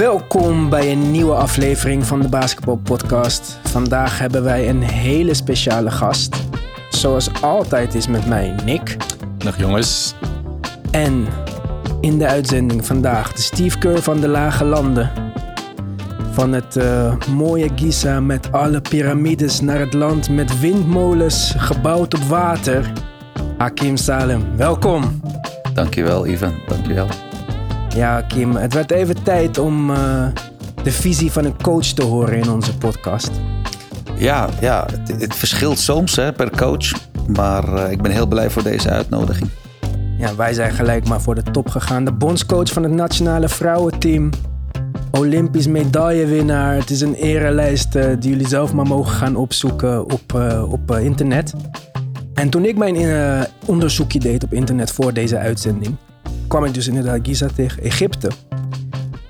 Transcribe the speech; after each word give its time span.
Welkom 0.00 0.68
bij 0.68 0.92
een 0.92 1.10
nieuwe 1.10 1.34
aflevering 1.34 2.06
van 2.06 2.20
de 2.20 2.28
Basketball 2.28 2.76
Podcast. 2.76 3.58
Vandaag 3.62 4.18
hebben 4.18 4.42
wij 4.42 4.68
een 4.68 4.82
hele 4.82 5.34
speciale 5.34 5.90
gast. 5.90 6.36
Zoals 6.90 7.42
altijd 7.42 7.94
is 7.94 8.06
met 8.06 8.26
mij 8.26 8.54
Nick. 8.64 8.96
Dag 9.38 9.58
jongens. 9.58 10.14
En 10.90 11.26
in 12.00 12.18
de 12.18 12.26
uitzending 12.26 12.86
vandaag 12.86 13.32
de 13.32 13.40
Steve 13.40 13.78
Kerr 13.78 14.02
van 14.02 14.20
de 14.20 14.28
Lage 14.28 14.64
Landen. 14.64 15.10
Van 16.32 16.52
het 16.52 16.76
uh, 16.76 17.14
mooie 17.34 17.68
Giza 17.76 18.20
met 18.20 18.52
alle 18.52 18.80
piramides 18.80 19.60
naar 19.60 19.78
het 19.78 19.92
land 19.92 20.28
met 20.28 20.60
windmolens 20.60 21.54
gebouwd 21.56 22.14
op 22.14 22.22
water. 22.22 22.92
Hakim 23.58 23.96
Salem, 23.96 24.56
welkom. 24.56 25.20
Dankjewel 25.74 26.26
Ivan, 26.26 26.54
dankjewel. 26.68 27.08
Ja, 27.94 28.20
Kim, 28.20 28.56
het 28.56 28.74
werd 28.74 28.90
even 28.90 29.19
tijd 29.30 29.58
om 29.58 29.90
uh, 29.90 30.26
de 30.82 30.92
visie 30.92 31.32
van 31.32 31.44
een 31.44 31.62
coach 31.62 31.86
te 31.86 32.02
horen 32.02 32.38
in 32.38 32.50
onze 32.50 32.76
podcast. 32.76 33.30
Ja, 34.16 34.48
ja 34.60 34.86
het, 34.92 35.20
het 35.20 35.34
verschilt 35.34 35.78
soms 35.78 36.16
hè, 36.16 36.32
per 36.32 36.50
coach. 36.50 36.92
Maar 37.36 37.74
uh, 37.74 37.90
ik 37.90 38.02
ben 38.02 38.12
heel 38.12 38.26
blij 38.26 38.50
voor 38.50 38.62
deze 38.62 38.90
uitnodiging. 38.90 39.50
Ja, 40.18 40.36
wij 40.36 40.52
zijn 40.52 40.72
gelijk 40.72 41.08
maar 41.08 41.20
voor 41.20 41.34
de 41.34 41.42
top 41.42 41.68
gegaan. 41.68 42.04
De 42.04 42.12
bondscoach 42.12 42.72
van 42.72 42.82
het 42.82 42.92
nationale 42.92 43.48
vrouwenteam. 43.48 44.30
Olympisch 45.10 45.66
medaillewinnaar. 45.66 46.74
Het 46.74 46.90
is 46.90 47.00
een 47.00 47.14
erelijst 47.14 47.94
uh, 47.94 48.04
die 48.18 48.30
jullie 48.30 48.48
zelf 48.48 48.72
maar 48.72 48.86
mogen 48.86 49.12
gaan 49.12 49.36
opzoeken 49.36 50.04
op, 50.04 50.34
op 50.70 50.90
internet. 50.96 51.52
En 52.34 52.50
toen 52.50 52.64
ik 52.64 52.76
mijn 52.76 53.46
onderzoekje 53.66 54.18
deed 54.18 54.44
op 54.44 54.52
internet 54.52 54.92
voor 54.92 55.12
deze 55.12 55.38
uitzending 55.38 55.96
kwam 56.48 56.64
ik 56.64 56.74
dus 56.74 56.86
inderdaad 56.88 57.18
Giza 57.22 57.48
tegen 57.54 57.82
Egypte. 57.82 58.30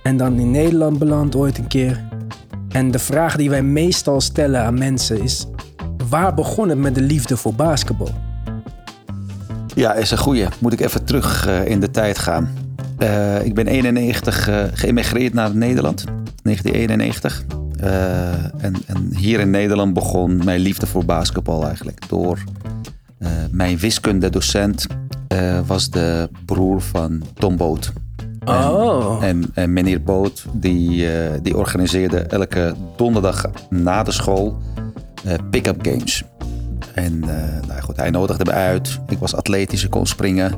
En 0.02 0.16
dan 0.16 0.38
in 0.38 0.50
Nederland 0.50 0.98
beland 0.98 1.36
ooit 1.36 1.58
een 1.58 1.66
keer. 1.66 2.04
En 2.68 2.90
de 2.90 2.98
vraag 2.98 3.36
die 3.36 3.50
wij 3.50 3.62
meestal 3.62 4.20
stellen 4.20 4.62
aan 4.62 4.78
mensen 4.78 5.22
is: 5.22 5.46
waar 6.08 6.34
begon 6.34 6.68
het 6.68 6.78
met 6.78 6.94
de 6.94 7.02
liefde 7.02 7.36
voor 7.36 7.54
basketbal? 7.54 8.10
Ja, 9.74 9.94
is 9.94 10.10
een 10.10 10.18
goeie. 10.18 10.46
Moet 10.58 10.72
ik 10.72 10.80
even 10.80 11.04
terug 11.04 11.48
uh, 11.48 11.66
in 11.66 11.80
de 11.80 11.90
tijd 11.90 12.18
gaan. 12.18 12.48
Uh, 12.98 13.44
ik 13.44 13.54
ben 13.54 13.66
91 13.66 14.48
uh, 14.48 14.64
geëmigreerd 14.72 15.34
naar 15.34 15.56
Nederland, 15.56 16.04
1991. 16.42 17.44
En, 18.58 18.74
en, 18.86 19.14
hier 19.16 19.40
in 19.40 19.50
Nederland 19.50 19.94
begon 19.94 20.44
mijn 20.44 20.60
liefde 20.60 20.86
voor 20.86 21.04
basketbal 21.04 21.66
eigenlijk. 21.66 22.08
Door 22.08 22.44
mijn 23.50 23.78
wiskundedocent 23.78 24.86
was 25.66 25.90
de 25.90 26.28
broer 26.44 26.80
van 26.80 27.22
Tom 27.34 27.56
Boot. 27.56 27.92
Oh. 28.44 29.24
En, 29.24 29.50
en, 29.54 29.72
meneer 29.72 30.02
Boot 30.02 30.44
die, 30.52 31.06
uh, 31.06 31.30
die 31.42 31.56
organiseerde 31.56 32.18
elke 32.18 32.74
donderdag 32.96 33.50
na 33.70 34.02
de 34.02 34.12
school 34.12 34.58
uh, 35.26 35.32
pick-up 35.50 35.86
games. 35.86 36.24
En 36.94 37.18
nou 37.66 37.80
goed, 37.80 37.96
hij 37.96 38.10
nodigde 38.10 38.44
me 38.44 38.50
uit. 38.50 38.98
Ik 39.08 39.18
was 39.18 39.34
atletisch, 39.34 39.84
ik 39.84 39.90
kon 39.90 40.06
springen. 40.06 40.52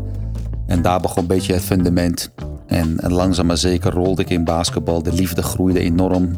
En 0.66 0.82
daar 0.82 1.00
begon 1.00 1.22
een 1.22 1.28
beetje 1.28 1.52
het 1.52 1.62
fundament. 1.62 2.30
En, 2.66 3.00
en 3.00 3.12
langzaam 3.12 3.46
maar 3.46 3.56
zeker 3.56 3.92
rolde 3.92 4.22
ik 4.22 4.30
in 4.30 4.44
basketbal. 4.44 5.02
De 5.02 5.12
liefde 5.12 5.42
groeide 5.42 5.80
enorm. 5.80 6.34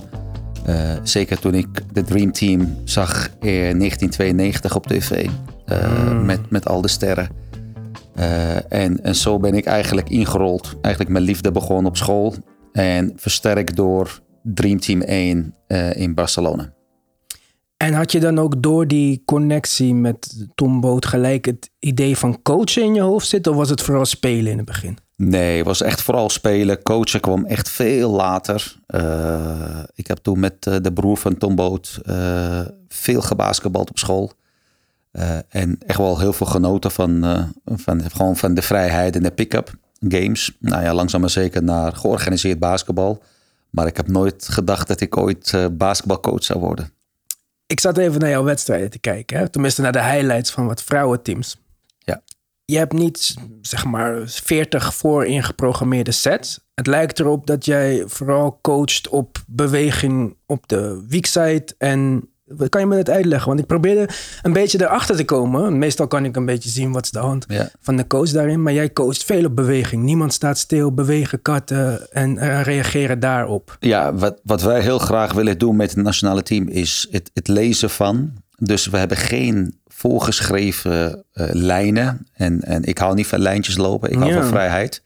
zeker 1.02 1.38
toen 1.38 1.54
ik 1.54 1.68
de 1.92 2.02
Dream 2.02 2.32
Team 2.32 2.76
zag 2.84 3.28
in 3.40 3.78
1992 3.78 4.76
op 4.76 4.86
tv. 4.86 5.28
Mm. 5.66 6.24
met, 6.24 6.50
met 6.50 6.68
al 6.68 6.80
de 6.80 6.88
sterren. 6.88 7.28
Uh, 8.18 8.72
en, 8.72 9.02
en 9.02 9.14
zo 9.14 9.38
ben 9.38 9.54
ik 9.54 9.64
eigenlijk 9.64 10.08
ingerold. 10.08 10.74
Eigenlijk 10.80 11.14
mijn 11.14 11.24
liefde 11.24 11.52
begon 11.52 11.86
op 11.86 11.96
school. 11.96 12.34
En 12.72 13.12
versterkt 13.16 13.76
door 13.76 14.20
Dream 14.42 14.80
Team 14.80 15.00
1 15.00 15.54
uh, 15.68 15.96
in 15.96 16.14
Barcelona. 16.14 16.72
En 17.76 17.92
had 17.92 18.12
je 18.12 18.20
dan 18.20 18.38
ook 18.38 18.62
door 18.62 18.86
die 18.86 19.22
connectie 19.24 19.94
met 19.94 20.46
Tom 20.54 20.80
Boot 20.80 21.06
gelijk 21.06 21.44
het 21.44 21.70
idee 21.78 22.16
van 22.16 22.42
coachen 22.42 22.82
in 22.82 22.94
je 22.94 23.00
hoofd 23.00 23.28
zitten? 23.28 23.52
Of 23.52 23.58
was 23.58 23.70
het 23.70 23.82
vooral 23.82 24.04
spelen 24.04 24.52
in 24.52 24.56
het 24.56 24.66
begin? 24.66 24.98
Nee, 25.16 25.56
het 25.56 25.66
was 25.66 25.82
echt 25.82 26.02
vooral 26.02 26.28
spelen. 26.30 26.82
Coachen 26.82 27.20
kwam 27.20 27.44
echt 27.44 27.68
veel 27.68 28.10
later. 28.10 28.76
Uh, 28.94 29.82
ik 29.94 30.06
heb 30.06 30.18
toen 30.18 30.40
met 30.40 30.62
de 30.62 30.92
broer 30.94 31.16
van 31.16 31.38
Tom 31.38 31.54
Boot 31.54 32.00
veel 32.88 33.20
gebasketbald 33.20 33.90
op 33.90 33.98
school. 33.98 34.32
Uh, 35.18 35.38
en 35.48 35.78
echt 35.86 35.98
wel 35.98 36.18
heel 36.18 36.32
veel 36.32 36.46
genoten 36.46 36.90
van, 36.90 37.24
uh, 37.24 37.44
van, 37.64 38.10
gewoon 38.10 38.36
van 38.36 38.54
de 38.54 38.62
vrijheid 38.62 39.16
en 39.16 39.22
de 39.22 39.30
pick-up 39.30 39.74
games. 40.08 40.56
Nou 40.58 40.82
ja, 40.82 40.94
langzaam 40.94 41.20
maar 41.20 41.30
zeker 41.30 41.62
naar 41.62 41.92
georganiseerd 41.92 42.58
basketbal. 42.58 43.22
Maar 43.70 43.86
ik 43.86 43.96
heb 43.96 44.08
nooit 44.08 44.48
gedacht 44.48 44.88
dat 44.88 45.00
ik 45.00 45.16
ooit 45.16 45.52
uh, 45.54 45.66
basketbalcoach 45.72 46.44
zou 46.44 46.60
worden. 46.60 46.90
Ik 47.66 47.80
zat 47.80 47.98
even 47.98 48.20
naar 48.20 48.30
jouw 48.30 48.44
wedstrijden 48.44 48.90
te 48.90 48.98
kijken. 48.98 49.38
Hè? 49.38 49.48
Tenminste 49.48 49.82
naar 49.82 49.92
de 49.92 50.02
highlights 50.02 50.50
van 50.50 50.66
wat 50.66 50.82
vrouwenteams. 50.82 51.60
Ja. 51.98 52.22
Je 52.64 52.78
hebt 52.78 52.92
niet, 52.92 53.34
zeg 53.60 53.84
maar, 53.84 54.22
40 54.26 54.94
voor 54.94 55.26
ingeprogrammeerde 55.26 56.12
sets. 56.12 56.60
Het 56.74 56.86
lijkt 56.86 57.20
erop 57.20 57.46
dat 57.46 57.64
jij 57.64 58.02
vooral 58.06 58.58
coacht 58.62 59.08
op 59.08 59.42
beweging 59.46 60.36
op 60.46 60.68
de 60.68 61.04
weakside 61.08 61.74
en 61.78 62.28
kan 62.68 62.80
je 62.80 62.86
me 62.86 62.96
dat 62.96 63.10
uitleggen? 63.10 63.48
Want 63.48 63.60
ik 63.60 63.66
probeerde 63.66 64.08
een 64.42 64.52
beetje 64.52 64.80
erachter 64.80 65.16
te 65.16 65.24
komen. 65.24 65.78
Meestal 65.78 66.06
kan 66.06 66.24
ik 66.24 66.36
een 66.36 66.46
beetje 66.46 66.70
zien 66.70 66.92
wat 66.92 67.04
is 67.04 67.10
de 67.10 67.18
hand 67.18 67.46
van 67.80 67.96
de 67.96 68.06
coach 68.06 68.30
daarin. 68.30 68.62
Maar 68.62 68.72
jij 68.72 68.92
coacht 68.92 69.24
veel 69.24 69.44
op 69.44 69.56
beweging. 69.56 70.02
Niemand 70.02 70.32
staat 70.32 70.58
stil, 70.58 70.92
bewegen, 70.92 71.42
katten 71.42 72.12
en 72.12 72.36
uh, 72.36 72.62
reageren 72.62 73.20
daarop. 73.20 73.76
Ja, 73.80 74.14
wat, 74.14 74.40
wat 74.42 74.62
wij 74.62 74.80
heel 74.80 74.98
graag 74.98 75.32
willen 75.32 75.58
doen 75.58 75.76
met 75.76 75.94
het 75.94 76.04
nationale 76.04 76.42
team 76.42 76.68
is 76.68 77.08
het, 77.10 77.30
het 77.34 77.48
lezen 77.48 77.90
van. 77.90 78.32
Dus 78.58 78.86
we 78.86 78.96
hebben 78.96 79.16
geen 79.16 79.78
voorgeschreven 79.86 81.24
uh, 81.34 81.46
lijnen. 81.52 82.26
En, 82.32 82.62
en 82.62 82.84
ik 82.84 82.98
hou 82.98 83.14
niet 83.14 83.26
van 83.26 83.38
lijntjes 83.38 83.76
lopen. 83.76 84.10
Ik 84.10 84.18
hou 84.18 84.30
ja. 84.30 84.40
van 84.40 84.48
vrijheid. 84.48 85.02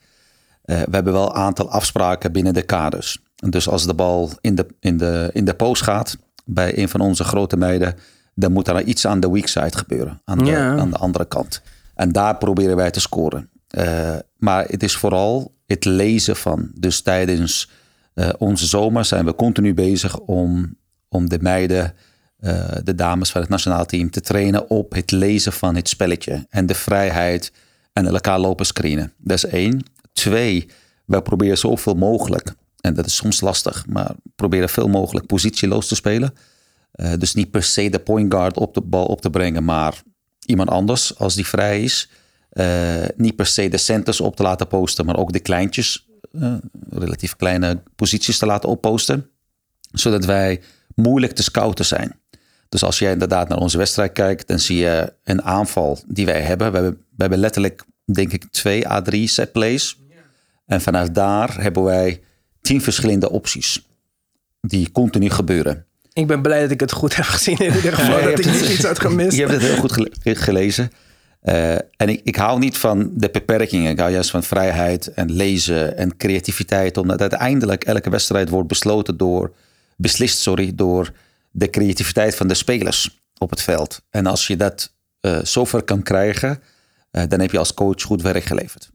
Uh, 0.65 0.77
we 0.81 0.95
hebben 0.95 1.13
wel 1.13 1.29
een 1.29 1.35
aantal 1.35 1.69
afspraken 1.69 2.31
binnen 2.31 2.53
de 2.53 2.61
kaders. 2.61 3.19
Dus 3.35 3.69
als 3.69 3.85
de 3.85 3.93
bal 3.93 4.31
in 4.41 4.55
de, 4.55 4.65
in 4.79 4.97
de, 4.97 5.29
in 5.33 5.45
de 5.45 5.53
post 5.53 5.81
gaat 5.81 6.17
bij 6.53 6.77
een 6.77 6.89
van 6.89 6.99
onze 6.99 7.23
grote 7.23 7.57
meiden, 7.57 7.95
dan 8.35 8.51
moet 8.51 8.67
er 8.67 8.83
iets 8.83 9.07
aan 9.07 9.19
de 9.19 9.29
weak 9.29 9.47
side 9.47 9.77
gebeuren, 9.77 10.21
aan 10.25 10.37
de, 10.37 10.45
ja. 10.45 10.77
aan 10.77 10.89
de 10.89 10.97
andere 10.97 11.25
kant. 11.25 11.61
En 11.95 12.11
daar 12.11 12.37
proberen 12.37 12.75
wij 12.75 12.91
te 12.91 12.99
scoren. 12.99 13.49
Uh, 13.77 14.15
maar 14.37 14.65
het 14.67 14.83
is 14.83 14.95
vooral 14.95 15.55
het 15.65 15.85
lezen 15.85 16.35
van. 16.35 16.71
Dus 16.73 17.01
tijdens 17.01 17.69
uh, 18.15 18.29
onze 18.37 18.65
zomer 18.65 19.05
zijn 19.05 19.25
we 19.25 19.35
continu 19.35 19.73
bezig 19.73 20.19
om, 20.19 20.77
om 21.09 21.29
de 21.29 21.37
meiden, 21.41 21.93
uh, 22.39 22.65
de 22.83 22.95
dames 22.95 23.31
van 23.31 23.41
het 23.41 23.49
nationaal 23.49 23.85
team, 23.85 24.09
te 24.09 24.21
trainen 24.21 24.69
op 24.69 24.93
het 24.93 25.11
lezen 25.11 25.53
van 25.53 25.75
het 25.75 25.89
spelletje 25.89 26.45
en 26.49 26.65
de 26.65 26.75
vrijheid 26.75 27.51
en 27.93 28.05
elkaar 28.05 28.39
lopen 28.39 28.65
screenen. 28.65 29.13
Dat 29.17 29.37
is 29.37 29.45
één. 29.45 29.83
Twee, 30.13 30.69
we 31.05 31.21
proberen 31.21 31.57
zoveel 31.57 31.95
mogelijk 31.95 32.53
en 32.81 32.93
dat 32.93 33.05
is 33.05 33.15
soms 33.15 33.41
lastig, 33.41 33.85
maar 33.87 34.15
proberen 34.35 34.69
veel 34.69 34.87
mogelijk 34.87 35.25
positieloos 35.25 35.87
te 35.87 35.95
spelen. 35.95 36.33
Uh, 36.95 37.13
dus 37.17 37.33
niet 37.33 37.51
per 37.51 37.63
se 37.63 37.89
de 37.89 37.99
point 37.99 38.33
guard 38.33 38.57
op 38.57 38.73
de 38.73 38.81
bal 38.81 39.05
op 39.05 39.21
te 39.21 39.29
brengen, 39.29 39.63
maar 39.63 40.01
iemand 40.45 40.69
anders 40.69 41.17
als 41.17 41.35
die 41.35 41.47
vrij 41.47 41.83
is. 41.83 42.09
Uh, 42.53 43.03
niet 43.15 43.35
per 43.35 43.45
se 43.45 43.67
de 43.67 43.77
centers 43.77 44.21
op 44.21 44.35
te 44.35 44.43
laten 44.43 44.67
posten, 44.67 45.05
maar 45.05 45.17
ook 45.17 45.31
de 45.31 45.39
kleintjes, 45.39 46.07
uh, 46.31 46.53
relatief 46.89 47.35
kleine 47.35 47.81
posities 47.95 48.37
te 48.37 48.45
laten 48.45 48.69
opposten. 48.69 49.29
Zodat 49.91 50.25
wij 50.25 50.61
moeilijk 50.95 51.33
te 51.33 51.43
scouten 51.43 51.85
zijn. 51.85 52.19
Dus 52.69 52.83
als 52.83 52.99
jij 52.99 53.11
inderdaad 53.11 53.49
naar 53.49 53.57
onze 53.57 53.77
wedstrijd 53.77 54.11
kijkt, 54.11 54.47
dan 54.47 54.59
zie 54.59 54.77
je 54.77 55.13
een 55.23 55.41
aanval 55.41 55.99
die 56.07 56.25
wij 56.25 56.41
hebben. 56.41 56.71
We 56.71 56.77
hebben, 56.77 57.05
hebben 57.17 57.39
letterlijk, 57.39 57.83
denk 58.05 58.31
ik, 58.31 58.45
twee 58.51 58.85
A3 58.85 59.23
set 59.23 59.51
plays. 59.51 59.97
En 60.65 60.81
vanuit 60.81 61.15
daar 61.15 61.61
hebben 61.61 61.83
wij 61.83 62.21
tien 62.61 62.81
verschillende 62.81 63.29
opties 63.29 63.87
die 64.61 64.91
continu 64.91 65.29
gebeuren. 65.29 65.85
Ik 66.13 66.27
ben 66.27 66.41
blij 66.41 66.61
dat 66.61 66.71
ik 66.71 66.79
het 66.79 66.91
goed 66.91 67.15
heb 67.15 67.25
gezien 67.25 67.57
in 67.57 67.75
ieder 67.75 67.93
geval, 67.93 68.23
dat 68.23 68.39
ik 68.39 68.45
niet 68.45 68.69
iets 68.69 68.83
had 68.83 68.99
gemist. 68.99 69.37
Je 69.37 69.45
hebt 69.45 69.53
het 69.53 69.71
heel 69.71 69.77
goed 69.77 70.09
gelezen. 70.21 70.91
Uh, 71.43 71.71
en 71.73 72.09
ik, 72.09 72.21
ik 72.23 72.35
hou 72.35 72.59
niet 72.59 72.77
van 72.77 73.11
de 73.13 73.29
beperkingen. 73.29 73.91
Ik 73.91 73.99
hou 73.99 74.11
juist 74.11 74.29
van 74.29 74.43
vrijheid 74.43 75.13
en 75.13 75.31
lezen 75.31 75.97
en 75.97 76.17
creativiteit. 76.17 76.97
Omdat 76.97 77.21
uiteindelijk 77.21 77.83
elke 77.83 78.09
wedstrijd 78.09 78.49
wordt 78.49 78.67
besloten 78.67 79.17
door, 79.17 79.53
beslist 79.97 80.39
sorry, 80.39 80.71
door 80.75 81.11
de 81.51 81.69
creativiteit 81.69 82.35
van 82.35 82.47
de 82.47 82.53
spelers 82.53 83.19
op 83.37 83.49
het 83.49 83.61
veld. 83.61 84.01
En 84.09 84.25
als 84.25 84.47
je 84.47 84.55
dat 84.55 84.93
uh, 85.21 85.39
zover 85.43 85.83
kan 85.83 86.03
krijgen, 86.03 86.61
uh, 87.11 87.23
dan 87.27 87.39
heb 87.39 87.51
je 87.51 87.57
als 87.57 87.73
coach 87.73 88.01
goed 88.01 88.21
werk 88.21 88.43
geleverd. 88.43 88.89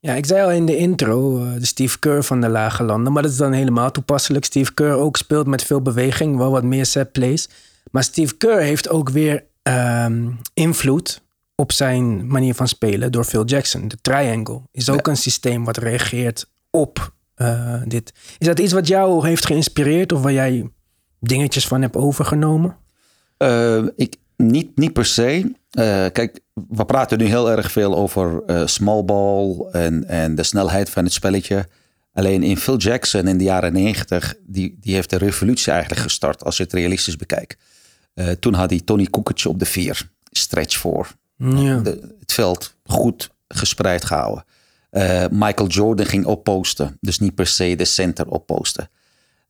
Ja, 0.00 0.14
ik 0.14 0.26
zei 0.26 0.42
al 0.42 0.50
in 0.50 0.66
de 0.66 0.76
intro, 0.76 1.44
uh, 1.44 1.52
de 1.54 1.66
Steve 1.66 1.98
Kerr 1.98 2.22
van 2.22 2.40
de 2.40 2.48
Lage 2.48 2.82
Landen. 2.82 3.12
Maar 3.12 3.22
dat 3.22 3.30
is 3.32 3.38
dan 3.38 3.52
helemaal 3.52 3.90
toepasselijk. 3.90 4.44
Steve 4.44 4.74
Kerr 4.74 4.92
ook 4.92 5.16
speelt 5.16 5.46
met 5.46 5.62
veel 5.62 5.82
beweging, 5.82 6.36
wel 6.36 6.50
wat 6.50 6.62
meer 6.62 6.86
set 6.86 7.12
plays. 7.12 7.48
Maar 7.90 8.02
Steve 8.02 8.36
Kerr 8.36 8.60
heeft 8.60 8.88
ook 8.88 9.10
weer 9.10 9.44
um, 9.62 10.38
invloed 10.54 11.22
op 11.54 11.72
zijn 11.72 12.26
manier 12.26 12.54
van 12.54 12.68
spelen 12.68 13.12
door 13.12 13.24
Phil 13.24 13.44
Jackson. 13.44 13.88
De 13.88 13.98
triangle 14.00 14.60
is 14.72 14.90
ook 14.90 15.06
ja. 15.06 15.12
een 15.12 15.18
systeem 15.18 15.64
wat 15.64 15.76
reageert 15.76 16.50
op 16.70 17.12
eh, 17.34 17.82
dit. 17.86 18.12
Is 18.38 18.46
dat 18.46 18.58
iets 18.58 18.72
wat 18.72 18.88
jou 18.88 19.26
heeft 19.26 19.46
geïnspireerd 19.46 20.12
of 20.12 20.22
waar 20.22 20.32
jij 20.32 20.70
dingetjes 21.20 21.66
van 21.66 21.82
hebt 21.82 21.96
overgenomen? 21.96 22.76
Uh, 23.38 23.84
ik, 23.96 24.16
niet, 24.36 24.76
niet 24.76 24.92
per 24.92 25.04
se. 25.04 25.52
kijk, 26.12 26.40
we 26.68 26.84
praten 26.84 27.18
nu 27.18 27.24
heel 27.24 27.50
erg 27.50 27.72
veel 27.72 27.96
over 27.96 28.42
small 28.68 29.04
ball 29.04 29.68
en, 29.72 30.08
en 30.08 30.34
de 30.34 30.42
snelheid 30.42 30.90
van 30.90 31.04
het 31.04 31.12
spelletje. 31.12 31.68
Alleen 32.12 32.42
in 32.42 32.56
Phil 32.56 32.76
Jackson 32.76 33.26
in 33.26 33.38
de 33.38 33.44
jaren 33.44 33.72
90, 33.72 34.34
die, 34.46 34.76
die 34.80 34.94
heeft 34.94 35.10
de 35.10 35.18
revolutie 35.18 35.72
eigenlijk 35.72 36.02
gestart 36.02 36.44
als 36.44 36.56
je 36.56 36.62
het 36.62 36.72
realistisch 36.72 37.16
bekijkt. 37.16 37.56
toen 38.40 38.54
had 38.54 38.70
hij 38.70 38.80
Tony 38.80 39.04
Kukoc 39.04 39.44
op 39.44 39.58
de 39.58 39.64
vier, 39.64 40.10
stretch 40.30 40.76
voor. 40.76 41.08
Ja. 41.36 41.82
het 42.20 42.32
veld 42.32 42.74
goed 42.84 43.30
gespreid 43.48 44.04
gehouden. 44.04 44.44
Uh, 44.90 45.24
Michael 45.30 45.68
Jordan 45.68 46.06
ging 46.06 46.24
opposten. 46.24 46.96
Dus 47.00 47.18
niet 47.18 47.34
per 47.34 47.46
se 47.46 47.76
de 47.76 47.84
center 47.84 48.26
opposten. 48.26 48.90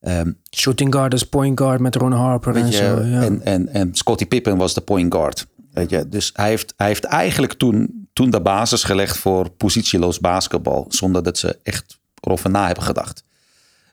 Um, 0.01 0.39
Shooting 0.57 0.95
guard 0.95 1.13
als 1.13 1.23
point 1.23 1.61
guard 1.61 1.81
met 1.81 1.95
Ron 1.95 2.13
Harper 2.13 2.57
en 2.57 2.73
zo. 2.73 3.03
Ja. 3.03 3.23
En, 3.23 3.43
en, 3.43 3.69
en 3.69 3.95
Scottie 3.95 4.27
Pippen 4.27 4.57
was 4.57 4.75
de 4.75 4.81
point 4.81 5.15
guard. 5.15 5.47
Weet 5.79 5.91
je? 5.91 6.09
Dus 6.09 6.31
hij 6.35 6.49
heeft, 6.49 6.75
hij 6.77 6.87
heeft 6.87 7.05
eigenlijk 7.05 7.53
toen, 7.53 8.09
toen 8.13 8.31
de 8.31 8.41
basis 8.41 8.85
gelegd 8.85 9.17
voor 9.17 9.51
positieloos 9.51 10.21
basketbal. 10.21 10.87
Zonder 10.89 11.23
dat 11.23 11.39
ze 11.39 11.59
echt 11.63 11.99
erover 12.21 12.51
na 12.51 12.67
hebben 12.67 12.85
gedacht. 12.85 13.25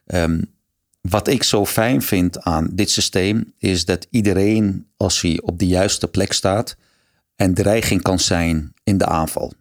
Um, 0.06 0.54
wat 1.00 1.28
ik 1.28 1.42
zo 1.42 1.66
fijn 1.66 2.02
vind 2.02 2.40
aan 2.40 2.68
dit 2.72 2.90
systeem 2.90 3.52
is 3.58 3.84
dat 3.84 4.06
iedereen, 4.10 4.86
als 4.96 5.20
hij 5.20 5.40
op 5.42 5.58
de 5.58 5.66
juiste 5.66 6.08
plek 6.08 6.32
staat, 6.32 6.76
en 7.36 7.54
dreiging 7.54 8.02
kan 8.02 8.18
zijn 8.18 8.72
in 8.84 8.98
de 8.98 9.06
aanval. 9.06 9.52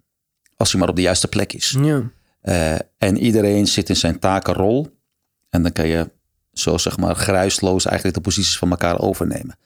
Als 0.57 0.71
hij 0.71 0.80
maar 0.80 0.89
op 0.89 0.95
de 0.95 1.01
juiste 1.01 1.28
plek 1.28 1.54
is. 1.54 1.78
Ja. 1.81 2.12
Uh, 2.44 2.75
en 2.98 3.18
iedereen 3.18 3.68
zit 3.68 3.89
in 3.89 3.95
zijn 3.95 4.19
takenrol. 4.19 4.98
En 5.50 5.62
dan 5.62 5.71
kan 5.71 5.88
je 5.88 6.12
zo 6.54 6.78
zeg 6.78 6.98
maar 6.98 7.16
geruisloos 7.16 7.86
eigenlijk 7.86 8.18
de 8.18 8.24
posities 8.24 8.57
van 8.57 8.69
elkaar 8.69 9.00
overnemen. 9.00 9.57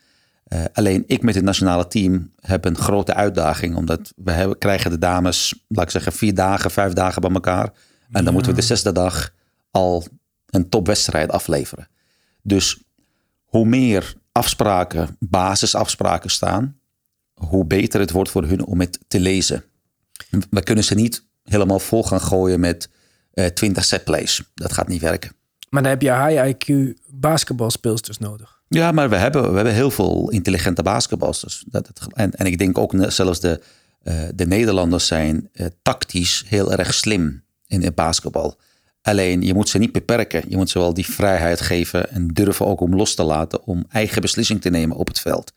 Uh, 0.50 0.64
alleen 0.74 1.04
ik 1.08 1.22
met 1.22 1.36
het 1.36 1.44
nationale 1.44 1.88
team 1.88 2.32
heb 2.40 2.66
een 2.66 2.78
grote 2.78 3.14
uitdaging. 3.14 3.76
Omdat 3.76 4.14
we 4.16 4.32
hebben, 4.32 4.58
krijgen 4.58 4.92
de 4.92 4.98
dames, 4.98 5.66
laat 5.68 5.86
ik 5.86 5.92
zeggen, 5.92 6.12
vier 6.12 6.34
dagen, 6.34 6.72
vijf 6.72 6.94
dagen 6.94 7.22
bij 7.22 7.32
elkaar. 7.32 7.74
En 8.12 8.24
dan 8.24 8.34
moeten 8.34 8.52
we 8.52 8.60
de 8.60 8.66
zesde 8.66 8.92
dag 8.92 9.34
al 9.72 10.06
een 10.46 10.70
topwedstrijd 10.70 11.32
afleveren. 11.32 11.88
Dus 12.42 12.84
hoe 13.46 13.66
meer 13.66 14.16
afspraken, 14.32 15.18
basisafspraken 15.20 16.30
staan, 16.30 16.80
hoe 17.34 17.66
beter 17.66 18.00
het 18.00 18.12
wordt 18.12 18.30
voor 18.30 18.44
hun 18.44 18.66
om 18.66 18.80
het 18.80 19.00
te 19.08 19.20
lezen. 19.20 19.64
We 20.50 20.64
kunnen 20.64 20.84
ze 20.84 20.96
niet 20.96 21.28
helemaal 21.44 21.80
vol 21.80 22.04
gaan 22.04 22.22
gooien 22.22 22.60
met 22.60 22.90
uh, 23.34 23.46
20 23.46 23.84
setplays. 23.84 24.44
Dat 24.54 24.74
gaat 24.74 24.88
niet 24.88 25.02
werken. 25.02 25.32
Maar 25.70 25.82
dan 25.82 25.92
heb 25.92 26.02
je 26.02 26.14
high 26.14 26.54
IQ 26.54 26.94
basketbalspeelsters 27.08 28.18
nodig. 28.18 28.59
Ja, 28.70 28.92
maar 28.92 29.10
we 29.10 29.16
hebben, 29.16 29.50
we 29.50 29.56
hebben 29.56 29.74
heel 29.74 29.92
veel 29.92 30.30
intelligente 30.30 30.84
basketbalsters. 30.84 31.64
Dat, 31.68 31.90
en, 32.14 32.32
en 32.32 32.46
ik 32.46 32.58
denk 32.58 32.78
ook 32.78 32.94
zelfs 33.08 33.40
de, 33.40 33.62
uh, 34.04 34.22
de 34.36 34.48
Nederlanders 34.48 35.08
zijn 35.08 35.50
uh, 35.54 35.66
tactisch 35.82 36.44
heel 36.48 36.72
erg 36.72 36.94
slim 36.94 37.44
in 37.68 37.84
het 37.84 37.96
basketbal. 37.96 38.60
Alleen 39.02 39.42
je 39.42 39.54
moet 39.54 39.70
ze 39.70 39.78
niet 39.78 39.92
beperken. 39.92 40.44
Je 40.48 40.58
moet 40.58 40.70
ze 40.70 40.80
wel 40.80 40.94
die 40.94 41.06
vrijheid 41.06 41.62
geven 41.62 42.12
en 42.12 42.28
durven 42.28 42.66
ook 42.66 42.82
om 42.82 42.96
los 42.96 43.16
te 43.16 43.24
laten 43.24 43.66
om 43.66 43.86
eigen 43.90 44.22
beslissing 44.22 44.62
te 44.62 44.70
nemen 44.70 44.98
op 44.98 45.08
het 45.08 45.20
veld. 45.20 45.54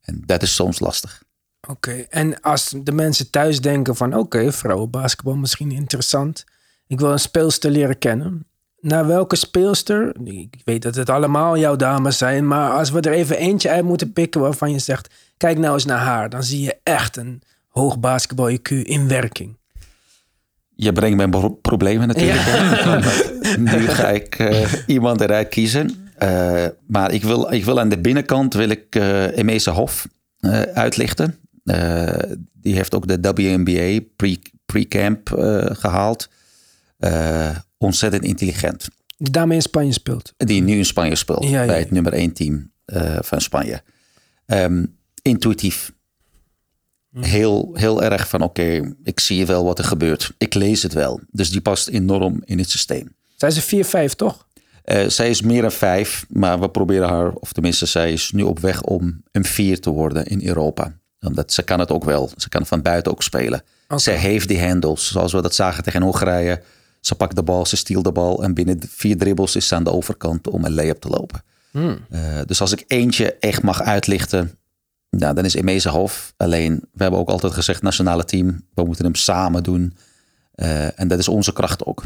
En 0.00 0.22
dat 0.26 0.42
is 0.42 0.54
soms 0.54 0.78
lastig. 0.78 1.22
Oké, 1.68 1.92
en 1.92 2.40
als 2.40 2.74
de 2.82 2.92
mensen 2.92 3.30
thuis 3.30 3.60
denken 3.60 3.96
van 3.96 4.08
oké, 4.08 4.20
okay, 4.20 4.52
vrouwenbasketbal 4.52 5.36
misschien 5.36 5.70
interessant. 5.70 6.44
Ik 6.86 7.00
wil 7.00 7.12
een 7.12 7.18
speelster 7.18 7.70
leren 7.70 7.98
kennen. 7.98 8.46
Naar 8.80 9.06
welke 9.06 9.36
speelster? 9.36 10.12
Ik 10.24 10.62
weet 10.64 10.82
dat 10.82 10.94
het 10.94 11.10
allemaal 11.10 11.58
jouw 11.58 11.76
dames 11.76 12.18
zijn, 12.18 12.46
maar 12.46 12.70
als 12.70 12.90
we 12.90 13.00
er 13.00 13.12
even 13.12 13.38
eentje 13.38 13.70
uit 13.70 13.84
moeten 13.84 14.12
pikken 14.12 14.40
waarvan 14.40 14.70
je 14.70 14.78
zegt, 14.78 15.14
kijk 15.36 15.58
nou 15.58 15.74
eens 15.74 15.84
naar 15.84 15.98
haar, 15.98 16.30
dan 16.30 16.42
zie 16.42 16.60
je 16.60 16.76
echt 16.82 17.16
een 17.16 17.42
hoog 17.68 17.98
basketbal 17.98 18.50
IQ 18.50 18.68
in 18.68 19.08
werking. 19.08 19.58
Je 20.74 20.92
brengt 20.92 21.16
mijn 21.16 21.60
problemen 21.60 22.08
natuurlijk. 22.08 22.44
Ja. 22.44 23.00
nu 23.58 23.88
ga 23.88 24.08
ik 24.08 24.38
uh, 24.38 24.72
iemand 24.86 25.20
eruit 25.20 25.48
kiezen. 25.48 26.10
Uh, 26.22 26.66
maar 26.86 27.12
ik 27.12 27.22
wil, 27.22 27.52
ik 27.52 27.64
wil 27.64 27.80
aan 27.80 27.88
de 27.88 27.98
binnenkant 27.98 28.54
wil 28.54 28.68
ik 28.68 28.96
uh, 28.96 29.36
Emese 29.36 29.70
Hof 29.70 30.08
uitlichten. 30.74 31.38
die 32.52 32.74
heeft 32.74 32.94
ook 32.94 33.06
de 33.06 33.32
WNBA 33.32 34.04
pre-camp 34.66 35.24
pre 35.24 35.74
gehaald. 35.78 36.28
Ontzettend 37.78 38.24
intelligent. 38.24 38.88
Die 39.16 39.30
dame 39.30 39.54
in 39.54 39.62
Spanje 39.62 39.92
speelt. 39.92 40.34
Die 40.36 40.62
nu 40.62 40.76
in 40.76 40.84
Spanje 40.84 41.14
speelt. 41.14 41.44
Ja, 41.44 41.60
ja, 41.60 41.66
bij 41.66 41.78
het 41.78 41.90
nummer 41.90 42.12
1 42.12 42.32
team 42.32 42.72
van 43.20 43.40
Spanje. 43.40 43.82
Um, 44.46 44.98
intuïtief. 45.22 45.92
Hm. 47.12 47.22
Heel, 47.22 47.70
heel 47.72 48.02
erg 48.02 48.28
van 48.28 48.42
oké, 48.42 48.60
okay, 48.60 48.94
ik 49.02 49.20
zie 49.20 49.46
wel 49.46 49.64
wat 49.64 49.78
er 49.78 49.84
gebeurt. 49.84 50.32
Ik 50.38 50.54
lees 50.54 50.82
het 50.82 50.92
wel. 50.92 51.20
Dus 51.30 51.50
die 51.50 51.60
past 51.60 51.88
enorm 51.88 52.42
in 52.44 52.58
het 52.58 52.70
systeem. 52.70 53.14
Zijn 53.36 53.52
ze 53.52 54.10
4-5 54.12 54.14
toch? 54.16 54.46
Uh, 54.84 55.08
zij 55.08 55.30
is 55.30 55.42
meer 55.42 55.62
dan 55.62 55.72
vijf, 55.72 56.26
maar 56.28 56.60
we 56.60 56.70
proberen 56.70 57.08
haar, 57.08 57.32
of 57.32 57.52
tenminste, 57.52 57.86
zij 57.86 58.12
is 58.12 58.32
nu 58.32 58.42
op 58.42 58.58
weg 58.58 58.82
om 58.82 59.22
een 59.32 59.44
vier 59.44 59.80
te 59.80 59.90
worden 59.90 60.26
in 60.26 60.46
Europa. 60.46 60.98
Omdat 61.20 61.52
ze 61.52 61.62
kan 61.62 61.80
het 61.80 61.90
ook 61.90 62.04
wel. 62.04 62.30
Ze 62.36 62.48
kan 62.48 62.66
van 62.66 62.82
buiten 62.82 63.12
ook 63.12 63.22
spelen. 63.22 63.62
Okay. 63.84 63.98
Zij 63.98 64.16
heeft 64.16 64.48
die 64.48 64.64
handles, 64.66 65.10
zoals 65.10 65.32
we 65.32 65.42
dat 65.42 65.54
zagen 65.54 65.82
tegen 65.82 66.02
Hongarije. 66.02 66.62
Ze 67.00 67.14
pakt 67.14 67.36
de 67.36 67.42
bal, 67.42 67.66
ze 67.66 67.76
stielt 67.76 68.04
de 68.04 68.12
bal 68.12 68.42
en 68.42 68.54
binnen 68.54 68.78
vier 68.88 69.16
dribbles 69.16 69.56
is 69.56 69.68
ze 69.68 69.74
aan 69.74 69.84
de 69.84 69.92
overkant 69.92 70.48
om 70.48 70.64
een 70.64 70.74
lay-up 70.74 71.00
te 71.00 71.08
lopen. 71.08 71.42
Hmm. 71.70 71.98
Uh, 72.10 72.20
dus 72.46 72.60
als 72.60 72.72
ik 72.72 72.84
eentje 72.86 73.34
echt 73.34 73.62
mag 73.62 73.82
uitlichten, 73.82 74.58
nou, 75.10 75.34
dan 75.34 75.44
is 75.44 75.54
Emeze 75.54 75.88
Hof. 75.88 76.34
Alleen, 76.36 76.84
we 76.92 77.02
hebben 77.02 77.20
ook 77.20 77.28
altijd 77.28 77.52
gezegd, 77.52 77.82
nationale 77.82 78.24
team, 78.24 78.66
we 78.74 78.84
moeten 78.84 79.04
hem 79.04 79.14
samen 79.14 79.62
doen. 79.62 79.96
Uh, 80.54 81.00
en 81.00 81.08
dat 81.08 81.18
is 81.18 81.28
onze 81.28 81.52
kracht 81.52 81.84
ook. 81.84 82.04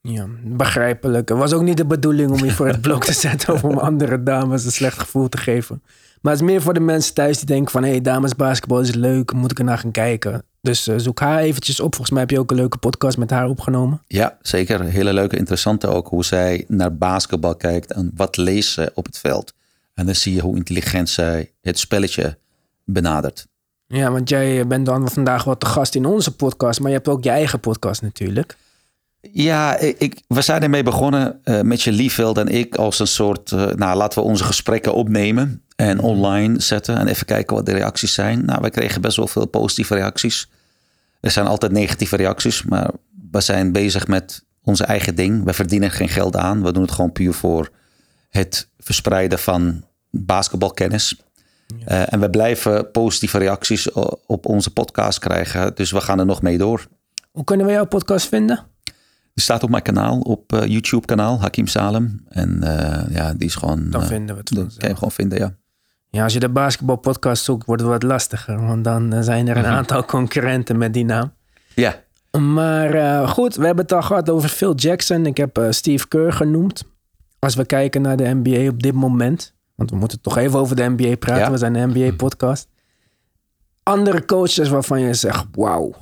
Ja, 0.00 0.26
begrijpelijk. 0.44 1.28
Het 1.28 1.38
was 1.38 1.52
ook 1.52 1.62
niet 1.62 1.76
de 1.76 1.86
bedoeling 1.86 2.30
om 2.30 2.44
je 2.44 2.50
voor 2.50 2.66
het 2.66 2.80
blok 2.86 3.04
te 3.04 3.12
zetten 3.12 3.54
of 3.54 3.64
om 3.64 3.78
andere 3.78 4.22
dames 4.22 4.64
een 4.64 4.72
slecht 4.72 4.98
gevoel 4.98 5.28
te 5.28 5.38
geven. 5.38 5.82
Maar 6.20 6.32
het 6.32 6.42
is 6.42 6.48
meer 6.48 6.62
voor 6.62 6.74
de 6.74 6.80
mensen 6.80 7.14
thuis 7.14 7.36
die 7.36 7.46
denken 7.46 7.70
van... 7.70 7.82
hé, 7.82 7.90
hey, 7.90 8.00
damesbasketbal 8.00 8.80
is 8.80 8.94
leuk, 8.94 9.32
moet 9.32 9.50
ik 9.50 9.58
er 9.58 9.64
naar 9.64 9.78
gaan 9.78 9.90
kijken. 9.90 10.44
Dus 10.60 10.88
uh, 10.88 10.94
zoek 10.98 11.20
haar 11.20 11.38
eventjes 11.38 11.80
op. 11.80 11.94
Volgens 11.94 12.10
mij 12.10 12.20
heb 12.20 12.30
je 12.30 12.38
ook 12.38 12.50
een 12.50 12.56
leuke 12.56 12.78
podcast 12.78 13.18
met 13.18 13.30
haar 13.30 13.48
opgenomen. 13.48 14.02
Ja, 14.06 14.38
zeker. 14.42 14.84
Hele 14.84 15.12
leuke, 15.12 15.36
interessante 15.36 15.86
ook. 15.86 16.08
Hoe 16.08 16.24
zij 16.24 16.64
naar 16.68 16.96
basketbal 16.96 17.56
kijkt 17.56 17.92
en 17.92 18.10
wat 18.14 18.36
leest 18.36 18.72
ze 18.72 18.90
op 18.94 19.06
het 19.06 19.18
veld. 19.18 19.54
En 19.94 20.06
dan 20.06 20.14
zie 20.14 20.34
je 20.34 20.40
hoe 20.40 20.56
intelligent 20.56 21.08
zij 21.08 21.52
het 21.60 21.78
spelletje 21.78 22.38
benadert. 22.84 23.46
Ja, 23.86 24.10
want 24.10 24.28
jij 24.28 24.66
bent 24.66 24.86
dan 24.86 25.10
vandaag 25.10 25.44
wat 25.44 25.60
te 25.60 25.66
gast 25.66 25.94
in 25.94 26.06
onze 26.06 26.36
podcast. 26.36 26.80
Maar 26.80 26.90
je 26.90 26.96
hebt 26.96 27.08
ook 27.08 27.24
je 27.24 27.30
eigen 27.30 27.60
podcast 27.60 28.02
natuurlijk. 28.02 28.56
Ja, 29.20 29.76
ik, 29.78 30.20
we 30.26 30.40
zijn 30.40 30.62
ermee 30.62 30.82
begonnen 30.82 31.40
uh, 31.44 31.60
met 31.60 31.82
je 31.82 31.92
Liefveld 31.92 32.38
en 32.38 32.48
ik 32.48 32.76
als 32.76 32.98
een 32.98 33.06
soort, 33.06 33.50
uh, 33.50 33.66
nou 33.66 33.96
laten 33.96 34.22
we 34.22 34.28
onze 34.28 34.44
gesprekken 34.44 34.94
opnemen 34.94 35.62
en 35.80 36.00
online 36.00 36.60
zetten 36.60 36.96
en 36.96 37.06
even 37.06 37.26
kijken 37.26 37.56
wat 37.56 37.66
de 37.66 37.72
reacties 37.72 38.14
zijn. 38.14 38.44
Nou, 38.44 38.60
we 38.60 38.70
kregen 38.70 39.00
best 39.00 39.16
wel 39.16 39.26
veel 39.26 39.46
positieve 39.46 39.94
reacties. 39.94 40.50
Er 41.20 41.30
zijn 41.30 41.46
altijd 41.46 41.72
negatieve 41.72 42.16
reacties, 42.16 42.62
maar 42.62 42.90
we 43.30 43.40
zijn 43.40 43.72
bezig 43.72 44.06
met 44.06 44.44
onze 44.62 44.84
eigen 44.84 45.14
ding. 45.14 45.44
We 45.44 45.52
verdienen 45.52 45.90
geen 45.90 46.08
geld 46.08 46.36
aan. 46.36 46.62
We 46.62 46.72
doen 46.72 46.82
het 46.82 46.92
gewoon 46.92 47.12
puur 47.12 47.32
voor 47.32 47.70
het 48.28 48.68
verspreiden 48.78 49.38
van 49.38 49.84
basketbalkennis. 50.10 51.22
Ja. 51.66 52.02
Uh, 52.02 52.12
en 52.12 52.20
we 52.20 52.30
blijven 52.30 52.90
positieve 52.90 53.38
reacties 53.38 53.92
op 54.26 54.46
onze 54.46 54.70
podcast 54.72 55.18
krijgen. 55.18 55.74
Dus 55.74 55.90
we 55.90 56.00
gaan 56.00 56.18
er 56.18 56.26
nog 56.26 56.42
mee 56.42 56.58
door. 56.58 56.86
Hoe 57.30 57.44
kunnen 57.44 57.66
we 57.66 57.72
jouw 57.72 57.86
podcast 57.86 58.28
vinden? 58.28 58.66
Die 59.34 59.44
staat 59.44 59.62
op 59.62 59.70
mijn 59.70 59.82
kanaal, 59.82 60.20
op 60.20 60.52
uh, 60.52 60.66
YouTube 60.66 61.06
kanaal, 61.06 61.40
Hakim 61.40 61.66
Salem. 61.66 62.24
En 62.28 62.60
uh, 62.64 63.14
ja, 63.14 63.34
die 63.34 63.48
is 63.48 63.54
gewoon... 63.54 63.90
Dan 63.90 64.06
vinden 64.06 64.34
we 64.34 64.40
het. 64.40 64.76
kan 64.76 64.88
je 64.88 64.94
gewoon 64.94 65.12
vinden, 65.12 65.38
ja. 65.38 65.58
Ja, 66.10 66.22
als 66.22 66.32
je 66.32 66.40
de 66.40 66.48
basketbalpodcast 66.48 67.44
zoekt, 67.44 67.66
wordt 67.66 67.82
het 67.82 67.90
wat 67.90 68.02
lastiger. 68.02 68.66
Want 68.66 68.84
dan 68.84 69.24
zijn 69.24 69.48
er 69.48 69.56
een 69.56 69.62
mhm. 69.62 69.72
aantal 69.72 70.04
concurrenten 70.04 70.78
met 70.78 70.94
die 70.94 71.04
naam. 71.04 71.32
Ja. 71.74 72.02
Maar 72.38 73.28
goed, 73.28 73.54
we 73.54 73.66
hebben 73.66 73.84
het 73.84 73.92
al 73.92 74.02
gehad 74.02 74.30
over 74.30 74.48
Phil 74.48 74.74
Jackson. 74.74 75.26
Ik 75.26 75.36
heb 75.36 75.66
Steve 75.70 76.08
Kerr 76.08 76.32
genoemd. 76.32 76.84
Als 77.38 77.54
we 77.54 77.66
kijken 77.66 78.02
naar 78.02 78.16
de 78.16 78.40
NBA 78.42 78.68
op 78.68 78.82
dit 78.82 78.92
moment. 78.92 79.54
Want 79.74 79.90
we 79.90 79.96
moeten 79.96 80.20
toch 80.20 80.36
even 80.36 80.58
over 80.58 80.76
de 80.76 80.88
NBA 80.88 81.16
praten. 81.16 81.52
We 81.52 81.58
zijn 81.58 81.74
een 81.74 81.88
NBA-podcast. 81.88 82.68
Andere 83.82 84.24
coaches 84.24 84.68
waarvan 84.68 85.00
je 85.00 85.14
zegt, 85.14 85.44
wauw 85.52 85.94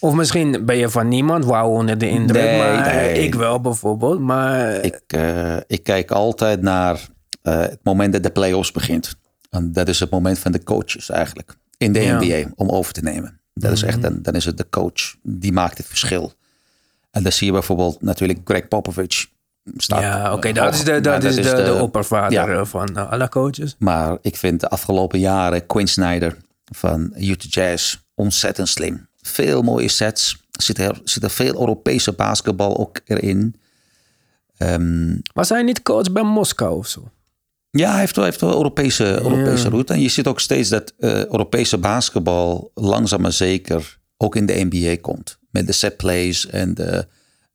of 0.00 0.14
misschien 0.14 0.64
ben 0.64 0.76
je 0.76 0.88
van 0.88 1.08
niemand 1.08 1.44
wauw 1.44 1.70
onder 1.70 1.98
de 1.98 2.08
indruk. 2.08 2.42
Nee, 2.42 2.58
maar 2.58 2.94
nee. 2.94 3.12
ik 3.12 3.34
wel 3.34 3.60
bijvoorbeeld. 3.60 4.20
Maar... 4.20 4.84
Ik, 4.84 5.02
uh, 5.14 5.56
ik 5.66 5.82
kijk 5.82 6.10
altijd 6.10 6.62
naar 6.62 7.08
uh, 7.42 7.60
het 7.60 7.80
moment 7.82 8.12
dat 8.12 8.22
de 8.22 8.30
playoffs 8.30 8.72
begint. 8.72 9.16
En 9.50 9.72
dat 9.72 9.88
is 9.88 10.00
het 10.00 10.10
moment 10.10 10.38
van 10.38 10.52
de 10.52 10.62
coaches 10.62 11.10
eigenlijk. 11.10 11.56
In 11.76 11.92
de 11.92 12.00
ja. 12.00 12.18
NBA 12.20 12.50
om 12.54 12.68
over 12.68 12.92
te 12.92 13.02
nemen. 13.02 13.40
Dat 13.54 13.72
is 13.72 13.82
echt, 13.82 13.98
mhm. 13.98 14.08
dan, 14.08 14.22
dan 14.22 14.34
is 14.34 14.44
het 14.44 14.56
de 14.56 14.68
coach 14.70 15.14
die 15.22 15.52
maakt 15.52 15.78
het 15.78 15.86
verschil. 15.86 16.32
En 17.10 17.22
dan 17.22 17.32
zie 17.32 17.46
je 17.46 17.52
bijvoorbeeld 17.52 18.02
natuurlijk 18.02 18.40
Greg 18.44 18.68
Popovich. 18.68 19.26
Staat, 19.76 20.00
ja, 20.00 20.32
oké, 20.32 20.52
dat 20.52 20.74
is 20.74 20.84
de, 20.84 21.00
dat, 21.00 21.24
is 21.24 21.34
de, 21.34 21.42
de, 21.42 21.74
oppervader 21.74 22.66
van 22.66 23.10
alle 23.10 23.28
coaches. 23.28 23.76
Maar 23.78 24.18
ik 24.22 24.36
vind 24.36 24.60
de 24.60 24.68
afgelopen 24.68 25.18
jaren 25.18 25.66
Quinn 25.66 25.88
Snyder 25.88 26.36
van 26.64 27.12
Utah 27.16 27.50
Jazz 27.50 27.96
ontzettend 28.14 28.68
slim. 28.68 29.08
Veel 29.22 29.62
mooie 29.62 29.88
sets. 29.88 30.44
Er 30.50 30.62
zit 30.62 30.78
er, 30.78 31.00
zit 31.04 31.22
er 31.22 31.30
veel 31.30 31.60
Europese 31.60 32.12
basketbal 32.12 32.78
ook 32.78 33.00
erin. 33.04 33.60
Um, 34.58 35.22
Was 35.34 35.48
hij 35.48 35.62
niet 35.62 35.82
coach 35.82 36.12
bij 36.12 36.22
Moskou 36.22 36.76
of 36.76 36.86
zo? 36.86 37.10
Ja, 37.70 37.90
hij 37.90 38.00
heeft 38.00 38.16
wel, 38.16 38.24
heeft 38.24 38.40
wel 38.40 38.52
Europese, 38.52 39.04
Europese 39.04 39.68
route. 39.68 39.92
En 39.92 40.00
je 40.00 40.08
ziet 40.08 40.26
ook 40.26 40.40
steeds 40.40 40.68
dat 40.68 40.94
uh, 40.98 41.24
Europese 41.24 41.78
basketbal 41.78 42.70
langzaam 42.74 43.20
maar 43.20 43.32
zeker 43.32 43.98
ook 44.16 44.36
in 44.36 44.46
de 44.46 44.68
NBA 44.70 44.96
komt. 45.00 45.38
Met 45.50 45.66
de 45.66 45.72
set 45.72 45.96
plays 45.96 46.46
en 46.46 46.74
de, 46.74 47.06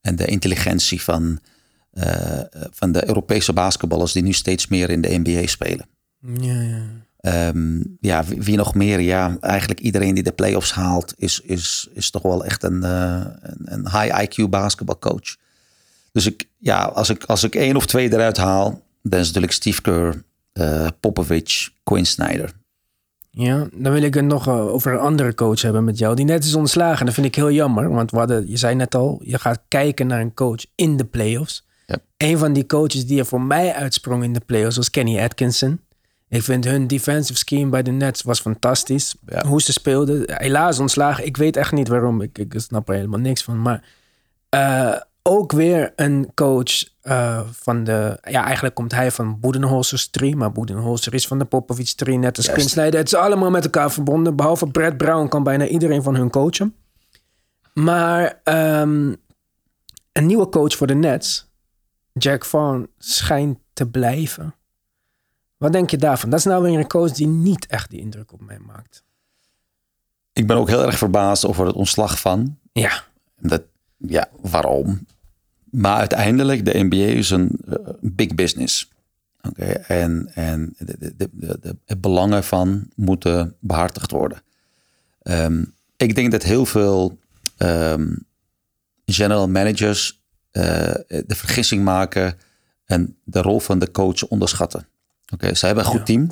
en 0.01 0.15
de 0.15 0.25
intelligentie 0.25 1.01
van, 1.01 1.39
uh, 1.93 2.39
van 2.72 2.91
de 2.91 3.07
Europese 3.07 3.53
basketballers 3.53 4.12
die 4.12 4.24
nu 4.24 4.34
steeds 4.34 4.67
meer 4.67 4.89
in 4.89 5.01
de 5.01 5.22
NBA 5.24 5.48
spelen. 5.48 5.86
Ja, 6.19 6.62
ja. 6.62 7.03
Um, 7.25 7.98
ja, 8.00 8.24
wie, 8.24 8.57
nog 8.57 8.75
meer? 8.75 9.00
Ja, 9.00 9.38
eigenlijk 9.39 9.79
iedereen 9.79 10.13
die 10.13 10.24
de 10.24 10.31
playoffs 10.31 10.74
haalt, 10.74 11.13
is, 11.17 11.39
is, 11.39 11.89
is 11.93 12.10
toch 12.10 12.22
wel 12.22 12.45
echt 12.45 12.63
een, 12.63 12.84
uh, 12.84 13.25
een 13.63 13.89
high 13.89 14.22
IQ 14.22 14.50
basketbalcoach. 14.50 15.36
Dus 16.12 16.25
ik, 16.25 16.50
ja, 16.57 16.84
als 16.84 17.10
ik, 17.10 17.24
als 17.24 17.43
ik 17.43 17.55
één 17.55 17.75
of 17.75 17.86
twee 17.86 18.13
eruit 18.13 18.38
haal, 18.38 18.85
dan 19.09 19.19
is 19.19 19.25
natuurlijk 19.25 19.53
Steve 19.53 19.81
Kerr, 19.81 20.24
uh, 20.53 20.88
Popovich, 21.00 21.69
Quinn 21.83 22.05
Snyder. 22.05 22.53
Ja, 23.29 23.67
dan 23.74 23.93
wil 23.93 24.01
ik 24.01 24.13
het 24.13 24.25
nog 24.25 24.47
uh, 24.47 24.74
over 24.74 24.93
een 24.93 25.00
andere 25.00 25.33
coach 25.33 25.62
hebben 25.62 25.83
met 25.83 25.97
jou, 25.97 26.15
die 26.15 26.25
net 26.25 26.43
is 26.43 26.55
ontslagen. 26.55 27.05
Dat 27.05 27.15
vind 27.15 27.25
ik 27.25 27.35
heel 27.35 27.51
jammer, 27.51 27.89
want 27.89 28.12
we 28.12 28.17
hadden, 28.17 28.50
je 28.50 28.57
zei 28.57 28.75
net 28.75 28.95
al, 28.95 29.21
je 29.24 29.39
gaat 29.39 29.62
kijken 29.67 30.07
naar 30.07 30.21
een 30.21 30.33
coach 30.33 30.65
in 30.75 30.97
de 30.97 31.05
playoffs. 31.05 31.65
Ja. 31.85 31.97
Een 32.17 32.38
van 32.38 32.53
die 32.53 32.65
coaches 32.65 33.05
die 33.05 33.19
er 33.19 33.25
voor 33.25 33.41
mij 33.41 33.74
uitsprong 33.74 34.24
in 34.24 34.33
de 34.33 34.41
playoffs 34.45 34.77
was 34.77 34.89
Kenny 34.89 35.19
Atkinson. 35.19 35.79
Ik 36.29 36.41
vind 36.41 36.65
hun 36.65 36.88
defensive 36.88 37.39
scheme 37.39 37.69
bij 37.69 37.83
de 37.83 37.91
Nets 37.91 38.21
was 38.21 38.39
fantastisch. 38.39 39.15
Hoe 39.47 39.62
ze 39.62 39.71
speelden. 39.71 40.24
Helaas 40.25 40.79
ontslagen. 40.79 41.25
Ik 41.25 41.38
weet 41.38 41.57
echt 41.57 41.71
niet 41.71 41.88
waarom. 41.88 42.21
Ik, 42.21 42.38
ik 42.38 42.53
snap 42.57 42.89
er 42.89 42.95
helemaal 42.95 43.19
niks 43.19 43.43
van. 43.43 43.62
Maar 43.62 43.83
uh, 44.55 44.95
ook 45.21 45.51
weer 45.51 45.93
een 45.95 46.31
coach 46.33 46.83
uh, 47.07 47.41
van 47.51 47.83
de... 47.83 48.17
Ja, 48.21 48.43
eigenlijk 48.43 48.75
komt 48.75 48.91
hij 48.91 49.12
van 49.12 49.39
Boedenholzer's 49.39 50.09
3. 50.09 50.35
Maar 50.35 50.51
Boedenholzer 50.51 51.13
is 51.13 51.27
van 51.27 51.39
de 51.39 51.45
Popovic 51.45 51.88
3. 51.88 52.17
Net 52.17 52.38
als 52.38 52.69
Snyder. 52.69 53.00
Het 53.00 53.07
is 53.07 53.15
allemaal 53.15 53.50
met 53.50 53.63
elkaar 53.63 53.91
verbonden. 53.91 54.35
Behalve 54.35 54.67
Brad 54.67 54.97
Brown 54.97 55.27
kan 55.27 55.43
bijna 55.43 55.67
iedereen 55.67 56.03
van 56.03 56.15
hun 56.15 56.29
coachen. 56.29 56.75
Maar 57.74 58.41
um, 58.43 59.15
een 60.12 60.25
nieuwe 60.25 60.50
coach 60.50 60.75
voor 60.75 60.88
de 60.88 60.95
Nets... 60.95 61.53
Jack 62.13 62.45
Vaughn 62.45 62.89
schijnt 62.97 63.57
te 63.74 63.89
blijven. 63.89 64.55
Wat 65.57 65.71
denk 65.71 65.89
je 65.89 65.97
daarvan? 65.97 66.29
Dat 66.29 66.39
is 66.39 66.45
nou 66.45 66.63
weer 66.63 66.79
een 66.79 66.88
coach 66.88 67.12
die 67.12 67.27
niet 67.27 67.65
echt 67.65 67.89
die 67.89 68.00
indruk 68.00 68.33
op 68.33 68.41
mij 68.41 68.59
maakt. 68.59 69.03
Ik 70.33 70.47
ben 70.47 70.57
ook 70.57 70.67
heel 70.67 70.85
erg 70.85 70.97
verbaasd 70.97 71.45
over 71.45 71.65
het 71.65 71.75
ontslag 71.75 72.19
van. 72.19 72.57
Ja. 72.71 73.03
Dat, 73.39 73.63
ja, 73.97 74.29
waarom? 74.41 75.05
Maar 75.75 75.98
uiteindelijk, 75.98 76.65
de 76.65 76.84
NBA 76.84 76.96
is 76.96 77.29
een 77.29 77.60
uh, 77.70 77.75
big 78.01 78.36
business. 78.36 78.91
Oké, 79.41 79.65
en, 79.65 80.32
en 80.34 80.75
de, 80.77 81.13
de, 81.17 81.29
de, 81.32 81.75
de, 81.86 81.98
belangen 81.98 82.44
van 82.44 82.89
moeten 82.96 83.55
behartigd 83.60 84.12
worden. 84.12 84.41
Um, 85.24 85.74
ik 85.98 86.15
denk 86.15 86.32
dat 86.32 86.44
heel 86.44 86.65
veel 86.65 87.17
um, 87.58 88.25
general 89.05 89.50
managers 89.50 90.22
uh, 90.51 90.63
de 91.08 91.36
vergissing 91.36 91.84
maken 91.84 92.38
en 92.86 93.15
de 93.24 93.41
rol 93.41 93.60
van 93.60 93.79
de 93.79 93.91
coach 93.91 94.27
onderschatten. 94.27 94.88
Oké, 95.24 95.34
okay, 95.34 95.55
zij 95.55 95.67
hebben 95.70 95.86
een 95.86 95.91
goed 95.91 96.05
team, 96.05 96.32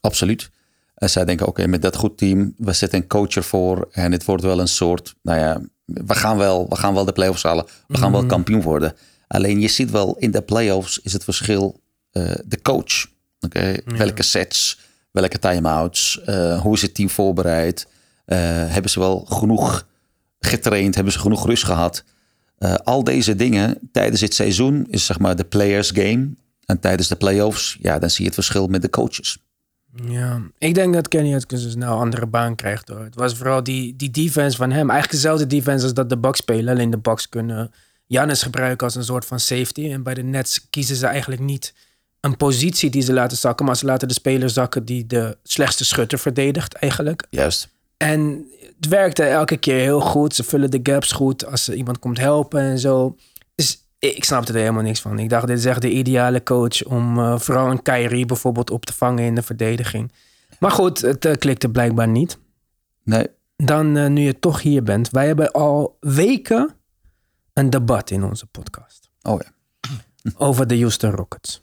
absoluut. 0.00 0.50
En 0.94 1.10
zij 1.10 1.24
denken, 1.24 1.46
oké, 1.46 1.66
met 1.66 1.82
dat 1.82 1.96
goed 1.96 2.18
team, 2.18 2.54
we 2.56 2.72
zetten 2.72 3.00
een 3.00 3.08
coach 3.08 3.34
ervoor 3.34 3.88
en 3.92 4.12
het 4.12 4.24
wordt 4.24 4.42
wel 4.42 4.60
een 4.60 4.68
soort, 4.68 5.14
nou 5.22 5.38
ja, 5.38 5.60
we 5.84 6.14
gaan 6.14 6.36
wel, 6.36 6.68
we 6.68 6.76
gaan 6.76 6.94
wel 6.94 7.04
de 7.04 7.12
playoffs 7.12 7.42
halen, 7.42 7.66
we 7.86 7.98
gaan 7.98 8.12
wel 8.12 8.20
mhm. 8.20 8.30
kampioen 8.30 8.62
worden. 8.62 8.94
Alleen 9.26 9.60
je 9.60 9.68
ziet 9.68 9.90
wel 9.90 10.16
in 10.18 10.30
de 10.30 10.42
playoffs 10.42 10.98
is 11.02 11.12
het 11.12 11.24
verschil 11.24 11.80
uh, 12.12 12.32
de 12.44 12.62
coach. 12.62 13.06
Oké, 13.40 13.74
welke 13.84 14.22
sets, 14.22 14.78
welke 15.10 15.38
timeouts, 15.38 16.20
uh, 16.26 16.60
hoe 16.60 16.74
is 16.74 16.82
het 16.82 16.94
team 16.94 17.10
voorbereid, 17.10 17.86
uh, 18.26 18.36
hebben 18.46 18.90
ze 18.90 19.00
wel 19.00 19.24
genoeg 19.28 19.86
getraind, 20.38 20.94
hebben 20.94 21.12
ze 21.12 21.18
genoeg 21.18 21.46
rust 21.46 21.64
gehad. 21.64 22.04
al 22.84 23.04
deze 23.04 23.34
dingen 23.36 23.78
tijdens 23.92 24.20
het 24.20 24.34
seizoen 24.34 24.86
is 24.88 25.06
zeg 25.06 25.18
maar 25.18 25.36
de 25.36 25.44
players 25.44 25.90
game. 25.90 26.28
En 26.64 26.80
tijdens 26.80 27.08
de 27.08 27.16
playoffs, 27.16 27.76
ja, 27.80 27.98
dan 27.98 28.10
zie 28.10 28.20
je 28.20 28.26
het 28.26 28.34
verschil 28.34 28.66
met 28.66 28.82
de 28.82 28.90
coaches. 28.90 29.38
Ja, 30.02 30.40
ik 30.58 30.74
denk 30.74 30.94
dat 30.94 31.08
Kenny 31.08 31.34
Atkins 31.34 31.62
dus 31.62 31.74
nou 31.74 31.92
een 31.92 31.98
andere 31.98 32.26
baan 32.26 32.54
krijgt 32.54 32.88
hoor. 32.88 33.04
Het 33.04 33.14
was 33.14 33.34
vooral 33.34 33.62
die, 33.62 33.96
die 33.96 34.10
defense 34.10 34.56
van 34.56 34.70
hem. 34.70 34.90
Eigenlijk 34.90 35.22
dezelfde 35.22 35.46
defense 35.46 35.84
als 35.84 35.94
dat 35.94 36.08
de 36.08 36.18
Bucks 36.18 36.38
spelen. 36.38 36.74
Alleen 36.74 36.90
de 36.90 36.98
Bucks 36.98 37.28
kunnen 37.28 37.72
Jannes 38.06 38.42
gebruiken 38.42 38.86
als 38.86 38.94
een 38.94 39.04
soort 39.04 39.24
van 39.24 39.40
safety. 39.40 39.90
En 39.90 40.02
bij 40.02 40.14
de 40.14 40.22
Nets 40.22 40.70
kiezen 40.70 40.96
ze 40.96 41.06
eigenlijk 41.06 41.40
niet 41.40 41.74
een 42.20 42.36
positie 42.36 42.90
die 42.90 43.02
ze 43.02 43.12
laten 43.12 43.36
zakken. 43.36 43.66
Maar 43.66 43.76
ze 43.76 43.84
laten 43.84 44.08
de 44.08 44.14
speler 44.14 44.50
zakken 44.50 44.84
die 44.84 45.06
de 45.06 45.36
slechtste 45.42 45.84
schutter 45.84 46.18
verdedigt 46.18 46.74
eigenlijk. 46.74 47.26
Juist. 47.30 47.68
En 47.96 48.46
het 48.76 48.88
werkte 48.88 49.22
elke 49.22 49.56
keer 49.56 49.78
heel 49.78 50.00
goed. 50.00 50.34
Ze 50.34 50.44
vullen 50.44 50.70
de 50.70 50.80
gaps 50.82 51.12
goed 51.12 51.46
als 51.46 51.68
er 51.68 51.74
iemand 51.74 51.98
komt 51.98 52.18
helpen 52.18 52.60
en 52.60 52.78
zo. 52.78 53.16
Ik 54.12 54.24
snapte 54.24 54.52
er 54.52 54.58
helemaal 54.58 54.82
niks 54.82 55.00
van. 55.00 55.18
Ik 55.18 55.28
dacht, 55.28 55.46
dit 55.46 55.58
is 55.58 55.64
echt 55.64 55.82
de 55.82 55.90
ideale 55.90 56.42
coach 56.42 56.84
om 56.84 57.18
uh, 57.18 57.38
vooral 57.38 57.70
een 57.70 57.82
Kyrie 57.82 58.26
bijvoorbeeld 58.26 58.70
op 58.70 58.84
te 58.84 58.92
vangen 58.92 59.24
in 59.24 59.34
de 59.34 59.42
verdediging. 59.42 60.12
Maar 60.58 60.70
goed, 60.70 61.00
het 61.00 61.24
uh, 61.24 61.32
klikte 61.32 61.68
blijkbaar 61.68 62.08
niet. 62.08 62.38
Nee. 63.04 63.26
Dan, 63.56 63.96
uh, 63.96 64.06
nu 64.06 64.22
je 64.22 64.38
toch 64.38 64.62
hier 64.62 64.82
bent. 64.82 65.10
Wij 65.10 65.26
hebben 65.26 65.52
al 65.52 65.96
weken 66.00 66.74
een 67.52 67.70
debat 67.70 68.10
in 68.10 68.24
onze 68.24 68.46
podcast. 68.46 69.10
Oh 69.22 69.40
ja. 69.40 69.52
Over 70.46 70.66
de 70.66 70.78
Houston 70.78 71.10
Rockets. 71.10 71.62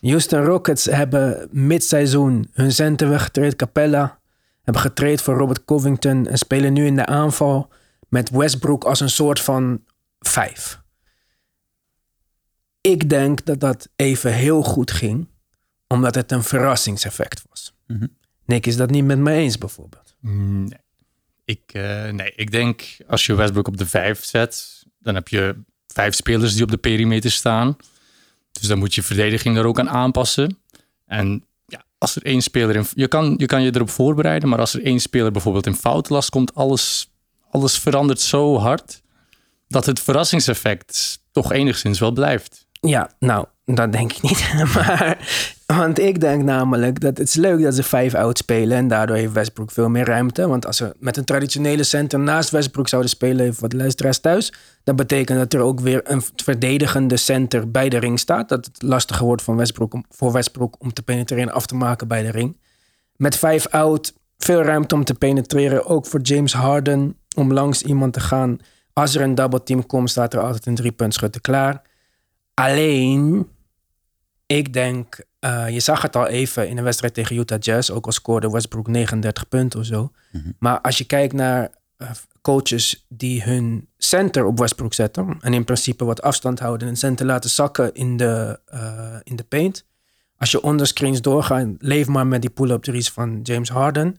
Houston 0.00 0.44
Rockets 0.44 0.84
hebben 0.84 1.48
midseizoen 1.50 2.48
hun 2.52 2.72
center 2.72 3.08
weggetraind, 3.08 3.56
Capella. 3.56 4.18
Hebben 4.62 4.82
getraind 4.82 5.22
voor 5.22 5.36
Robert 5.36 5.64
Covington 5.64 6.26
en 6.26 6.38
spelen 6.38 6.72
nu 6.72 6.86
in 6.86 6.96
de 6.96 7.06
aanval 7.06 7.72
met 8.08 8.30
Westbrook 8.30 8.84
als 8.84 9.00
een 9.00 9.10
soort 9.10 9.40
van 9.40 9.80
vijf. 10.18 10.84
Ik 12.86 13.08
denk 13.08 13.44
dat 13.44 13.60
dat 13.60 13.88
even 13.96 14.32
heel 14.32 14.62
goed 14.62 14.90
ging, 14.90 15.28
omdat 15.86 16.14
het 16.14 16.32
een 16.32 16.42
verrassingseffect 16.42 17.42
was. 17.48 17.74
Mm 17.86 18.14
Nick 18.44 18.66
is 18.66 18.76
dat 18.76 18.90
niet 18.90 19.04
met 19.04 19.18
mij 19.18 19.36
eens 19.36 19.58
bijvoorbeeld. 19.58 20.16
Nee. 20.20 20.78
Ik, 21.44 21.60
uh, 21.72 22.08
nee, 22.08 22.32
ik 22.36 22.50
denk 22.50 22.96
als 23.06 23.26
je 23.26 23.34
Westbrook 23.34 23.68
op 23.68 23.76
de 23.76 23.86
vijf 23.86 24.24
zet, 24.24 24.84
dan 24.98 25.14
heb 25.14 25.28
je 25.28 25.62
vijf 25.86 26.14
spelers 26.14 26.54
die 26.54 26.62
op 26.62 26.70
de 26.70 26.76
perimeter 26.76 27.30
staan. 27.30 27.76
Dus 28.52 28.68
dan 28.68 28.78
moet 28.78 28.94
je 28.94 29.02
verdediging 29.02 29.56
er 29.56 29.64
ook 29.64 29.78
aan 29.78 29.88
aanpassen. 29.88 30.58
En 31.06 31.44
ja, 31.66 31.84
als 31.98 32.16
er 32.16 32.22
één 32.22 32.42
speler 32.42 32.76
in. 32.76 32.86
Je 32.94 33.08
kan, 33.08 33.34
je 33.36 33.46
kan 33.46 33.62
je 33.62 33.74
erop 33.74 33.90
voorbereiden, 33.90 34.48
maar 34.48 34.58
als 34.58 34.74
er 34.74 34.84
één 34.84 35.00
speler 35.00 35.32
bijvoorbeeld 35.32 35.66
in 35.66 35.74
foutenlast 35.74 36.30
komt, 36.30 36.54
alles, 36.54 37.10
alles 37.50 37.78
verandert 37.78 38.20
zo 38.20 38.58
hard 38.58 39.02
dat 39.68 39.86
het 39.86 40.00
verrassingseffect 40.00 41.20
toch 41.32 41.52
enigszins 41.52 41.98
wel 41.98 42.12
blijft. 42.12 42.65
Ja, 42.88 43.10
nou, 43.18 43.46
dat 43.64 43.92
denk 43.92 44.12
ik 44.12 44.22
niet. 44.22 44.52
maar, 44.74 45.18
want 45.66 45.98
ik 45.98 46.20
denk 46.20 46.42
namelijk 46.42 47.00
dat 47.00 47.18
het 47.18 47.28
is 47.28 47.34
leuk 47.34 47.62
dat 47.62 47.74
ze 47.74 47.82
vijf 47.82 48.14
oud 48.14 48.38
spelen. 48.38 48.76
En 48.76 48.88
daardoor 48.88 49.16
heeft 49.16 49.32
Westbrook 49.32 49.70
veel 49.70 49.88
meer 49.88 50.04
ruimte. 50.04 50.48
Want 50.48 50.66
als 50.66 50.76
ze 50.76 50.94
met 50.98 51.16
een 51.16 51.24
traditionele 51.24 51.82
center 51.82 52.18
naast 52.18 52.50
Westbrook 52.50 52.88
zouden 52.88 53.10
spelen, 53.10 53.54
voor 53.54 53.68
de 53.68 53.76
luisteraars 53.76 54.18
thuis. 54.18 54.52
Dat 54.84 54.96
betekent 54.96 55.38
dat 55.38 55.52
er 55.52 55.60
ook 55.60 55.80
weer 55.80 56.00
een 56.04 56.22
verdedigende 56.36 57.16
center 57.16 57.70
bij 57.70 57.88
de 57.88 57.98
ring 57.98 58.18
staat. 58.18 58.48
Dat 58.48 58.64
het 58.64 58.82
lastiger 58.82 59.24
wordt 59.24 59.42
van 59.42 59.56
Westbrook 59.56 59.94
om, 59.94 60.04
voor 60.10 60.32
Westbrook 60.32 60.76
om 60.78 60.92
te 60.92 61.02
penetreren 61.02 61.48
en 61.48 61.54
af 61.54 61.66
te 61.66 61.74
maken 61.74 62.08
bij 62.08 62.22
de 62.22 62.30
ring. 62.30 62.56
Met 63.16 63.36
vijf 63.36 63.66
oud, 63.66 64.14
veel 64.38 64.62
ruimte 64.62 64.94
om 64.94 65.04
te 65.04 65.14
penetreren. 65.14 65.86
Ook 65.86 66.06
voor 66.06 66.20
James 66.20 66.52
Harden 66.52 67.16
om 67.36 67.52
langs 67.52 67.82
iemand 67.82 68.12
te 68.12 68.20
gaan. 68.20 68.58
Als 68.92 69.14
er 69.14 69.20
een 69.22 69.34
double 69.34 69.62
team 69.62 69.86
komt, 69.86 70.10
staat 70.10 70.34
er 70.34 70.40
altijd 70.40 70.66
een 70.66 70.74
drie 70.74 70.92
punt 70.92 71.14
schutter 71.14 71.40
klaar. 71.40 71.82
Alleen, 72.60 73.48
ik 74.46 74.72
denk, 74.72 75.24
uh, 75.40 75.68
je 75.68 75.80
zag 75.80 76.02
het 76.02 76.16
al 76.16 76.26
even 76.26 76.68
in 76.68 76.76
de 76.76 76.82
wedstrijd 76.82 77.14
tegen 77.14 77.36
Utah 77.36 77.60
Jazz, 77.60 77.90
ook 77.90 78.06
al 78.06 78.12
scoorde 78.12 78.50
Westbrook 78.50 78.88
39 78.88 79.48
punten 79.48 79.80
of 79.80 79.86
zo. 79.86 80.12
Mhm. 80.32 80.50
Maar 80.58 80.80
als 80.80 80.98
je 80.98 81.04
kijkt 81.04 81.32
naar 81.32 81.70
uh, 81.98 82.10
coaches 82.42 83.06
die 83.08 83.42
hun 83.42 83.88
center 83.96 84.44
op 84.44 84.58
Westbrook 84.58 84.94
zetten 84.94 85.36
en 85.40 85.54
in 85.54 85.64
principe 85.64 86.04
wat 86.04 86.22
afstand 86.22 86.58
houden 86.58 86.88
en 86.88 86.96
center 86.96 87.26
laten 87.26 87.50
zakken 87.50 87.94
in 87.94 88.16
de, 88.16 88.60
uh, 88.74 89.16
in 89.22 89.36
de 89.36 89.44
paint. 89.44 89.84
Als 90.38 90.50
je 90.50 90.62
onder 90.62 90.86
screens 90.86 91.20
doorgaat, 91.20 91.66
leef 91.78 92.06
maar 92.06 92.26
met 92.26 92.40
die 92.40 92.50
pull-up 92.50 92.82
threes 92.82 93.10
van 93.10 93.40
James 93.42 93.68
Harden. 93.68 94.18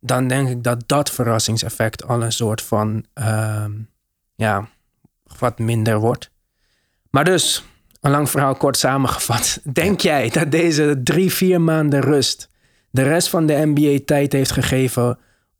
Dan 0.00 0.28
denk 0.28 0.48
ik 0.48 0.62
dat 0.62 0.82
dat 0.86 1.10
verrassingseffect 1.10 2.06
al 2.06 2.22
een 2.22 2.32
soort 2.32 2.62
van, 2.62 3.04
ja, 4.34 4.68
wat 5.38 5.58
minder 5.58 5.98
wordt. 5.98 6.31
Maar 7.12 7.24
dus, 7.24 7.64
een 8.00 8.10
lang 8.10 8.30
verhaal 8.30 8.54
kort 8.54 8.76
samengevat. 8.76 9.60
Denk 9.72 10.00
jij 10.00 10.28
dat 10.28 10.50
deze 10.50 11.00
drie, 11.04 11.32
vier 11.32 11.60
maanden 11.60 12.00
rust 12.00 12.48
de 12.90 13.02
rest 13.02 13.28
van 13.28 13.46
de 13.46 13.62
NBA 13.64 13.98
tijd 14.04 14.32
heeft 14.32 14.50
gegeven 14.50 15.18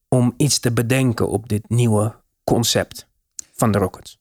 om 0.09 0.35
iets 0.37 0.59
te 0.59 0.73
bedenken 0.73 1.29
op 1.29 1.49
dit 1.49 1.69
nieuwe 1.69 2.15
concept 2.45 3.07
van 3.53 3.73
de 3.73 3.79
Rockets? 3.79 4.19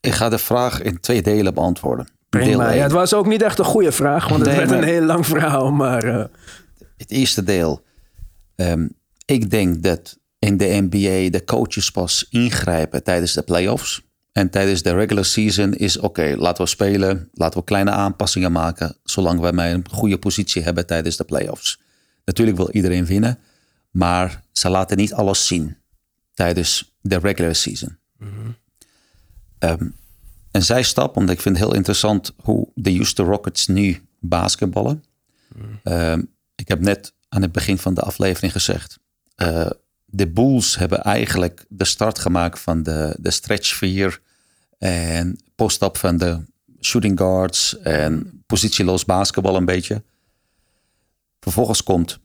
Ik 0.00 0.12
ga 0.12 0.28
de 0.28 0.38
vraag 0.38 0.82
in 0.82 1.00
twee 1.00 1.22
delen 1.22 1.54
beantwoorden. 1.54 2.08
Prima. 2.28 2.70
Ja, 2.70 2.82
het 2.82 2.92
was 2.92 3.14
ook 3.14 3.26
niet 3.26 3.42
echt 3.42 3.58
een 3.58 3.64
goede 3.64 3.92
vraag, 3.92 4.28
want 4.28 4.46
het 4.46 4.56
werd 4.56 4.70
een 4.70 4.82
heel 4.82 5.02
lang 5.02 5.26
verhaal. 5.26 5.72
Maar, 5.72 6.04
uh... 6.04 6.24
Het 6.96 7.10
eerste 7.10 7.42
deel. 7.42 7.84
Um, 8.56 8.92
ik 9.24 9.50
denk 9.50 9.82
dat 9.82 10.18
in 10.38 10.56
de 10.56 10.88
NBA 10.90 11.30
de 11.30 11.44
coaches 11.44 11.90
pas 11.90 12.26
ingrijpen 12.30 13.02
tijdens 13.02 13.32
de 13.32 13.42
playoffs. 13.42 14.02
En 14.32 14.50
tijdens 14.50 14.82
de 14.82 14.94
regular 14.94 15.24
season 15.24 15.74
is 15.74 15.98
oké, 15.98 16.34
laten 16.36 16.64
we 16.64 16.70
spelen, 16.70 17.28
laten 17.32 17.58
we 17.58 17.64
kleine 17.64 17.90
aanpassingen 17.90 18.52
maken, 18.52 18.96
zolang 19.04 19.40
we 19.40 19.52
maar 19.52 19.70
een 19.70 19.88
goede 19.90 20.18
positie 20.18 20.62
hebben 20.62 20.86
tijdens 20.86 21.16
de 21.16 21.24
playoffs. 21.24 21.80
Natuurlijk 22.24 22.56
wil 22.56 22.70
iedereen 22.70 23.06
winnen, 23.06 23.38
maar 23.90 24.42
ze 24.52 24.68
laten 24.68 24.96
niet 24.96 25.12
alles 25.12 25.46
zien 25.46 25.76
tijdens 26.34 26.94
de 27.00 27.18
regular 27.18 27.54
season. 27.54 27.98
Mm 28.18 28.56
-hmm. 29.58 29.94
een 30.50 30.62
zijstap, 30.62 31.16
omdat 31.16 31.34
ik 31.34 31.40
vind 31.40 31.56
het 31.56 31.66
heel 31.66 31.74
interessant 31.74 32.32
hoe 32.36 32.68
de 32.74 32.94
Houston 32.94 33.26
Rockets 33.26 33.66
nu 33.66 34.02
basketballen. 34.20 35.04
Mm. 35.54 36.28
ik 36.54 36.68
heb 36.68 36.80
net 36.80 37.14
aan 37.28 37.42
het 37.42 37.52
begin 37.52 37.78
van 37.78 37.94
de 37.94 38.00
aflevering 38.00 38.52
gezegd, 38.52 38.98
uh, 39.36 39.70
de 40.14 40.28
Bulls 40.28 40.76
hebben 40.76 41.02
eigenlijk 41.02 41.64
de 41.68 41.84
start 41.84 42.18
gemaakt 42.18 42.60
van 42.60 42.82
de, 42.82 43.16
de 43.18 43.30
stretch 43.30 43.74
4 43.74 44.20
en 44.78 45.38
post-up 45.54 45.96
van 45.96 46.16
de 46.16 46.40
shooting 46.80 47.18
guards 47.18 47.78
en 47.78 48.42
positieloos 48.46 49.04
basketbal 49.04 49.56
een 49.56 49.64
beetje. 49.64 50.02
Vervolgens 51.40 51.82
komt 51.82 52.18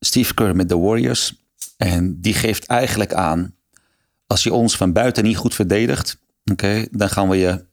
Steve 0.00 0.34
Kerr 0.34 0.56
met 0.56 0.68
de 0.68 0.78
Warriors 0.78 1.34
en 1.76 2.20
die 2.20 2.34
geeft 2.34 2.66
eigenlijk 2.66 3.14
aan, 3.14 3.54
als 4.26 4.42
je 4.42 4.52
ons 4.52 4.76
van 4.76 4.92
buiten 4.92 5.24
niet 5.24 5.36
goed 5.36 5.54
verdedigt, 5.54 6.18
oké, 6.52 6.86
dan 6.90 7.10
gaan 7.10 7.28
we 7.28 7.36
je 7.36 7.64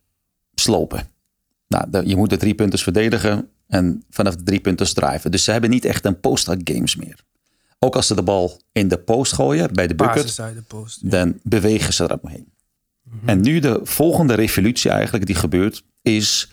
slopen. 0.54 1.10
Nou, 1.68 2.06
je 2.08 2.16
moet 2.16 2.30
de 2.30 2.38
drie 2.38 2.56
punten 2.56 2.80
verdedigen 2.80 3.50
en 3.68 4.04
vanaf 4.10 4.36
de 4.36 4.44
drie 4.44 4.60
punten 4.60 4.94
drijven. 4.94 5.32
Dus 5.32 5.44
ze 5.44 5.52
hebben 5.52 5.70
niet 5.70 5.86
echt 5.86 6.06
een 6.06 6.20
post-up 6.20 6.62
games 6.64 6.96
meer. 6.96 7.26
Ook 7.80 7.96
als 7.96 8.08
ze 8.08 8.16
de 8.16 8.24
bal 8.24 8.62
in 8.72 8.88
de 8.88 8.98
post 8.98 9.34
gooien, 9.34 9.74
bij 9.74 9.88
de 9.88 9.96
bucket, 9.96 10.40
dan 11.02 11.40
bewegen 11.44 11.94
ze 11.94 12.04
eromheen. 12.04 12.52
Mm 13.04 13.30
En 13.30 13.42
nu 13.42 13.60
de 13.60 13.80
volgende 13.84 14.34
revolutie 14.34 14.92
eigenlijk 14.92 15.26
die 15.26 15.36
gebeurt, 15.36 15.84
is 16.02 16.52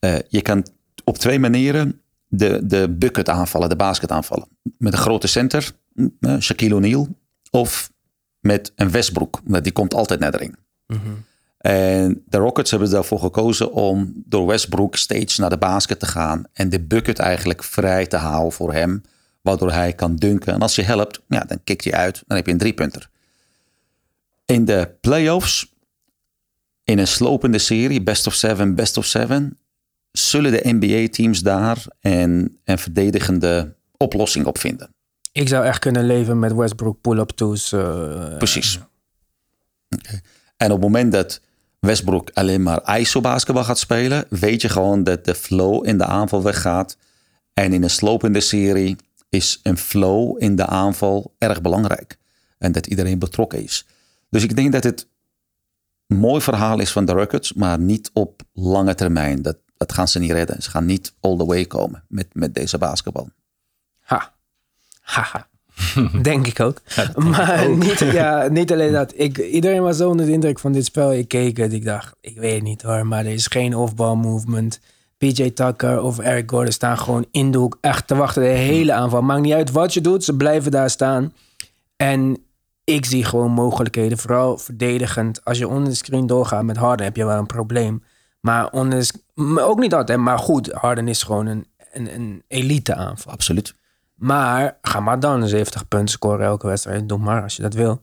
uh, 0.00 0.18
je 0.28 0.42
kan 0.42 0.66
op 1.04 1.18
twee 1.18 1.38
manieren 1.38 2.00
de, 2.28 2.60
de 2.66 2.94
bucket 2.98 3.28
aanvallen, 3.28 3.68
de 3.68 3.76
basket 3.76 4.10
aanvallen. 4.10 4.48
Met 4.78 4.92
een 4.92 4.98
grote 4.98 5.26
center, 5.26 5.72
uh, 5.94 6.38
Shaquille 6.38 6.74
O'Neal, 6.74 7.08
of 7.50 7.90
met 8.40 8.72
een 8.76 8.90
Westbrook, 8.90 9.40
die 9.62 9.72
komt 9.72 9.94
altijd 9.94 10.20
naar 10.20 10.30
de 10.30 10.36
ring. 10.36 10.56
Mm 10.86 11.24
En 11.58 12.22
de 12.26 12.38
Rockets 12.38 12.70
hebben 12.70 12.90
daarvoor 12.90 13.18
gekozen 13.18 13.72
om 13.72 14.12
door 14.26 14.46
Westbrook 14.46 14.96
steeds 14.96 15.38
naar 15.38 15.50
de 15.50 15.58
basket 15.58 16.00
te 16.00 16.06
gaan 16.06 16.44
en 16.52 16.68
de 16.68 16.80
bucket 16.80 17.18
eigenlijk 17.18 17.64
vrij 17.64 18.06
te 18.06 18.16
houden 18.16 18.52
voor 18.52 18.72
hem 18.72 19.02
waardoor 19.44 19.72
hij 19.72 19.92
kan 19.92 20.16
dunken. 20.16 20.52
En 20.52 20.60
als 20.60 20.74
je 20.74 20.82
helpt, 20.82 21.20
ja, 21.28 21.40
dan 21.40 21.60
kikt 21.64 21.84
hij 21.84 21.92
uit. 21.92 22.22
Dan 22.26 22.36
heb 22.36 22.46
je 22.46 22.52
een 22.52 22.58
driepunter. 22.58 23.08
In 24.44 24.64
de 24.64 24.96
playoffs, 25.00 25.72
in 26.84 26.98
een 26.98 27.06
slopende 27.06 27.58
serie, 27.58 28.02
best 28.02 28.26
of 28.26 28.34
seven, 28.34 28.74
best 28.74 28.96
of 28.96 29.04
seven, 29.04 29.58
zullen 30.12 30.52
de 30.52 30.60
NBA-teams 30.72 31.40
daar 31.40 31.84
een, 32.00 32.58
een 32.64 32.78
verdedigende 32.78 33.74
oplossing 33.96 34.46
op 34.46 34.58
vinden. 34.58 34.88
Ik 35.32 35.48
zou 35.48 35.64
echt 35.64 35.78
kunnen 35.78 36.06
leven 36.06 36.38
met 36.38 36.52
Westbrook 36.54 37.00
pull-up 37.00 37.30
twos. 37.30 37.72
Uh, 37.72 38.36
Precies. 38.36 38.78
En 40.56 40.66
op 40.66 40.72
het 40.72 40.80
moment 40.80 41.12
dat 41.12 41.40
Westbrook 41.80 42.30
alleen 42.34 42.62
maar 42.62 42.98
ISO-basketbal 42.98 43.64
gaat 43.64 43.78
spelen, 43.78 44.24
weet 44.28 44.60
je 44.60 44.68
gewoon 44.68 45.04
dat 45.04 45.24
de 45.24 45.34
flow 45.34 45.86
in 45.86 45.98
de 45.98 46.04
aanval 46.04 46.42
weggaat. 46.42 46.96
En 47.54 47.72
in 47.72 47.82
een 47.82 47.90
slopende 47.90 48.40
serie 48.40 48.96
is 49.34 49.60
een 49.62 49.78
flow 49.78 50.42
in 50.42 50.56
de 50.56 50.66
aanval 50.66 51.34
erg 51.38 51.60
belangrijk. 51.60 52.18
En 52.58 52.72
dat 52.72 52.86
iedereen 52.86 53.18
betrokken 53.18 53.62
is. 53.62 53.86
Dus 54.30 54.42
ik 54.42 54.56
denk 54.56 54.72
dat 54.72 54.84
het 54.84 55.06
een 56.06 56.16
mooi 56.16 56.40
verhaal 56.40 56.80
is 56.80 56.92
van 56.92 57.04
de 57.04 57.12
Rockets, 57.12 57.52
maar 57.52 57.78
niet 57.78 58.10
op 58.12 58.42
lange 58.52 58.94
termijn. 58.94 59.42
Dat, 59.42 59.56
dat 59.76 59.92
gaan 59.92 60.08
ze 60.08 60.18
niet 60.18 60.30
redden. 60.30 60.62
Ze 60.62 60.70
gaan 60.70 60.84
niet 60.84 61.14
all 61.20 61.36
the 61.36 61.44
way 61.44 61.66
komen 61.66 62.04
met, 62.08 62.26
met 62.32 62.54
deze 62.54 62.78
basketbal. 62.78 63.28
Ha. 64.00 64.34
Haha. 65.00 65.48
denk 66.22 66.46
ik 66.46 66.60
ook. 66.60 66.82
maar 67.16 67.70
Niet, 67.70 67.98
ja, 68.20 68.48
niet 68.48 68.72
alleen 68.72 68.92
dat. 68.92 69.12
Ik, 69.16 69.38
iedereen 69.38 69.82
was 69.82 69.96
zo 69.96 70.08
onder 70.08 70.26
de 70.26 70.32
indruk 70.32 70.58
van 70.58 70.72
dit 70.72 70.84
spel. 70.84 71.12
Ik 71.12 71.28
keek 71.28 71.56
het. 71.56 71.72
Ik 71.72 71.84
dacht, 71.84 72.16
ik 72.20 72.36
weet 72.36 72.62
niet 72.62 72.82
hoor, 72.82 73.06
maar 73.06 73.24
er 73.24 73.32
is 73.32 73.46
geen 73.46 73.74
off-ball 73.74 74.16
movement. 74.16 74.80
PJ 75.24 75.50
Tucker 75.50 76.02
of 76.02 76.18
Eric 76.18 76.50
Gordon 76.50 76.72
staan 76.72 76.98
gewoon 76.98 77.26
in 77.30 77.50
de 77.50 77.58
hoek 77.58 77.78
echt 77.80 78.06
te 78.06 78.14
wachten. 78.14 78.42
De 78.42 78.48
hele 78.48 78.92
aanval. 78.92 79.22
Maakt 79.22 79.42
niet 79.42 79.52
uit 79.52 79.70
wat 79.70 79.94
je 79.94 80.00
doet, 80.00 80.24
ze 80.24 80.36
blijven 80.36 80.70
daar 80.70 80.90
staan. 80.90 81.32
En 81.96 82.44
ik 82.84 83.04
zie 83.04 83.24
gewoon 83.24 83.50
mogelijkheden, 83.50 84.18
vooral 84.18 84.58
verdedigend. 84.58 85.44
Als 85.44 85.58
je 85.58 85.68
onder 85.68 85.88
de 85.88 85.94
screen 85.94 86.26
doorgaat 86.26 86.64
met 86.64 86.76
Harden, 86.76 87.06
heb 87.06 87.16
je 87.16 87.24
wel 87.24 87.38
een 87.38 87.46
probleem. 87.46 88.02
Maar 88.40 88.70
onder 88.70 89.10
ook 89.56 89.78
niet 89.78 89.94
altijd, 89.94 90.18
maar 90.18 90.38
goed, 90.38 90.72
Harden 90.72 91.08
is 91.08 91.22
gewoon 91.22 91.46
een, 91.46 91.66
een, 91.92 92.14
een 92.14 92.42
elite 92.48 92.94
aanval. 92.94 93.32
Absoluut. 93.32 93.74
Maar 94.14 94.78
ga 94.82 95.00
maar 95.00 95.20
dan 95.20 95.48
70 95.48 95.88
punten 95.88 96.08
scoren 96.08 96.46
elke 96.46 96.66
wedstrijd. 96.66 97.08
Doe 97.08 97.18
maar 97.18 97.42
als 97.42 97.56
je 97.56 97.62
dat 97.62 97.74
wil 97.74 98.02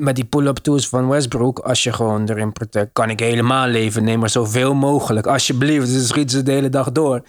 met 0.00 0.14
die 0.14 0.24
pull-up 0.24 0.56
tools 0.56 0.88
van 0.88 1.08
Westbrook, 1.08 1.58
als 1.58 1.82
je 1.82 1.92
gewoon 1.92 2.28
erin 2.28 2.52
protect, 2.52 2.92
kan 2.92 3.10
ik 3.10 3.20
helemaal 3.20 3.68
leven. 3.68 4.04
Neem 4.04 4.18
maar 4.18 4.30
zoveel 4.30 4.74
mogelijk. 4.74 5.26
Alsjeblieft, 5.26 5.86
dus 5.86 6.06
schieten 6.06 6.38
ze 6.38 6.42
de 6.42 6.52
hele 6.52 6.68
dag 6.68 6.92
door. 6.92 7.22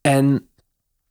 En 0.00 0.48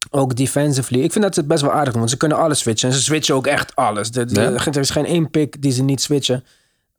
ook 0.09 0.35
defensively. 0.35 1.01
Ik 1.01 1.11
vind 1.11 1.23
dat 1.23 1.33
ze 1.33 1.39
het 1.39 1.49
best 1.49 1.61
wel 1.61 1.71
aardig 1.71 1.89
doen, 1.89 1.99
want 1.99 2.09
ze 2.09 2.17
kunnen 2.17 2.37
alles 2.37 2.59
switchen. 2.59 2.89
En 2.89 2.95
ze 2.95 3.01
switchen 3.01 3.35
ook 3.35 3.47
echt 3.47 3.75
alles. 3.75 4.11
De, 4.11 4.41
Er 4.41 4.77
is 4.77 4.89
geen 4.89 5.05
één 5.05 5.29
pick 5.29 5.61
die 5.61 5.71
ze 5.71 5.83
niet 5.83 6.01
switchen. 6.01 6.43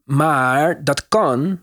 Maar 0.05 0.85
dat 0.85 1.09
kan 1.09 1.61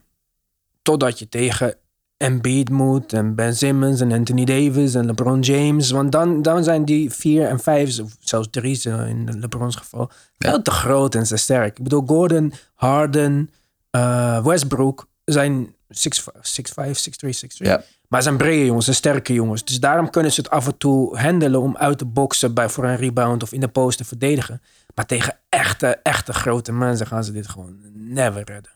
totdat 0.82 1.20
je 1.20 1.30
tegen 1.30 1.76
Embiid 2.18 2.70
moet 2.70 3.14
en 3.14 3.36
Ben 3.36 3.56
Simmons 3.56 4.02
en 4.02 4.12
Anthony 4.12 4.46
Davis 4.46 4.94
en 4.94 5.06
LeBron 5.06 5.40
James. 5.40 5.92
Want 5.92 6.12
dan, 6.12 6.42
dan 6.42 6.64
zijn 6.64 6.86
die 6.86 7.12
vier 7.12 7.48
en 7.48 7.60
vijf, 7.60 8.00
of 8.00 8.16
zelfs 8.20 8.48
drie 8.52 8.82
in 8.90 9.40
LeBron's 9.40 9.76
geval, 9.76 10.12
veel 10.38 10.62
te 10.62 10.72
groot 10.72 11.16
en 11.16 11.24
te 11.24 11.38
sterk. 11.38 11.78
Ik 11.78 11.84
bedoel, 11.84 12.04
Gordon, 12.06 12.54
Harden, 12.74 13.50
uh, 13.92 14.46
Westbrook 14.46 15.08
zijn 15.26 15.76
6'5, 15.88 16.98
6'3, 17.26 17.30
6'3. 17.30 17.48
Ja. 17.48 17.84
Maar 18.08 18.22
zijn 18.22 18.38
brede 18.38 18.66
jongens 18.66 18.88
en 18.88 18.96
sterke 18.96 19.34
jongens. 19.34 19.66
Dus 19.66 19.80
daarom 19.80 20.10
kunnen 20.10 20.32
ze 20.32 20.42
het 20.42 20.50
af 20.50 20.68
en 20.68 20.78
toe 20.78 21.18
handelen 21.18 21.62
om 21.62 21.78
uit 21.78 21.98
te 21.98 22.06
boksen 22.06 22.54
bij 22.54 22.70
voor 22.70 22.84
een 22.84 22.96
rebound 22.96 23.44
of 23.44 23.52
in 23.52 23.60
de 23.60 23.68
post 23.68 23.98
te 23.98 24.06
verdedigen. 24.06 24.62
Maar 24.96 25.06
tegen 25.06 25.38
echte, 25.50 25.88
echte 26.04 26.34
grote 26.34 26.72
mensen 26.72 27.08
gaan 27.08 27.24
ze 27.24 27.32
dit 27.32 27.48
gewoon 27.48 27.78
never 27.94 28.44
redden. 28.44 28.72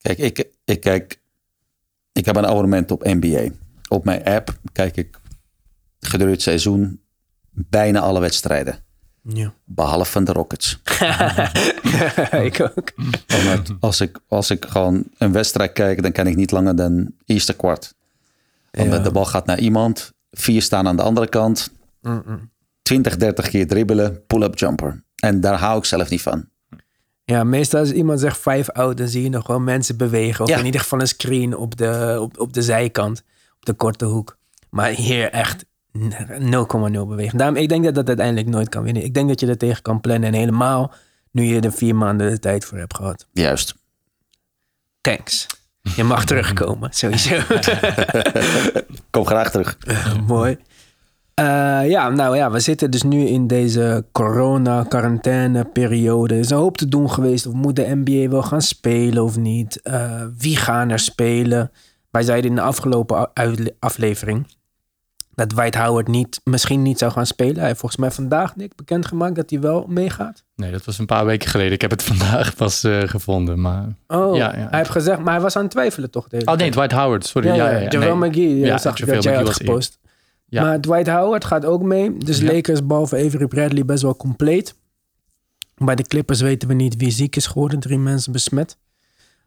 Kijk, 0.00 0.18
ik, 0.18 0.48
ik 0.64 0.80
kijk 0.80 1.22
ik 2.14 2.24
heb 2.24 2.36
een 2.36 2.46
abonnement 2.46 2.90
op 2.90 3.04
NBA. 3.04 3.48
Op 3.88 4.04
mijn 4.04 4.24
app 4.24 4.58
kijk 4.72 4.96
ik 4.96 5.20
gedurende 6.00 6.32
het 6.32 6.42
seizoen 6.42 7.00
bijna 7.50 8.00
alle 8.00 8.20
wedstrijden. 8.20 8.78
Ja. 9.22 9.54
Behalve 9.64 10.10
van 10.10 10.24
de 10.24 10.32
Rockets. 10.32 10.80
ik 12.48 12.60
ook. 12.60 12.92
als, 13.80 14.00
ik, 14.00 14.18
als 14.28 14.50
ik 14.50 14.64
gewoon 14.64 15.04
een 15.18 15.32
wedstrijd 15.32 15.72
kijk, 15.72 16.02
dan 16.02 16.12
kan 16.12 16.26
ik 16.26 16.36
niet 16.36 16.50
langer 16.50 16.76
dan 16.76 17.14
eerste 17.24 17.56
kwart. 17.56 17.94
Omdat 18.72 19.04
de 19.04 19.10
bal 19.10 19.24
gaat 19.24 19.46
naar 19.46 19.58
iemand, 19.58 20.12
vier 20.30 20.62
staan 20.62 20.86
aan 20.86 20.96
de 20.96 21.02
andere 21.02 21.28
kant. 21.28 21.70
Mm 22.00 22.22
-mm. 22.26 22.52
20, 22.82 23.16
30 23.16 23.48
keer 23.48 23.66
dribbelen, 23.66 24.26
pull-up 24.26 24.58
jumper. 24.58 25.04
En 25.14 25.40
daar 25.40 25.58
hou 25.58 25.78
ik 25.78 25.84
zelf 25.84 26.10
niet 26.10 26.22
van. 26.22 26.48
Ja, 27.24 27.44
meestal 27.44 27.80
als 27.80 27.92
iemand 27.92 28.20
zegt 28.20 28.38
vijf 28.38 28.70
out, 28.70 28.96
dan 28.96 29.08
zie 29.08 29.22
je 29.22 29.28
nog 29.28 29.46
wel 29.46 29.60
mensen 29.60 29.96
bewegen. 29.96 30.44
Of 30.44 30.58
in 30.58 30.64
ieder 30.64 30.80
geval 30.80 31.00
een 31.00 31.08
screen 31.08 31.56
op 31.56 31.76
de, 31.76 32.18
op, 32.20 32.38
op 32.38 32.52
de 32.52 32.62
zijkant, 32.62 33.22
op 33.56 33.66
de 33.66 33.72
korte 33.72 34.04
hoek. 34.04 34.36
Maar 34.70 34.90
hier 34.90 35.30
echt 35.30 35.64
0,0 35.64 36.08
bewegen. 36.90 37.38
Daarom, 37.38 37.56
ik 37.56 37.68
denk 37.68 37.84
dat 37.84 37.94
dat 37.94 38.08
uiteindelijk 38.08 38.48
nooit 38.48 38.68
kan 38.68 38.82
winnen. 38.82 39.04
Ik 39.04 39.14
denk 39.14 39.28
dat 39.28 39.40
je 39.40 39.46
er 39.46 39.58
tegen 39.58 39.82
kan 39.82 40.00
plannen. 40.00 40.28
En 40.28 40.38
helemaal 40.38 40.92
nu 41.30 41.44
je 41.44 41.60
er 41.60 41.72
vier 41.72 41.96
maanden 41.96 42.30
de 42.30 42.38
tijd 42.38 42.64
voor 42.64 42.78
hebt 42.78 42.96
gehad. 42.96 43.26
Juist. 43.32 43.74
Thanks. 45.00 45.46
Je 45.96 46.04
mag 46.04 46.24
terugkomen, 46.24 46.92
sowieso. 46.92 47.40
Kom 49.10 49.26
graag 49.26 49.50
terug. 49.50 49.78
mooi. 50.26 50.58
Uh, 51.40 51.88
ja, 51.88 52.08
nou 52.08 52.36
ja, 52.36 52.50
we 52.50 52.60
zitten 52.60 52.90
dus 52.90 53.02
nu 53.02 53.26
in 53.26 53.46
deze 53.46 54.04
corona-quarantaine-periode. 54.12 56.34
Er 56.34 56.40
is 56.40 56.50
een 56.50 56.56
hoop 56.56 56.76
te 56.76 56.88
doen 56.88 57.10
geweest. 57.10 57.46
Of 57.46 57.52
moet 57.52 57.76
de 57.76 58.00
NBA 58.04 58.28
wel 58.28 58.42
gaan 58.42 58.62
spelen 58.62 59.22
of 59.22 59.36
niet? 59.36 59.80
Uh, 59.84 60.22
wie 60.38 60.56
gaan 60.56 60.90
er 60.90 60.98
spelen? 60.98 61.70
Wij 62.10 62.22
zeiden 62.22 62.50
in 62.50 62.56
de 62.56 62.62
afgelopen 62.62 63.30
aflevering 63.78 64.46
dat 65.34 65.48
Dwight 65.48 65.74
Howard 65.74 66.08
niet, 66.08 66.40
misschien 66.44 66.82
niet 66.82 66.98
zou 66.98 67.12
gaan 67.12 67.26
spelen. 67.26 67.56
Hij 67.56 67.66
heeft 67.66 67.78
volgens 67.78 68.00
mij 68.00 68.10
vandaag, 68.10 68.56
Nick, 68.56 68.76
bekendgemaakt 68.76 69.34
dat 69.34 69.50
hij 69.50 69.60
wel 69.60 69.86
meegaat. 69.88 70.44
Nee, 70.56 70.70
dat 70.70 70.84
was 70.84 70.98
een 70.98 71.06
paar 71.06 71.26
weken 71.26 71.50
geleden. 71.50 71.72
Ik 71.72 71.80
heb 71.80 71.90
het 71.90 72.02
vandaag 72.12 72.54
pas 72.54 72.84
uh, 72.84 73.02
gevonden. 73.02 73.60
Maar... 73.60 73.86
Oh, 74.06 74.36
ja, 74.36 74.56
ja, 74.56 74.68
hij 74.68 74.78
heeft 74.78 74.90
gezegd, 74.90 75.18
maar 75.18 75.32
hij 75.32 75.42
was 75.42 75.56
aan 75.56 75.62
het 75.62 75.70
twijfelen 75.70 76.10
toch? 76.10 76.26
Oh 76.44 76.54
nee, 76.54 76.70
Dwight 76.70 76.92
Howard, 76.92 77.26
sorry. 77.26 77.48
Ja, 77.48 77.54
ja, 77.54 77.78
ja, 77.78 77.98
nee. 77.98 78.14
McGee, 78.14 78.58
ja, 78.58 78.78
zag 78.78 78.98
ik 78.98 79.06
dat 79.06 79.22
jij 79.22 79.34
had 79.34 79.50
gepost. 79.50 79.98
Maar 80.62 80.80
Dwight 80.80 81.08
Howard 81.08 81.44
gaat 81.44 81.64
ook 81.64 81.82
mee. 81.82 82.16
Dus 82.16 82.40
Lakers 82.40 82.86
behalve 82.86 83.16
Avery 83.16 83.46
Bradley 83.46 83.84
best 83.84 84.02
wel 84.02 84.16
compleet. 84.16 84.74
Bij 85.76 85.94
de 85.94 86.02
Clippers 86.02 86.40
weten 86.40 86.68
we 86.68 86.74
niet 86.74 86.96
wie 86.96 87.10
ziek 87.10 87.36
is 87.36 87.46
geworden. 87.46 87.80
Drie 87.80 87.98
mensen 87.98 88.32
besmet. 88.32 88.76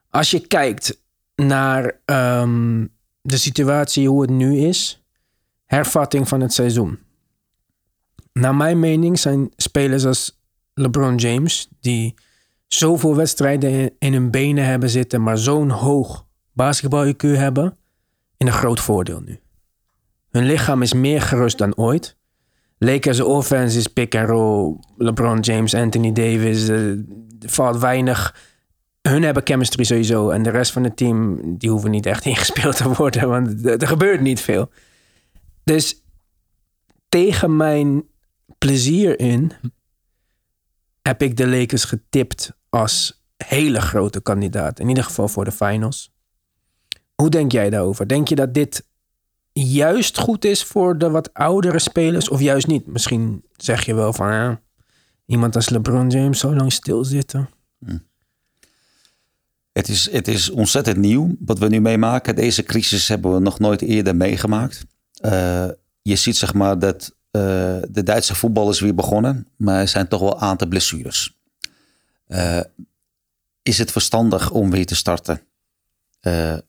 Als 0.10 0.32
je 0.32 0.48
kijkt 0.48 1.02
naar 1.36 2.00
um, 2.06 2.90
de 3.22 3.38
situatie 3.38 4.10
hoe 4.10 4.22
het 4.22 4.30
nu 4.30 4.58
is 4.58 5.02
hervatting 5.66 6.28
van 6.28 6.42
het 6.42 6.54
seizoen. 6.54 7.00
Naar 8.34 8.56
mijn 8.56 8.80
mening 8.80 9.20
zijn 9.20 9.52
spelers 9.56 10.06
als 10.06 10.40
LeBron 10.74 11.16
James, 11.16 11.68
die 11.80 12.16
zoveel 12.68 13.16
wedstrijden 13.16 13.92
in 14.00 14.14
hun 14.14 14.32
benen 14.32 14.66
hebben 14.66 14.90
zitten, 14.90 15.24
maar 15.24 15.38
zo'n 15.38 15.70
hoog 15.70 16.26
basketbal 16.52 17.14
hebben, 17.18 17.78
in 18.38 18.48
een 18.48 18.54
groot 18.54 18.80
voordeel 18.80 19.20
nu. 19.20 19.40
Hun 20.30 20.46
lichaam 20.46 20.82
is 20.82 20.94
meer 20.94 21.22
gerust 21.22 21.58
dan 21.58 21.76
ooit. 21.76 22.18
Lakers 22.78 23.20
offense 23.20 23.78
is 23.78 23.88
pick 23.88 24.16
and 24.16 24.30
roll. 24.30 24.80
LeBron 24.98 25.40
James, 25.40 25.74
Anthony 25.74 26.12
Davis. 26.12 26.68
Er 26.68 27.06
valt 27.40 27.78
weinig. 27.78 28.36
Hun 29.02 29.24
hebben 29.24 29.44
chemistry 29.46 29.84
sowieso. 29.84 30.30
En 30.30 30.44
de 30.44 30.50
rest 30.50 30.72
van 30.72 30.84
het 30.84 30.98
team, 30.98 31.40
die 31.58 31.70
hoeven 31.70 31.92
niet 31.92 32.06
echt 32.06 32.26
ingespeeld 32.32 32.78
te 32.78 32.94
worden. 32.94 33.30
Want 33.30 33.66
er 33.66 33.88
gebeurt 33.88 34.22
niet 34.22 34.42
veel. 34.42 34.70
Dus 35.64 36.04
tegen 37.10 37.56
mijn 37.56 38.04
plezier 38.58 39.20
in 39.20 39.52
heb 41.02 41.22
ik 41.22 41.38
de 41.38 41.48
Lakers 41.48 41.84
getipt 41.84 42.52
als 42.70 43.26
hele 43.38 43.82
grote 43.82 44.22
kandidaat. 44.22 44.80
In 44.80 44.88
ieder 44.88 45.04
geval 45.04 45.28
voor 45.28 45.46
de 45.46 45.52
finals. 45.52 46.16
Hoe 47.16 47.30
denk 47.30 47.52
jij 47.52 47.70
daarover? 47.70 48.08
Denk 48.08 48.28
je 48.28 48.36
dat 48.36 48.54
dit 48.54 48.87
juist 49.66 50.18
goed 50.18 50.46
is 50.46 50.64
voor 50.64 50.98
de 50.98 51.10
wat 51.10 51.34
oudere 51.34 51.80
spelers 51.80 52.30
of 52.30 52.42
juist 52.42 52.68
niet? 52.68 52.88
Misschien 52.88 53.44
zeg 53.56 53.86
je 53.86 53.94
wel 53.94 54.14
van 54.14 54.32
ja, 54.32 54.62
iemand 55.26 55.56
als 55.56 55.70
LeBron 55.70 56.10
James 56.10 56.40
zo 56.40 56.56
lang 56.56 56.72
stilzitten. 56.72 57.50
Hm. 57.86 57.98
Het 59.72 59.88
is, 59.88 60.12
het 60.12 60.28
is 60.28 60.50
ontzettend 60.50 60.98
nieuw 60.98 61.36
wat 61.40 61.60
we 61.60 61.68
nu 61.68 61.82
meemaken. 61.82 62.36
Deze 62.36 62.64
crisis 62.64 63.08
hebben 63.08 63.34
we 63.34 63.40
nog 63.40 63.60
nooit 63.60 63.82
eerder 63.82 64.16
meegemaakt. 64.16 64.86
Uh, 65.22 65.68
je 66.02 66.16
ziet 66.16 66.38
zeg 66.38 66.54
maar 66.54 66.80
dat 66.80 67.16
uh, 67.32 67.42
de 67.90 68.04
Duitse 68.04 68.36
voetbal 68.36 68.70
is 68.70 68.80
weer 68.80 68.96
begonnen, 68.96 69.48
maar 69.56 69.80
er 69.80 69.88
zijn 69.88 70.08
toch 70.08 70.20
wel 70.20 70.34
een 70.34 70.42
aantal 70.42 70.68
blessures. 70.68 71.38
Uh, 72.28 72.60
is 73.62 73.78
het 73.78 73.92
verstandig 73.92 74.52
om 74.52 74.72
weer 74.72 74.86
te 74.86 74.96
starten? 74.96 75.42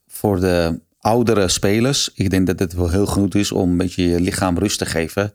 voor 0.06 0.40
de 0.40 0.80
oudere 1.08 1.48
spelers, 1.48 2.10
ik 2.14 2.30
denk 2.30 2.46
dat 2.46 2.58
het 2.58 2.72
wel 2.72 2.90
heel 2.90 3.06
goed 3.06 3.34
is 3.34 3.52
om 3.52 3.70
een 3.70 3.76
beetje 3.76 4.08
je 4.08 4.20
lichaam 4.20 4.58
rust 4.58 4.78
te 4.78 4.86
geven. 4.86 5.32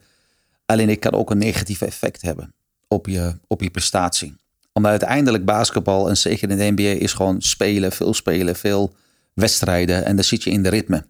Alleen 0.66 0.88
het 0.88 0.98
kan 0.98 1.12
ook 1.12 1.30
een 1.30 1.38
negatief 1.38 1.80
effect 1.80 2.22
hebben 2.22 2.54
op 2.88 3.06
je, 3.06 3.38
op 3.46 3.62
je 3.62 3.70
prestatie. 3.70 4.36
Omdat 4.72 4.90
uiteindelijk 4.90 5.44
basketbal, 5.44 6.08
en 6.08 6.16
zeker 6.16 6.50
in 6.50 6.56
de 6.56 6.82
NBA, 6.82 7.00
is 7.00 7.12
gewoon 7.12 7.42
spelen, 7.42 7.92
veel 7.92 8.14
spelen, 8.14 8.56
veel 8.56 8.94
wedstrijden. 9.32 10.04
En 10.04 10.14
dan 10.14 10.24
zit 10.24 10.42
je 10.42 10.50
in 10.50 10.62
de 10.62 10.68
ritme. 10.68 11.06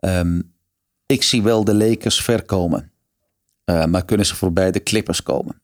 Um, 0.00 0.52
ik 1.06 1.22
zie 1.22 1.42
wel 1.42 1.64
de 1.64 1.74
Lakers 1.74 2.22
ver 2.22 2.42
komen. 2.42 2.92
Uh, 3.64 3.84
maar 3.84 4.04
kunnen 4.04 4.26
ze 4.26 4.36
voorbij 4.36 4.70
de 4.70 4.82
Clippers 4.82 5.22
komen? 5.22 5.62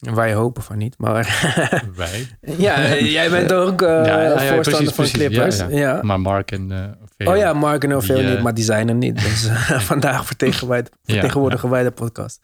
Wij 0.00 0.34
hopen 0.34 0.62
van 0.62 0.78
niet, 0.78 0.98
maar... 0.98 1.52
Wij? 1.96 2.28
ja, 2.40 2.94
jij 2.96 3.30
bent 3.30 3.52
ook 3.52 3.82
uh, 3.82 3.88
ja, 4.04 4.54
voorstander 4.54 4.94
van 4.94 5.04
Clippers. 5.04 5.62
Ja, 5.68 5.98
Maar 6.02 6.20
Mark 6.20 6.50
en 6.50 6.70
uh, 7.18 7.28
Oh 7.28 7.36
ja, 7.36 7.52
Mark 7.52 7.84
en 7.84 7.96
Ophelia 7.96 8.30
niet, 8.30 8.42
maar 8.42 8.54
die 8.54 8.64
zijn 8.64 8.88
er 8.88 8.94
niet. 8.94 9.22
Dus 9.22 9.48
vandaag 9.92 10.26
vertegenwoordigen 10.26 11.70
wij 11.70 11.82
de 11.82 11.90
podcast. 11.90 12.40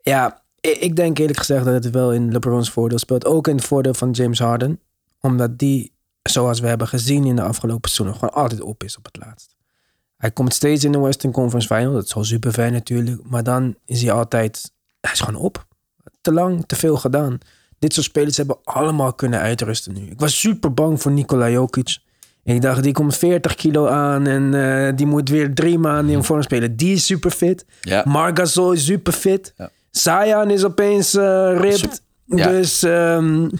Ja, 0.00 0.42
ik 0.60 0.96
denk 0.96 1.18
eerlijk 1.18 1.38
gezegd 1.38 1.64
dat 1.64 1.84
het 1.84 1.90
wel 1.90 2.12
in 2.12 2.32
LeBron's 2.32 2.70
voordeel 2.70 2.98
speelt. 2.98 3.26
Ook 3.26 3.48
in 3.48 3.56
het 3.56 3.64
voordeel 3.64 3.94
van 3.94 4.10
James 4.10 4.38
Harden. 4.38 4.80
Omdat 5.20 5.58
die, 5.58 5.92
zoals 6.22 6.60
we 6.60 6.66
hebben 6.66 6.88
gezien 6.88 7.24
in 7.24 7.36
de 7.36 7.42
afgelopen 7.42 7.90
seizoen, 7.90 8.18
gewoon 8.18 8.34
altijd 8.34 8.60
op 8.60 8.82
is 8.84 8.96
op 8.96 9.04
het 9.04 9.16
laatst. 9.16 9.56
Hij 10.16 10.30
komt 10.30 10.54
steeds 10.54 10.84
in 10.84 10.92
de 10.92 10.98
Western 10.98 11.32
Conference 11.32 11.74
Final. 11.74 11.92
Dat 11.92 12.04
is 12.04 12.14
al 12.14 12.24
super 12.24 12.52
fijn 12.52 12.72
natuurlijk. 12.72 13.20
Maar 13.24 13.42
dan 13.42 13.76
is 13.84 14.02
hij 14.02 14.12
altijd... 14.12 14.72
Hij 15.00 15.12
is 15.12 15.20
gewoon 15.20 15.40
op. 15.40 15.66
Te 16.24 16.32
lang, 16.32 16.64
te 16.66 16.76
veel 16.76 16.96
gedaan. 16.96 17.38
Dit 17.78 17.94
soort 17.94 18.06
spelers 18.06 18.36
hebben 18.36 18.56
allemaal 18.64 19.12
kunnen 19.12 19.40
uitrusten 19.40 19.92
nu. 19.92 20.00
Ik 20.00 20.20
was 20.20 20.40
super 20.40 20.74
bang 20.74 21.02
voor 21.02 21.12
Nikola 21.12 21.50
Jokic. 21.50 21.98
Ik 22.44 22.60
dacht, 22.60 22.82
die 22.82 22.92
komt 22.92 23.16
40 23.16 23.54
kilo 23.54 23.86
aan 23.86 24.26
en 24.26 24.52
uh, 24.52 24.96
die 24.96 25.06
moet 25.06 25.28
weer 25.28 25.54
drie 25.54 25.78
maanden 25.78 26.14
in 26.14 26.24
vorm 26.24 26.42
spelen. 26.42 26.76
Die 26.76 26.94
is 26.94 27.06
super 27.06 27.30
fit. 27.30 27.64
Ja. 27.80 28.02
Margasol 28.06 28.72
is 28.72 28.84
super 28.84 29.12
fit. 29.12 29.54
Ja. 29.56 29.70
Zion 29.90 30.50
is 30.50 30.64
opeens 30.64 31.14
uh, 31.14 31.56
ripped. 31.60 32.02
Dus, 32.26 32.82
um, 32.82 33.50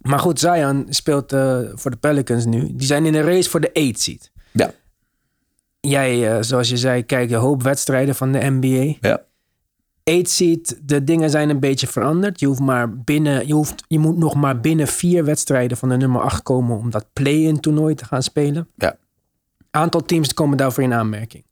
maar 0.00 0.18
goed, 0.18 0.40
Zion 0.40 0.86
speelt 0.88 1.32
uh, 1.32 1.58
voor 1.74 1.90
de 1.90 1.96
Pelicans 1.96 2.44
nu. 2.44 2.68
Die 2.74 2.86
zijn 2.86 3.06
in 3.06 3.14
een 3.14 3.24
race 3.24 3.50
voor 3.50 3.60
de 3.60 3.70
8 3.72 4.00
seed. 4.00 4.30
Ja 4.52 4.70
jij, 5.88 6.36
uh, 6.36 6.42
zoals 6.42 6.68
je 6.68 6.76
zei, 6.76 7.02
kijkt 7.02 7.32
een 7.32 7.38
hoop 7.38 7.62
wedstrijden 7.62 8.14
van 8.14 8.32
de 8.32 8.38
NBA. 8.50 8.96
Ja. 9.00 9.22
Eight 10.04 10.30
seed, 10.30 10.80
de 10.82 11.04
dingen 11.04 11.30
zijn 11.30 11.48
een 11.48 11.60
beetje 11.60 11.86
veranderd. 11.86 12.40
Je, 12.40 12.46
hoeft 12.46 12.60
maar 12.60 12.96
binnen, 12.96 13.46
je, 13.46 13.52
hoeft, 13.52 13.84
je 13.88 13.98
moet 13.98 14.16
nog 14.16 14.34
maar 14.34 14.60
binnen 14.60 14.86
vier 14.86 15.24
wedstrijden 15.24 15.76
van 15.76 15.88
de 15.88 15.96
nummer 15.96 16.20
8 16.20 16.42
komen 16.42 16.78
om 16.78 16.90
dat 16.90 17.06
play-in 17.12 17.60
toernooi 17.60 17.94
te 17.94 18.04
gaan 18.04 18.22
spelen. 18.22 18.68
Ja. 18.76 18.96
Aantal 19.70 20.02
teams 20.02 20.34
komen 20.34 20.56
daarvoor 20.56 20.82
in 20.82 20.92
aanmerking. 20.92 21.44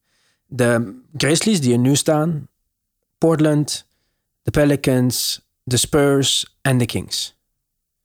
De 0.47 1.01
Grizzlies 1.17 1.61
die 1.61 1.73
er 1.73 1.79
nu 1.79 1.97
staan, 1.97 2.49
Portland, 3.19 3.87
de 4.43 4.51
Pelicans, 4.51 5.47
de 5.62 5.77
Spurs 5.77 6.57
en 6.61 6.79
de 6.79 6.87
Kings. 6.87 7.37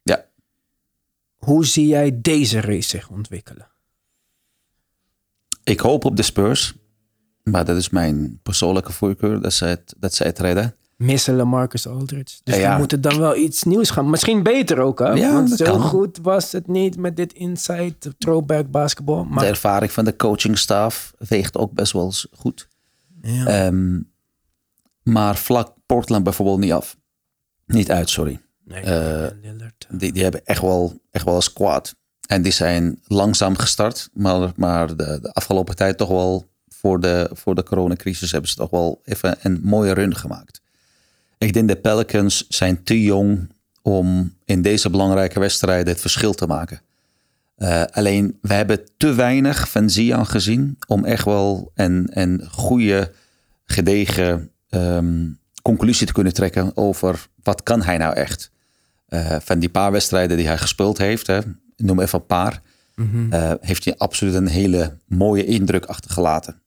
Ja. 0.04 0.26
Hoe 1.38 1.66
zie 1.66 1.88
jij 1.88 2.20
deze 2.22 2.62
race 2.62 2.88
zich 2.88 3.10
ontwikkelen? 3.10 3.68
Ik 5.64 5.80
hoop 5.80 6.06
op 6.06 6.16
de 6.16 6.24
Spurs. 6.24 6.76
Maar 7.50 7.66
dat 7.66 7.78
is 7.78 7.90
mijn 7.90 8.40
persoonlijke 8.44 8.92
voorkeur 8.92 9.42
dat 9.42 9.54
zij 9.54 9.70
het, 9.70 9.96
dat 9.98 10.14
zij 10.14 10.28
het 10.28 10.40
redden. 10.40 10.76
Missen 10.96 11.48
Marcus 11.48 11.88
Aldridge. 11.88 12.40
Dus 12.44 12.56
ja, 12.56 12.72
we 12.72 12.78
moeten 12.78 13.02
dan 13.02 13.20
wel 13.20 13.36
iets 13.36 13.64
nieuws 13.64 13.90
gaan. 13.90 14.10
Misschien 14.10 14.44
beter 14.44 14.80
ook, 14.80 15.00
hè? 15.00 15.10
Ja, 15.10 15.34
Want 15.34 15.50
zo 15.50 15.80
goed 15.80 16.20
was 16.22 16.52
het 16.52 16.68
niet 16.68 16.98
met 16.98 17.16
dit 17.16 17.34
inside 17.34 17.96
throwback 18.18 18.72
basketbal. 18.72 19.24
Maar... 19.24 19.40
De 19.44 19.50
ervaring 19.50 19.92
van 19.92 20.06
de 20.06 20.16
coachingstaf 20.16 21.14
weegt 21.18 21.58
ook 21.58 21.72
best 21.72 21.92
wel 21.92 22.14
goed. 22.32 22.68
Ja. 23.22 23.66
Um, 23.66 24.12
maar 25.04 25.36
vlak 25.36 25.74
Portland 25.86 26.24
bijvoorbeeld 26.24 26.60
niet 26.60 26.72
af. 26.72 26.98
Niet 27.66 27.92
uit, 27.92 28.10
sorry. 28.10 28.42
Nee, 28.64 28.84
uh, 28.84 29.28
die, 29.90 30.12
die 30.12 30.24
hebben 30.24 30.46
echt 30.46 30.62
wel, 30.62 31.02
echt 31.12 31.26
wel 31.26 31.36
een 31.36 31.42
squad. 31.42 31.96
En 32.28 32.42
die 32.42 32.52
zijn 32.52 33.00
langzaam 33.04 33.58
gestart, 33.58 34.10
maar, 34.14 34.52
maar 34.56 34.88
de, 34.88 35.20
de, 35.22 35.34
afgelopen 35.34 35.76
tijd 35.76 35.98
toch 35.98 36.10
wel 36.10 36.50
voor 36.88 37.00
de, 37.00 37.30
voor 37.34 37.56
de 37.56 37.64
coronacrisis 37.64 38.32
hebben 38.32 38.50
ze 38.50 38.56
toch 38.56 38.70
wel 38.70 39.02
even 39.04 39.38
een 39.42 39.60
mooie 39.64 39.94
run 39.94 40.16
gemaakt. 40.16 40.62
Ik 41.38 41.54
denk 41.54 41.68
de 41.68 41.76
Pelicans 41.76 42.46
zijn 42.50 42.84
te 42.84 43.02
jong 43.02 43.50
om 43.82 44.34
in 44.46 44.62
deze 44.62 44.90
belangrijke 44.90 45.40
wedstrijden 45.40 45.94
het 45.94 46.02
verschil 46.02 46.34
te 46.34 46.46
maken. 46.46 46.82
Uh, 47.58 47.84
alleen, 47.92 48.38
we 48.42 48.54
hebben 48.54 48.80
te 48.98 49.14
weinig 49.14 49.70
van 49.70 49.90
Zian 49.90 50.26
gezien 50.26 50.78
om 50.88 51.06
echt 51.06 51.26
wel 51.26 51.72
een, 51.76 52.08
een 52.10 52.48
goede, 52.52 53.12
gedegen 53.66 54.50
um, 54.70 55.40
conclusie 55.62 56.08
te 56.08 56.14
kunnen 56.14 56.34
trekken 56.34 56.78
over 56.78 57.28
wat 57.44 57.64
kan 57.64 57.82
hij 57.82 57.98
nou 57.98 58.14
echt. 58.16 58.52
Uh, 59.10 59.36
van 59.40 59.60
die 59.60 59.70
paar 59.70 59.92
wedstrijden 59.92 60.38
die 60.38 60.48
hij 60.48 60.58
gespeeld 60.58 60.98
heeft, 60.98 61.28
hè, 61.28 61.40
noem 61.78 62.00
even 62.00 62.20
een 62.20 62.26
paar, 62.26 62.62
mm 62.96 63.30
heeft 63.62 63.86
hij 63.86 63.98
absoluut 63.98 64.34
een 64.34 64.48
hele 64.48 64.98
mooie 65.06 65.46
indruk 65.46 65.86
achtergelaten. 65.86 66.62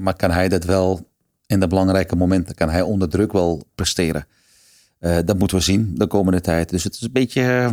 Maar 0.00 0.16
kan 0.16 0.30
hij 0.30 0.48
dat 0.48 0.64
wel 0.64 1.08
in 1.46 1.60
de 1.60 1.66
belangrijke 1.66 2.16
momenten, 2.16 2.54
kan 2.54 2.70
hij 2.70 2.82
onder 2.82 3.08
druk 3.08 3.32
wel 3.32 3.62
presteren? 3.74 4.26
Uh, 5.00 5.18
dat 5.24 5.38
moeten 5.38 5.56
we 5.56 5.62
zien 5.62 5.94
de 5.94 6.06
komende 6.06 6.40
tijd. 6.40 6.68
Dus 6.68 6.84
het 6.84 6.94
is 6.94 7.00
een 7.00 7.12
beetje, 7.12 7.42
uh, 7.42 7.70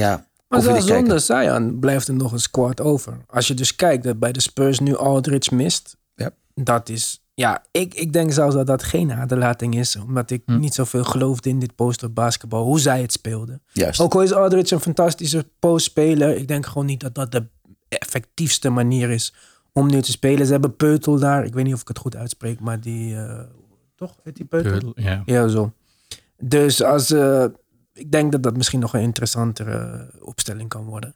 ja... 0.00 0.26
Maar 0.48 0.62
zelfs 0.62 0.86
zonder 0.86 1.20
Zion 1.20 1.78
blijft 1.78 2.08
er 2.08 2.14
nog 2.14 2.32
een 2.32 2.40
squad 2.40 2.80
over. 2.80 3.24
Als 3.26 3.46
je 3.46 3.54
dus 3.54 3.76
kijkt 3.76 4.04
dat 4.04 4.18
bij 4.18 4.32
de 4.32 4.40
Spurs 4.40 4.78
nu 4.78 4.96
Aldridge 4.96 5.54
mist, 5.54 5.96
ja. 6.14 6.30
dat 6.54 6.88
is 6.88 7.22
ja, 7.34 7.64
ik, 7.70 7.94
ik 7.94 8.12
denk 8.12 8.32
zelfs 8.32 8.54
dat 8.54 8.66
dat 8.66 8.82
geen 8.82 9.12
aderlating 9.12 9.76
is. 9.76 9.96
Omdat 9.96 10.30
ik 10.30 10.42
Hm. 10.46 10.58
niet 10.58 10.74
zoveel 10.74 11.04
geloofde 11.04 11.48
in 11.48 11.58
dit 11.58 11.74
poster 11.74 12.12
basketbal. 12.12 12.64
Hoe 12.64 12.80
zij 12.80 13.00
het 13.00 13.12
speelden. 13.12 13.62
Juist. 13.72 14.00
Ook 14.00 14.14
al 14.14 14.22
is 14.22 14.32
Aldridge 14.32 14.74
een 14.74 14.80
fantastische 14.80 15.48
postspeler. 15.58 16.36
Ik 16.36 16.48
denk 16.48 16.66
gewoon 16.66 16.86
niet 16.86 17.00
dat 17.00 17.14
dat 17.14 17.32
de 17.32 17.46
effectiefste 17.88 18.70
manier 18.70 19.10
is 19.10 19.34
om 19.72 19.90
nu 19.90 20.02
te 20.02 20.10
spelen. 20.10 20.46
Ze 20.46 20.52
hebben 20.52 20.76
Peutel 20.76 21.18
daar. 21.18 21.44
Ik 21.44 21.54
weet 21.54 21.64
niet 21.64 21.74
of 21.74 21.80
ik 21.80 21.88
het 21.88 21.98
goed 21.98 22.16
uitspreek. 22.16 22.60
Maar 22.60 22.80
die... 22.80 23.16
eh, 23.16 23.40
toch? 23.94 24.16
Heet 24.22 24.36
die 24.36 24.44
Peutel? 24.44 24.92
Ja. 24.94 25.22
Ja, 25.24 25.48
zo. 25.48 25.72
Dus 26.38 26.82
als, 26.82 27.10
eh, 27.10 27.44
ik 27.92 28.12
denk 28.12 28.32
dat 28.32 28.42
dat 28.42 28.56
misschien 28.56 28.80
nog 28.80 28.94
een 28.94 29.00
interessantere 29.00 30.10
opstelling 30.20 30.68
kan 30.68 30.84
worden. 30.84 31.14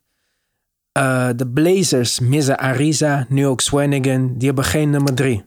Eh, 0.93 1.29
de 1.37 1.47
Blazers 1.47 2.21
missen 2.21 2.59
Ariza, 2.59 3.27
nu 3.29 3.47
ook 3.47 3.61
Swanigan. 3.61 4.35
Die 4.37 4.47
hebben 4.47 4.65
geen 4.65 4.91
nummer 4.91 5.15
drie. 5.15 5.45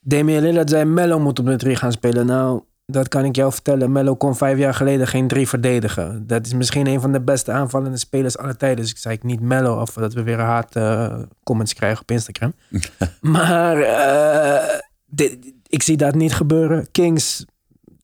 Damian 0.00 0.42
Lillard 0.42 0.70
zei 0.70 0.84
Mello 0.84 1.18
moet 1.18 1.38
op 1.38 1.46
de 1.46 1.56
drie 1.56 1.76
gaan 1.76 1.92
spelen. 1.92 2.26
Nou, 2.26 2.62
dat 2.92 3.08
kan 3.08 3.24
ik 3.24 3.36
jou 3.36 3.52
vertellen. 3.52 3.92
Mello 3.92 4.14
kon 4.16 4.36
vijf 4.36 4.58
jaar 4.58 4.74
geleden 4.74 5.06
geen 5.06 5.28
drie 5.28 5.48
verdedigen. 5.48 6.26
Dat 6.26 6.46
is 6.46 6.54
misschien 6.54 6.86
een 6.86 7.00
van 7.00 7.12
de 7.12 7.20
beste 7.20 7.52
aanvallende 7.52 7.98
spelers 7.98 8.38
aller 8.38 8.56
tijden. 8.56 8.80
Dus 8.82 8.90
ik 8.90 8.98
zei 8.98 9.14
ik 9.14 9.22
niet 9.22 9.40
Mello 9.40 9.76
af 9.76 9.92
dat 9.92 10.12
we 10.14 10.22
weer 10.22 10.38
haat 10.38 10.76
eh, 10.76 11.14
comments 11.44 11.74
krijgen 11.74 12.02
op 12.02 12.10
Instagram. 12.10 12.52
maar 13.20 13.80
eh, 13.80 14.78
dit- 15.06 15.52
ik 15.66 15.82
zie 15.82 15.96
dat 15.96 16.14
niet 16.14 16.34
gebeuren. 16.34 16.90
Kings 16.90 17.44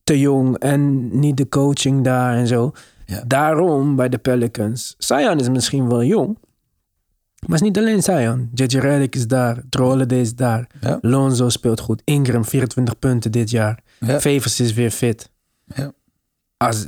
te 0.03 0.19
jong 0.19 0.57
en 0.57 1.09
niet 1.19 1.37
de 1.37 1.49
coaching 1.49 2.03
daar 2.03 2.35
en 2.35 2.47
zo. 2.47 2.71
Ja. 3.05 3.23
Daarom 3.27 3.95
bij 3.95 4.09
de 4.09 4.17
Pelicans. 4.17 4.95
Zion 4.97 5.39
is 5.39 5.49
misschien 5.49 5.89
wel 5.89 6.03
jong. 6.03 6.27
Maar 7.39 7.49
het 7.57 7.61
is 7.61 7.61
niet 7.61 7.77
alleen 7.77 8.03
Zion. 8.03 8.49
JJ 8.53 8.77
Redick 8.77 9.15
is 9.15 9.27
daar. 9.27 9.63
Holiday 9.69 10.19
is 10.19 10.35
daar. 10.35 10.67
Ja. 10.81 10.97
Lonzo 11.01 11.49
speelt 11.49 11.79
goed. 11.79 12.01
Ingram 12.05 12.45
24 12.45 12.99
punten 12.99 13.31
dit 13.31 13.49
jaar. 13.49 13.79
Ja. 13.99 14.19
Favors 14.19 14.59
is 14.59 14.73
weer 14.73 14.91
fit. 14.91 15.29
Ja. 15.75 15.93
Als, 16.57 16.85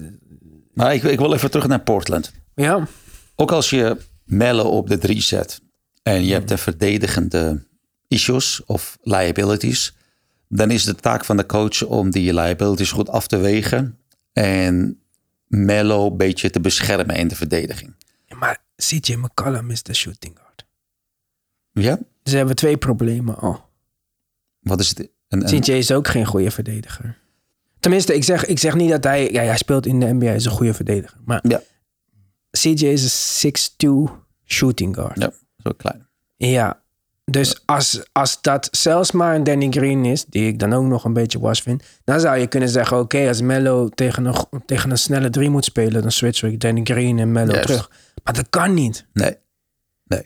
Maar 0.73 0.93
ik, 0.93 1.03
ik 1.03 1.19
wil 1.19 1.33
even 1.33 1.51
terug 1.51 1.67
naar 1.67 1.81
Portland. 1.81 2.31
ja, 2.55 2.87
Ook 3.35 3.51
als 3.51 3.69
je 3.69 3.97
Melle 4.23 4.63
op 4.63 4.87
de 4.87 4.97
drie 4.97 5.21
zet 5.21 5.61
en 6.03 6.25
je 6.25 6.33
hebt 6.33 6.47
de 6.47 6.57
verdedigende 6.57 7.65
issues 8.07 8.65
of 8.65 8.97
liabilities, 9.01 9.95
dan 10.47 10.71
is 10.71 10.83
de 10.83 10.95
taak 10.95 11.25
van 11.25 11.37
de 11.37 11.45
coach 11.45 11.83
om 11.83 12.09
die 12.09 12.33
liabilities 12.33 12.91
goed 12.91 13.09
af 13.09 13.27
te 13.27 13.37
wegen 13.37 13.99
en 14.33 15.01
Mello 15.47 16.07
een 16.11 16.17
beetje 16.17 16.49
te 16.49 16.59
beschermen 16.59 17.15
in 17.15 17.27
de 17.27 17.35
verdediging. 17.35 17.93
maar 18.35 18.63
CJ 18.75 19.13
McCollum 19.13 19.71
is 19.71 19.83
de 19.83 19.93
shooting 19.93 20.37
guard. 20.37 20.65
Ja? 21.71 21.99
Ze 22.23 22.37
hebben 22.37 22.55
twee 22.55 22.77
problemen 22.77 23.37
al. 23.37 23.69
Wat 24.59 24.79
is 24.79 24.89
het? 24.89 25.09
CJ 25.39 25.71
is 25.71 25.91
ook 25.91 26.07
geen 26.07 26.25
goede 26.25 26.51
verdediger. 26.51 27.17
Tenminste, 27.79 28.15
ik 28.15 28.23
zeg, 28.23 28.45
ik 28.45 28.59
zeg 28.59 28.75
niet 28.75 28.89
dat 28.89 29.03
hij... 29.03 29.31
Ja, 29.31 29.43
hij 29.43 29.57
speelt 29.57 29.85
in 29.85 29.99
de 29.99 30.05
NBA, 30.13 30.31
is 30.31 30.45
een 30.45 30.51
goede 30.51 30.73
verdediger. 30.73 31.17
Maar 31.25 31.39
Ja. 31.47 31.61
CJ 32.51 32.85
is 32.85 33.41
een 33.43 34.09
6'2 34.09 34.11
shooting 34.45 34.95
guard. 34.95 35.19
Ja, 35.19 35.31
zo 35.57 35.71
klein. 35.77 36.07
Ja, 36.37 36.81
dus 37.25 37.61
als, 37.65 38.03
als 38.11 38.41
dat 38.41 38.67
zelfs 38.71 39.11
maar 39.11 39.35
een 39.35 39.43
Danny 39.43 39.67
Green 39.69 40.05
is, 40.05 40.25
die 40.25 40.47
ik 40.47 40.59
dan 40.59 40.73
ook 40.73 40.85
nog 40.85 41.05
een 41.05 41.13
beetje 41.13 41.39
was 41.39 41.61
vind, 41.61 41.83
dan 42.03 42.19
zou 42.19 42.37
je 42.37 42.47
kunnen 42.47 42.69
zeggen: 42.69 42.99
oké, 42.99 43.27
als 43.27 43.41
Mello 43.41 43.89
tegen 43.89 44.25
een, 44.25 44.35
tegen 44.65 44.91
een 44.91 44.97
snelle 44.97 45.29
drie 45.29 45.49
moet 45.49 45.65
spelen, 45.65 46.01
dan 46.01 46.11
switch 46.11 46.43
ik 46.43 46.59
Danny 46.59 46.81
Green 46.83 47.19
en 47.19 47.31
Mello 47.31 47.59
terug. 47.61 47.91
Maar 48.23 48.33
dat 48.33 48.49
kan 48.49 48.73
niet. 48.73 49.05
Nee. 49.13 49.37
Nee. 50.05 50.25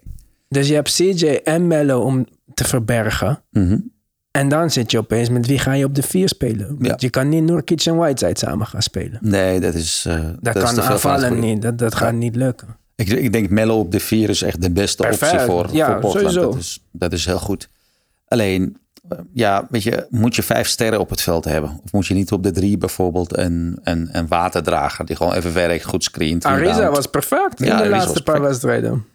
Dus 0.50 0.68
je 0.68 0.74
hebt 0.74 0.94
CJ 0.96 1.26
en 1.44 1.68
Mello 1.68 2.02
om 2.02 2.26
te 2.54 2.64
verbergen. 2.64 3.44
Mhm. 3.52 3.78
En 4.36 4.50
dan 4.50 4.72
zit 4.72 4.92
je 4.92 4.98
opeens 4.98 5.30
met 5.30 5.48
wie 5.48 5.60
ga 5.60 5.74
je 5.74 5.86
op 5.86 5.96
de 5.96 6.02
vier 6.04 6.30
spelen. 6.30 6.68
Want 6.68 6.86
Ja. 6.86 6.94
Je 6.98 7.10
kan 7.10 7.30
niet 7.30 7.44
Nurkic 7.44 7.86
en 7.86 7.96
Whiteside 7.96 8.40
samen 8.40 8.68
gaan 8.68 8.82
spelen. 8.82 9.18
Nee, 9.22 9.60
dat 9.60 9.74
is. 9.74 10.06
eh, 10.08 10.20
Dat, 10.40 10.56
is 10.56 10.62
kan 10.62 10.82
aanvallen 10.82 11.28
goede. 11.28 11.42
niet. 11.42 11.62
Dat, 11.62 11.78
dat 11.78 11.96
gaat 11.96 12.14
niet 12.14 12.36
lukken. 12.36 12.68
Ik, 12.96 13.10
ik 13.10 13.32
denk 13.34 13.50
Mello 13.50 13.80
op 13.80 13.92
de 13.92 14.00
vier 14.00 14.30
is 14.30 14.42
echt 14.42 14.62
de 14.62 14.72
beste 14.72 15.04
Perfect. 15.04 15.32
optie 15.32 15.46
voor, 15.46 15.68
Ja, 15.72 15.86
voor 15.92 16.00
Portland. 16.00 16.26
sowieso. 16.34 16.52
Dat 16.52 16.60
is, 16.60 16.84
dat 16.92 17.14
is 17.14 17.26
heel 17.26 17.40
goed. 17.40 17.70
Alleen, 18.28 18.78
eh, 19.10 19.18
ja, 19.34 19.68
weet 19.70 19.84
je, 19.84 20.06
moet 20.10 20.36
je 20.36 20.44
vijf 20.44 20.68
sterren 20.68 21.00
op 21.00 21.10
het 21.10 21.22
veld 21.22 21.46
hebben? 21.46 21.80
Of 21.84 21.92
moet 21.92 22.08
je 22.08 22.14
niet 22.14 22.32
op 22.32 22.44
de 22.44 22.52
drie 22.52 22.78
bijvoorbeeld 22.78 23.38
een, 23.38 23.80
een, 23.84 24.10
een 24.12 24.28
waterdrager 24.28 25.06
die 25.06 25.16
gewoon 25.16 25.34
even 25.34 25.54
werkt, 25.54 25.86
goed 25.86 26.04
screent. 26.04 26.46
Ariza 26.46 26.90
was 26.92 27.06
perfect 27.08 27.60
in 27.60 27.66
Ja, 27.66 27.78
de 27.78 27.84
Ariza 27.84 27.98
laatste 27.98 28.24
paar 28.24 28.42
wedstrijden. 28.42 29.06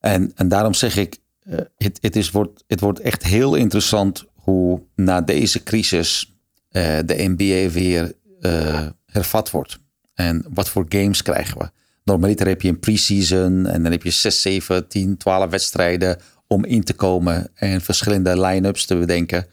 En, 0.00 0.32
en 0.34 0.48
daarom 0.48 0.74
zeg 0.74 0.96
ik, 0.96 1.16
eh, 1.42 1.58
het, 1.76 1.98
het, 2.00 2.16
is, 2.16 2.30
wordt, 2.30 2.64
het 2.66 2.80
wordt 2.80 3.00
echt 3.00 3.22
heel 3.24 3.54
interessant 3.54 4.26
hoe 4.48 4.82
na 4.94 5.20
deze 5.20 5.62
crisis 5.62 6.36
eh, 6.68 6.98
de 7.04 7.34
NBA 7.36 7.72
weer 7.72 8.12
eh, 8.40 8.86
hervat 9.06 9.50
wordt. 9.50 9.78
En 10.14 10.44
wat 10.48 10.68
voor 10.68 10.86
games 10.88 11.22
krijgen 11.22 11.58
we? 11.58 11.70
Normaliter 12.04 12.46
heb 12.46 12.62
je 12.62 12.68
een 12.68 12.78
preseason 12.78 13.66
en 13.66 13.82
dan 13.82 13.92
heb 13.92 14.02
je 14.02 14.10
6, 14.10 14.42
7, 14.42 14.88
10, 14.88 15.16
12 15.16 15.50
wedstrijden 15.50 16.18
om 16.46 16.64
in 16.64 16.84
te 16.84 16.92
komen 16.92 17.50
en 17.54 17.80
verschillende 17.80 18.40
line-ups 18.40 18.86
te 18.86 18.96
bedenken. 18.96 19.46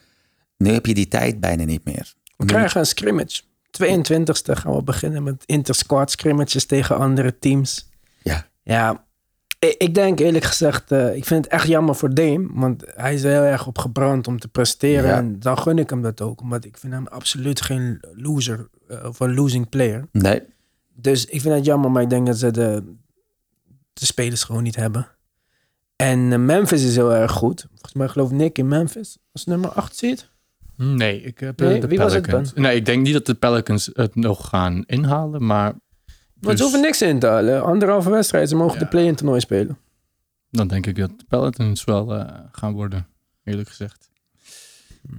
Nu 0.57 0.71
heb 0.71 0.85
je 0.85 0.93
die 0.93 1.07
tijd 1.07 1.39
bijna 1.39 1.63
niet 1.63 1.85
meer. 1.85 2.13
We 2.37 2.45
krijgen 2.45 2.79
een 2.79 2.85
scrimmage. 2.85 3.41
22e 3.83 4.51
gaan 4.51 4.75
we 4.75 4.83
beginnen 4.83 5.23
met 5.23 5.43
inter-squad 5.45 6.11
scrimmages 6.11 6.65
tegen 6.65 6.97
andere 6.97 7.39
teams. 7.39 7.89
Ja, 8.23 8.47
Ja, 8.63 9.04
ik, 9.59 9.75
ik 9.77 9.95
denk 9.95 10.19
eerlijk 10.19 10.43
gezegd, 10.43 10.91
eh, 10.91 11.15
ik 11.15 11.25
vind 11.25 11.43
het 11.43 11.53
echt 11.53 11.67
jammer 11.67 11.95
voor 11.95 12.13
Dame. 12.13 12.47
Want 12.53 12.83
hij 12.95 13.13
is 13.13 13.23
er 13.23 13.31
heel 13.31 13.41
erg 13.41 13.67
op 13.67 13.77
gebrand 13.77 14.27
om 14.27 14.39
te 14.39 14.47
presteren. 14.47 15.09
Ja. 15.09 15.17
En 15.17 15.39
dan 15.39 15.57
gun 15.57 15.77
ik 15.77 15.89
hem 15.89 16.01
dat 16.01 16.21
ook. 16.21 16.41
Omdat 16.41 16.65
ik 16.65 16.77
vind 16.77 16.93
hem 16.93 17.07
absoluut 17.07 17.61
geen 17.61 17.99
loser 18.13 18.69
eh, 18.87 19.05
of 19.05 19.19
een 19.19 19.33
losing 19.33 19.69
player. 19.69 20.07
nee, 20.11 20.41
Dus 20.93 21.25
ik 21.25 21.41
vind 21.41 21.55
het 21.55 21.65
jammer, 21.65 21.91
maar 21.91 22.01
ik 22.01 22.09
denk 22.09 22.27
dat 22.27 22.37
ze 22.37 22.51
de, 22.51 22.83
de 23.93 24.05
spelers 24.05 24.43
gewoon 24.43 24.63
niet 24.63 24.75
hebben. 24.75 25.07
En 25.95 26.31
eh, 26.31 26.39
Memphis 26.39 26.83
is 26.83 26.95
heel 26.95 27.13
erg 27.13 27.31
goed. 27.31 27.65
Volgens 27.69 27.93
mij 27.93 28.07
geloof 28.07 28.31
Nick 28.31 28.57
in 28.57 28.67
Memphis 28.67 29.17
als 29.31 29.45
nummer 29.45 29.69
8 29.69 29.97
ziet. 29.97 30.29
Nee, 30.77 31.21
ik 31.21 31.39
heb 31.39 31.59
Nee, 31.59 31.79
de 31.79 31.87
wie 31.87 31.97
was 31.97 32.13
het 32.13 32.21
Pelicans. 32.21 32.53
Nee, 32.53 32.75
ik 32.75 32.85
denk 32.85 33.03
niet 33.03 33.13
dat 33.13 33.25
de 33.25 33.33
Pelicans 33.33 33.89
het 33.93 34.15
nog 34.15 34.47
gaan 34.47 34.83
inhalen, 34.85 35.45
maar 35.45 35.73
Maar 36.45 36.53
Dus- 36.55 36.63
ze 36.63 36.63
hoeven 36.63 36.81
niks 36.81 37.01
in 37.01 37.19
te 37.19 37.27
halen. 37.27 37.63
Anderhalve 37.63 38.09
wedstrijd. 38.09 38.49
Ze 38.49 38.55
mogen 38.55 38.73
Ja. 38.73 38.79
de 38.79 38.87
play-in 38.87 39.15
toernooi 39.15 39.39
spelen. 39.39 39.77
dan 40.51 40.67
denk 40.67 40.85
ik 40.85 40.95
dat 40.95 41.09
de 41.19 41.25
Pelicans 41.27 41.83
wel 41.83 42.13
eh, 42.15 42.39
gaan 42.51 42.73
worden, 42.73 43.07
eerlijk 43.43 43.69
gezegd. 43.69 44.09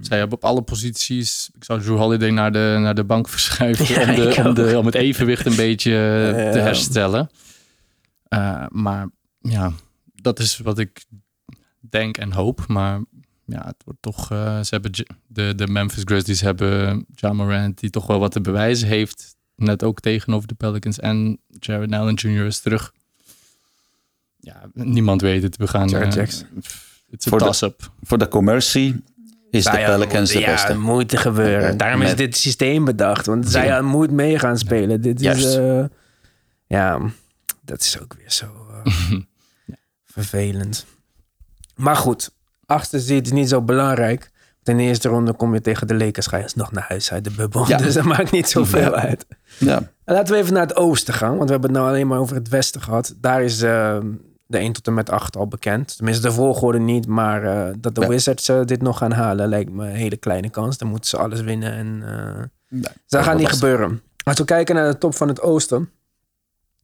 Zij 0.01 0.17
hebben 0.17 0.37
op 0.37 0.43
alle 0.43 0.61
posities. 0.61 1.49
Ik 1.55 1.63
zou 1.63 1.81
Drew 1.81 1.97
Holiday 1.97 2.29
naar 2.29 2.51
de, 2.51 2.77
naar 2.79 2.95
de 2.95 3.03
bank 3.03 3.29
verschuiven 3.37 3.85
Ja, 3.87 4.09
om, 4.09 4.15
de, 4.15 4.35
om, 4.37 4.45
ook. 4.45 4.55
de, 4.55 4.77
om 4.77 4.85
het 4.85 4.95
evenwicht 4.95 5.45
een 5.45 5.55
beetje 5.55 5.91
te 6.51 6.57
Ja. 6.57 6.63
herstellen. 6.63 7.29
Eh, 8.27 8.65
maar 8.69 9.07
ja, 9.39 9.71
dat 10.15 10.39
is 10.39 10.57
wat 10.57 10.79
ik 10.79 11.05
denk 11.79 12.17
en 12.17 12.31
hoop. 12.33 12.67
Maar 12.67 13.01
ja, 13.45 13.65
het 13.65 13.75
wordt 13.85 14.01
toch. 14.01 14.31
eh, 14.31 14.59
ze 14.61 14.67
hebben 14.69 14.91
de, 15.27 15.55
de 15.55 15.67
Memphis 15.67 16.01
Grizzlies 16.05 16.41
hebben 16.41 17.05
John 17.15 17.35
Morant, 17.35 17.79
die 17.79 17.89
toch 17.89 18.07
wel 18.07 18.19
wat 18.19 18.31
te 18.31 18.41
bewijzen 18.41 18.87
heeft. 18.87 19.35
Net 19.57 19.83
ook 19.83 19.99
tegenover 19.99 20.47
de 20.47 20.53
Pelicans. 20.53 20.99
En 20.99 21.39
Jared 21.59 21.91
Allen 21.91 22.13
Jr. 22.13 22.45
is 22.45 22.59
terug. 22.59 22.93
Ja, 24.39 24.61
niemand 24.73 25.21
weet 25.21 25.43
het. 25.43 25.57
We 25.57 25.67
gaan. 25.67 25.87
Jared 25.87 26.07
eh, 26.07 26.13
Jackson. 26.15 26.47
Het 26.55 26.65
is 27.19 27.25
een 27.25 27.29
Voor 27.31 27.39
de- 27.39 27.45
toss-up. 27.45 27.91
voor 28.03 28.17
de 28.17 28.27
commercie 28.27 29.03
is 29.51 29.63
de 29.63 29.71
Zion 29.71 29.85
Pelicans 29.85 30.31
de 30.31 30.39
beste. 30.45 30.71
Ja, 30.73 30.79
moet 30.79 31.17
gebeuren. 31.19 31.77
Daarom 31.77 32.01
is 32.01 32.07
met- 32.07 32.17
dit 32.17 32.37
systeem 32.37 32.85
bedacht. 32.85 33.25
Want 33.25 33.49
zij 33.49 33.65
Ja. 33.65 33.81
moet 33.81 34.11
mee 34.11 34.39
gaan 34.39 34.57
spelen. 34.57 35.01
Dit 35.01 35.21
is... 35.21 35.55
Eh, 35.55 35.85
ja, 36.67 36.99
dat 37.61 37.81
is 37.81 37.99
ook 38.01 38.13
weer 38.17 38.31
zo 38.31 38.45
eh, 38.85 39.17
vervelend. 40.05 40.85
Maar 41.75 41.95
goed. 41.95 42.31
Achtste 42.65 42.99
zit 42.99 43.25
is 43.25 43.31
niet 43.31 43.49
zo 43.49 43.61
belangrijk. 43.61 44.31
De 44.63 44.75
eerste 44.75 45.09
ronde 45.09 45.33
kom 45.33 45.53
je 45.53 45.61
tegen 45.61 45.87
de 45.87 45.95
Lakers. 45.95 46.27
Ga 46.27 46.37
je 46.37 46.49
nog 46.55 46.71
naar 46.71 46.85
huis 46.87 47.11
uit 47.11 47.23
de 47.23 47.31
bubbel. 47.31 47.67
Ja. 47.67 47.77
Dus 47.87 47.93
dat 47.93 48.03
maakt 48.03 48.31
niet 48.31 48.49
zoveel 48.49 48.81
Ja. 48.81 49.01
uit. 49.01 49.25
Ja, 49.59 49.77
En 50.03 50.13
Laten 50.13 50.33
we 50.33 50.39
even 50.39 50.53
naar 50.53 50.67
het 50.67 50.75
oosten 50.75 51.13
gaan. 51.13 51.35
Want 51.35 51.43
we 51.43 51.51
hebben 51.51 51.69
het 51.69 51.79
nou 51.79 51.89
alleen 51.91 52.07
maar 52.07 52.19
over 52.19 52.35
het 52.35 52.49
westen 52.49 52.81
gehad. 52.81 53.15
Daar 53.17 53.43
is 53.43 53.61
eh, 53.61 53.99
de 54.45 54.57
1 54.57 54.73
tot 54.73 54.87
en 54.87 54.93
met 54.93 55.09
8 55.09 55.35
al 55.37 55.47
bekend. 55.47 55.95
Tenminste, 55.95 56.27
de 56.27 56.33
volgorde 56.33 56.79
niet. 56.79 57.07
Maar 57.07 57.43
eh, 57.43 57.73
dat 57.79 57.95
de. 57.95 58.07
Wizards 58.07 58.49
eh, 58.49 58.63
dit 58.63 58.81
nog 58.81 58.97
gaan 58.97 59.11
halen 59.11 59.47
lijkt 59.47 59.71
me 59.71 59.85
een 59.85 59.95
hele 59.95 60.17
kleine 60.17 60.49
kans. 60.49 60.77
Dan 60.77 60.87
moeten 60.87 61.09
ze 61.09 61.17
alles 61.17 61.41
winnen. 61.41 61.71
En 61.71 61.99
Nee, 62.69 62.81
dat 62.81 62.93
dat 63.07 63.23
gaat 63.23 63.37
niet 63.37 63.47
gebeuren. 63.47 64.01
Als 64.23 64.37
we 64.37 64.45
kijken 64.45 64.75
naar 64.75 64.91
de 64.91 64.97
top 64.97 65.15
van 65.15 65.27
het 65.27 65.41
oosten. 65.41 65.89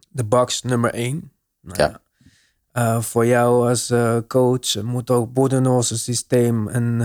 De 0.10 0.26
Bucks 0.26 0.62
nummer 0.62 0.94
1. 0.94 1.32
Nou, 1.62 1.98
Ja. 2.74 3.02
voor 3.02 3.26
jou 3.26 3.70
als 3.70 3.94
coach 4.28 4.82
moet 4.82 5.10
ook 5.10 5.34
Boedenholz's 5.34 6.04
systeem 6.04 6.68
een, 6.68 7.00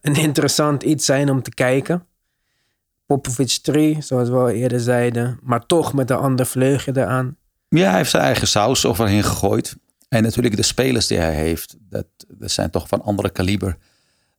een 0.00 0.14
interessant 0.14 0.82
iets 0.82 1.04
zijn 1.04 1.30
om 1.30 1.42
te 1.42 1.54
kijken. 1.54 2.06
Popovic 3.08 3.58
3, 3.62 4.02
zoals 4.02 4.28
we 4.28 4.34
al 4.34 4.48
eerder 4.48 4.80
zeiden. 4.80 5.38
Maar 5.42 5.66
toch 5.66 5.92
met 5.92 6.10
een 6.10 6.16
ander 6.16 6.46
vleugje 6.46 6.92
eraan. 6.94 7.36
Ja, 7.68 7.88
hij 7.88 7.96
heeft 7.96 8.10
zijn 8.10 8.22
eigen 8.22 8.48
saus 8.48 8.86
overheen 8.86 9.24
gegooid. 9.24 9.76
En 10.08 10.22
natuurlijk 10.22 10.56
de 10.56 10.62
spelers 10.62 11.06
die 11.06 11.18
hij 11.18 11.34
heeft, 11.34 11.76
dat, 11.80 12.06
dat 12.28 12.50
zijn 12.50 12.70
toch 12.70 12.88
van 12.88 13.02
andere 13.02 13.30
kaliber. 13.30 13.76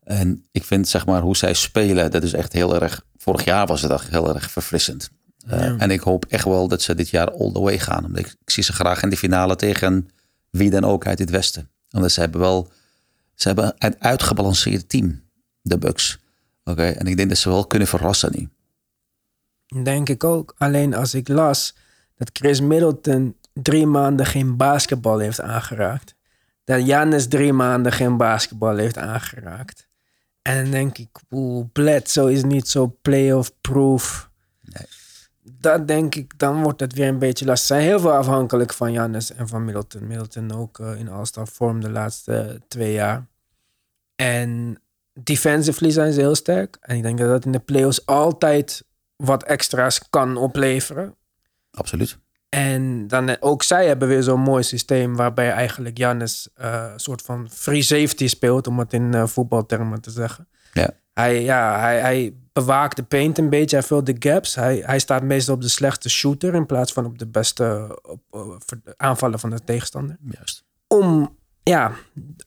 En 0.04 0.46
ik 0.52 0.64
vind 0.64 0.88
zeg 0.88 1.06
maar 1.06 1.22
hoe 1.22 1.38
zij 1.38 1.54
spelen, 1.54 2.12
dat 2.12 2.24
is 2.24 2.34
echt 2.34 2.54
heel 2.54 2.82
erg. 2.82 3.06
Vorig 3.18 3.44
jaar 3.44 3.68
was 3.68 3.82
het 3.82 3.92
echt 3.92 4.10
heel 4.10 4.36
erg 4.36 4.52
verfrissend. 4.52 5.10
Uh, 5.48 5.82
En 5.82 5.92
ik 5.92 6.00
hoop 6.00 6.26
echt 6.26 6.46
wel 6.46 6.68
dat 6.68 6.82
ze 6.82 6.96
dit 6.96 7.10
jaar 7.10 7.32
all 7.32 7.52
the 7.52 7.60
way 7.60 7.80
gaan. 7.80 8.06
Omdat 8.06 8.20
ik, 8.20 8.36
ik, 8.42 8.50
zie 8.50 8.64
ze 8.64 8.74
graag 8.74 9.04
in 9.04 9.10
de 9.10 9.18
finale 9.18 9.56
tegen 9.56 10.10
wie 10.50 10.70
dan 10.70 10.84
ook 10.84 11.08
uit 11.08 11.20
het 11.20 11.30
Westen. 11.30 11.70
Omdat 11.92 12.12
ze 12.12 12.20
hebben 12.20 12.40
wel, 12.40 12.72
ze 13.36 13.48
hebben 13.48 13.76
een 13.78 13.96
uitgebalanceerd 14.00 14.90
team, 14.90 15.22
de 15.62 15.78
Bucks. 15.78 16.20
Oké, 16.64 16.86
en 16.86 17.08
ik 17.08 17.18
denk 17.18 17.30
dat 17.30 17.38
ze 17.38 17.50
wel 17.50 17.66
kunnen 17.66 17.88
verrassen 17.88 18.32
nu. 18.36 18.50
Denk 19.84 20.10
ik 20.10 20.24
ook. 20.24 20.56
Alleen 20.58 20.94
als 20.94 21.14
ik 21.14 21.28
las 21.28 21.76
dat 22.18 22.30
Chris 22.34 22.62
Middleton 22.62 23.38
drie 23.54 23.86
maanden 23.86 24.26
geen 24.26 24.58
basketbal 24.58 25.20
heeft 25.20 25.42
aangeraakt. 25.42 26.16
Dat 26.64 26.86
Janis 26.86 27.28
drie 27.28 27.54
maanden 27.54 27.92
geen 27.92 28.18
basketbal 28.18 28.76
heeft 28.76 28.98
aangeraakt. 28.98 29.88
En 30.42 30.62
dan 30.62 30.72
denk 30.72 30.98
ik, 30.98 31.10
oeh, 31.32 31.66
Bledsoe 31.74 32.32
is 32.32 32.44
niet 32.44 32.68
zo 32.68 32.98
playoff 33.02 33.52
proof. 33.62 34.30
Nee. 34.62 34.88
Dat 35.42 35.88
denk 35.88 36.16
ik, 36.16 36.40
dan 36.40 36.64
wordt 36.64 36.80
het 36.80 36.94
weer 36.94 37.08
een 37.08 37.20
beetje 37.20 37.46
lastig. 37.46 37.68
Ze 37.68 37.74
zijn 37.74 37.88
heel 37.88 38.00
veel 38.00 38.14
afhankelijk 38.14 38.74
van 38.74 38.92
Janis 38.92 39.34
en 39.34 39.48
van 39.48 39.66
Middleton. 39.66 40.08
Middleton 40.08 40.52
ook 40.52 40.80
uh, 40.80 41.00
in 41.00 41.10
All-Star 41.10 41.48
vorm 41.48 41.82
de 41.82 41.90
laatste 41.90 42.62
twee 42.68 42.94
jaar. 42.94 43.28
En 44.16 44.82
defensively 45.14 45.92
zijn 45.92 46.14
ze 46.14 46.20
heel 46.20 46.36
sterk. 46.36 46.78
En 46.82 46.96
ik 46.96 47.04
denk 47.04 47.18
dat 47.18 47.30
dat 47.30 47.46
in 47.46 47.52
de 47.52 47.60
playoffs 47.60 48.06
altijd 48.06 48.86
wat 49.24 49.44
extra's 49.44 50.10
kan 50.10 50.38
opleveren. 50.38 51.16
Absoluut. 51.72 52.18
En 52.50 53.08
dan 53.08 53.38
ook 53.40 53.64
zij 53.64 53.88
hebben 53.88 54.08
weer 54.08 54.24
zo'n 54.24 54.40
mooi 54.40 54.64
systeem 54.64 55.16
waarbij 55.16 55.52
eigenlijk 55.52 55.98
Jannes 55.98 56.50
uh, 56.62 56.86
een 56.94 57.00
soort 57.00 57.22
van 57.22 57.50
free 57.52 57.82
safety 57.82 58.28
speelt, 58.28 58.68
om 58.68 58.80
het 58.80 58.94
in 58.94 59.16
uh, 59.16 59.28
voetbaltermen 59.28 60.02
te 60.02 60.12
zeggen. 60.12 60.48
Ja. 60.74 60.90
Hij, 61.14 61.44
ja, 61.44 61.80
hij, 61.80 62.00
hij 62.00 62.34
bewaakt 62.54 62.96
de 62.96 63.04
paint 63.04 63.38
een 63.38 63.50
beetje, 63.50 63.76
hij 63.76 63.86
vult 63.86 64.06
de 64.06 64.16
gaps. 64.20 64.56
Hij, 64.56 64.84
hij 64.86 65.00
staat 65.00 65.24
meestal 65.24 65.56
op 65.56 65.62
de 65.62 65.70
slechte 65.70 66.10
shooter 66.10 66.54
in 66.54 66.66
plaats 66.66 66.94
van 66.94 67.06
op 67.06 67.20
de 67.20 67.28
beste 67.28 67.98
op, 68.02 68.58
aanvallen 68.98 69.40
van 69.40 69.50
de 69.50 69.64
tegenstander. 69.64 70.18
Juist. 70.30 70.64
Om 70.88 71.38
ja, 71.64 71.92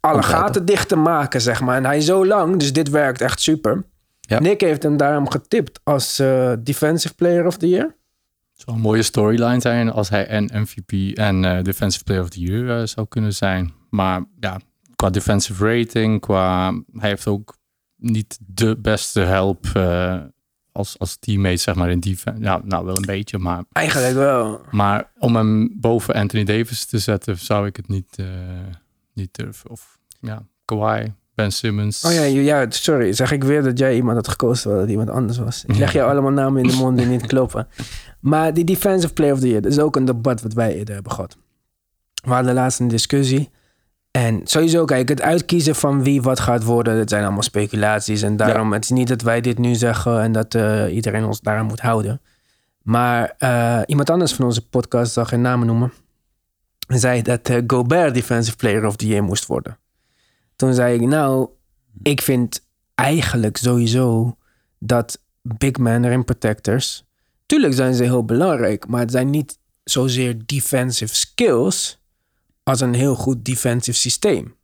alle 0.01 0.23
gaten 0.23 0.65
dicht 0.65 0.89
te 0.89 0.97
maken, 0.97 1.41
zeg 1.41 1.61
maar. 1.61 1.77
En 1.77 1.85
hij 1.85 1.97
is 1.97 2.05
zo 2.05 2.27
lang, 2.27 2.57
dus 2.57 2.73
dit 2.73 2.89
werkt 2.89 3.21
echt 3.21 3.41
super. 3.41 3.85
Ja. 4.33 4.41
Nick 4.41 4.61
heeft 4.61 4.83
hem 4.83 4.97
daarom 4.97 5.31
getipt 5.31 5.81
als 5.83 6.21
uh, 6.21 6.53
Defensive 6.61 7.15
Player 7.15 7.47
of 7.47 7.57
the 7.57 7.69
Year. 7.69 7.97
Het 8.53 8.63
zou 8.65 8.77
een 8.77 8.83
mooie 8.83 9.03
storyline 9.03 9.61
zijn 9.61 9.91
als 9.91 10.09
hij 10.09 10.27
en 10.27 10.51
MVP 10.53 11.19
en 11.19 11.43
uh, 11.43 11.63
Defensive 11.63 12.05
Player 12.05 12.23
of 12.23 12.29
the 12.29 12.41
Year 12.41 12.81
uh, 12.81 12.87
zou 12.87 13.07
kunnen 13.09 13.35
zijn. 13.35 13.73
Maar 13.91 14.25
ja, 14.41 14.61
qua 14.97 15.11
defensive 15.11 15.77
rating, 15.77 16.21
qua... 16.21 16.73
Hij 16.93 17.09
heeft 17.09 17.27
ook 17.27 17.57
niet 17.97 18.39
de 18.47 18.77
beste 18.77 19.21
help 19.21 19.67
als, 20.73 20.99
als 20.99 21.17
teammate, 21.17 21.57
zeg 21.57 21.75
maar, 21.75 21.91
in 21.91 22.01
defense. 22.01 22.43
Ja, 22.43 22.61
nou, 22.65 22.85
wel 22.85 22.97
een 22.97 23.07
beetje, 23.07 23.39
maar... 23.39 23.65
Eigenlijk 23.73 24.15
wel. 24.15 24.61
Maar 24.71 25.11
om 25.19 25.37
hem 25.37 25.81
boven 25.81 26.15
Anthony 26.15 26.45
Davis 26.45 26.87
te 26.87 26.99
zetten, 26.99 27.39
zou 27.39 27.67
ik 27.67 27.77
het 27.77 27.89
niet, 27.89 28.17
niet 29.13 29.35
durven. 29.35 29.71
Of 29.71 29.99
ja, 30.21 30.47
Kawhi, 30.65 31.13
Ben 31.35 31.53
Simmons. 31.53 32.05
Oh 32.05 32.13
ja, 32.13 32.23
ja, 32.23 32.67
sorry. 32.69 33.13
Zeg 33.13 33.33
ik 33.33 33.45
weer 33.45 33.63
dat 33.63 33.79
jij 33.79 33.95
iemand 33.95 34.17
had 34.17 34.29
gekozen 34.29 34.63
terwijl 34.63 34.81
het 34.83 34.91
iemand 34.91 35.11
anders 35.11 35.39
was. 35.39 35.65
Ik 35.67 35.77
leg 35.77 35.93
jou 35.93 36.11
allemaal 36.11 36.31
namen 36.31 36.63
in 36.63 36.69
de 36.69 36.77
mond 36.77 36.99
die 36.99 37.07
niet 37.07 37.27
kloppen. 37.33 37.69
Maar 38.21 38.55
die 38.55 38.65
Defensive 38.65 39.13
Player 39.13 39.35
of 39.35 39.41
the 39.41 39.49
Year, 39.49 39.63
dat 39.63 39.73
is 39.73 39.79
ook 39.79 39.97
een 39.97 40.05
debat 40.05 40.43
wat 40.43 40.53
wij 40.53 40.77
eerder 40.77 40.95
hebben 40.95 41.13
gehad. 41.13 41.37
We 42.25 42.33
hadden 42.33 42.55
laatst 42.55 42.81
een 42.81 42.89
discussie. 42.89 43.51
En 44.11 44.41
sowieso, 44.45 44.85
kijk, 44.85 45.09
het 45.09 45.23
uitkiezen 45.23 45.75
van 45.75 46.03
wie 46.03 46.23
wat 46.23 46.41
gaat 46.41 46.65
worden, 46.65 46.97
dat 46.97 47.09
zijn 47.09 47.23
allemaal 47.23 47.43
speculaties. 47.43 48.23
En 48.23 48.37
daarom, 48.37 48.73
het 48.73 48.85
is 48.85 48.91
niet 48.91 49.09
dat 49.09 49.23
wij 49.23 49.41
dit 49.41 49.59
nu 49.59 49.75
zeggen 49.75 50.21
en 50.21 50.33
dat 50.33 50.55
uh, 50.55 50.95
iedereen 50.95 51.25
ons 51.25 51.41
daaraan 51.41 51.67
moet 51.67 51.81
houden. 51.81 52.21
Maar 52.83 53.35
uh, 53.39 53.81
iemand 53.87 54.11
anders 54.11 54.33
van 54.33 54.45
onze 54.45 54.69
podcast, 54.69 55.13
zal 55.13 55.25
geen 55.25 55.41
namen 55.41 55.67
noemen, 55.67 55.93
zei 56.87 57.23
dat 57.23 57.49
uh, 57.49 57.57
Gobert 57.67 58.15
Defensive 58.15 58.57
Player 58.57 58.87
of 58.87 58.97
the 58.97 59.07
Year 59.07 59.23
moest 59.23 59.47
worden. 59.47 59.79
Toen 60.57 60.75
zei 60.75 60.95
ik, 61.01 61.01
nou, 61.01 61.49
ik 62.03 62.23
vind 62.23 62.67
eigenlijk 62.95 63.57
sowieso 63.57 64.37
dat 64.79 65.23
big 65.43 65.77
men 65.77 66.09
rim 66.09 66.25
protectors, 66.25 67.05
tuurlijk 67.47 67.75
zijn 67.75 67.95
ze 67.95 68.03
heel 68.03 68.25
belangrijk, 68.25 68.87
maar 68.89 69.01
het 69.01 69.11
zijn 69.11 69.31
niet 69.31 69.59
zozeer 69.85 70.47
defensive 70.47 71.15
skills 71.15 72.01
als 72.63 72.81
een 72.81 72.95
heel 72.95 73.15
goed 73.15 73.45
defensive 73.45 73.99
systeem. 73.99 74.55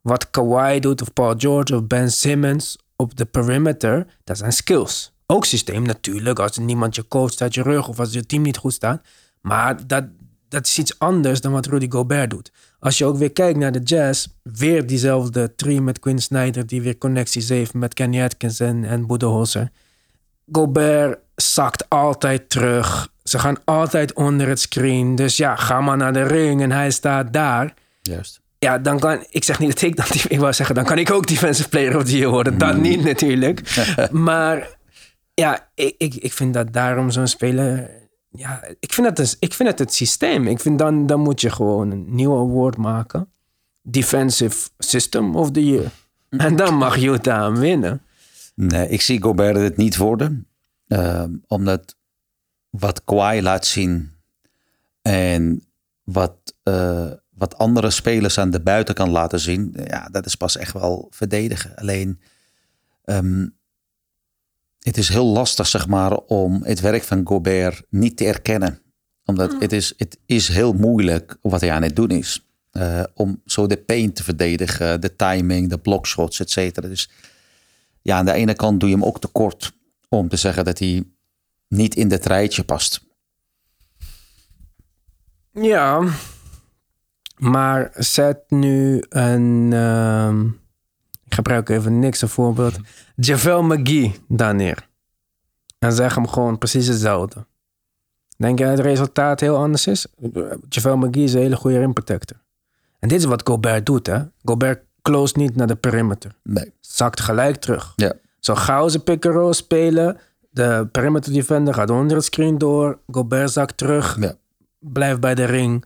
Wat 0.00 0.30
Kawhi 0.30 0.80
doet 0.80 1.02
of 1.02 1.12
Paul 1.12 1.34
George 1.36 1.76
of 1.76 1.86
Ben 1.86 2.12
Simmons 2.12 2.78
op 2.96 3.16
de 3.16 3.24
perimeter, 3.24 4.06
dat 4.24 4.38
zijn 4.38 4.52
skills. 4.52 5.12
Ook 5.26 5.44
systeem 5.44 5.82
natuurlijk, 5.82 6.38
als 6.38 6.58
niemand 6.58 6.94
je 6.94 7.08
coacht 7.08 7.42
uit 7.42 7.54
je 7.54 7.62
rug 7.62 7.88
of 7.88 7.98
als 7.98 8.12
je 8.12 8.26
team 8.26 8.42
niet 8.42 8.56
goed 8.56 8.72
staat. 8.72 9.06
Maar 9.40 9.86
dat, 9.86 10.04
dat 10.48 10.66
is 10.66 10.78
iets 10.78 10.98
anders 10.98 11.40
dan 11.40 11.52
wat 11.52 11.66
Rudy 11.66 11.90
Gobert 11.90 12.30
doet. 12.30 12.52
Als 12.82 12.98
je 12.98 13.04
ook 13.04 13.16
weer 13.16 13.32
kijkt 13.32 13.58
naar 13.58 13.72
de 13.72 13.78
Jazz, 13.78 14.26
weer 14.42 14.86
diezelfde 14.86 15.54
trio 15.54 15.80
met 15.80 15.98
Quinn 15.98 16.18
Snyder, 16.18 16.66
die 16.66 16.82
weer 16.82 16.98
connecties 16.98 17.48
heeft 17.48 17.74
met 17.74 17.94
Kenny 17.94 18.22
Atkins 18.22 18.60
en, 18.60 18.84
en 18.84 19.06
Budenholzer. 19.06 19.70
Gobert 20.52 21.18
zakt 21.34 21.88
altijd 21.88 22.50
terug. 22.50 23.08
Ze 23.22 23.38
gaan 23.38 23.56
altijd 23.64 24.12
onder 24.12 24.48
het 24.48 24.60
screen. 24.60 25.14
Dus 25.14 25.36
ja, 25.36 25.56
ga 25.56 25.80
maar 25.80 25.96
naar 25.96 26.12
de 26.12 26.22
ring 26.22 26.62
en 26.62 26.70
hij 26.70 26.90
staat 26.90 27.32
daar. 27.32 27.74
Juist. 28.02 28.40
Ja, 28.58 28.78
dan 28.78 28.98
kan 28.98 29.24
ik 29.30 29.44
zeg 29.44 29.58
niet 29.58 29.72
dat 29.72 29.82
ik 29.82 29.96
dat. 29.96 30.24
Ik 30.28 30.38
wou 30.38 30.52
zeggen, 30.52 30.74
dan 30.74 30.84
kan 30.84 30.98
ik 30.98 31.10
ook 31.10 31.26
defensive 31.26 31.68
player 31.68 31.96
of 31.96 32.04
the 32.04 32.16
year 32.16 32.30
worden. 32.30 32.58
Dat 32.58 32.74
mm. 32.74 32.80
niet 32.80 33.04
natuurlijk. 33.04 33.86
maar 34.10 34.68
ja, 35.34 35.68
ik, 35.74 35.94
ik, 35.98 36.14
ik 36.14 36.32
vind 36.32 36.54
dat 36.54 36.72
daarom 36.72 37.10
zo'n 37.10 37.26
speler 37.26 37.90
ja, 38.32 38.64
ik 38.80 38.92
vind, 38.92 39.06
het, 39.06 39.16
dus, 39.16 39.36
ik 39.38 39.54
vind 39.54 39.68
het 39.68 39.78
het 39.78 39.94
systeem. 39.94 40.46
Ik 40.46 40.60
vind 40.60 40.78
dan, 40.78 41.06
dan 41.06 41.20
moet 41.20 41.40
je 41.40 41.50
gewoon 41.50 41.90
een 41.90 42.14
nieuw 42.14 42.38
award 42.38 42.76
maken. 42.76 43.32
Defensive 43.82 44.68
System 44.78 45.36
of 45.36 45.50
the 45.50 45.64
Year. 45.64 45.90
En 46.28 46.56
dan 46.56 46.74
mag 46.74 47.02
Utah 47.02 47.56
winnen. 47.56 48.02
Nee, 48.54 48.88
ik 48.88 49.00
zie 49.00 49.22
Gobert 49.22 49.56
het 49.56 49.76
niet 49.76 49.96
worden. 49.96 50.46
Uh, 50.88 51.24
omdat 51.46 51.96
wat 52.70 53.04
Kawhi 53.04 53.42
laat 53.42 53.66
zien 53.66 54.10
en 55.02 55.66
wat, 56.02 56.36
uh, 56.64 57.10
wat 57.30 57.58
andere 57.58 57.90
spelers 57.90 58.38
aan 58.38 58.50
de 58.50 58.60
buiten 58.60 58.94
kan 58.94 59.10
laten 59.10 59.40
zien, 59.40 59.76
ja, 59.84 60.08
dat 60.08 60.26
is 60.26 60.34
pas 60.34 60.56
echt 60.56 60.72
wel 60.72 61.06
verdedigen. 61.10 61.76
Alleen 61.76 62.20
um, 63.04 63.56
het 64.82 64.96
is 64.96 65.08
heel 65.08 65.26
lastig, 65.26 65.66
zeg 65.66 65.88
maar, 65.88 66.16
om 66.16 66.62
het 66.64 66.80
werk 66.80 67.02
van 67.02 67.26
Gobert 67.26 67.82
niet 67.88 68.16
te 68.16 68.24
erkennen. 68.24 68.80
Omdat 69.24 69.52
mm. 69.52 69.60
het, 69.60 69.72
is, 69.72 69.94
het 69.96 70.18
is 70.26 70.48
heel 70.48 70.72
moeilijk 70.72 71.36
wat 71.42 71.60
hij 71.60 71.72
aan 71.72 71.82
het 71.82 71.96
doen 71.96 72.10
is. 72.10 72.46
Uh, 72.72 73.02
om 73.14 73.42
zo 73.46 73.66
de 73.66 73.76
paint 73.76 74.16
te 74.16 74.22
verdedigen, 74.22 75.00
de 75.00 75.16
timing, 75.16 75.68
de 75.68 75.78
blockshots, 75.78 76.40
et 76.40 76.50
cetera. 76.50 76.88
Dus 76.88 77.10
ja, 78.02 78.16
aan 78.18 78.24
de 78.24 78.32
ene 78.32 78.54
kant 78.54 78.80
doe 78.80 78.88
je 78.88 78.94
hem 78.94 79.04
ook 79.04 79.20
tekort 79.20 79.72
om 80.08 80.28
te 80.28 80.36
zeggen 80.36 80.64
dat 80.64 80.78
hij 80.78 81.04
niet 81.68 81.94
in 81.94 82.08
dit 82.08 82.26
rijtje 82.26 82.64
past. 82.64 83.04
Ja, 85.52 86.04
maar 87.36 87.90
zet 87.94 88.38
nu 88.48 89.04
een. 89.08 89.70
Uh, 89.72 90.34
ik 91.24 91.34
gebruik 91.34 91.68
even 91.68 91.98
niks 91.98 92.22
een 92.22 92.28
voorbeeld. 92.28 92.78
Javel 93.24 93.62
McGee 93.62 94.14
daar 94.28 94.54
neer. 94.54 94.88
En 95.78 95.92
zeg 95.92 96.14
hem 96.14 96.28
gewoon 96.28 96.58
precies 96.58 96.86
hetzelfde. 96.86 97.46
Denk 98.36 98.58
je 98.58 98.64
dat 98.64 98.76
het 98.76 98.86
resultaat 98.86 99.40
heel 99.40 99.56
anders 99.56 99.86
is? 99.86 100.06
Javel 100.68 100.96
McGee 100.96 101.24
is 101.24 101.32
een 101.32 101.40
hele 101.40 101.56
goede 101.56 101.78
rim 101.78 101.92
protector. 101.92 102.36
En 102.98 103.08
dit 103.08 103.18
is 103.18 103.24
wat 103.24 103.46
Gobert 103.48 103.86
doet, 103.86 104.06
hè? 104.06 104.18
Gobert 104.44 104.84
close 105.02 105.38
niet 105.38 105.56
naar 105.56 105.66
de 105.66 105.74
perimeter. 105.74 106.34
Nee. 106.42 106.72
Zakt 106.80 107.20
gelijk 107.20 107.56
terug. 107.56 107.92
Ja. 107.96 108.12
Zo 108.40 108.54
gauw 108.54 108.88
ze 108.88 108.98
pick 108.98 109.26
and 109.26 109.34
roll 109.34 109.52
spelen, 109.52 110.18
de 110.50 110.88
perimeter 110.92 111.32
defender 111.32 111.74
gaat 111.74 111.90
onder 111.90 112.16
het 112.16 112.24
screen 112.24 112.58
door. 112.58 112.98
Gobert 113.06 113.50
zakt 113.50 113.76
terug. 113.76 114.16
Ja. 114.20 114.34
Blijft 114.78 115.20
bij 115.20 115.34
de 115.34 115.44
ring. 115.44 115.84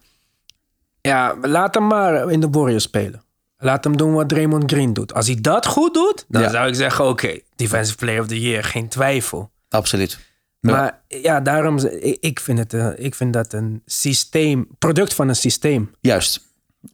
Ja, 1.00 1.36
laat 1.42 1.74
hem 1.74 1.86
maar 1.86 2.30
in 2.30 2.40
de 2.40 2.48
Warriors 2.50 2.82
spelen. 2.82 3.22
Laat 3.58 3.84
hem 3.84 3.96
doen 3.96 4.12
wat 4.12 4.28
Draymond 4.28 4.72
Green 4.72 4.92
doet. 4.92 5.14
Als 5.14 5.26
hij 5.26 5.40
dat 5.40 5.66
goed 5.66 5.94
doet, 5.94 6.24
dan 6.28 6.50
zou 6.50 6.68
ik 6.68 6.74
zeggen: 6.74 7.08
oké, 7.08 7.38
Defensive 7.56 7.96
Player 7.96 8.20
of 8.20 8.26
the 8.26 8.40
Year, 8.40 8.64
geen 8.64 8.88
twijfel. 8.88 9.50
Absoluut. 9.68 10.18
Maar 10.60 11.02
ja, 11.08 11.40
daarom, 11.40 11.78
ik 12.20 12.40
vind, 12.40 12.58
het, 12.58 12.74
eh, 12.74 12.88
ik 12.96 13.14
vind 13.14 13.32
dat 13.32 13.52
een 13.52 13.82
systeem, 13.86 14.68
product 14.78 15.14
van 15.14 15.28
een 15.28 15.36
systeem. 15.36 15.90
Juist, 16.00 16.40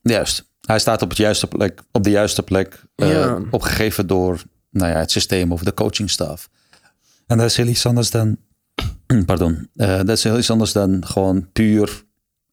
juist. 0.02 0.50
Hij 0.60 0.78
staat 0.78 1.02
op, 1.02 1.08
het 1.08 1.18
juiste 1.18 1.46
plek, 1.46 1.80
op 1.92 2.04
de 2.04 2.10
juiste 2.10 2.42
plek, 2.42 2.82
uh, 2.96 3.36
opgegeven 3.50 4.06
door 4.06 4.42
nou 4.70 4.90
ja, 4.90 4.98
het 4.98 5.10
systeem 5.10 5.52
of 5.52 5.62
de 5.62 5.74
coachingstaf. 5.74 6.48
En 7.26 7.38
dat 7.38 7.46
is 7.46 7.56
heel 7.56 7.66
iets 7.66 7.86
anders 7.86 8.10
dan, 8.10 8.36
pardon, 9.26 9.68
uh, 9.74 9.96
dat 9.96 10.08
is 10.08 10.24
heel 10.24 10.38
iets 10.38 10.50
anders 10.50 10.72
dan 10.72 11.06
gewoon 11.06 11.52
puur 11.52 12.04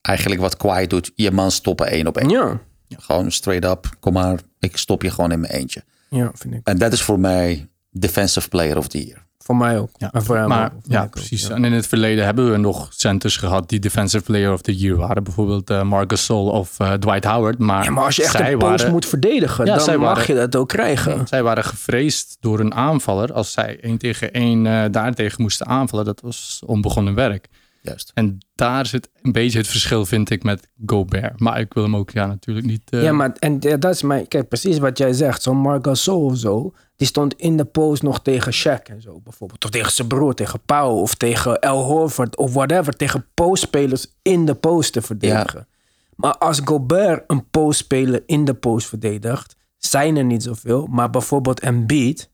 eigenlijk 0.01 0.41
wat 0.41 0.57
Kawhi 0.57 0.87
doet. 0.87 1.11
Je 1.15 1.31
man 1.31 1.51
stoppen 1.51 1.87
één 1.87 2.07
op 2.07 2.17
één. 2.17 2.29
Ja. 2.29 2.59
Gewoon 2.97 3.31
straight 3.31 3.65
up, 3.71 3.89
kom 3.99 4.13
maar, 4.13 4.39
ik 4.59 4.77
stop 4.77 5.01
je 5.01 5.09
gewoon 5.11 5.31
in 5.31 5.39
mijn 5.39 5.53
eentje. 5.53 5.83
Ja, 6.09 6.31
vind 6.33 6.53
ik. 6.53 6.59
En 6.63 6.77
dat 6.77 6.93
is 6.93 7.01
voor 7.01 7.19
mij 7.19 7.67
Defensive 7.91 8.49
Player 8.49 8.77
of 8.77 8.87
the 8.87 9.05
Year. 9.05 9.27
Voor 9.37 9.55
mij 9.57 9.79
ook. 9.79 9.89
Ja, 9.97 10.11
En 10.11 10.23
voor 10.23 10.35
hem 10.35 10.47
maar 10.47 10.71
ook, 10.75 10.79
ja, 10.83 11.03
ook, 11.03 11.09
precies. 11.09 11.47
ja. 11.47 11.55
En 11.55 11.63
in 11.65 11.71
het 11.73 11.87
verleden 11.87 12.25
hebben 12.25 12.51
we 12.51 12.57
nog 12.57 12.87
centers 12.93 13.37
gehad 13.37 13.69
die 13.69 13.79
Defensive 13.79 14.23
Player 14.23 14.53
of 14.53 14.61
the 14.61 14.75
Year 14.75 14.97
waren. 14.97 15.23
Bijvoorbeeld 15.23 15.69
eh 15.69 15.81
Marc 15.83 16.11
Gasol 16.11 16.47
of 16.49 16.79
eh, 16.79 16.93
Dwight 16.93 17.23
Howard. 17.23 17.57
Maar, 17.57 17.83
Ja, 17.83 17.91
maar 17.91 18.03
als 18.03 18.15
je 18.15 18.23
echt 18.23 18.31
zij 18.31 18.51
een 18.51 18.57
post 18.57 18.77
waren, 18.77 18.91
moet 18.91 19.05
verdedigen, 19.05 19.65
Ja, 19.65 19.75
dan 19.75 19.83
zij 19.83 19.97
mag 19.97 20.07
waren- 20.17 20.33
je 20.35 20.39
dat 20.39 20.55
ook 20.55 20.67
krijgen. 20.67 21.27
zij 21.27 21.43
waren 21.43 21.63
gevreesd 21.63 22.37
door 22.39 22.59
een 22.59 22.73
aanvaller. 22.73 23.33
Als 23.33 23.51
zij 23.51 23.79
één 23.81 23.97
tegen 23.97 24.31
één 24.33 24.65
eh 24.67 24.83
daartegen 24.91 25.41
moesten 25.41 25.65
aanvallen, 25.67 26.05
dat 26.05 26.21
was 26.21 26.61
onbegonnen 26.65 27.13
werk. 27.15 27.47
Juist. 27.81 28.11
En 28.13 28.37
daar 28.55 28.85
zit 28.85 29.09
een 29.21 29.31
beetje 29.31 29.57
het 29.57 29.67
verschil, 29.67 30.05
vind 30.05 30.29
ik, 30.29 30.43
met 30.43 30.67
Gobert. 30.85 31.39
Maar 31.39 31.59
ik 31.59 31.73
wil 31.73 31.83
hem 31.83 31.95
ook 31.95 32.09
ja, 32.09 32.25
natuurlijk 32.25 32.67
niet... 32.67 32.81
eh, 32.89 33.03
Ja, 33.03 33.11
maar 33.11 33.31
en 33.39 33.57
ja, 33.59 33.77
dat 33.77 33.93
is 33.93 34.01
mijn... 34.01 34.27
Kijk, 34.27 34.47
precies 34.47 34.77
wat 34.77 34.97
jij 34.97 35.13
zegt. 35.13 35.41
Zo'n 35.41 35.57
Marc 35.57 35.85
Gasol 35.85 36.25
of 36.25 36.37
zo, 36.37 36.73
die 36.95 37.07
stond 37.07 37.33
in 37.33 37.57
de 37.57 37.65
post 37.65 38.03
nog 38.03 38.21
tegen 38.21 38.53
Shaq 38.53 38.83
en 38.83 39.01
zo 39.01 39.19
bijvoorbeeld. 39.23 39.65
Of 39.65 39.69
tegen 39.69 39.91
zijn 39.91 40.07
broer, 40.07 40.33
tegen 40.33 40.59
Pau 40.65 40.99
of 41.01 41.15
tegen 41.15 41.59
El 41.59 41.83
Horford 41.83 42.37
of 42.37 42.53
whatever. 42.53 42.95
Tegen 42.95 43.25
postspelers 43.33 44.07
in 44.21 44.45
de 44.45 44.55
post 44.55 44.93
te 44.93 45.01
verdedigen. 45.01 45.67
Maar 46.15 46.37
als 46.37 46.61
Gobert 46.63 47.23
een 47.27 47.49
postspeler 47.49 48.23
in 48.25 48.45
de 48.45 48.53
post 48.53 48.87
verdedigt, 48.87 49.55
zijn 49.77 50.17
er 50.17 50.23
niet 50.25 50.43
zoveel. 50.43 50.87
Maar 50.87 51.09
bijvoorbeeld 51.09 51.59
Embiid, 51.59 52.29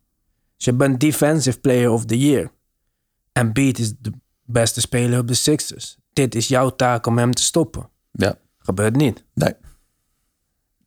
dus 0.55 0.65
je 0.65 0.73
bent 0.73 0.99
Defensive 0.99 1.59
Player 1.59 1.89
of 1.91 2.05
the 2.05 2.17
Year. 2.19 2.51
Embiid 3.31 3.79
is 3.79 3.93
de 3.99 4.11
beste 4.45 4.81
speler 4.81 5.19
op 5.19 5.27
de 5.27 5.33
Sixers. 5.33 5.97
Dit 6.13 6.35
is 6.35 6.47
jouw 6.47 6.69
taak 6.69 7.05
om 7.05 7.17
hem 7.17 7.33
te 7.33 7.43
stoppen. 7.43 7.89
Ja. 8.11 8.37
Gebeurt 8.59 8.95
niet. 8.95 9.23
Nee. 9.33 9.53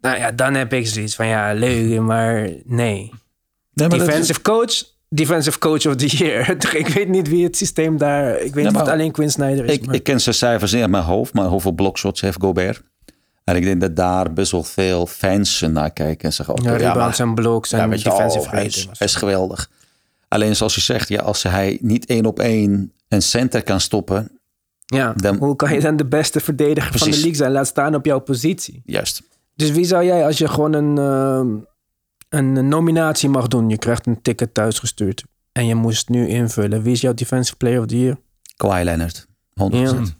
Nou 0.00 0.16
ja, 0.18 0.32
dan 0.32 0.54
heb 0.54 0.72
ik 0.72 0.86
zoiets 0.86 1.14
van 1.14 1.26
ja, 1.26 1.52
leuk, 1.52 2.00
maar 2.00 2.34
nee. 2.40 2.62
nee 2.64 3.10
maar 3.74 3.88
dat 3.88 3.92
is- 3.92 4.06
Defensive 4.06 4.42
coach, 4.42 4.82
defensive 5.08 5.58
coach 5.58 5.86
of 5.86 5.96
the 5.96 6.06
year. 6.06 6.50
ik 6.76 6.88
weet 6.88 7.08
niet 7.08 7.28
wie 7.28 7.44
het 7.44 7.56
systeem 7.56 7.96
daar. 7.98 8.34
Ik 8.34 8.40
weet 8.40 8.54
niet 8.54 8.66
of 8.66 8.72
maar 8.72 8.82
het 8.82 8.92
alleen 8.92 9.12
Quinn 9.12 9.30
Snyder 9.30 9.64
is. 9.64 9.72
ik, 9.72 9.86
maar- 9.86 9.94
ik 9.94 10.02
ken 10.02 10.20
zijn 10.20 10.34
cijfers 10.34 10.72
niet 10.72 10.82
uit 10.82 10.90
mijn 10.90 11.04
hoofd, 11.04 11.34
maar 11.34 11.46
hoeveel 11.46 11.72
blockshots 11.72 12.20
heeft 12.20 12.40
Gobert? 12.40 12.82
En 13.44 13.56
ik 13.56 13.62
denk 13.62 13.80
dat 13.80 13.96
daar 13.96 14.32
best 14.32 14.52
wel 14.52 14.62
veel 14.62 15.06
fans 15.06 15.60
naar 15.60 15.90
kijken 15.90 16.24
en 16.24 16.32
zeggen... 16.32 16.62
ja, 16.62 16.72
oké, 16.72 16.82
rebounds 16.86 17.18
en 17.18 17.34
blocks 17.34 17.72
en 17.72 17.78
ja, 17.78 17.86
defensive 17.86 18.46
oh, 18.46 18.52
hij, 18.52 18.66
is, 18.66 18.88
hij 18.92 19.06
is 19.06 19.14
geweldig. 19.14 19.70
Alleen 20.28 20.56
zoals 20.56 20.74
je 20.74 20.80
zegt, 20.80 21.08
ja, 21.08 21.20
als 21.20 21.42
hij 21.42 21.78
niet 21.80 22.06
één 22.06 22.26
op 22.26 22.38
één 22.38 22.92
een 23.08 23.22
center 23.22 23.62
kan 23.62 23.80
stoppen... 23.80 24.40
ja, 24.86 25.12
dan- 25.16 25.36
hoe 25.36 25.56
kan 25.56 25.74
je 25.74 25.80
dan 25.80 25.96
de 25.96 26.06
beste 26.06 26.40
verdediger 26.40 26.98
van 26.98 27.10
de 27.10 27.16
league 27.16 27.34
zijn? 27.34 27.52
Laat 27.52 27.66
staan 27.66 27.94
op 27.94 28.04
jouw 28.04 28.18
positie. 28.18 28.82
Juist. 28.84 29.22
Dus 29.54 29.70
wie 29.70 29.84
zou 29.84 30.04
jij, 30.04 30.24
als 30.26 30.38
je 30.38 30.48
gewoon 30.48 30.72
een, 30.72 30.98
ehm, 30.98 31.56
een 32.28 32.68
nominatie 32.68 33.28
mag 33.28 33.48
doen, 33.48 33.68
je 33.68 33.78
krijgt 33.78 34.06
een 34.06 34.22
ticket 34.22 34.54
thuisgestuurd 34.54 35.24
en 35.52 35.66
je 35.66 35.74
moest 35.74 36.08
nu 36.08 36.28
invullen. 36.28 36.82
Wie 36.82 36.92
is 36.92 37.00
jouw 37.00 37.14
defensive 37.14 37.56
player 37.56 37.80
of 37.80 37.86
the 37.86 37.98
year? 37.98 38.16
Kawhi 38.56 38.84
Leonard. 38.84 39.26
100%. 39.54 40.16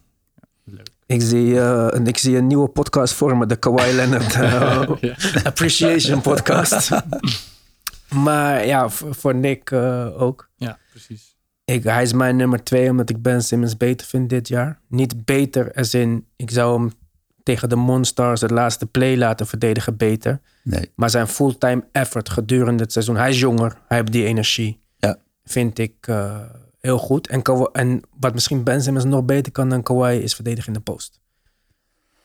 Ja. 0.65 0.83
Ik 1.07 1.23
zie, 1.23 1.61
eh, 1.61 1.87
een, 1.91 2.07
ik 2.07 2.19
zie 2.19 2.37
een 2.37 2.47
nieuwe 2.47 2.69
podcast 2.69 3.15
vormen, 3.15 3.49
de 3.49 3.57
Kawhi 3.57 3.93
Leonard 3.93 4.35
eh, 4.35 5.45
Appreciation 5.51 6.21
Podcast. 6.21 6.91
maar 8.25 8.67
ja, 8.67 8.89
voor, 8.89 9.15
voor 9.15 9.35
Nick 9.35 9.71
eh, 9.71 10.23
ook. 10.23 10.49
ja, 10.57 10.79
precies. 10.91 11.37
Ik, 11.75 11.85
hij 11.85 12.03
is 12.03 12.13
mijn 12.13 12.37
nummer 12.37 12.65
twee, 12.65 12.91
omdat 12.91 13.11
ik 13.11 13.23
Ben 13.23 13.43
Simmons 13.43 13.77
beter 13.77 14.07
vind 14.07 14.29
dit 14.29 14.49
jaar. 14.49 14.81
Niet 14.87 15.25
beter 15.25 15.73
als 15.75 15.95
in, 15.95 16.27
ik 16.37 16.51
zou 16.51 16.81
hem 16.81 16.93
tegen 17.43 17.69
de 17.69 17.77
Monsters 17.77 18.41
het 18.41 18.51
laatste 18.51 18.87
play 18.87 19.17
laten 19.17 19.47
verdedigen 19.47 19.97
beter. 19.97 20.41
Nee. 20.63 20.91
Maar 20.95 21.11
zijn 21.11 21.27
fulltime 21.27 21.85
effort 21.93 22.29
gedurende 22.29 22.83
het 22.83 22.93
seizoen, 22.93 23.17
hij 23.17 23.31
is 23.31 23.41
jonger, 23.41 23.79
hij 23.89 23.99
heeft 23.99 24.13
die 24.13 24.25
energie. 24.25 24.81
Ja. 24.97 25.17
Vind 25.45 25.79
ik 25.79 25.95
eh, 26.01 26.41
heel 26.81 26.99
goed. 26.99 27.29
En, 27.29 27.43
en 27.73 28.03
wat 28.21 28.35
misschien 28.35 28.63
Ben 28.63 28.83
Simmons 28.83 29.05
nog 29.05 29.25
beter 29.25 29.53
kan 29.53 29.69
dan 29.69 29.83
Kawhi 29.83 30.19
is 30.19 30.35
verdedigen 30.35 30.73
in 30.73 30.79
de 30.79 30.93
post. 30.93 31.21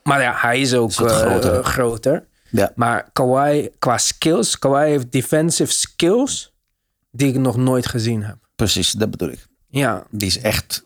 Maar 0.03 0.21
ja, 0.21 0.33
hij 0.35 0.61
is 0.61 0.73
ook 0.73 0.89
Is 0.89 0.97
eh, 0.97 1.07
groter. 1.07 1.63
groter. 1.63 2.25
Ja. 2.49 2.71
Maar 2.75 3.09
Kawhi 3.13 3.69
qua 3.79 3.97
skills, 3.97 4.59
Kawhi 4.59 4.89
heeft 4.89 5.11
defensive 5.11 5.71
skills 5.71 6.53
die 7.11 7.27
ik 7.27 7.39
nog 7.39 7.57
nooit 7.57 7.87
gezien 7.87 8.23
heb. 8.23 8.37
Precies, 8.55 8.91
dat 8.91 9.11
bedoel 9.11 9.29
ik. 9.29 9.47
Ja, 9.67 10.03
Die 10.11 10.27
is 10.27 10.39
echt 10.39 10.85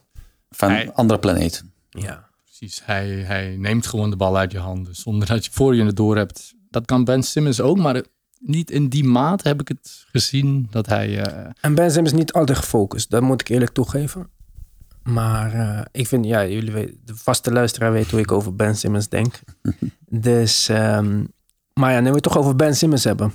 van 0.50 0.70
een 0.70 0.92
andere 0.94 1.18
planeet. 1.18 1.64
ja. 1.90 2.26
Precies, 2.44 2.80
hij, 2.84 3.08
hij 3.08 3.56
neemt 3.56 3.86
gewoon 3.86 4.10
de 4.10 4.16
bal 4.16 4.36
uit 4.36 4.52
je 4.52 4.58
handen 4.58 4.94
zonder 4.96 5.28
dat 5.28 5.44
je 5.44 5.50
voor 5.50 5.74
je 5.74 5.84
het 5.84 5.96
door 5.96 6.16
hebt. 6.16 6.54
Dat 6.70 6.84
kan 6.84 7.04
Ben 7.04 7.22
Simmons 7.22 7.60
ook, 7.60 7.78
maar 7.78 8.02
niet 8.40 8.70
in 8.70 8.88
die 8.88 9.04
mate 9.04 9.48
heb 9.48 9.60
ik 9.60 9.68
het 9.68 10.04
gezien 10.10 10.66
dat 10.70 10.86
hij... 10.86 11.22
eh, 11.24 11.50
En 11.60 11.74
Ben 11.74 11.90
Simmons 11.90 12.12
is 12.12 12.18
niet 12.18 12.32
altijd 12.32 12.58
gefocust, 12.58 13.10
dat 13.10 13.22
moet 13.22 13.40
ik 13.40 13.48
eerlijk 13.48 13.72
toegeven. 13.72 14.30
Maar 15.02 15.52
eh, 15.52 15.84
ik 15.92 16.06
vind, 16.08 16.24
ja, 16.24 16.46
jullie 16.46 16.72
weten, 16.72 17.00
de 17.04 17.16
vaste 17.16 17.52
luisteraar 17.52 17.92
weet 17.92 18.10
hoe 18.10 18.20
ik 18.20 18.32
over 18.32 18.54
Ben 18.54 18.76
Simmons 18.76 19.08
denk. 19.08 19.40
dus, 20.28 20.68
ehm, 20.68 21.24
maar 21.74 21.92
ja, 21.92 22.00
nu 22.00 22.08
we 22.08 22.14
het 22.14 22.22
toch 22.22 22.38
over 22.38 22.56
Ben 22.56 22.76
Simmons 22.76 23.04
hebben. 23.04 23.32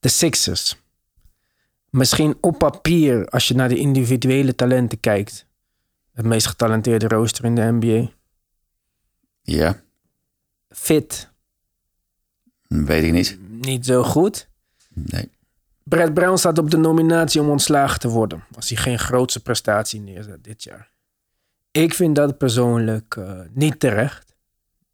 De 0.00 0.08
Sixers. 0.08 0.76
Misschien 1.96 2.36
op 2.40 2.58
papier, 2.58 3.28
als 3.28 3.48
je 3.48 3.54
naar 3.54 3.68
de 3.68 3.78
individuele 3.78 4.54
talenten 4.54 5.00
kijkt. 5.00 5.46
Het 6.12 6.24
meest 6.24 6.46
getalenteerde 6.46 7.08
rooster 7.08 7.44
in 7.44 7.54
de 7.54 7.62
NBA. 7.62 8.10
Ja, 9.42 9.80
Fit, 10.68 11.28
weet 12.68 13.04
ik 13.04 13.12
niet. 13.12 13.38
niet 13.48 13.86
zo 13.86 14.02
goed. 14.02 14.48
Nee. 14.88 15.30
Brad 15.82 16.14
Brown 16.14 16.36
staat 16.36 16.58
op 16.58 16.70
de 16.70 16.76
nominatie 16.76 17.40
om 17.40 17.50
ontslagen 17.50 18.00
te 18.00 18.08
worden. 18.08 18.44
Als 18.54 18.68
hij 18.68 18.78
geen 18.78 18.98
grootste 18.98 19.42
prestatie 19.42 20.00
neerzet 20.00 20.44
dit 20.44 20.62
jaar. 20.62 20.90
Ik 21.70 21.94
vind 21.94 22.16
dat 22.16 22.38
persoonlijk 22.38 23.16
eh, 23.16 23.40
niet 23.52 23.80
terecht. 23.80 24.34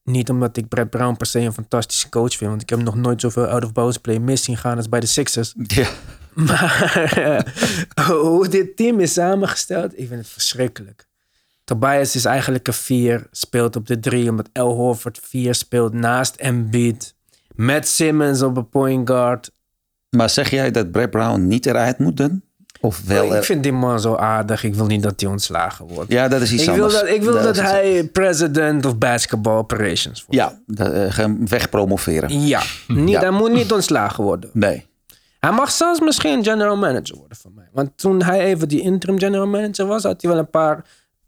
Niet 0.03 0.31
omdat 0.31 0.57
ik 0.57 0.69
Brad 0.69 0.91
Brown 0.91 1.17
per 1.17 1.27
se 1.27 1.41
een 1.41 1.53
fantastische 1.53 2.09
coach 2.09 2.37
vind. 2.37 2.51
Want 2.51 2.63
ik 2.63 2.69
heb 2.69 2.79
hem 2.79 2.87
nog 2.87 2.97
nooit 2.97 3.21
zoveel 3.21 3.47
out-of-bounds 3.47 3.99
play 3.99 4.19
mis 4.19 4.45
zien 4.45 4.57
gaan 4.57 4.77
als 4.77 4.89
bij 4.89 5.01
de 5.01 5.07
Sixers. 5.07 5.55
Ja, 5.57 5.89
Maar 6.49 7.13
eh, 7.95 8.05
hoe 8.05 8.49
dit 8.49 8.77
team 8.77 9.01
is 9.01 9.13
samengesteld, 9.13 9.93
ik 9.99 10.09
vind 10.09 10.21
het 10.21 10.29
verschrikkelijk. 10.29 11.07
Tobias 11.65 12.15
is 12.15 12.25
eigenlijk 12.25 12.67
een 12.67 12.73
vier, 12.75 13.27
speelt 13.31 13.77
op 13.77 13.87
de 13.87 14.01
drie, 14.01 14.31
omdat 14.31 14.49
El 14.53 14.73
Horford 14.75 15.21
vier 15.23 15.55
speelt 15.55 15.93
naast 15.93 16.37
Embiid. 16.37 17.15
Met 17.55 17.89
Simmons 17.89 18.43
op 18.43 18.57
een 18.57 18.69
point 18.69 19.09
guard. 19.09 19.51
maar 20.11 20.31
zeg 20.31 20.51
jij 20.51 20.71
dat 20.71 20.91
Brad 20.91 21.11
Brown 21.11 21.47
niet 21.47 21.67
eruit 21.67 21.99
moet 21.99 22.17
doen? 22.17 22.43
Of 22.81 23.03
wel 23.07 23.37
ik 23.37 23.45
vind 23.45 23.63
die 23.63 23.73
man 23.73 24.01
zo 24.01 24.15
aardig. 24.15 24.65
Ik 24.65 24.75
wil 24.75 24.87
niet 24.87 25.03
dat 25.03 25.21
hij 25.21 25.31
ontslagen 25.31 25.87
wordt. 25.87 26.13
Ja, 26.13 26.29
dat 26.29 26.41
is 26.41 26.53
iets 26.53 26.63
ik 26.63 26.75
wil 26.75 26.85
anders. 26.85 27.01
dat, 27.01 27.09
ik 27.09 27.23
wil 27.23 27.33
dat, 27.33 27.57
hij 27.57 28.05
president 28.13 28.85
of 28.87 28.99
basketball 28.99 29.57
operations 29.57 30.25
wordt. 30.27 30.35
Ja, 30.35 30.59
dat, 30.67 30.93
eh, 30.93 31.29
wegpromoveren. 31.45 32.47
Ja, 32.47 32.63
niet, 32.89 33.09
Ja. 33.09 33.21
hij 33.21 33.31
moet 33.31 33.53
niet 33.53 33.73
ontslagen 33.73 34.25
worden. 34.25 34.51
Nee. 34.53 34.87
Hij 35.47 35.53
mag 35.53 35.71
zelfs 35.71 36.01
misschien 36.01 36.45
general 36.45 36.77
manager 36.77 37.17
worden 37.17 37.37
van 37.37 37.53
mij. 37.55 37.69
Want 37.73 37.91
toen 37.97 38.23
hij 38.23 38.41
even 38.41 38.69
die 38.69 38.81
interim 38.81 39.19
general 39.19 39.47
manager 39.47 39.87
was, 39.87 40.03
had 40.03 40.23
hij 40.23 40.31
wel 40.31 40.41
een 40.41 40.51
paar 40.51 40.85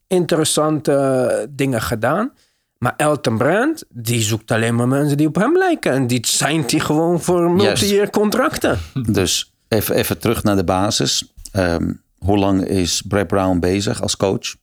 interessante 0.07 0.93
eh, 0.93 1.47
dingen 1.51 1.83
gedaan. 1.83 2.33
Maar 2.79 2.95
Elton 2.97 3.39
Brand, 3.39 3.85
die 3.89 4.21
zoekt 4.23 4.51
alleen 4.51 4.75
maar 4.75 4.89
mensen 4.89 5.17
die 5.17 5.27
op 5.27 5.35
hem 5.35 5.59
lijken. 5.59 5.93
En 5.93 6.07
die 6.07 6.27
zijn 6.27 6.65
hij 6.67 6.81
gewoon 6.81 7.21
voor 7.21 7.51
multi-year 7.51 8.11
contracten. 8.11 8.79
Dus 9.11 9.55
even, 9.69 9.95
even 9.95 10.19
terug 10.19 10.43
naar 10.43 10.57
de 10.57 10.65
basis. 10.65 11.33
Ehm, 11.53 11.93
hoe 12.19 12.39
lang 12.39 12.65
is 12.67 13.03
Brad 13.09 13.27
Brown 13.27 13.59
bezig 13.59 14.03
als 14.03 14.17
coach? 14.17 14.55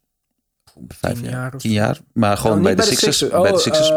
Vijf 0.88 1.22
Tien 1.22 1.30
jaar. 1.30 1.58
Tien 1.58 1.72
jaar. 1.72 2.00
Maar 2.14 2.38
gewoon 2.38 2.58
Oh, 2.58 2.64
bij, 2.64 2.76
de 2.76 2.82
Sixers. 2.82 3.24
Oh, 3.24 3.42
bij 3.42 3.52
de 3.52 3.60
Sixers. 3.60 3.90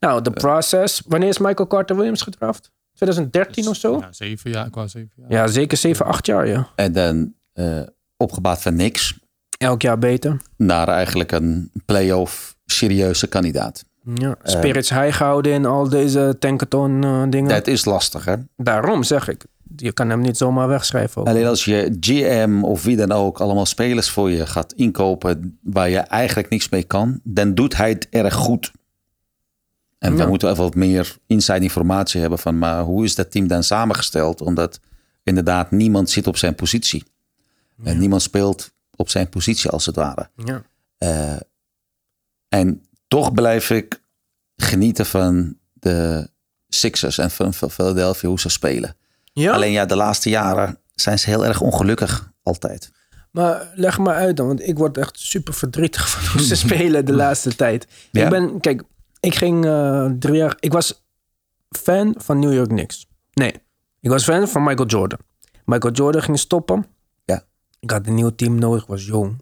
nou, 0.00 0.22
de 0.22 0.30
process. 0.30 1.02
Wanneer 1.06 1.28
is 1.28 1.38
Michael 1.38 1.68
Carter 1.68 1.96
Williams 1.96 2.22
gedraft? 2.22 2.70
2013 2.98 3.68
of 3.68 3.76
zo? 3.76 3.98
Ja, 3.98 4.12
zeven 4.12 4.50
jaar, 4.50 4.70
qua 4.70 4.86
zeven 4.86 5.10
jaar. 5.16 5.30
Ja, 5.30 5.46
zeker 5.46 5.76
7, 5.76 6.06
8 6.06 6.26
jaar, 6.26 6.48
ja. 6.48 6.68
en 6.74 6.92
dan 6.92 7.34
eh, 7.52 7.80
opgebouwd 8.16 8.62
van 8.62 8.74
niks 8.76 9.18
Elk 9.58 9.82
jaar 9.82 9.98
beter. 9.98 10.36
naar 10.56 10.88
eigenlijk 10.88 11.32
een 11.32 11.70
playoff 11.86 12.56
serieuze 12.64 13.26
kandidaat. 13.26 13.84
Ja. 14.14 14.36
Spirits 14.42 14.90
high 14.90 15.16
gehouden 15.16 15.52
in 15.52 15.66
al 15.66 15.88
deze 15.88 16.36
tankathon 16.38 17.04
eh, 17.04 17.22
dingen. 17.30 17.48
Dat 17.48 17.66
is 17.66 17.84
lastig, 17.84 18.24
hè? 18.24 18.34
Daarom 18.56 19.02
zeg 19.02 19.28
ik. 19.28 19.44
Je 19.76 19.92
kan 19.92 20.10
hem 20.10 20.20
niet 20.20 20.36
zomaar 20.36 20.68
wegschrijven. 20.68 21.20
Ook. 21.20 21.28
Alleen 21.28 21.46
als 21.46 21.64
je 21.64 21.96
GM 22.00 22.62
of 22.62 22.82
wie 22.82 22.96
dan 22.96 23.12
ook 23.12 23.40
allemaal 23.40 23.66
spelers 23.66 24.10
voor 24.10 24.30
je 24.30 24.46
gaat 24.46 24.72
inkopen 24.72 25.58
waar 25.62 25.88
je 25.88 25.98
eigenlijk 25.98 26.48
niks 26.48 26.68
mee 26.68 26.82
kan, 26.82 27.20
dan 27.24 27.54
doet 27.54 27.76
hij 27.76 27.88
het 27.88 28.06
erg 28.10 28.34
goed. 28.34 28.72
En 29.98 30.16
Ja. 30.16 30.22
we 30.24 30.28
moeten 30.28 30.50
even 30.50 30.62
wat 30.62 30.74
meer 30.74 31.16
inside 31.26 31.60
informatie 31.60 32.20
hebben 32.20 32.38
van, 32.38 32.58
maar 32.58 32.82
hoe 32.82 33.04
is 33.04 33.14
dat 33.14 33.30
team 33.30 33.46
dan 33.46 33.62
samengesteld? 33.62 34.40
Omdat 34.40 34.80
inderdaad 35.22 35.70
niemand 35.70 36.10
zit 36.10 36.26
op 36.26 36.36
zijn 36.36 36.54
positie. 36.54 37.04
En 37.84 37.98
niemand 37.98 38.22
speelt 38.22 38.70
op 38.96 39.08
zijn 39.08 39.28
positie 39.28 39.70
als 39.70 39.86
het 39.86 39.96
ware. 39.96 40.30
Ja. 40.44 40.62
Eh, 40.98 41.36
en 42.48 42.82
toch 43.08 43.32
blijf 43.32 43.70
ik 43.70 44.02
genieten 44.56 45.06
van 45.06 45.56
de 45.72 46.30
Sixers 46.68 47.18
en 47.18 47.30
van 47.30 47.52
Philadelphia, 47.70 48.28
hoe 48.28 48.40
ze 48.40 48.48
spelen. 48.48 48.96
Ja? 49.32 49.52
Alleen 49.52 49.72
ja, 49.72 49.86
de 49.86 49.96
laatste 49.96 50.28
jaren 50.28 50.78
zijn 50.94 51.18
ze 51.18 51.30
heel 51.30 51.46
erg 51.46 51.60
ongelukkig 51.60 52.32
altijd. 52.42 52.90
Maar 53.30 53.70
leg 53.74 53.98
maar 53.98 54.14
uit 54.14 54.36
dan, 54.36 54.46
want 54.46 54.68
ik 54.68 54.78
word 54.78 54.98
echt 54.98 55.18
super 55.18 55.54
verdrietig 55.54 56.10
van 56.10 56.32
hoe 56.32 56.42
ze 56.42 56.54
spelen 56.66 57.04
de 57.04 57.12
laatste 57.14 57.56
tijd. 57.56 57.86
Ja? 58.10 58.24
Ik 58.24 58.30
ben, 58.30 58.60
kijk, 58.60 58.82
ik 59.20 59.34
ging 59.34 59.64
uh, 59.64 60.10
drie 60.18 60.36
jaar, 60.36 60.56
ik 60.60 60.72
was 60.72 61.04
fan 61.68 62.14
van 62.18 62.38
New 62.38 62.52
York 62.52 62.68
Knicks. 62.68 63.06
Nee, 63.32 63.52
ik 64.00 64.10
was 64.10 64.24
fan 64.24 64.48
van 64.48 64.62
Michael 64.62 64.88
Jordan. 64.88 65.18
Michael 65.64 65.94
Jordan 65.94 66.22
ging 66.22 66.38
stoppen. 66.38 66.86
Ja. 67.24 67.44
Ik 67.80 67.90
had 67.90 68.06
een 68.06 68.14
nieuw 68.14 68.34
team 68.34 68.58
nodig, 68.58 68.82
ik 68.82 68.88
was 68.88 69.06
jong. 69.06 69.40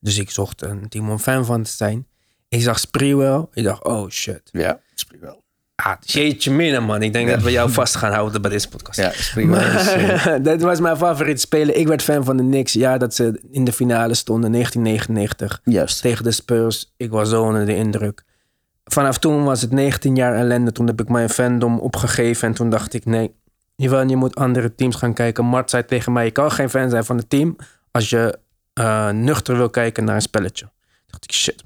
Dus 0.00 0.18
ik 0.18 0.30
zocht 0.30 0.62
een 0.62 0.88
team 0.88 1.10
om 1.10 1.18
fan 1.18 1.44
van 1.44 1.62
te 1.62 1.70
zijn. 1.70 2.06
Ik 2.48 2.62
zag 2.62 2.78
Sprewell. 2.78 3.46
Ik 3.52 3.64
dacht, 3.64 3.84
oh 3.84 4.08
shit. 4.10 4.42
Ja, 4.52 4.80
Sprewell. 4.94 5.40
Ah, 5.74 5.94
jeetje 6.00 6.50
minder 6.50 6.82
man. 6.82 7.02
Ik 7.02 7.12
denk 7.12 7.28
dat 7.28 7.42
we 7.42 7.50
jou 7.50 7.70
vast 7.70 7.94
gaan 7.94 8.12
houden 8.12 8.42
bij 8.42 8.50
deze 8.50 8.68
podcast. 8.68 8.98
Ja, 8.98 9.10
Sprewell. 9.12 10.40
dat 10.48 10.60
was 10.60 10.80
mijn 10.80 10.96
favoriete 10.96 11.40
speler. 11.40 11.74
Ik 11.74 11.86
werd 11.86 12.02
fan 12.02 12.24
van 12.24 12.36
de 12.36 12.42
Knicks. 12.42 12.72
Ja, 12.72 12.98
dat 12.98 13.14
ze 13.14 13.40
in 13.50 13.64
de 13.64 13.72
finale 13.72 14.14
stonden 14.14 14.52
1999. 14.52 15.60
Juist. 15.64 16.00
Tegen 16.00 16.24
de 16.24 16.30
Spurs. 16.30 16.92
Ik 16.96 17.10
was 17.10 17.28
zo 17.28 17.42
onder 17.42 17.66
de 17.66 17.74
indruk. 17.74 18.24
Vanaf 18.90 19.18
toen 19.18 19.44
was 19.44 19.60
het 19.60 19.72
19 19.72 20.16
jaar 20.16 20.34
ellende. 20.34 20.72
Toen 20.72 20.86
heb 20.86 21.00
ik 21.00 21.08
mijn 21.08 21.28
fandom 21.28 21.78
opgegeven. 21.78 22.48
En 22.48 22.54
toen 22.54 22.70
dacht 22.70 22.94
ik, 22.94 23.04
nee, 23.04 23.34
Ivan, 23.76 24.08
je 24.08 24.16
moet 24.16 24.34
andere 24.34 24.74
teams 24.74 24.96
gaan 24.96 25.14
kijken. 25.14 25.44
Mart 25.44 25.70
zei 25.70 25.84
tegen 25.84 26.12
mij, 26.12 26.24
je 26.24 26.30
kan 26.30 26.50
geen 26.50 26.70
fan 26.70 26.90
zijn 26.90 27.04
van 27.04 27.16
het 27.16 27.30
team... 27.30 27.56
als 27.90 28.10
je 28.10 28.38
uh, 28.80 29.10
nuchter 29.10 29.56
wil 29.56 29.70
kijken 29.70 30.04
naar 30.04 30.14
een 30.14 30.22
spelletje. 30.22 30.64
Toen 30.64 31.06
dacht 31.06 31.24
ik, 31.24 31.32
shit. 31.32 31.64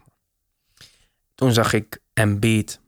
Toen 1.35 1.53
zag 1.53 1.73
ik 1.73 1.99
Embiid. 2.15 2.81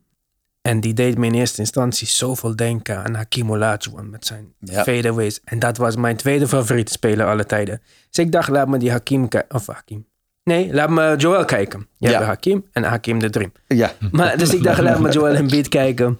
En 0.63 0.81
die 0.81 0.95
deed 0.95 1.19
me 1.19 1.27
in 1.27 1.35
eerste 1.35 1.61
instantie 1.61 2.07
zoveel 2.07 2.57
denken 2.57 3.05
aan 3.05 3.15
Hakim 3.15 3.51
Olajuwon 3.51 4.11
met 4.11 4.27
zijn 4.27 4.55
ja. 4.59 4.83
fadeaways. 4.83 5.41
En 5.45 5.59
dat 5.59 5.77
was 5.77 5.97
mijn 5.97 6.17
tweede 6.17 6.49
favoriete 6.49 6.93
speler 6.93 7.27
alle 7.27 7.47
tijden. 7.47 7.83
Dus 8.11 8.25
ik 8.25 8.33
dacht, 8.33 8.49
laat 8.49 8.69
me 8.69 8.79
die 8.79 8.91
Hakim 8.91 9.29
kijken. 9.29 9.57
Of 9.57 9.67
Hakim. 9.67 10.07
Nee, 10.45 10.75
laat 10.75 10.91
me 10.91 11.15
Joel 11.17 11.45
kijken. 11.45 11.89
Je 11.97 12.09
ja. 12.09 12.15
hebt 12.15 12.27
Hakim 12.27 12.69
en 12.73 12.83
Hakim 12.83 13.19
de 13.19 13.31
Dream. 13.31 13.53
Ja. 13.67 13.95
Maar, 14.11 14.39
dus 14.39 14.55
ik 14.55 14.63
dacht, 14.63 14.81
laat 14.81 15.01
me 15.01 15.11
Joel 15.17 15.35
Embiid 15.35 15.69
kijken. 15.69 16.19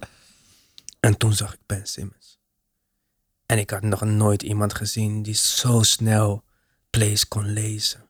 En 1.01 1.17
toen 1.17 1.33
zag 1.33 1.53
ik 1.53 1.59
Ben 1.67 1.87
Simmons. 1.87 2.41
En 3.47 3.59
ik 3.59 3.71
had 3.71 3.83
nog 3.83 4.01
nooit 4.01 4.43
iemand 4.43 4.75
gezien 4.75 5.23
die 5.23 5.35
zo 5.35 5.83
snel 5.83 6.43
plays 6.91 7.29
kon 7.29 7.53
lezen. 7.53 8.01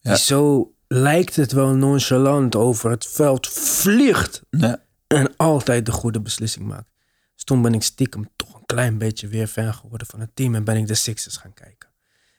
Die 0.00 0.16
zo 0.16 0.72
lijkt 0.88 1.36
het 1.36 1.52
wel 1.52 1.74
nonchalant 1.74 2.56
over 2.56 2.90
het 2.90 3.06
veld 3.06 3.48
vliegt. 3.48 4.42
Ja. 4.50 4.82
En 5.06 5.36
altijd 5.36 5.86
de 5.86 5.92
goede 5.92 6.20
beslissing 6.20 6.66
maakt. 6.66 6.90
Dus 7.34 7.44
toen 7.44 7.62
ben 7.62 7.74
ik 7.74 7.82
stiekem 7.82 8.28
toch 8.36 8.54
een 8.54 8.66
klein 8.66 8.98
beetje 8.98 9.28
weer 9.28 9.46
fan 9.46 9.74
geworden 9.74 10.06
van 10.06 10.20
het 10.20 10.30
team. 10.34 10.54
En 10.54 10.64
ben 10.64 10.76
ik 10.76 10.86
de 10.86 10.94
Sixers 10.94 11.36
gaan 11.36 11.54
kijken. 11.54 11.85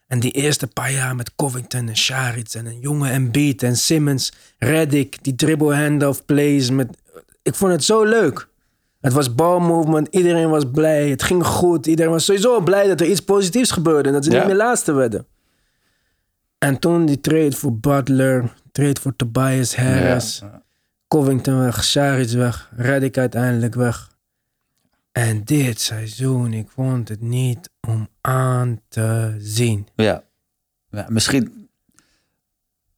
En 0.08 0.20
die 0.20 0.32
eerste 0.32 0.68
paar 0.68 0.92
jaar 0.92 1.16
met 1.16 1.36
Covington 1.36 1.88
en 1.88 1.98
Sharitz 1.98 2.56
en 2.56 2.66
een 2.66 2.80
jonge 2.80 3.10
Embiid 3.10 3.64
en 3.64 3.78
Simmons, 3.78 4.34
Reddick, 4.58 5.24
die 5.24 5.36
dribble 5.36 5.76
handoff 5.76 6.26
plays. 6.26 6.70
Met, 6.70 6.98
ik 7.44 7.56
vond 7.56 7.72
het 7.72 7.84
zo 7.84 8.04
leuk. 8.04 8.48
Het 9.02 9.14
was 9.14 9.36
ball 9.36 9.60
movement, 9.60 10.08
iedereen 10.12 10.50
was 10.50 10.64
blij, 10.72 11.10
het 11.10 11.24
ging 11.24 11.46
goed. 11.46 11.86
Iedereen 11.86 12.12
was 12.12 12.26
sowieso 12.26 12.62
blij 12.62 12.88
dat 12.88 13.02
er 13.02 13.08
iets 13.08 13.20
positiefs 13.20 13.72
gebeurde 13.72 14.08
en 14.08 14.14
dat 14.14 14.26
ze 14.26 14.32
niet 14.32 14.46
meer 14.46 14.56
laatste 14.56 14.92
werden. 14.92 15.28
En 16.58 16.80
toen 16.80 17.06
die 17.06 17.22
trade 17.22 17.52
voor 17.52 17.78
Butler, 17.78 18.54
trade 18.72 19.02
voor 19.02 19.16
Tobias 19.16 19.76
Harris, 19.76 20.42
Covington 21.08 21.60
weg, 21.60 21.84
Saric 21.84 22.30
weg, 22.30 22.72
Reddick 22.76 23.18
uiteindelijk 23.18 23.76
weg. 23.76 24.12
En 25.12 25.44
dit 25.44 25.82
seizoen, 25.82 26.54
ik 26.54 26.70
vond 26.70 27.10
het 27.10 27.22
niet 27.22 27.70
om 27.88 28.08
aan 28.22 28.82
te 28.88 29.36
zien. 29.40 29.88
Ja, 29.96 30.24
ja 30.90 31.06
misschien, 31.10 31.70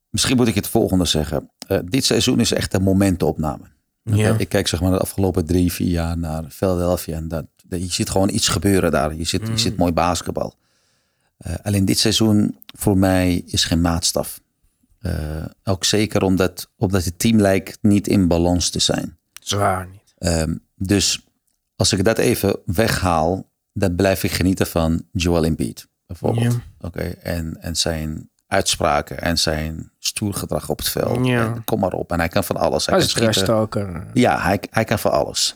misschien 0.10 0.36
moet 0.36 0.48
ik 0.48 0.56
het 0.56 0.68
volgende 0.68 1.06
zeggen. 1.06 1.52
Uh, 1.68 1.80
dit 1.86 2.06
seizoen 2.06 2.40
is 2.40 2.52
echt 2.52 2.74
een 2.74 2.84
momentopname. 2.84 3.64
Ja. 4.04 4.36
Ik 4.38 4.50
kijk 4.50 4.68
zeg 4.68 4.82
maar 4.82 4.92
de 4.92 4.98
afgelopen 4.98 5.46
drie, 5.46 5.72
vier 5.72 5.88
jaar 5.88 6.18
naar 6.18 6.44
Philadelphia. 6.50 7.16
En 7.16 7.28
dat, 7.28 7.46
je 7.70 7.92
ziet 7.92 8.10
gewoon 8.10 8.30
iets 8.30 8.48
gebeuren 8.48 8.92
daar. 8.92 9.16
Je 9.16 9.24
ziet, 9.24 9.48
je 9.48 9.58
ziet 9.58 9.72
mm. 9.72 9.78
mooi 9.78 9.92
basketbal. 9.92 10.56
Uh, 11.48 11.54
alleen 11.64 11.86
dit 11.86 12.00
seizoen 12.00 12.60
voor 12.66 12.98
mij 12.98 13.44
is 13.46 13.64
geen 13.64 13.82
maatstaf. 13.82 14.42
Uh, 15.02 15.46
ook 15.64 15.86
zeker 15.86 16.22
omdat, 16.22 16.70
omdat 16.78 17.06
het 17.06 17.20
team 17.20 17.40
lijkt 17.40 17.78
niet 17.82 18.08
in 18.08 18.28
balans 18.28 18.70
te 18.70 18.80
zijn. 18.80 19.18
Zwaar 19.40 19.88
niet. 19.88 20.14
Uh, 20.20 20.56
dus 20.76 21.28
als 21.76 21.94
ik 21.94 22.04
dat 22.04 22.18
even 22.18 22.60
weghaal, 22.66 23.49
dan 23.80 23.96
blijf 23.96 24.24
ik 24.24 24.32
genieten 24.32 24.68
van 24.68 25.04
Joel 25.12 25.46
Embiid. 25.46 25.88
Bijvoorbeeld. 26.08 26.54
Ja. 26.54 26.88
Oké, 26.88 27.04
en, 27.04 27.62
en 27.62 27.76
zijn 27.76 28.30
uitspraken 28.48 29.22
en 29.22 29.38
zijn 29.38 29.92
stoer 30.00 30.34
gedrag 30.34 30.70
op 30.70 30.78
het 30.78 30.90
veld. 30.90 31.26
Ja. 31.26 31.62
kom 31.66 31.80
maar 31.80 31.94
op. 31.94 32.12
En 32.12 32.20
hij 32.20 32.28
kan 32.28 32.44
van 32.44 32.58
alles. 32.58 32.86
Hij, 32.86 32.98
is 32.98 33.14
Ja, 34.14 34.42
hij, 34.42 34.60
hij 34.70 34.84
kan 34.84 35.00
van 35.00 35.12
alles. 35.12 35.56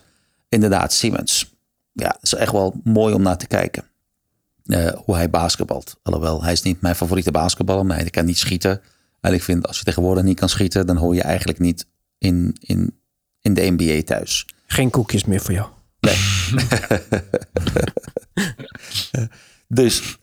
Inderdaad, 0.50 0.94
Simmons. 0.94 1.54
Ja, 1.92 2.08
het 2.08 2.24
is 2.24 2.34
echt 2.34 2.52
wel 2.52 2.80
mooi 2.84 3.14
om 3.14 3.22
naar 3.22 3.38
te 3.38 3.48
kijken. 3.48 3.84
Uh, 4.66 4.92
hoe 5.06 5.16
hij 5.16 5.30
basketbalt. 5.30 6.00
Alhoewel, 6.04 6.44
hij 6.44 6.52
is 6.52 6.62
niet 6.62 6.82
mijn 6.82 6.96
favoriete 6.96 7.32
basketballer, 7.32 7.86
maar 7.86 7.98
hij 7.98 8.10
kan 8.10 8.26
niet 8.26 8.38
schieten. 8.38 8.82
En 9.20 9.34
ik 9.34 9.44
vind, 9.44 9.68
als 9.68 9.78
je 9.78 9.84
tegenwoordig 9.84 10.24
niet 10.24 10.40
kan 10.40 10.50
schieten, 10.50 10.88
dan 10.88 10.98
hoor 10.98 11.16
je 11.16 11.22
eigenlijk 11.22 11.60
niet 11.60 11.86
in, 12.18 12.58
in, 12.60 13.00
in 13.42 13.54
de 13.54 13.76
NBA 13.78 14.02
thuis. 14.04 14.48
Geen 14.66 14.90
koekjes 14.90 15.26
meer 15.26 15.42
voor 15.42 15.54
jou. 15.54 15.70
Nee. 16.04 16.18
dus 19.80 20.18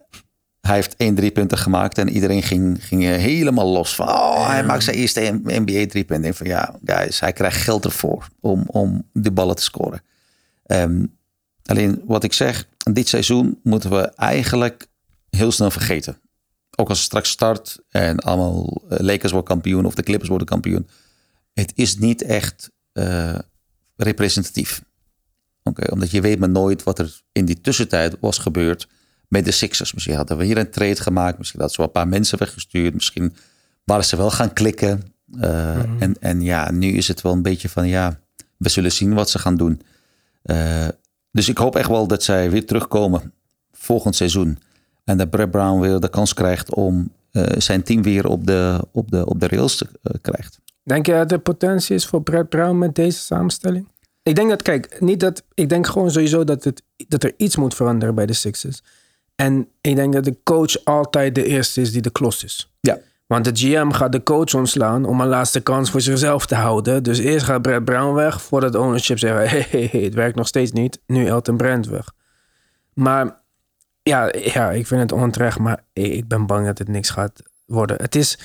hij 0.61 0.75
heeft 0.75 0.97
één 0.97 1.15
drie 1.15 1.31
punten 1.31 1.59
gemaakt 1.59 1.99
en 1.99 2.09
iedereen 2.09 2.43
ging, 2.43 2.85
ging 2.87 3.03
helemaal 3.03 3.67
los 3.67 3.95
van. 3.95 4.09
Oh, 4.09 4.49
hij 4.49 4.65
maakt 4.65 4.85
zijn 4.85 4.97
eerste 4.97 5.41
NBA 5.45 5.87
drie 5.87 6.05
punten. 6.05 6.35
van 6.35 6.47
ja, 6.47 6.79
guys, 6.85 7.21
hij 7.21 7.33
krijgt 7.33 7.63
geld 7.63 7.85
ervoor 7.85 8.29
om, 8.41 8.65
om 8.67 9.09
de 9.13 9.33
ballen 9.33 9.57
te 9.57 9.63
scoren. 9.63 10.03
Um, 10.67 11.19
alleen 11.65 12.03
wat 12.05 12.25
ik 12.25 12.33
zeg, 12.33 12.67
dit 12.93 13.09
seizoen 13.09 13.61
moeten 13.63 13.91
we 13.91 14.01
eigenlijk 14.15 14.87
heel 15.31 15.53
snel 15.53 15.71
vergeten. 15.71 16.21
Ook 16.77 16.89
als 16.89 16.99
het 16.99 17.07
straks 17.07 17.31
start 17.31 17.79
en 17.89 18.19
allemaal 18.19 18.83
eh, 18.89 18.99
Lakers 18.99 19.33
worden 19.33 19.51
kampioen 19.51 19.85
of 19.85 19.95
de 19.95 20.03
Clippers 20.03 20.29
worden 20.29 20.47
kampioen. 20.47 20.89
Het 21.53 21.73
is 21.75 21.97
niet 21.97 22.23
echt 22.23 22.71
uh, 22.93 23.39
representatief. 23.97 24.83
Okay, 25.63 25.89
omdat 25.93 26.11
je 26.11 26.21
weet 26.21 26.39
maar 26.39 26.51
nooit 26.51 26.83
wat 26.83 26.99
er 26.99 27.21
in 27.33 27.45
die 27.45 27.61
tussentijd 27.61 28.17
was 28.21 28.39
gebeurd 28.39 28.89
met 29.29 29.45
de 29.45 29.51
Sixers. 29.51 29.93
Misschien 29.93 30.17
hadden 30.17 30.37
we 30.37 30.45
hier 30.45 30.59
een 30.59 30.71
trade 30.71 31.03
gemaakt. 31.03 31.39
Misschien 31.39 31.61
hadden 31.61 31.77
ze 31.77 31.83
wel 31.83 31.95
een 31.95 32.01
paar 32.03 32.19
mensen 32.19 32.39
weggestuurd. 32.39 32.95
Misschien 32.95 33.35
waren 33.85 34.05
ze 34.05 34.17
wel 34.17 34.31
gaan 34.31 34.53
klikken. 34.53 35.03
Uh, 35.35 36.03
en, 36.03 36.17
en 36.21 36.43
ja, 36.43 36.71
nu 36.71 36.89
is 36.93 37.09
het 37.09 37.21
wel 37.21 37.33
een 37.33 37.43
beetje 37.43 37.69
van 37.69 37.89
ja, 37.89 38.21
we 38.57 38.69
zullen 38.69 38.93
zien 38.93 39.15
wat 39.15 39.31
ze 39.31 39.39
gaan 39.39 39.57
doen. 39.57 39.83
Uh, 40.45 40.89
dus 41.33 41.49
ik 41.49 41.59
hoop 41.59 41.77
echt 41.77 41.89
wel 41.89 42.07
dat 42.07 42.23
zij 42.23 42.51
weer 42.51 42.67
terugkomen 42.67 43.33
volgend 43.73 44.17
seizoen. 44.17 44.59
En 45.05 45.19
dat 45.19 45.31
Brett 45.31 45.51
Brown 45.51 45.81
weer 45.81 46.01
de 46.01 46.09
kans 46.09 46.35
krijgt 46.35 46.75
om 46.75 47.13
uh, 47.33 47.45
zijn 47.59 47.83
team 47.83 48.03
weer 48.03 48.27
op 48.27 48.47
de, 48.47 48.85
op 48.93 49.11
de, 49.11 49.27
op 49.27 49.41
de 49.41 49.49
rails 49.49 49.77
te 49.77 49.87
krijgt. 50.21 50.61
Denk 50.83 51.07
je 51.07 51.13
dat 51.13 51.33
er 51.33 51.39
potentie 51.39 51.95
is 51.95 52.07
voor 52.07 52.23
Brett 52.23 52.49
Brown 52.49 52.79
met 52.79 52.95
deze 52.95 53.19
samenstelling? 53.19 53.89
Ik 54.23 54.35
denk 54.35 54.49
dat, 54.49 54.63
kijk, 54.63 55.01
niet 55.01 55.21
dat. 55.21 55.45
Ik 55.55 55.69
denk 55.69 55.87
gewoon 55.87 56.11
sowieso 56.11 56.45
dat, 56.45 56.65
het, 56.65 56.83
dat 56.97 57.23
er 57.23 57.35
iets 57.37 57.57
moet 57.57 57.75
veranderen 57.75 58.15
bij 58.15 58.27
de 58.27 58.33
Sixers. 58.33 58.83
En 59.35 59.69
ik 59.81 59.97
denk 59.97 60.13
dat 60.13 60.25
de 60.25 60.37
coach 60.45 60.85
altijd 60.85 61.35
de 61.35 61.45
eerste 61.45 61.81
is 61.81 61.93
die 61.93 62.03
de 62.03 62.11
klos 62.11 62.45
is. 62.45 62.73
Ja. 62.81 62.99
Want 63.27 63.45
de 63.45 63.51
GM 63.55 63.91
gaat 63.91 64.13
de 64.13 64.23
coach 64.23 64.55
ontslaan 64.55 65.05
om 65.05 65.21
een 65.21 65.29
laatste 65.29 65.61
kans 65.61 65.91
voor 65.91 66.01
zichzelf 66.01 66.47
te 66.47 66.55
houden. 66.55 67.03
Dus 67.03 67.19
eerst 67.19 67.45
gaat 67.45 67.63
Brett 67.63 67.85
Brown 67.85 68.15
weg 68.15 68.43
voordat 68.43 68.75
ownership 68.75 69.21
hey, 69.21 69.47
hey, 69.47 69.89
hey, 69.91 70.01
het 70.01 70.15
werkt 70.15 70.37
nog 70.37 70.47
steeds 70.47 70.73
niet. 70.73 71.01
Nu 71.07 71.27
Elton 71.27 71.57
Brand 71.57 71.87
weg. 71.87 72.13
Maar 72.95 73.41
ja, 74.03 74.33
ja, 74.39 74.71
ik 74.71 74.87
vind 74.87 75.01
het 75.01 75.13
onterecht, 75.13 75.59
maar 75.59 75.85
ik 75.93 76.29
ben 76.29 76.47
bang 76.47 76.67
dat 76.67 76.79
het 76.79 76.89
niks 76.89 77.11
gaat 77.11 77.43
worden. 77.67 77.97
Het 78.01 78.15
is 78.15 78.39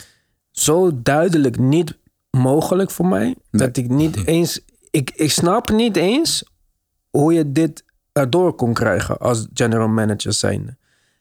zo 0.52 1.02
duidelijk 1.02 1.58
niet 1.58 1.98
mogelijk 2.30 2.92
voor 2.92 3.08
mij 3.08 3.36
dat 3.52 3.78
ik 3.78 3.90
niet 3.90 4.26
eens. 4.28 4.62
Ik, 4.96 5.12
ik 5.16 5.32
snap 5.32 5.70
niet 5.70 5.96
eens 5.96 6.43
hoe 7.10 7.34
je 7.34 7.52
dit 7.52 7.84
erdoor 8.12 8.54
kon 8.54 8.74
krijgen 8.74 9.18
als 9.18 9.48
general 9.54 9.88
manager 9.88 10.34
zijn. 10.34 10.78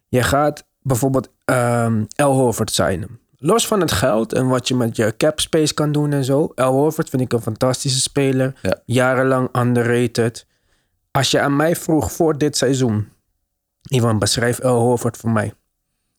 Je 0.08 0.22
gaat 0.22 0.66
bijvoorbeeld 0.82 1.28
um, 1.44 2.06
El 2.16 2.32
Horford 2.32 2.72
zijn. 2.72 3.18
Los 3.36 3.66
van 3.66 3.80
het 3.80 3.92
geld 3.92 4.32
en 4.32 4.48
wat 4.48 4.68
je 4.68 4.74
met 4.74 4.96
je 4.96 5.16
cap 5.16 5.40
space 5.40 5.74
kan 5.74 5.92
doen 5.92 6.12
en 6.12 6.24
zo. 6.24 6.52
El 6.54 6.72
Horford 6.72 7.10
vind 7.10 7.22
ik 7.22 7.32
een 7.32 7.40
fantastische 7.40 8.00
speler. 8.00 8.60
Jarenlang 8.84 9.56
underrated. 9.56 10.46
Als 11.10 11.30
je 11.30 11.40
aan 11.40 11.56
mij 11.56 11.76
vroeg 11.76 12.12
voor 12.12 12.38
dit 12.38 12.56
seizoen. 12.56 13.08
Ivan, 13.82 14.18
beschrijf 14.18 14.58
El 14.58 14.78
Horford 14.78 15.16
voor 15.16 15.30
mij. 15.30 15.54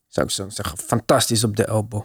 Zou 0.08 0.26
ik 0.26 0.32
zo 0.32 0.49
zeggen, 0.49 0.78
fantastisch 0.78 1.43
op 1.43 1.56
de 1.56 1.66
elbow. 1.66 2.03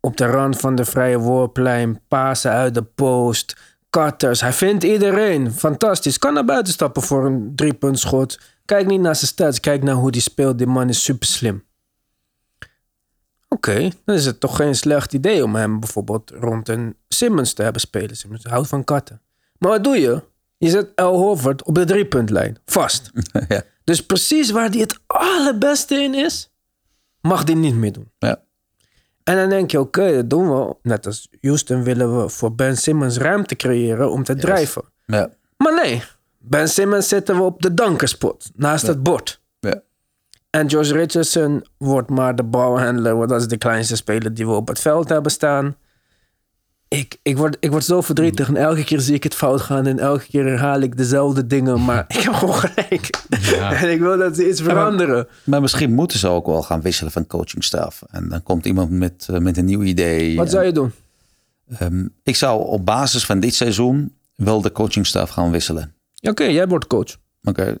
Op 0.00 0.16
de 0.16 0.26
rand 0.26 0.56
van 0.56 0.74
de 0.74 0.84
vrije 0.84 1.18
worplijn, 1.18 2.00
pasen 2.08 2.50
uit 2.50 2.74
de 2.74 2.82
post, 2.82 3.56
cutters. 3.90 4.40
Hij 4.40 4.52
vindt 4.52 4.84
iedereen 4.84 5.52
fantastisch. 5.52 6.18
Kan 6.18 6.34
naar 6.34 6.44
buiten 6.44 6.72
stappen 6.72 7.02
voor 7.02 7.26
een 7.26 7.52
driepuntschot 7.54 8.38
Kijk 8.70 8.86
niet 8.86 9.00
naar 9.00 9.16
zijn 9.16 9.26
stats, 9.26 9.60
kijk 9.60 9.82
naar 9.82 9.94
hoe 9.94 10.10
die 10.10 10.20
speelt. 10.20 10.58
Die 10.58 10.66
man 10.66 10.88
is 10.88 11.04
super 11.04 11.26
slim. 11.28 11.64
Oké, 13.48 13.90
dan 14.04 14.14
is 14.14 14.24
het 14.24 14.40
toch 14.40 14.56
geen 14.56 14.74
slecht 14.74 15.12
idee 15.12 15.44
om 15.44 15.54
hem 15.54 15.80
bijvoorbeeld 15.80 16.30
rond 16.30 16.68
een 16.68 16.96
Simmons 17.08 17.52
te 17.52 17.62
hebben 17.62 17.80
spelen. 17.80 18.16
Simmons 18.16 18.44
houdt 18.44 18.68
van 18.68 18.84
katten. 18.84 19.22
Maar 19.58 19.70
wat 19.70 19.84
doe 19.84 19.96
je? 20.00 20.22
Je 20.58 20.68
zet 20.68 20.92
El 20.94 21.16
Horford 21.16 21.62
op 21.64 21.74
de 21.74 21.84
driepuntlijn, 21.84 22.58
vast. 22.64 23.10
ja. 23.48 23.62
Dus 23.84 24.06
precies 24.06 24.50
waar 24.50 24.70
hij 24.70 24.80
het 24.80 24.98
allerbeste 25.06 25.94
in 25.94 26.14
is, 26.14 26.52
mag 27.20 27.44
hij 27.44 27.54
niet 27.54 27.74
meer 27.74 27.92
doen. 27.92 28.12
Ja. 28.18 28.42
En 29.30 29.36
dan 29.36 29.48
denk 29.48 29.70
je, 29.70 29.80
oké, 29.80 30.14
dat 30.14 30.30
doen 30.30 30.54
we. 30.54 30.74
Net 30.82 31.06
als 31.06 31.28
Houston 31.40 31.82
willen 31.82 32.22
we 32.22 32.28
voor 32.28 32.54
Ben 32.54 32.76
Simmons 32.76 33.18
ruimte 33.18 33.56
creëren 33.56 34.10
om 34.10 34.24
te 34.24 34.34
drijven. 34.34 34.82
Ja. 35.06 35.28
Maar 35.56 35.74
nee, 35.74 36.02
Ben 36.38 36.68
Simmons 36.68 37.08
zetten 37.08 37.36
we 37.36 37.42
op 37.42 37.62
de 37.62 37.74
dankerspot, 37.74 38.50
naast 38.54 38.86
het 38.86 39.02
bord. 39.02 39.40
Ja. 39.60 39.82
En 40.50 40.66
Josh 40.66 40.90
Richardson 40.90 41.66
wordt 41.76 42.10
maar 42.10 42.36
de 42.36 42.44
balhandler, 42.44 43.16
want 43.16 43.28
dat 43.28 43.40
is 43.40 43.48
de 43.48 43.56
kleinste 43.56 43.96
speler 43.96 44.34
die 44.34 44.46
we 44.46 44.52
op 44.52 44.68
het 44.68 44.80
veld 44.80 45.08
hebben 45.08 45.32
staan. 45.32 45.76
Ik, 46.98 47.18
ik, 47.22 47.36
word, 47.36 47.56
ik 47.60 47.70
word 47.70 47.84
zo 47.84 48.00
verdrietig 48.00 48.48
en 48.48 48.56
elke 48.56 48.84
keer 48.84 49.00
zie 49.00 49.14
ik 49.14 49.22
het 49.22 49.34
fout 49.34 49.60
gaan 49.60 49.86
en 49.86 49.98
elke 49.98 50.26
keer 50.26 50.44
herhaal 50.44 50.80
ik 50.80 50.96
dezelfde 50.96 51.46
dingen, 51.46 51.84
maar 51.84 52.04
ik 52.16 52.16
heb 52.16 52.32
gewoon 52.32 52.54
gelijk. 52.54 53.10
Ja. 53.40 53.72
En 53.82 53.90
ik 53.90 54.00
wil 54.00 54.18
dat 54.18 54.36
ze 54.36 54.48
iets 54.48 54.60
veranderen. 54.60 55.28
Maar 55.44 55.60
misschien 55.60 55.92
moeten 55.92 56.18
ze 56.18 56.28
ook 56.28 56.46
wel 56.46 56.62
gaan 56.62 56.80
wisselen 56.80 57.12
van 57.12 57.26
coachingstaf. 57.26 58.02
En 58.10 58.28
dan 58.28 58.42
komt 58.42 58.66
iemand 58.66 58.90
met, 58.90 59.26
eh, 59.30 59.38
met 59.38 59.56
een 59.56 59.64
nieuw 59.64 59.82
idee. 59.82 60.36
Wat 60.36 60.50
zou 60.50 60.64
je 60.64 60.72
doen? 60.72 60.92
Ehm, 61.78 62.06
ik 62.22 62.36
zou 62.36 62.66
op 62.66 62.86
basis 62.86 63.26
van 63.26 63.40
dit 63.40 63.54
seizoen 63.54 64.14
wel 64.34 64.60
de 64.60 64.72
coachingstaf 64.72 65.30
gaan 65.30 65.50
wisselen. 65.50 65.94
Oké, 66.20 66.44
jij 66.44 66.68
wordt 66.68 66.86
coach. 66.86 67.16
Oké. 67.42 67.76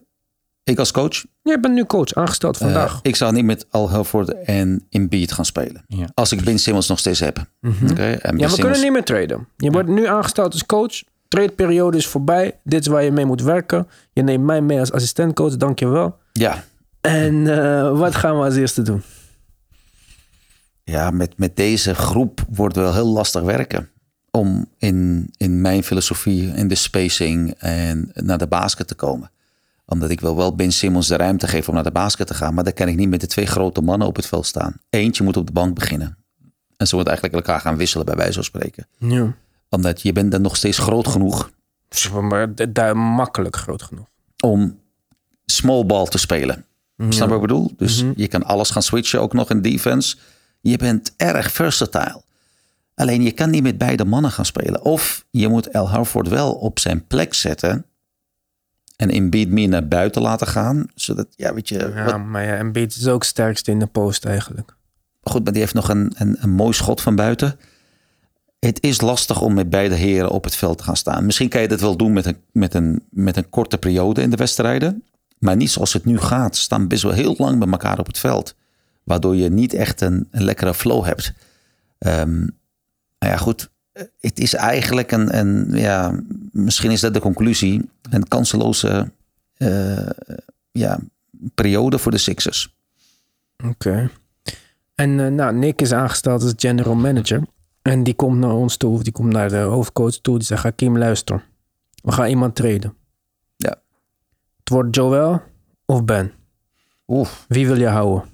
Ik 0.64 0.78
als 0.78 0.90
coach, 0.90 1.24
Jij 1.42 1.60
bent 1.60 1.74
nu 1.74 1.84
coach, 1.84 2.14
aangesteld 2.14 2.54
eh, 2.54 2.60
vandaag. 2.62 2.98
ik 3.02 3.16
zou 3.16 3.32
niet 3.32 3.44
met 3.44 3.66
Al 3.70 3.90
Horford 3.90 4.42
en 4.44 4.86
Embiid 4.90 5.32
gaan 5.32 5.44
spelen. 5.44 5.84
Ja. 5.86 6.06
Als 6.14 6.32
ik 6.32 6.44
Ben 6.44 6.58
Simmons 6.58 6.88
nog 6.88 6.98
steeds 6.98 7.20
heb. 7.20 7.36
Oké, 7.38 7.72
en 7.72 7.90
Ben 7.90 7.92
ja, 7.92 8.18
we 8.20 8.20
Simmons- 8.38 8.54
kunnen 8.54 8.80
niet 8.80 8.92
meer 8.92 9.04
traden. 9.04 9.48
Je 9.56 9.70
wordt 9.70 9.88
nu 9.88 10.06
aangesteld 10.06 10.52
als 10.52 10.66
coach. 10.66 11.02
Tradeperiode 11.28 11.96
is 11.96 12.06
voorbij. 12.06 12.58
Dit 12.64 12.80
is 12.80 12.86
waar 12.86 13.02
je 13.04 13.10
mee 13.12 13.24
moet 13.26 13.42
werken. 13.42 13.88
Je 14.12 14.22
neemt 14.22 14.44
mij 14.44 14.60
mee 14.60 14.78
als 14.80 14.92
assistentcoach, 14.92 15.56
dankjewel. 15.56 16.16
Ja, 16.32 16.64
En 17.00 17.46
eh, 17.58 17.98
wat 17.98 18.14
gaan 18.14 18.38
we 18.38 18.44
als 18.44 18.56
eerste 18.56 18.82
doen? 18.82 19.02
ja 20.84 21.10
met, 21.10 21.38
met 21.38 21.56
deze 21.56 21.94
groep 21.94 22.44
wordt 22.50 22.76
wel 22.76 22.94
heel 22.94 23.06
lastig 23.06 23.42
werken. 23.42 23.88
Om 24.30 24.66
in, 24.78 25.28
in 25.36 25.60
mijn 25.60 25.82
filosofie, 25.84 26.52
in 26.54 26.68
de 26.68 26.74
spacing 26.74 27.54
en 27.58 28.10
naar 28.14 28.38
de 28.38 28.46
basket 28.46 28.86
te 28.88 28.94
komen. 28.94 29.30
Omdat 29.90 30.10
ik 30.10 30.20
wil 30.20 30.36
wel 30.36 30.54
Ben 30.54 30.72
Simmons 30.72 31.06
de 31.08 31.16
ruimte 31.16 31.46
geven 31.48 31.68
om 31.68 31.74
naar 31.74 31.84
de 31.84 31.90
basket 31.90 32.26
te 32.26 32.34
gaan. 32.34 32.54
Maar 32.54 32.64
dan 32.64 32.72
kan 32.72 32.88
ik 32.88 32.96
niet 32.96 33.08
met 33.08 33.20
de 33.20 33.26
twee 33.26 33.46
grote 33.46 33.80
mannen 33.80 34.08
op 34.08 34.16
het 34.16 34.26
veld 34.26 34.46
staan. 34.46 34.74
Eentje 34.90 35.24
moet 35.24 35.36
op 35.36 35.46
de 35.46 35.52
bank 35.52 35.74
beginnen. 35.74 36.16
En 36.76 36.86
ze 36.86 36.94
moeten 36.94 37.12
eigenlijk 37.12 37.46
elkaar 37.46 37.60
gaan 37.62 37.76
wisselen 37.76 38.06
bij 38.06 38.14
wijze 38.14 38.32
van 38.32 38.44
spreken. 38.44 38.86
Ja. 38.98 39.34
Omdat 39.68 40.02
je 40.02 40.12
bent 40.12 40.30
dan 40.30 40.40
nog 40.42 40.56
steeds 40.56 40.78
groot 40.78 41.08
genoeg 41.08 41.50
Maar 42.20 42.48
daar 42.72 42.96
makkelijk 42.96 43.56
groot 43.56 43.82
genoeg. 43.82 44.06
om 44.40 44.78
small 45.46 45.86
ball 45.86 46.04
te 46.06 46.18
spelen. 46.18 46.64
Snap 46.96 47.12
je 47.12 47.18
wat 47.26 47.32
ik 47.34 47.40
bedoel? 47.40 47.72
Dus 47.76 48.02
Mhm. 48.02 48.12
je 48.16 48.28
kan 48.28 48.42
alles 48.44 48.70
gaan 48.70 48.82
switchen, 48.82 49.20
ook 49.20 49.32
nog 49.32 49.50
in 49.50 49.62
defense. 49.62 50.16
Je 50.60 50.76
bent 50.78 51.14
erg 51.16 51.52
versatile. 51.52 52.22
Alleen 52.94 53.22
je 53.22 53.32
kan 53.32 53.50
niet 53.50 53.62
met 53.62 53.78
beide 53.78 54.04
mannen 54.04 54.30
gaan 54.30 54.44
spelen. 54.44 54.82
Of 54.84 55.24
je 55.30 55.48
moet 55.48 55.66
El 55.66 55.88
Harford 55.88 56.28
wel 56.28 56.52
op 56.52 56.78
zijn 56.78 57.06
plek 57.06 57.34
zetten. 57.34 57.84
En 59.00 59.10
Embiid 59.10 59.50
meer 59.50 59.68
naar 59.68 59.88
buiten 59.88 60.22
laten 60.22 60.46
gaan. 60.46 60.86
Zodat, 60.94 61.26
ja, 61.36 61.54
weet 61.54 61.68
je. 61.68 61.78
Ja, 61.94 62.04
wat- 62.04 62.24
maar 62.24 62.44
ja, 62.44 62.56
Embiid 62.56 62.96
is 62.96 63.06
ook 63.08 63.24
sterkste 63.24 63.70
in 63.70 63.78
de 63.78 63.86
post 63.86 64.24
eigenlijk. 64.24 64.76
goed, 65.22 65.44
maar 65.44 65.52
die 65.52 65.62
heeft 65.62 65.74
nog 65.74 65.88
een, 65.88 66.12
een, 66.18 66.36
een 66.40 66.50
mooi 66.50 66.72
schot 66.72 67.00
van 67.00 67.14
buiten. 67.16 67.58
Het 68.58 68.82
is 68.82 69.00
lastig 69.00 69.40
om 69.40 69.54
met 69.54 69.70
beide 69.70 69.94
heren 69.94 70.30
op 70.30 70.44
het 70.44 70.54
veld 70.54 70.78
te 70.78 70.84
gaan 70.84 70.96
staan. 70.96 71.26
Misschien 71.26 71.48
kan 71.48 71.60
je 71.60 71.68
dat 71.68 71.80
wel 71.80 71.96
doen 71.96 72.12
met 72.12 72.26
een, 72.26 72.36
met 72.52 72.74
een, 72.74 73.02
met 73.10 73.36
een 73.36 73.48
korte 73.48 73.78
periode 73.78 74.22
in 74.22 74.30
de 74.30 74.36
wedstrijden. 74.36 75.04
Maar 75.38 75.56
niet 75.56 75.70
zoals 75.70 75.92
het 75.92 76.04
nu 76.04 76.18
gaat. 76.18 76.56
Ze 76.56 76.62
staan 76.62 76.88
best 76.88 77.02
wel 77.02 77.12
heel 77.12 77.34
lang 77.38 77.58
bij 77.58 77.68
elkaar 77.68 77.98
op 77.98 78.06
het 78.06 78.18
veld. 78.18 78.54
Waardoor 79.04 79.36
je 79.36 79.48
niet 79.50 79.72
echt 79.74 80.00
een, 80.00 80.28
een 80.30 80.44
lekkere 80.44 80.74
flow 80.74 81.04
hebt. 81.04 81.32
Ehm, 81.98 82.38
nou 83.18 83.32
ja, 83.32 83.36
goed. 83.36 83.69
Het 84.20 84.38
is 84.38 84.54
eigenlijk 84.54 85.12
een, 85.12 85.38
een, 85.38 85.70
ja, 85.70 86.20
misschien 86.52 86.90
is 86.90 87.00
dat 87.00 87.14
de 87.14 87.20
conclusie. 87.20 87.90
Een 88.10 88.28
kanseloze 88.28 89.12
eh, 89.56 90.10
ja, 90.70 90.98
periode 91.54 91.98
voor 91.98 92.10
de 92.10 92.18
Sixers. 92.18 92.76
Oké. 93.64 94.10
En 94.94 95.20
eh, 95.20 95.26
nou, 95.26 95.54
Nick 95.54 95.80
is 95.80 95.92
aangesteld 95.92 96.42
als 96.42 96.52
general 96.56 96.94
manager. 96.94 97.42
En 97.82 98.02
die 98.02 98.14
komt 98.14 98.38
naar 98.38 98.54
ons 98.54 98.76
toe, 98.76 98.92
of 98.92 99.02
die 99.02 99.12
komt 99.12 99.32
naar 99.32 99.48
de 99.48 99.56
hoofdcoach 99.56 100.16
toe. 100.16 100.38
Die 100.38 100.46
zegt, 100.46 100.62
Hakim, 100.62 100.98
luister. 100.98 101.44
We 102.02 102.12
gaan 102.12 102.28
iemand 102.28 102.54
treden. 102.54 102.94
Ja. 103.56 103.82
Het 104.58 104.68
wordt 104.68 104.96
Joel 104.96 105.42
of 105.84 106.04
Ben. 106.04 106.32
Oeh. 107.06 107.28
Wie 107.48 107.66
wil 107.66 107.78
je 107.78 107.86
houden? 107.86 108.28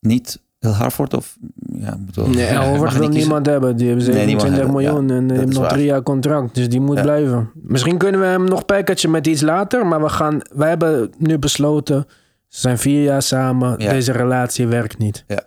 Niet 0.00 0.40
El 0.58 0.72
Harford 0.72 1.14
of... 1.14 1.36
Ja, 1.72 1.98
wel- 2.14 2.26
Nee, 2.28 2.78
wil 2.98 3.08
niemand 3.08 3.46
hebben. 3.46 3.76
Die 3.76 3.88
hebben 3.88 4.06
Nee, 4.06 4.24
niemand 4.26 4.48
27 4.48 4.56
hebben, 4.56 4.74
miljoen 4.74 5.08
ja. 5.08 5.14
en 5.14 5.26
die 5.26 5.36
heeft 5.38 5.52
nog 5.52 5.60
waar. 5.62 5.72
drie 5.72 5.84
jaar 5.84 6.02
contract. 6.02 6.54
Dus 6.54 6.68
die 6.68 6.80
moet 6.80 6.96
Ja. 6.96 7.02
blijven. 7.02 7.50
Misschien 7.54 7.98
kunnen 7.98 8.20
we 8.20 8.26
hem 8.26 8.44
nog 8.44 8.64
packagen 8.64 9.10
met 9.10 9.26
iets 9.26 9.40
later. 9.40 9.86
Maar 9.86 10.02
we 10.02 10.08
gaan, 10.08 10.40
wij 10.54 10.68
hebben 10.68 11.12
nu 11.18 11.38
besloten. 11.38 12.06
Ze 12.48 12.60
zijn 12.60 12.78
vier 12.78 13.02
jaar 13.02 13.22
samen. 13.22 13.74
Ja. 13.78 13.90
Deze 13.90 14.12
relatie 14.12 14.66
werkt 14.66 14.98
niet. 14.98 15.24
Ja. 15.26 15.44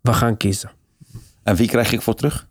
We 0.00 0.12
gaan 0.12 0.36
kiezen. 0.36 0.70
En 1.42 1.56
wie 1.56 1.68
krijg 1.68 1.92
ik 1.92 2.02
voor 2.02 2.14
terug? 2.14 2.48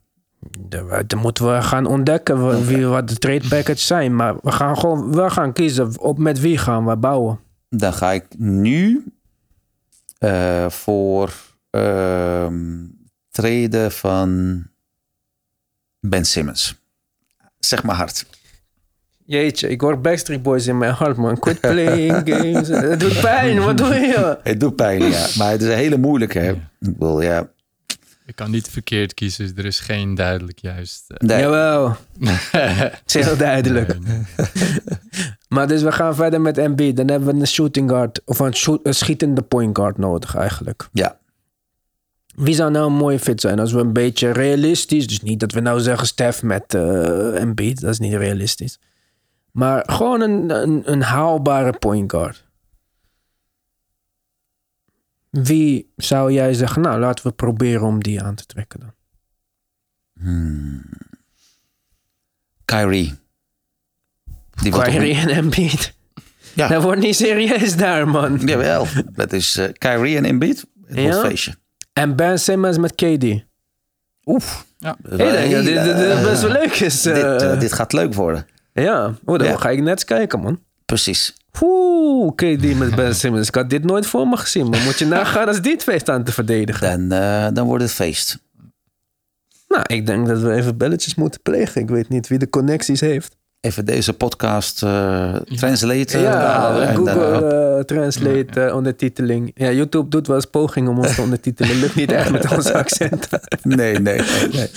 Dan 0.60 1.04
dan 1.08 1.20
moeten 1.20 1.54
we 1.56 1.62
gaan 1.62 1.86
ontdekken 1.86 2.66
wie, 2.66 2.86
wat 2.86 3.10
de 3.10 3.16
trade 3.18 3.48
package 3.50 3.80
zijn. 3.86 4.16
Maar 4.16 4.36
we 4.42 4.52
gaan 4.52 4.78
gewoon 4.78 5.12
we 5.16 5.30
gaan 5.30 5.54
kiezen 5.54 6.00
op 6.00 6.18
met 6.18 6.40
wie 6.40 6.58
gaan 6.58 6.86
we 6.86 6.96
bouwen. 6.98 7.40
Dan 7.70 7.94
ga 7.94 8.12
ik 8.12 8.26
nu 8.38 9.04
eh, 10.20 10.70
voor 10.70 11.34
ehm 11.70 12.56
treden 13.32 13.92
van 13.92 14.64
Ben 16.00 16.26
Simmons. 16.26 16.76
Zeg 17.60 17.84
maar 17.84 17.96
hard. 17.96 18.26
Jeetje, 19.26 19.70
ik 19.70 19.82
hoor 19.82 20.02
Backstreet 20.02 20.42
Boys 20.42 20.68
in 20.68 20.78
mijn 20.78 20.94
hart, 20.94 21.18
man. 21.18 21.40
Quit 21.40 21.60
playing 21.72 22.22
games. 22.30 22.68
Het 22.68 23.00
doet 23.00 23.20
pijn, 23.20 23.60
wat 23.60 23.78
doe 23.78 23.94
je? 23.94 24.40
Het 24.44 24.60
doet 24.60 24.76
pijn, 24.76 25.04
ja. 25.04 25.28
Maar 25.38 25.52
het 25.52 25.62
is 25.62 25.68
een 25.68 25.76
hele 25.78 25.98
moeilijke. 25.98 26.40
Hè? 26.40 26.52
Ik 26.52 26.60
bedoel, 26.80 27.22
ja. 27.22 27.50
Ik 28.26 28.36
kan 28.36 28.52
niet 28.52 28.68
verkeerd 28.70 29.14
kiezen. 29.14 29.52
Er 29.56 29.66
is 29.66 29.80
geen 29.80 30.16
duidelijk 30.16 30.60
juist. 30.60 31.04
eh, 31.08 31.28
Nee, 31.28 31.40
Jawel, 31.42 31.96
het 32.52 33.02
is 33.16 33.26
heel 33.26 33.38
duidelijk. 33.38 34.00
nee, 34.00 34.18
nee. 34.18 34.26
Maar 35.48 35.68
dus 35.68 35.82
we 35.82 35.92
gaan 35.92 36.16
verder 36.16 36.42
met 36.42 36.56
MB. 36.56 36.96
Dan 36.96 37.10
hebben 37.10 37.34
we 37.34 37.40
een 37.40 37.48
shooting 37.48 37.90
guard 37.90 38.22
of 38.26 38.40
een, 38.40 38.56
shoot, 38.56 38.80
een 38.84 38.94
schietende 38.94 39.42
point 39.42 39.78
guard 39.78 39.98
nodig 39.98 40.36
eigenlijk. 40.36 40.90
Ja. 40.92 41.20
Wie 42.36 42.56
zou 42.56 42.72
nou 42.72 42.86
een 42.86 42.98
mooie 42.98 43.20
fit 43.20 43.42
zijn 43.42 43.60
als 43.60 43.72
we 43.72 43.80
een 43.80 43.94
beetje 43.94 44.32
realistisch... 44.32 45.08
Dus 45.08 45.22
niet 45.22 45.40
dat 45.40 45.52
we 45.52 45.60
nou 45.60 45.80
zeggen 45.80 46.08
Stef 46.08 46.44
met 46.44 46.74
eh 46.74 46.82
MB. 47.44 47.76
Dat 47.76 47.90
is 47.90 48.00
niet 48.00 48.14
realistisch. 48.14 48.80
Maar 49.52 49.84
gewoon 49.86 50.22
een, 50.22 50.50
een, 50.50 50.92
een 50.92 51.02
haalbare 51.02 51.78
point 51.80 52.12
guard. 52.12 52.46
Wie 55.30 55.92
zou 55.96 56.32
jij 56.32 56.54
zeggen, 56.54 56.82
nou 56.82 57.00
laten 57.00 57.28
we 57.28 57.34
proberen 57.34 57.88
om 57.88 58.04
die 58.04 58.24
aan 58.24 58.36
te 58.36 58.46
trekken 58.46 58.80
dan? 58.80 58.94
Kyrie. 62.66 63.16
Die 64.62 64.72
Kyrie 64.72 65.16
en 65.16 65.28
Embiid. 65.30 65.94
Ja. 66.54 66.68
Dat 66.68 66.84
wordt 66.84 67.02
niet 67.02 67.16
serieus 67.16 67.76
daar, 67.76 68.08
man. 68.08 68.38
Jawel. 68.46 68.88
Dat 69.14 69.34
is 69.34 69.58
eh, 69.58 69.66
Kyrie 69.78 70.18
en 70.18 70.26
Embiid. 70.26 70.66
Het 70.86 71.00
wordt 71.00 71.16
Ja? 71.16 71.22
feestje. 71.22 71.56
En 71.94 72.16
Ben 72.16 72.40
Simmons 72.40 72.78
met 72.78 72.96
KD. 72.96 73.46
Oef. 74.26 74.66
Ja. 74.78 74.96
Dat 75.02 75.12
is 75.12 75.18
wel 75.18 75.28
Ik 75.28 75.34
denk 75.34 75.54
dat 75.54 75.64
dit, 75.64 75.84
dit, 75.84 75.98
dit 75.98 76.24
best 76.24 76.42
wel 76.42 76.52
leuk 76.52 76.74
is. 76.76 77.02
dit, 77.02 77.14
eh. 77.16 77.52
eh, 77.54 77.60
dit 77.60 77.74
gaat 77.74 77.94
leuk 77.94 78.14
worden. 78.14 78.48
ja, 78.74 79.14
oh, 79.26 79.38
dan 79.40 79.48
Ja. 79.48 79.58
ga 79.58 79.70
ik 79.70 79.80
net 79.80 79.88
eens 79.90 80.06
kijken, 80.06 80.40
man. 80.40 80.60
Precies. 80.86 81.36
Oeh, 81.62 82.36
KD 82.36 82.78
met 82.78 82.96
Ben 82.96 83.16
Simmons. 83.16 83.48
Ik 83.48 83.56
had 83.56 83.70
dit 83.70 83.84
nooit 83.84 84.06
voor 84.08 84.28
me 84.28 84.38
gezien. 84.38 84.70
Maar 84.70 84.82
moet 84.82 85.00
je 85.00 85.06
nagaan 85.06 85.48
als 85.48 85.62
dit 85.62 85.80
twee 85.80 86.00
staan 86.00 86.24
te 86.24 86.32
verdedigen. 86.32 87.10
Dan, 87.10 87.20
eh, 87.20 87.48
dan 87.54 87.66
wordt 87.68 87.84
het 87.84 87.92
feest. 87.94 88.40
Nou, 89.68 89.84
ik 89.88 90.06
denk 90.06 90.28
dat 90.28 90.40
we 90.40 90.54
even 90.54 90.78
belletjes 90.78 91.16
moeten 91.16 91.42
plegen. 91.42 91.82
Ik 91.82 91.90
weet 91.90 92.10
niet 92.10 92.28
wie 92.28 92.38
de 92.38 92.50
connecties 92.50 93.00
heeft. 93.02 93.36
Even 93.68 93.86
deze 93.86 94.14
podcast 94.14 94.84
eh 94.84 95.36
translaten. 95.36 96.20
ja, 96.20 96.94
Google 96.94 97.78
eh, 97.78 97.84
Translate, 97.84 98.62
eh, 98.62 98.76
ondertiteling. 98.76 99.52
Ja, 99.56 99.72
YouTube 99.72 100.10
doet 100.10 100.28
wel 100.28 100.36
eens 100.36 100.46
pogingen 100.46 100.92
om 100.92 100.98
ons 100.98 101.16
te 101.16 101.22
ondertitelen. 101.22 101.80
Lukt 101.80 101.96
niet 101.96 102.12
echt 102.12 102.32
met 102.32 102.52
onze 102.56 102.74
accenten. 102.74 103.40
nee, 103.62 104.00
nee, 104.00 104.22
nee. 104.52 104.70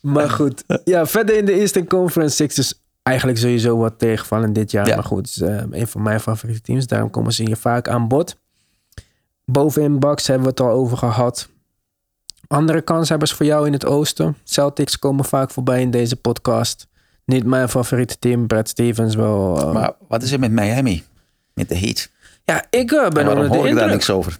Maar 0.00 0.30
goed. 0.30 0.64
Ja, 0.84 1.06
verder 1.06 1.36
in 1.36 1.44
de 1.44 1.52
Eastern 1.52 1.86
Conference 1.86 2.36
Sixers 2.36 2.74
eigenlijk 3.02 3.38
sowieso 3.38 3.76
wat 3.76 3.98
tegenvallen 3.98 4.52
dit 4.52 4.70
jaar. 4.70 4.86
Ja. 4.86 4.94
Maar 4.94 5.04
goed, 5.04 5.26
het 5.26 5.36
is 5.36 5.40
eh, 5.40 5.62
een 5.80 5.86
van 5.86 6.02
mijn 6.02 6.20
favoriete 6.20 6.60
teams. 6.62 6.86
Daarom 6.86 7.10
komen 7.10 7.32
ze 7.32 7.42
hier 7.42 7.56
vaak 7.56 7.88
aan 7.88 8.08
bod. 8.08 8.36
Bovenin 9.44 9.98
Bucks 9.98 10.26
hebben 10.26 10.44
we 10.44 10.50
het 10.50 10.60
al 10.60 10.70
over 10.70 10.96
gehad. 10.96 11.48
Andere 12.46 12.80
kanshebbers 12.80 13.32
voor 13.32 13.46
jou 13.46 13.66
in 13.66 13.72
het 13.72 13.84
oosten. 13.86 14.36
Celtics 14.44 14.98
komen 14.98 15.24
vaak 15.24 15.50
voorbij 15.50 15.80
in 15.80 15.90
deze 15.90 16.16
podcast. 16.16 16.86
Niet 17.28 17.44
mijn 17.44 17.68
favoriete 17.68 18.18
team. 18.18 18.46
Brad 18.46 18.68
Stevens 18.68 19.14
wel. 19.14 19.58
eh, 19.60 19.72
Maar 19.72 19.92
wat 20.08 20.22
is 20.22 20.32
er 20.32 20.38
met 20.38 20.50
Miami? 20.50 21.04
Met 21.54 21.68
de 21.68 21.78
Heat? 21.78 22.10
ja, 22.44 22.64
ik 22.70 22.92
eh, 22.92 23.08
ben 23.08 23.28
onder 23.28 23.48
de 23.50 23.56
hoor 23.56 23.68
ik 23.68 23.74
daar 23.74 23.88
niks 23.88 24.10
over? 24.10 24.38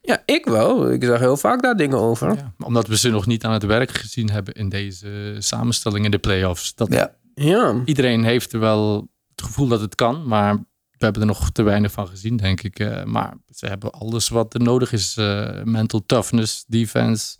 Ja, 0.00 0.22
ik 0.24 0.44
wel. 0.44 0.90
Ik 0.92 1.04
zag 1.04 1.18
heel 1.18 1.36
vaak 1.36 1.62
daar 1.62 1.76
dingen 1.76 1.98
over. 1.98 2.34
Ja, 2.34 2.52
omdat 2.58 2.86
we 2.86 2.96
ze 2.98 3.10
nog 3.10 3.26
niet 3.26 3.44
aan 3.44 3.52
het 3.52 3.62
werk 3.62 3.90
gezien 3.90 4.30
hebben 4.30 4.54
in 4.54 4.68
deze 4.68 5.36
samenstelling 5.38 6.04
in 6.04 6.10
de 6.10 6.18
playoffs. 6.18 6.74
Dat 6.74 6.92
Ja, 6.92 7.14
Ja. 7.34 7.74
Iedereen 7.84 8.24
heeft 8.24 8.52
er 8.52 8.60
wel 8.60 9.08
het 9.34 9.42
gevoel 9.44 9.68
dat 9.68 9.80
het 9.80 9.94
kan, 9.94 10.26
maar 10.26 10.54
we 10.90 11.04
hebben 11.04 11.20
er 11.22 11.28
nog 11.28 11.50
te 11.50 11.62
weinig 11.62 11.92
van 11.92 12.08
gezien, 12.08 12.36
denk 12.36 12.62
ik. 12.62 12.78
Eh, 12.78 13.04
maar 13.04 13.34
ze 13.54 13.66
hebben 13.66 13.90
alles 13.90 14.28
wat 14.28 14.54
er 14.54 14.60
nodig 14.62 14.92
is. 14.92 15.16
eh, 15.16 15.62
mental 15.64 16.02
toughness, 16.06 16.64
defense. 16.66 17.36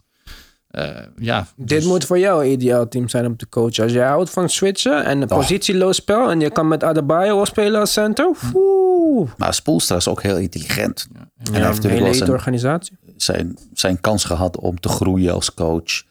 Eh, 0.70 0.88
ja, 1.16 1.46
Dit 1.56 1.68
dus- 1.68 1.84
moet 1.84 2.04
voor 2.04 2.18
jou 2.18 2.44
een 2.44 2.50
ideaal 2.50 2.88
team 2.88 3.08
zijn 3.08 3.26
om 3.26 3.36
te 3.36 3.48
coachen. 3.48 3.82
Als 3.82 3.92
jij 3.92 4.06
houdt 4.06 4.30
van 4.30 4.48
switchen 4.48 5.04
en 5.04 5.20
een 5.22 5.28
positieloos 5.28 5.96
spel... 5.96 6.30
en 6.30 6.40
je 6.40 6.50
kan 6.50 6.68
met 6.68 6.84
Adebayo 6.84 7.44
spelen 7.44 7.80
als 7.80 7.92
center... 7.92 8.30
Oeh. 8.54 9.30
maar 9.36 9.54
Spoelstra 9.54 9.96
is 9.96 10.08
ook 10.08 10.22
heel 10.22 10.36
intelligent. 10.36 11.08
En 11.12 11.52
hij 11.52 11.66
heeft 11.66 11.84
een 11.84 11.90
natuurlijk 11.90 12.18
wel 12.18 12.34
organisatie. 12.34 12.98
zijn, 13.16 13.58
zijn 13.72 14.00
kans 14.00 14.24
gehad 14.24 14.56
om 14.56 14.80
te 14.80 14.88
groeien 14.88 15.34
als 15.34 15.54
coach. 15.54 16.02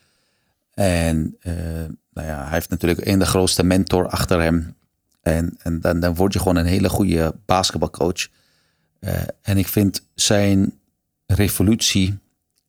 En 0.74 1.36
eh, 1.40 1.54
nou 2.14 2.28
ja, 2.28 2.44
hij 2.44 2.52
heeft 2.52 2.70
natuurlijk 2.70 3.06
een 3.06 3.20
de 3.20 3.26
grootste 3.26 3.64
mentor 3.64 4.08
achter 4.08 4.42
hem. 4.42 4.76
En, 5.22 5.58
en 5.62 5.80
dan, 5.82 6.00
dan 6.00 6.16
word 6.16 6.34
je 6.34 6.40
gewoon 6.40 6.56
een 6.56 6.66
hele 6.66 6.90
goede 6.90 7.36
basketbalcoach. 7.46 8.28
Eh, 9.00 9.14
en 9.42 9.58
ik 9.58 9.68
vind 9.68 10.04
zijn 10.16 10.80
revolutie 11.26 12.18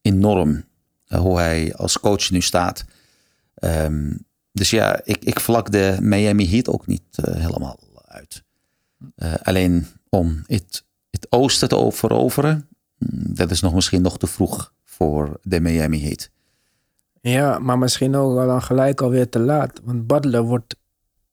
enorm. 0.02 0.64
Eh, 1.10 1.18
hoe 1.20 1.38
hij 1.38 1.74
als 1.74 2.00
coach 2.00 2.30
nu 2.30 2.40
staat. 2.40 2.84
Ehm, 3.54 4.12
dus 4.52 4.70
ja, 4.70 5.00
ik, 5.04 5.24
ik 5.24 5.40
vlak 5.40 5.70
de 5.70 5.96
Miami 6.00 6.50
Heat 6.50 6.68
ook 6.68 6.86
niet 6.86 7.02
eh, 7.12 7.34
helemaal 7.34 7.78
uit. 8.04 8.42
Eh, 9.14 9.34
alleen 9.42 9.86
om 10.08 10.42
het, 10.46 10.84
het 11.10 11.26
oosten 11.32 11.68
te 11.68 11.88
veroveren, 11.92 12.68
mm, 12.98 13.34
dat 13.34 13.50
is 13.50 13.60
nog 13.60 13.74
misschien 13.74 14.02
nog 14.02 14.18
te 14.18 14.26
vroeg 14.26 14.72
voor 14.84 15.38
de 15.42 15.60
Miami 15.60 16.02
Heat. 16.02 16.30
Ja, 17.20 17.58
maar 17.58 17.78
misschien 17.78 18.14
ook 18.16 18.38
al 18.38 18.46
dan 18.46 18.62
gelijk 18.62 19.00
alweer 19.00 19.28
te 19.28 19.38
laat. 19.38 19.80
Want 19.84 20.06
Butler 20.06 20.42
wordt 20.42 20.76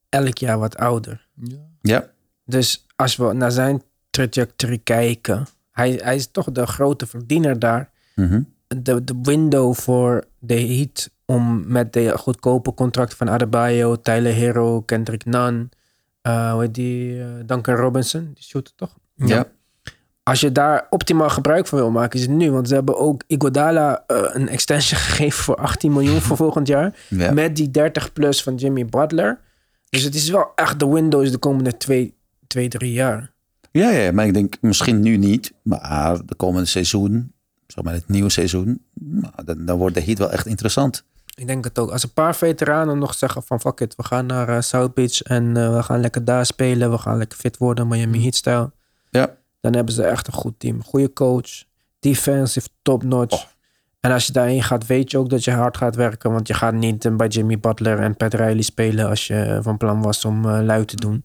elk 0.09 0.37
jaar 0.37 0.59
wat 0.59 0.77
ouder. 0.77 1.27
Ja. 1.33 1.57
Ja, 1.81 2.09
Dus 2.45 2.85
als 2.95 3.15
we 3.15 3.33
naar 3.33 3.51
zijn 3.51 3.81
trajectory 4.09 4.79
kijken... 4.83 5.47
Hij, 5.71 5.99
hij 6.03 6.15
is 6.15 6.27
toch 6.31 6.51
de 6.51 6.65
grote 6.67 7.07
verdiener 7.07 7.59
daar. 7.59 7.89
mhm. 8.15 8.41
De, 8.67 9.03
de 9.03 9.15
window 9.21 9.73
voor 9.73 10.23
de 10.39 10.59
Heat 10.61 11.09
om 11.25 11.63
met 11.67 11.93
de 11.93 12.17
goedkope 12.17 12.73
contracten 12.73 13.17
van 13.17 13.29
Adebayo, 13.29 14.01
Tyler 14.01 14.33
Hero, 14.33 14.81
Kendrick 14.81 15.25
Nunn, 15.25 15.69
eh 16.21 16.51
hoe 16.51 16.61
heet 16.61 16.73
die, 16.73 17.21
eh, 17.21 17.27
Duncan 17.45 17.75
Robinson, 17.75 18.31
die 18.33 18.43
shooter 18.43 18.73
toch? 18.75 18.95
ja. 19.15 19.47
Als 20.23 20.39
je 20.39 20.51
daar 20.51 20.87
optimaal 20.89 21.29
gebruik 21.29 21.67
van 21.67 21.79
wil 21.79 21.91
maken, 21.91 22.19
is 22.19 22.25
het 22.25 22.35
nu. 22.35 22.51
Want 22.51 22.67
ze 22.67 22.73
hebben 22.73 22.97
ook 22.97 23.23
Iguodala 23.27 24.03
eh, 24.07 24.21
een 24.33 24.49
extension 24.49 24.99
gegeven 25.09 25.43
voor 25.43 25.55
18 25.55 25.91
miljoen 25.91 26.21
voor 26.21 26.37
volgend 26.37 26.67
jaar. 26.67 26.95
Ja. 27.09 27.31
Met 27.31 27.55
die 27.55 27.71
30 27.71 28.13
plus 28.13 28.43
van 28.43 28.55
Jimmy 28.55 28.85
Butler. 28.85 29.39
Dus 29.89 30.03
het 30.03 30.15
is 30.15 30.29
wel 30.29 30.51
echt 30.55 30.79
de 30.79 30.87
windows 30.87 31.31
de 31.31 31.37
komende 31.37 31.77
twee, 31.77 32.13
twee 32.47 32.67
drie 32.67 32.91
jaar. 32.91 33.31
Ja, 33.71 33.89
ja, 33.89 34.11
maar 34.11 34.25
ik 34.25 34.33
denk 34.33 34.57
misschien 34.61 34.99
nu 34.99 35.17
niet. 35.17 35.53
Maar 35.61 36.25
de 36.25 36.35
komende 36.35 36.67
seizoen, 36.67 37.33
zeg 37.67 37.83
maar 37.83 37.93
het 37.93 38.09
nieuwe 38.09 38.29
seizoen, 38.29 38.81
nou, 38.93 39.33
dan, 39.45 39.65
dan 39.65 39.77
wordt 39.77 39.95
de 39.95 40.01
Heat 40.01 40.17
wel 40.17 40.31
echt 40.31 40.45
interessant. 40.45 41.03
Ik 41.35 41.47
denk 41.47 41.63
het 41.63 41.79
ook. 41.79 41.91
Als 41.91 42.03
een 42.03 42.13
paar 42.13 42.35
veteranen 42.35 42.97
nog 42.97 43.13
zeggen 43.13 43.43
van 43.43 43.59
fuck 43.59 43.79
it, 43.79 43.95
we 43.95 44.03
gaan 44.03 44.25
naar 44.25 44.49
eh, 44.49 44.61
South 44.61 44.93
Beach 44.93 45.21
en 45.21 45.57
eh, 45.57 45.75
we 45.75 45.83
gaan 45.83 45.99
lekker 45.99 46.25
daar 46.25 46.45
spelen. 46.45 46.91
We 46.91 46.97
gaan 46.97 47.17
lekker 47.17 47.37
fit 47.37 47.57
worden, 47.57 47.87
Miami 47.87 48.21
Heat 48.21 48.35
stijl. 48.35 48.71
Ja, 49.09 49.35
Dan 49.61 49.73
hebben 49.73 49.93
ze 49.93 50.03
echt 50.03 50.27
een 50.27 50.33
goed 50.33 50.59
team. 50.59 50.83
Goede 50.83 51.13
coach, 51.13 51.63
defensive 51.99 52.67
top 52.81 53.03
notch. 53.03 53.33
Oh. 53.33 53.49
En 53.99 54.11
als 54.11 54.25
je 54.25 54.31
daarheen 54.33 54.63
gaat, 54.63 54.85
weet 54.85 55.11
je 55.11 55.17
ook 55.17 55.29
dat 55.29 55.43
je 55.43 55.51
hard 55.51 55.77
gaat 55.77 55.95
werken. 55.95 56.31
Want 56.31 56.47
je 56.47 56.53
gaat 56.53 56.73
niet 56.73 57.05
eh, 57.05 57.15
bij 57.15 57.27
Jimmy 57.27 57.59
Butler 57.59 57.99
en 57.99 58.15
Pat 58.15 58.33
Riley 58.33 58.61
spelen 58.61 59.07
als 59.09 59.27
je 59.27 59.59
van 59.61 59.77
plan 59.77 60.01
was 60.01 60.25
om 60.25 60.45
eh 60.45 60.61
lui 60.61 60.85
te 60.85 60.95
doen. 60.95 61.23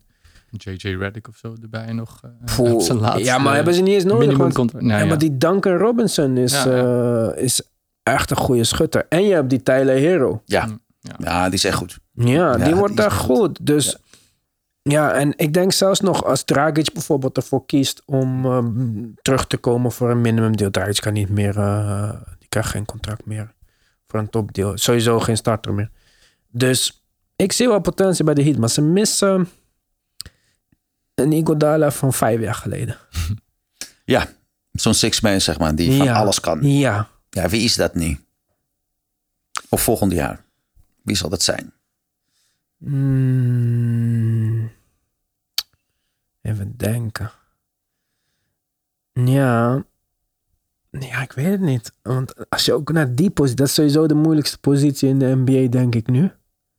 JJ 0.57 0.97
Redick 0.97 1.29
of 1.29 1.37
zo 1.37 1.55
erbij 1.63 1.93
nog. 1.93 2.21
eh, 2.25 2.55
Poeh. 2.57 2.73
op 2.73 2.81
zijn 2.81 2.99
laatste 2.99 3.25
ja, 3.25 3.39
maar 3.39 3.55
hebben 3.55 3.75
ze 3.75 3.83
niet 3.83 3.95
eens 3.95 4.05
nodig. 4.05 4.19
minimum 4.19 4.39
want- 4.41 4.55
contract. 4.55 4.85
Nou, 4.85 4.97
ja, 4.97 5.03
ja. 5.03 5.09
maar 5.09 5.19
die 5.19 5.37
Duncan 5.39 5.77
Robinson 5.77 6.37
is, 6.37 6.63
Ja, 6.63 6.75
ja. 6.77 7.31
eh, 7.33 7.43
is 7.43 7.63
echt 8.03 8.31
een 8.31 8.37
goede 8.37 8.65
schutter. 8.65 9.07
En 9.09 9.25
je 9.25 9.35
hebt 9.35 9.51
die 9.51 9.63
Tyler 9.63 9.97
Hero. 9.97 10.43
ja. 10.45 10.69
Ja. 11.01 11.15
ja 11.19 11.45
die 11.45 11.55
is 11.55 11.65
echt 11.65 11.77
goed. 11.77 11.99
Ja, 12.13 12.57
die 12.57 12.69
Ja, 12.69 12.75
wordt 12.75 12.99
echt 13.01 13.17
goed. 13.17 13.37
goed. 13.37 13.67
Dus 13.67 13.97
ja. 14.83 15.13
en 15.13 15.33
ik 15.37 15.55
denk 15.55 15.73
zelfs 15.73 16.01
nog 16.01 16.25
als 16.25 16.45
Dragic 16.45 16.93
bijvoorbeeld 16.93 17.37
ervoor 17.37 17.67
kiest 17.67 18.03
om 18.07 18.45
ehm, 18.45 19.05
terug 19.23 19.47
te 19.47 19.57
komen 19.57 19.93
voor 19.93 20.11
een 20.11 20.21
minimumdeal. 20.21 20.71
Dragic 20.71 21.01
kan 21.01 21.13
niet 21.13 21.29
meer, 21.29 21.59
eh, 21.59 22.11
die 22.39 22.49
krijgt 22.49 22.71
geen 22.71 22.85
contract 22.85 23.25
meer 23.27 23.55
voor 24.07 24.19
een 24.21 24.31
topdeal. 24.31 24.79
Sowieso 24.79 25.21
geen 25.21 25.37
starter 25.37 25.75
meer. 25.75 25.91
Dus 26.51 27.05
ik 27.37 27.53
zie 27.53 27.69
wel 27.69 27.81
potentie 27.81 28.25
bij 28.25 28.35
de 28.35 28.43
Heat, 28.43 28.57
maar 28.57 28.69
ze 28.71 28.83
missen 28.83 29.49
een 31.15 31.33
Iguodala 31.33 31.91
van 31.91 32.13
vijf 32.13 32.41
jaar 32.41 32.55
geleden. 32.55 32.97
Ja, 34.05 34.29
zo'n 34.73 34.95
six-man 34.95 35.41
zeg 35.41 35.59
maar, 35.59 35.75
die 35.75 35.97
van 35.97 36.07
Ja. 36.07 36.15
alles 36.15 36.41
kan. 36.41 36.63
Ja, 36.63 37.09
Ja, 37.31 37.49
wie 37.49 37.63
is 37.63 37.75
dat 37.75 37.95
nu? 37.95 38.19
Of 39.69 39.83
volgend 39.83 40.13
jaar? 40.13 40.45
Wie 41.03 41.17
zal 41.17 41.29
dat 41.29 41.43
zijn? 41.43 41.73
Mm. 42.77 44.71
Even 46.43 46.77
denken. 46.77 47.31
Ja. 49.13 49.85
Ja, 50.91 51.23
ik 51.23 51.33
weet 51.33 51.51
het 51.51 51.61
niet. 51.61 51.93
Want 52.03 52.51
als 52.51 52.65
je 52.65 52.73
ook 52.73 52.93
naar 52.93 53.15
die 53.15 53.31
positie... 53.31 53.57
Dat 53.59 53.67
is 53.69 53.75
sowieso 53.75 54.07
de 54.07 54.15
moeilijkste 54.15 54.59
positie 54.59 55.09
in 55.09 55.19
de 55.19 55.35
NBA, 55.37 55.69
denk 55.71 55.95
ik 55.95 56.07
nu. 56.07 56.31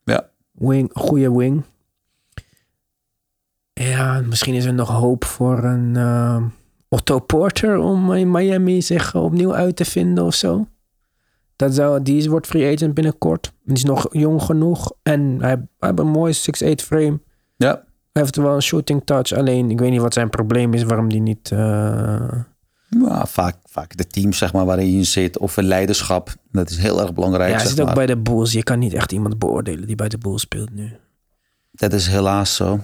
Ja. 0.04 0.30
Wing, 0.52 0.90
goede 0.94 1.32
wing. 1.32 1.64
Ja, 3.74 4.22
misschien 4.22 4.54
is 4.54 4.66
er 4.66 4.74
nog 4.74 4.90
hoop 4.90 5.26
voor 5.26 5.64
een 5.64 5.96
eh, 5.96 6.44
Otto 6.88 7.20
Porter... 7.20 7.78
om 7.78 8.14
in 8.14 8.32
Miami 8.32 8.82
zich 8.82 9.16
opnieuw 9.16 9.54
uit 9.54 9.76
te 9.76 9.86
vinden 9.86 10.24
of 10.24 10.34
zo. 10.34 10.68
Dat 11.56 11.74
zou, 11.74 12.02
die 12.02 12.30
wordt 12.30 12.48
free 12.48 12.76
agent 12.76 12.94
binnenkort. 12.94 13.54
Die 13.64 13.76
is 13.76 13.84
nog 13.84 14.08
jong 14.12 14.42
genoeg. 14.42 14.92
En 15.04 15.38
hij, 15.42 15.50
hij 15.50 15.66
heeft 15.80 16.00
een 16.00 16.08
mooi 16.08 16.34
6'8 16.34 16.70
frame. 16.76 17.20
Ja, 17.56 17.84
Hij 18.12 18.22
heeft 18.22 18.36
wel 18.36 18.56
een 18.56 18.62
shooting 18.62 19.02
touch. 19.06 19.32
Alleen, 19.32 19.70
ik 19.72 19.80
weet 19.80 19.92
niet 19.92 20.02
wat 20.02 20.14
zijn 20.14 20.30
probleem 20.30 20.74
is. 20.74 20.84
Waarom 20.84 21.10
die 21.10 21.22
niet... 21.22 21.52
maar 21.52 23.28
vaak, 23.28 23.56
vaak 23.64 23.98
de 23.98 24.08
team 24.08 24.34
zeg 24.34 24.54
maar, 24.54 24.66
waarin 24.66 24.92
je 24.98 25.04
zit 25.04 25.38
of 25.38 25.58
een 25.58 25.64
leiderschap. 25.66 26.36
Dat 26.52 26.70
is 26.70 26.78
heel 26.78 27.02
erg 27.02 27.14
belangrijk. 27.14 27.52
ja, 27.52 27.58
hij 27.58 27.66
zit 27.68 27.80
ook 27.80 27.86
maar. 27.86 27.96
bij 27.96 28.06
de 28.06 28.18
Bulls. 28.18 28.52
Je 28.52 28.64
kan 28.64 28.80
niet 28.80 28.94
echt 28.94 29.12
iemand 29.12 29.40
beoordelen 29.40 29.88
die 29.88 29.96
bij 29.96 30.10
de 30.10 30.18
Bulls 30.18 30.42
speelt 30.42 30.74
nu. 30.74 30.92
Dat 31.72 31.94
is 31.94 32.08
helaas 32.08 32.56
zo. 32.56 32.80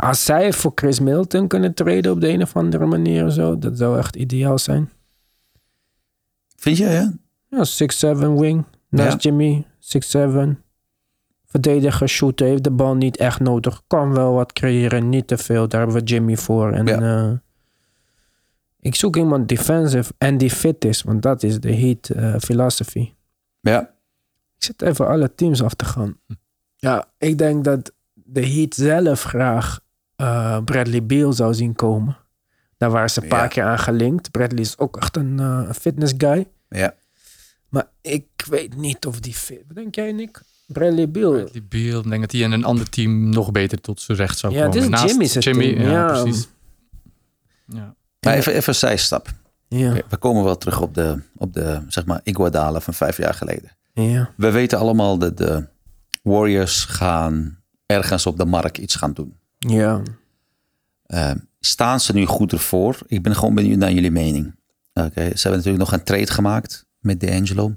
Ja, 0.00 0.08
als 0.08 0.24
zij 0.24 0.52
voor 0.52 0.72
Chris 0.74 1.00
Milton 1.00 1.48
kunnen 1.48 1.74
treden 1.74 2.12
op 2.12 2.20
de 2.20 2.28
een 2.28 2.42
of 2.42 2.56
andere 2.56 2.86
manier 2.86 3.24
of 3.26 3.32
zo, 3.32 3.58
dat 3.58 3.78
zou 3.78 3.98
echt 3.98 4.16
ideaal 4.16 4.58
zijn. 4.58 4.90
Vind 6.56 6.76
je, 6.76 6.84
ja? 6.84 7.12
Ja, 7.48 7.64
6'7 7.64 8.38
wing. 8.40 8.64
Naast 8.88 9.22
Ja. 9.22 9.30
Jimmy, 9.30 9.66
6'7. 9.78 10.62
Verdediger, 11.46 12.08
shooter, 12.08 12.46
heeft 12.46 12.64
de 12.64 12.70
bal 12.70 12.94
niet 12.94 13.16
echt 13.16 13.40
nodig. 13.40 13.82
Kan 13.86 14.12
wel 14.14 14.32
wat 14.32 14.52
creëren, 14.52 15.08
niet 15.08 15.26
te 15.26 15.38
veel. 15.38 15.68
Daar 15.68 15.80
hebben 15.80 15.98
we 15.98 16.04
Jimmy 16.06 16.36
voor. 16.36 16.72
En 16.72 16.86
Ja. 16.86 17.00
eh, 17.00 17.32
ik 18.80 18.94
zoek 18.94 19.16
iemand 19.16 19.48
defensive 19.48 20.12
en 20.18 20.38
die 20.38 20.50
fit 20.50 20.84
is, 20.84 21.02
want 21.02 21.22
dat 21.22 21.42
is 21.42 21.60
de 21.60 21.74
Heat 21.74 22.08
eh 22.08 22.34
philosophy. 22.38 23.12
Ja, 23.60 23.80
Ik 24.58 24.62
zit 24.64 24.82
even 24.82 25.08
alle 25.08 25.34
teams 25.34 25.62
af 25.62 25.74
te 25.74 25.84
gaan. 25.84 26.18
Ja, 26.76 27.04
ik 27.18 27.38
denk 27.38 27.64
dat 27.64 27.92
de 28.14 28.46
Heat 28.46 28.74
zelf 28.74 29.22
graag 29.22 29.80
eh, 30.16 30.58
Bradley 30.64 31.06
Beal 31.06 31.32
zou 31.32 31.54
zien 31.54 31.74
komen. 31.74 32.16
Daar 32.76 32.90
waren 32.90 33.10
ze 33.10 33.22
een 33.22 33.28
paar 33.28 33.42
Ja. 33.42 33.46
keer 33.48 33.64
aan 33.64 33.78
gelinkt. 33.78 34.30
Bradley 34.30 34.60
is 34.60 34.78
ook 34.78 34.96
echt 34.96 35.16
een 35.16 35.40
eh, 35.40 35.70
fitness 35.80 36.14
guy. 36.18 36.48
ja. 36.68 36.94
Maar 37.68 37.88
ik 38.00 38.26
weet 38.48 38.76
niet 38.76 39.06
of 39.06 39.20
die 39.20 39.34
fit... 39.34 39.62
Wat 39.66 39.76
denk 39.76 39.94
jij, 39.94 40.12
Nick? 40.12 40.40
Bradley 40.66 41.10
Beal. 41.10 41.48
Die 41.52 41.62
Beal, 41.62 41.98
ik 42.00 42.08
denk 42.08 42.20
dat 42.20 42.32
hij 42.32 42.40
in 42.40 42.52
een 42.52 42.64
ander 42.64 42.88
team 42.90 43.28
nog 43.28 43.50
beter 43.50 43.80
tot 43.80 44.00
zijn 44.00 44.18
recht 44.18 44.38
zou 44.38 44.52
Ja, 44.52 44.58
komen. 44.58 44.72
dit 44.74 44.82
is 44.82 44.88
Naast 44.88 45.06
Jimmy's 45.08 45.32
Jimmy, 45.34 45.74
team, 45.74 45.82
ja, 45.82 45.90
ja. 45.90 46.22
precies. 46.22 46.48
Ja. 47.66 47.94
Maar 48.20 48.34
even, 48.34 48.52
even 48.54 48.68
een 48.68 48.74
zijstap. 48.74 49.28
Ja. 49.68 49.92
We 50.08 50.16
komen 50.16 50.44
wel 50.44 50.56
terug 50.58 50.80
op 50.80 50.94
de, 50.94 51.22
op 51.36 51.52
de 51.52 51.80
zeg 51.88 52.04
maar, 52.06 52.20
Iguodala 52.24 52.80
van 52.80 52.94
vijf 52.94 53.16
jaar 53.16 53.34
geleden. 53.34 53.76
Ja. 53.92 54.30
We 54.36 54.50
weten 54.50 54.78
allemaal 54.78 55.18
dat 55.18 55.36
de 55.36 55.66
Warriors 56.22 56.84
gaan 56.84 57.58
ergens 57.86 58.26
op 58.26 58.36
de 58.36 58.44
markt 58.44 58.78
iets 58.78 58.94
gaan 58.94 59.12
doen. 59.12 59.36
Ja. 59.66 60.02
Uh, 61.06 61.30
staan 61.60 62.00
ze 62.00 62.12
nu 62.12 62.24
goed 62.24 62.52
ervoor? 62.52 62.98
Ik 63.06 63.22
ben 63.22 63.34
gewoon 63.34 63.54
benieuwd 63.54 63.78
naar 63.78 63.92
jullie 63.92 64.10
mening. 64.10 64.54
Oké, 64.92 65.20
ze 65.20 65.48
hebben 65.48 65.50
natuurlijk 65.50 65.78
nog 65.78 65.92
een 65.92 66.04
trade 66.04 66.32
gemaakt 66.32 66.86
met 66.98 67.20
D'Angelo. 67.20 67.74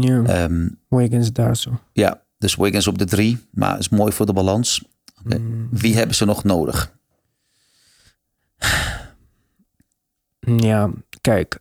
Ja. 0.00 0.44
Um, 0.44 0.78
Wiggins 0.88 1.32
daar 1.32 1.56
zo. 1.56 1.80
Ja, 1.92 2.22
dus 2.38 2.56
Wiggins 2.56 2.86
op 2.86 2.98
de 2.98 3.04
drie. 3.04 3.46
Maar 3.50 3.78
is 3.78 3.88
mooi 3.88 4.12
voor 4.12 4.26
de 4.26 4.32
balans. 4.32 4.84
Okay. 5.24 5.38
Mm. 5.38 5.68
Wie 5.70 5.96
hebben 5.96 6.16
ze 6.16 6.24
nog 6.24 6.44
nodig? 6.44 6.96
Ja, 10.40 10.90
kijk. 11.20 11.58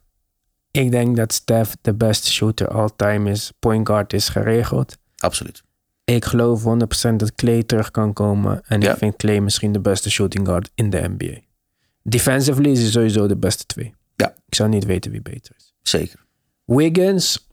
Ik 0.71 0.91
denk 0.91 1.17
dat 1.17 1.33
Steph 1.33 1.75
de 1.81 1.93
beste 1.93 2.31
shooter 2.31 2.67
all 2.67 2.89
time 2.95 3.29
is. 3.29 3.51
Point 3.59 3.87
guard 3.87 4.13
is 4.13 4.29
geregeld. 4.29 4.97
Absoluut. 5.17 5.63
Ik 6.13 6.25
geloof 6.25 6.63
100% 6.63 7.15
dat 7.15 7.35
Clay 7.35 7.63
terug 7.63 7.91
kan 7.91 8.13
komen. 8.13 8.61
En 8.65 8.81
ik 8.81 8.97
vind 8.97 9.15
Clay 9.15 9.39
misschien 9.39 9.71
de 9.71 9.79
beste 9.79 10.09
shooting 10.09 10.47
guard 10.47 10.71
in 10.75 10.89
de 10.89 11.15
NBA. 11.17 11.39
Defensively 12.03 12.71
is 12.71 12.81
hij 12.81 12.89
sowieso 12.89 13.27
de 13.27 13.37
beste 13.37 13.65
twee. 13.65 13.93
Ja. 14.15 14.33
Ik 14.47 14.55
zou 14.55 14.69
niet 14.69 14.85
weten 14.85 15.11
wie 15.11 15.21
beter 15.21 15.55
is. 15.57 15.73
Zeker. 15.81 16.25
Wiggins 16.65 17.47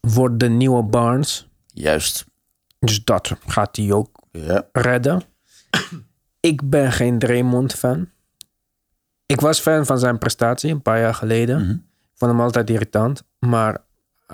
wordt 0.00 0.40
de 0.40 0.48
nieuwe 0.48 0.82
Barnes. 0.82 1.48
Juist. 1.66 2.26
Dus 2.78 3.04
dat 3.04 3.32
gaat 3.46 3.76
hij 3.76 3.92
ook 3.92 4.20
ja. 4.32 4.68
redden. 4.72 5.22
ik 6.40 6.70
ben 6.70 6.92
geen 6.92 7.18
Draymond 7.18 7.74
fan. 7.74 8.08
Ik 9.26 9.40
was 9.40 9.60
fan 9.60 9.86
van 9.86 9.98
zijn 9.98 10.18
prestatie 10.18 10.70
een 10.70 10.82
paar 10.82 11.00
jaar 11.00 11.14
geleden. 11.14 11.60
Mhm. 11.60 11.70
Ik 11.70 12.14
vond 12.14 12.30
hem 12.30 12.40
altijd 12.40 12.70
irritant. 12.70 13.22
Maar 13.38 13.84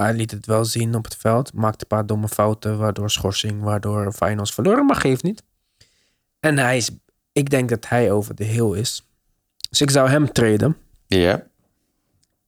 hij 0.02 0.14
liet 0.14 0.30
het 0.30 0.46
wel 0.46 0.64
zien 0.64 0.94
op 0.94 1.04
het 1.04 1.16
veld. 1.16 1.52
Maakte 1.52 1.82
een 1.82 1.96
paar 1.96 2.06
domme 2.06 2.28
fouten. 2.28 2.78
Waardoor 2.78 3.10
schorsing, 3.10 3.62
waardoor 3.62 4.12
finals 4.12 4.54
verloren. 4.54 4.86
Maar 4.86 4.96
geeft 4.96 5.22
niet. 5.22 5.42
En 6.40 6.58
hij 6.58 6.76
is, 6.76 6.90
ik 7.32 7.50
denk 7.50 7.68
dat 7.68 7.88
hij 7.88 8.10
over 8.12 8.34
de 8.34 8.44
heel 8.44 8.74
is. 8.74 9.08
Dus 9.70 9.80
ik 9.80 9.90
zou 9.90 10.08
hem 10.08 10.32
treden. 10.32 10.76
Ja. 11.06 11.42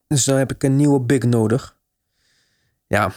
Dus 0.06 0.24
dan 0.24 0.36
heb 0.36 0.52
ik 0.52 0.62
een 0.62 0.76
nieuwe 0.76 1.00
big 1.00 1.22
nodig. 1.22 1.76
Ja. 2.86 3.12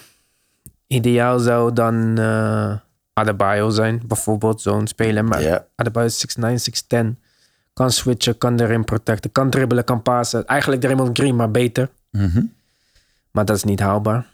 Ideaal 0.87 1.39
zou 1.39 1.73
dan 1.73 2.19
uh, 2.19 2.75
Adebayo 3.13 3.69
zijn. 3.69 4.01
Bijvoorbeeld 4.07 4.61
zo'n 4.61 4.87
speler. 4.87 5.25
Maar 5.25 5.41
ja. 5.41 5.65
Adebayo 5.75 6.05
is 6.05 6.25
6'9", 6.39 6.43
6'10". 7.03 7.15
Kan 7.73 7.91
switchen, 7.91 8.37
kan 8.37 8.59
erin 8.59 8.85
protecten, 8.85 9.31
kan 9.31 9.49
dribbelen, 9.49 9.83
kan 9.83 10.01
passen. 10.01 10.45
Eigenlijk 10.45 10.81
Draymond 10.81 11.17
Green, 11.17 11.35
maar 11.35 11.51
beter. 11.51 11.89
Mhm. 12.11 12.41
Maar 13.31 13.45
dat 13.45 13.55
is 13.55 13.63
niet 13.63 13.79
haalbaar. 13.79 14.27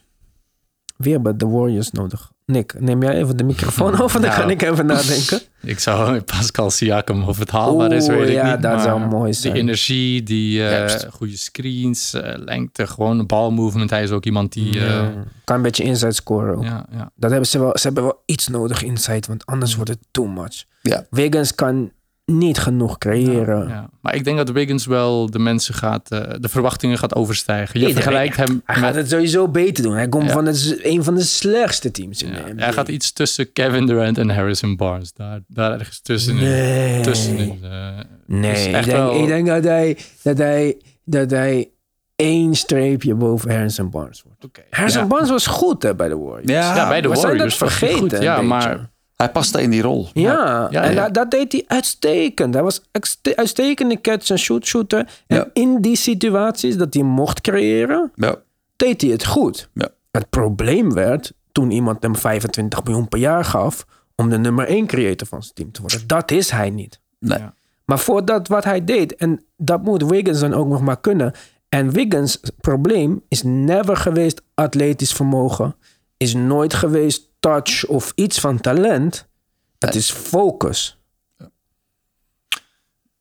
Wie 0.98 1.14
hebben 1.14 1.38
de 1.38 1.48
Warriors 1.48 1.92
nodig? 1.92 2.32
Nick, 2.46 2.80
neem 2.80 3.02
jij 3.04 3.14
even 3.14 3.38
de 3.38 3.44
microfoon 3.44 4.02
over, 4.02 4.22
dan 4.22 4.30
Nou. 4.30 4.42
kan 4.42 4.50
ik 4.50 4.62
even 4.62 4.86
nadenken. 4.86 5.40
Ik 5.64 5.80
zou 5.80 6.22
Pascal 6.22 6.70
Siakam 6.70 7.24
of 7.24 7.38
het 7.40 7.50
haalbaar 7.52 7.92
is, 7.92 8.08
weet 8.08 8.28
ik 8.28 8.34
ja, 8.34 8.52
niet. 8.54 8.62
dat 8.62 8.82
zou 8.82 9.06
mooi 9.08 9.34
zijn. 9.34 9.54
Die 9.54 9.62
energie, 9.62 10.24
die 10.24 10.64
eh, 10.64 10.70
Juist. 10.72 11.08
goede 11.12 11.38
screens, 11.38 12.14
eh, 12.14 12.34
lengte, 12.38 12.88
gewoon 12.88 13.26
balmovement. 13.26 13.90
Hij 13.90 14.04
is 14.04 14.12
ook 14.12 14.26
iemand 14.26 14.54
die... 14.54 14.80
eh, 14.80 14.86
Ja. 14.90 15.12
Kan 15.44 15.56
een 15.56 15.62
beetje 15.62 15.84
inside 15.84 16.12
scoren 16.12 16.56
ook. 16.56 16.64
ja, 16.64 16.86
ja. 16.92 17.12
Dat 17.16 17.30
hebben 17.32 17.50
ze 17.50 17.60
wel. 17.60 17.72
Ze 17.78 17.82
hebben 17.86 18.04
wel 18.04 18.22
iets 18.26 18.48
nodig 18.48 18.84
inside, 18.84 19.28
want 19.28 19.46
anders 19.46 19.76
wordt 19.76 19.90
het 19.90 20.00
too 20.12 20.26
much. 20.28 20.66
Ja. 20.82 21.06
Wiggins 21.10 21.56
kan 21.56 21.92
niet 22.26 22.58
genoeg 22.58 22.98
creëren. 22.98 23.68
Ja, 23.68 23.90
maar 24.02 24.16
ik 24.16 24.24
denk 24.24 24.38
dat 24.38 24.50
Wiggins 24.50 24.86
wel 24.86 25.30
de 25.32 25.40
mensen 25.40 25.74
gaat, 25.74 26.12
eh, 26.12 26.20
de 26.40 26.50
verwachtingen 26.50 26.98
gaat 26.98 27.16
overstijgen. 27.16 27.80
Je 27.80 27.88
Iedereen- 27.88 28.04
vergelijkt 28.04 28.38
hem 28.38 28.62
Hij 28.66 28.76
gaat 28.76 28.86
met, 28.86 28.96
het 28.96 29.10
sowieso 29.10 29.48
beter 29.48 29.84
doen. 29.84 29.94
Hij 29.94 30.10
komt 30.10 30.26
Ja. 30.28 30.32
van 30.34 30.46
het, 30.46 30.80
een 30.84 31.04
van 31.04 31.16
de 31.16 31.24
slechtste 31.24 31.92
teams 31.92 32.24
in 32.24 32.32
de 32.32 32.42
NBA. 32.54 32.64
hij 32.64 32.74
gaat 32.74 32.88
iets 32.88 33.12
tussen 33.14 33.52
Kevin 33.54 33.86
Durant 33.86 34.18
en 34.18 34.30
Harrison 34.30 34.76
Barnes. 34.76 35.14
Daar, 35.14 35.40
daar 35.48 35.72
ergens 35.72 36.02
tussenin. 36.02 36.44
Nee. 36.44 37.02
tussenin 37.02 37.60
eh, 37.64 37.88
Nee, 38.28 38.66
ik 38.66 38.72
denk, 38.72 38.86
wel- 38.86 39.20
ik 39.22 39.28
denk 39.28 39.48
dat, 39.48 39.64
hij, 39.64 39.98
dat, 40.24 40.38
hij, 40.38 40.78
dat 41.04 41.32
hij 41.32 41.70
één 42.16 42.56
streepje 42.56 43.16
boven 43.16 43.52
Harrison 43.52 43.90
Barnes 43.90 44.24
wordt. 44.24 44.60
Harrison 44.70 45.02
Ja. 45.02 45.08
Barnes 45.08 45.30
was 45.30 45.48
goed 45.48 45.84
hè, 45.84 45.96
bij 45.96 46.08
de 46.10 46.18
Warriors. 46.18 46.52
Ja, 46.52 46.88
bij 46.88 47.02
de 47.02 47.08
Warriors 47.08 47.58
was 47.58 47.72
vergeten. 47.74 47.98
goed. 47.98 48.22
Ja, 48.22 48.42
maar. 48.42 48.94
Hij 49.16 49.30
paste 49.32 49.62
in 49.62 49.70
die 49.70 49.82
rol. 49.82 50.08
Ja, 50.14 50.68
Ja, 50.72 50.82
en 50.84 50.94
ja. 50.94 51.04
Dat, 51.04 51.14
dat 51.14 51.32
deed 51.32 51.52
hij 51.52 51.64
uitstekend. 51.68 52.54
Hij 52.54 52.64
was 52.64 52.82
uitstekende 52.92 53.38
uitstekende 53.40 54.02
catch 54.02 54.30
en 54.30 54.40
shoot 54.40 54.66
shooter. 54.66 55.00
En 55.28 55.38
Ja. 55.38 55.50
in 55.54 55.82
die 55.82 55.96
situaties 55.96 56.78
dat 56.78 56.94
hij 56.94 57.04
mocht 57.04 57.42
creëren, 57.42 58.12
Ja. 58.16 58.36
deed 58.76 59.02
hij 59.02 59.10
het 59.12 59.26
goed. 59.26 59.70
Ja. 59.74 59.88
Het 60.12 60.30
probleem 60.30 60.94
werd 60.94 61.34
toen 61.52 61.72
iemand 61.72 62.04
hem 62.04 62.16
25 62.16 62.84
miljoen 62.84 63.08
per 63.08 63.20
jaar 63.20 63.46
gaf 63.46 63.86
om 64.16 64.30
de 64.30 64.38
nummer 64.38 64.68
1 64.68 64.86
creator 64.88 65.28
van 65.28 65.42
zijn 65.44 65.54
team 65.54 65.72
te 65.72 65.82
worden. 65.82 66.08
Dat 66.08 66.32
is 66.32 66.50
hij 66.50 66.70
niet. 66.70 67.00
Nee. 67.20 67.40
Ja. 67.40 67.54
Maar 67.86 68.00
voor 68.00 68.26
dat 68.26 68.48
wat 68.48 68.64
hij 68.64 68.84
deed, 68.86 69.16
en 69.16 69.44
dat 69.58 69.84
moet 69.84 70.04
Wiggins 70.04 70.40
dan 70.40 70.54
ook 70.54 70.68
nog 70.68 70.82
maar 70.82 71.00
kunnen. 71.00 71.34
En 71.70 71.92
Wiggins' 71.92 72.40
probleem 72.62 73.22
is 73.28 73.42
never 73.44 73.98
geweest 73.98 74.42
atletisch 74.54 75.14
vermogen, 75.14 75.76
is 76.18 76.34
nooit 76.34 76.74
geweest 76.74 77.30
touch 77.50 77.86
of 77.86 78.12
iets 78.16 78.40
van 78.40 78.60
talent. 78.62 79.28
Het 79.80 79.96
is 79.96 80.12
focus. 80.12 80.98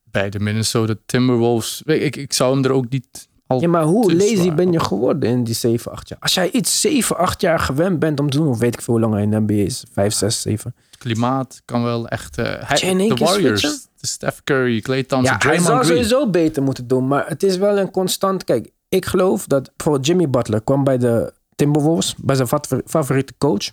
bij 0.04 0.30
de 0.30 0.40
Minnesota 0.40 0.94
Timberwolves. 1.06 1.82
Ik, 1.84 2.16
ik 2.16 2.32
zou 2.32 2.54
hem 2.54 2.64
er 2.64 2.70
ook 2.72 2.88
niet 2.88 3.28
al 3.46 3.60
Ja, 3.60 3.68
maar 3.68 3.82
hoe 3.82 4.06
te 4.08 4.16
lazy 4.16 4.36
zwaar 4.36 4.54
ben 4.54 4.72
je 4.72 4.80
geworden 4.80 5.28
in 5.30 5.44
die 5.44 5.54
7, 5.54 5.92
8 5.92 6.08
jaar? 6.08 6.18
Als 6.20 6.34
jij 6.34 6.50
iets 6.50 6.80
7, 6.80 7.16
8 7.16 7.40
jaar 7.40 7.58
gewend 7.58 7.98
bent 7.98 8.20
om 8.20 8.30
te 8.30 8.36
doen, 8.36 8.48
of 8.48 8.58
weet 8.58 8.74
ik 8.74 8.80
veel 8.82 8.94
hoe 8.94 9.02
lang 9.02 9.14
hij 9.14 9.22
in 9.22 9.30
de 9.30 9.40
NBA 9.40 9.52
is, 9.62 9.84
5, 9.92 10.14
6, 10.14 10.40
7. 10.40 10.74
Het 10.90 10.98
klimaat 10.98 11.62
kan 11.64 11.82
wel 11.82 12.08
echt... 12.08 12.38
eh, 12.38 12.44
hij, 12.58 12.94
de 13.08 13.14
Warriors, 13.14 13.60
switchen? 13.60 13.80
de 14.00 14.06
Steph 14.06 14.40
Curry, 14.44 14.80
Klay 14.80 15.02
Thompson, 15.02 15.22
Ja, 15.24 15.30
hij 15.30 15.38
Draymond 15.56 15.66
zou 15.66 15.84
Green. 15.84 16.04
sowieso 16.04 16.30
beter 16.30 16.62
moeten 16.62 16.86
doen, 16.86 17.08
maar 17.08 17.28
het 17.28 17.42
is 17.42 17.56
wel 17.56 17.78
een 17.78 17.90
constant. 17.90 18.44
Kijk, 18.44 18.70
ik 18.88 19.04
geloof 19.04 19.46
dat 19.46 19.70
bijvoorbeeld 19.76 20.06
Jimmy 20.06 20.30
Butler 20.30 20.62
kwam 20.62 20.84
bij 20.84 20.98
de 20.98 21.32
Timberwolves, 21.54 22.14
bij 22.16 22.36
zijn 22.36 22.48
favor- 22.48 22.82
favoriete 22.86 23.32
coach. 23.38 23.70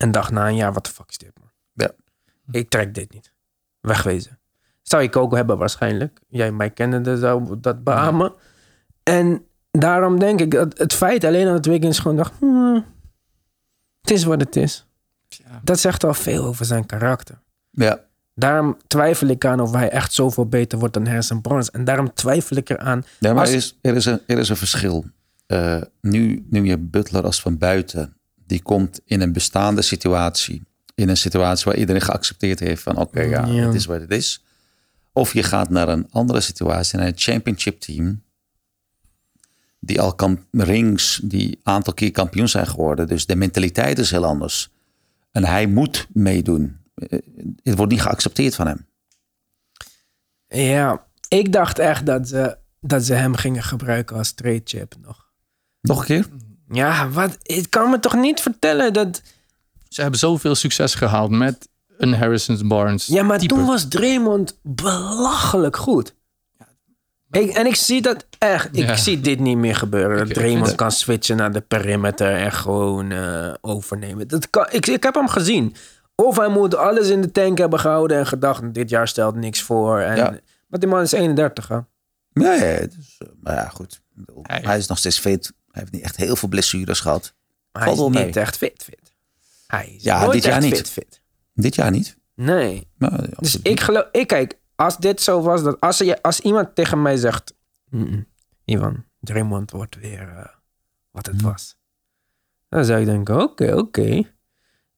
En 0.00 0.10
dacht 0.10 0.30
na 0.30 0.48
een 0.48 0.56
jaar, 0.56 0.72
wat 0.72 0.84
de 0.84 0.90
fuck 0.90 1.08
is 1.08 1.18
dit, 1.18 1.32
man? 1.40 1.50
Ja. 1.72 1.90
Ik 2.60 2.68
trek 2.68 2.94
dit 2.94 3.12
niet. 3.12 3.32
Wegwezen. 3.80 4.38
Zou 4.82 5.02
ik 5.02 5.16
ook 5.16 5.34
hebben 5.34 5.58
waarschijnlijk. 5.58 6.20
Jij 6.28 6.52
mij 6.52 6.70
kennende 6.70 7.18
zou 7.18 7.60
dat 7.60 7.84
beamen. 7.84 8.32
En 9.02 9.44
daarom 9.70 10.18
denk 10.18 10.40
ik 10.40 10.50
dat 10.50 10.78
het 10.78 10.92
feit 10.92 11.24
alleen 11.24 11.46
dat 11.46 11.66
Wiggins 11.66 11.98
gewoon 11.98 12.16
dacht... 12.16 12.32
hmm, 12.38 12.84
het 14.00 14.10
is 14.10 14.24
wat 14.24 14.40
het 14.40 14.56
is. 14.56 14.86
Ja. 15.28 15.60
Dat 15.64 15.80
zegt 15.80 16.04
al 16.04 16.14
veel 16.14 16.44
over 16.44 16.64
zijn 16.64 16.86
karakter. 16.86 17.40
Ja. 17.70 18.04
Daarom 18.34 18.76
twijfel 18.86 19.26
ik 19.28 19.44
aan 19.44 19.60
of 19.60 19.72
hij 19.72 19.90
echt 19.90 20.12
zoveel 20.12 20.46
beter 20.46 20.78
wordt 20.78 20.94
dan 20.94 21.06
Harrison 21.06 21.40
Barnes. 21.40 21.70
En 21.70 21.84
daarom 21.84 22.12
twijfel 22.14 22.56
ik 22.56 22.70
eraan. 22.70 23.02
Ja, 23.18 23.32
maar 23.32 23.40
Als- 23.40 23.50
er, 23.50 23.56
is, 23.56 23.78
er, 23.82 23.94
is 23.96 24.04
een, 24.04 24.20
er 24.26 24.38
is 24.38 24.48
een 24.48 24.56
verschil. 24.56 25.04
Nu, 26.00 26.46
nu 26.50 26.64
je 26.64 26.78
Butler 26.78 27.24
als 27.24 27.40
van 27.40 27.58
buiten, 27.58 28.16
die 28.50 28.62
komt 28.62 29.00
in 29.04 29.20
een 29.20 29.32
bestaande 29.32 29.82
situatie. 29.82 30.62
In 30.94 31.08
een 31.08 31.16
situatie 31.16 31.64
waar 31.64 31.76
iedereen 31.76 32.00
geaccepteerd 32.02 32.60
heeft 32.60 32.82
van 32.82 32.96
oké, 32.96 33.20
ja, 33.20 33.46
Ja. 33.46 33.66
het 33.66 33.74
is 33.74 33.86
wat 33.86 34.00
het 34.00 34.10
is. 34.10 34.44
Of 35.12 35.32
je 35.32 35.42
gaat 35.42 35.70
naar 35.70 35.88
een 35.88 36.06
andere 36.10 36.40
situatie, 36.40 36.98
naar 36.98 37.06
een 37.06 37.12
championship 37.18 37.80
team. 37.80 38.22
Die 39.80 40.00
al 40.00 40.14
kan, 40.14 40.44
rings, 40.50 41.20
die 41.24 41.60
aantal 41.62 41.94
keer 41.94 42.10
kampioen 42.10 42.48
zijn 42.48 42.66
geworden. 42.66 43.06
Dus 43.06 43.26
de 43.26 43.36
mentaliteit 43.36 43.98
is 43.98 44.10
heel 44.10 44.24
anders. 44.24 44.70
En 45.30 45.44
hij 45.44 45.66
moet 45.66 46.06
meedoen. 46.12 46.76
Eh, 46.94 47.18
Het 47.62 47.76
wordt 47.76 47.92
niet 47.92 48.02
geaccepteerd 48.02 48.54
van 48.54 48.66
hem. 48.66 48.86
Ja, 50.48 51.06
ik 51.28 51.52
dacht 51.52 51.78
echt 51.78 52.06
dat 52.06 52.28
ze, 52.28 52.56
dat 52.80 53.04
ze 53.04 53.14
hem 53.14 53.34
gingen 53.34 53.62
gebruiken 53.62 54.16
als 54.16 54.32
trade 54.32 54.60
chip 54.64 54.94
nog. 55.00 55.28
Nog 55.80 55.98
een 56.00 56.04
keer? 56.06 56.26
Ja, 56.72 57.08
wat? 57.08 57.38
Ik 57.42 57.70
kan 57.70 57.90
me 57.90 57.98
toch 58.00 58.14
niet 58.16 58.40
vertellen 58.40 58.92
dat... 58.92 59.22
Ze 59.88 60.00
hebben 60.00 60.18
zoveel 60.20 60.54
succes 60.54 60.94
gehaald 60.94 61.30
met 61.30 61.68
een 61.98 62.14
Harrison 62.14 62.68
Barnes. 62.68 63.06
Ja, 63.06 63.22
maar 63.22 63.38
type. 63.38 63.54
toen 63.54 63.66
was 63.66 63.88
Draymond 63.88 64.58
belachelijk 64.62 65.76
goed. 65.76 66.14
Ik, 67.30 67.50
en 67.50 67.66
ik 67.66 67.74
zie 67.76 68.02
dat 68.02 68.26
echt. 68.38 68.76
Ik 68.76 68.86
Ja. 68.86 68.96
zie 68.96 69.20
dit 69.20 69.40
niet 69.40 69.56
meer 69.56 69.76
gebeuren. 69.76 70.18
Dat 70.18 70.34
Draymond 70.34 70.74
kan 70.74 70.90
switchen 70.92 71.36
naar 71.36 71.52
de 71.52 71.60
perimeter 71.60 72.36
en 72.36 72.52
gewoon 72.52 73.10
eh, 73.10 73.54
overnemen. 73.60 74.28
Dat 74.28 74.50
kan, 74.50 74.66
ik, 74.70 74.86
ik 74.86 75.02
heb 75.02 75.14
hem 75.14 75.28
gezien. 75.28 75.74
Of 76.14 76.36
hij 76.36 76.48
moet 76.48 76.74
alles 76.76 77.08
in 77.08 77.20
de 77.20 77.32
tank 77.32 77.58
hebben 77.58 77.80
gehouden 77.80 78.18
en 78.18 78.26
gedacht: 78.26 78.74
dit 78.74 78.90
jaar 78.90 79.08
stelt 79.08 79.34
niks 79.34 79.62
voor. 79.62 79.98
En, 80.00 80.16
Ja. 80.16 80.30
Maar 80.68 80.80
die 80.80 80.88
man 80.88 81.00
is 81.00 81.12
31, 81.12 81.68
hè? 81.68 81.74
Ja, 82.32 82.76
dus, 82.86 83.16
eh, 83.18 83.28
maar 83.40 83.54
ja, 83.54 83.68
goed. 83.68 84.00
Hij 84.42 84.78
is 84.78 84.86
nog 84.86 84.98
steeds 84.98 85.18
fit. 85.18 85.52
Hij 85.70 85.80
heeft 85.82 85.92
niet 85.92 86.02
echt 86.02 86.16
heel 86.16 86.36
veel 86.36 86.48
blessures 86.48 87.00
gehad. 87.00 87.34
Hij 87.72 87.82
Valt 87.84 87.96
is 87.98 88.04
niet 88.04 88.12
mee. 88.34 88.42
echt 88.44 88.56
fit, 88.56 88.82
fit. 88.82 89.12
Hij 89.66 89.88
is 89.96 90.02
Ja, 90.02 90.20
nooit 90.20 90.32
dit 90.32 90.42
jaar 90.44 90.52
echt 90.56 90.64
niet. 90.64 90.76
fit, 90.76 90.90
fit. 90.90 91.20
Dit 91.54 91.74
jaar 91.74 91.90
niet. 91.90 92.16
Nee. 92.34 92.88
Maar, 92.98 93.10
Dus 93.18 93.36
absoluut 93.36 93.66
ik 93.66 93.80
geloof, 93.80 94.08
ik 94.12 94.26
kijk, 94.26 94.58
als 94.74 94.96
dit 94.96 95.20
zo 95.20 95.42
was, 95.42 95.62
dat 95.62 95.80
als, 95.80 95.98
je, 95.98 96.22
als 96.22 96.40
iemand 96.40 96.74
tegen 96.74 97.02
mij 97.02 97.16
zegt: 97.16 97.54
"Mm-mm, 97.90 98.26
Ivan, 98.64 99.04
Draymond 99.20 99.70
wordt 99.70 99.96
weer 99.96 100.28
eh, 100.28 100.44
wat 101.10 101.26
het 101.26 101.42
was, 101.42 101.76
Dan 102.68 102.84
zou 102.84 103.00
ik 103.00 103.06
denken, 103.06 103.42
oké, 103.42 103.76
oké. 103.76 104.22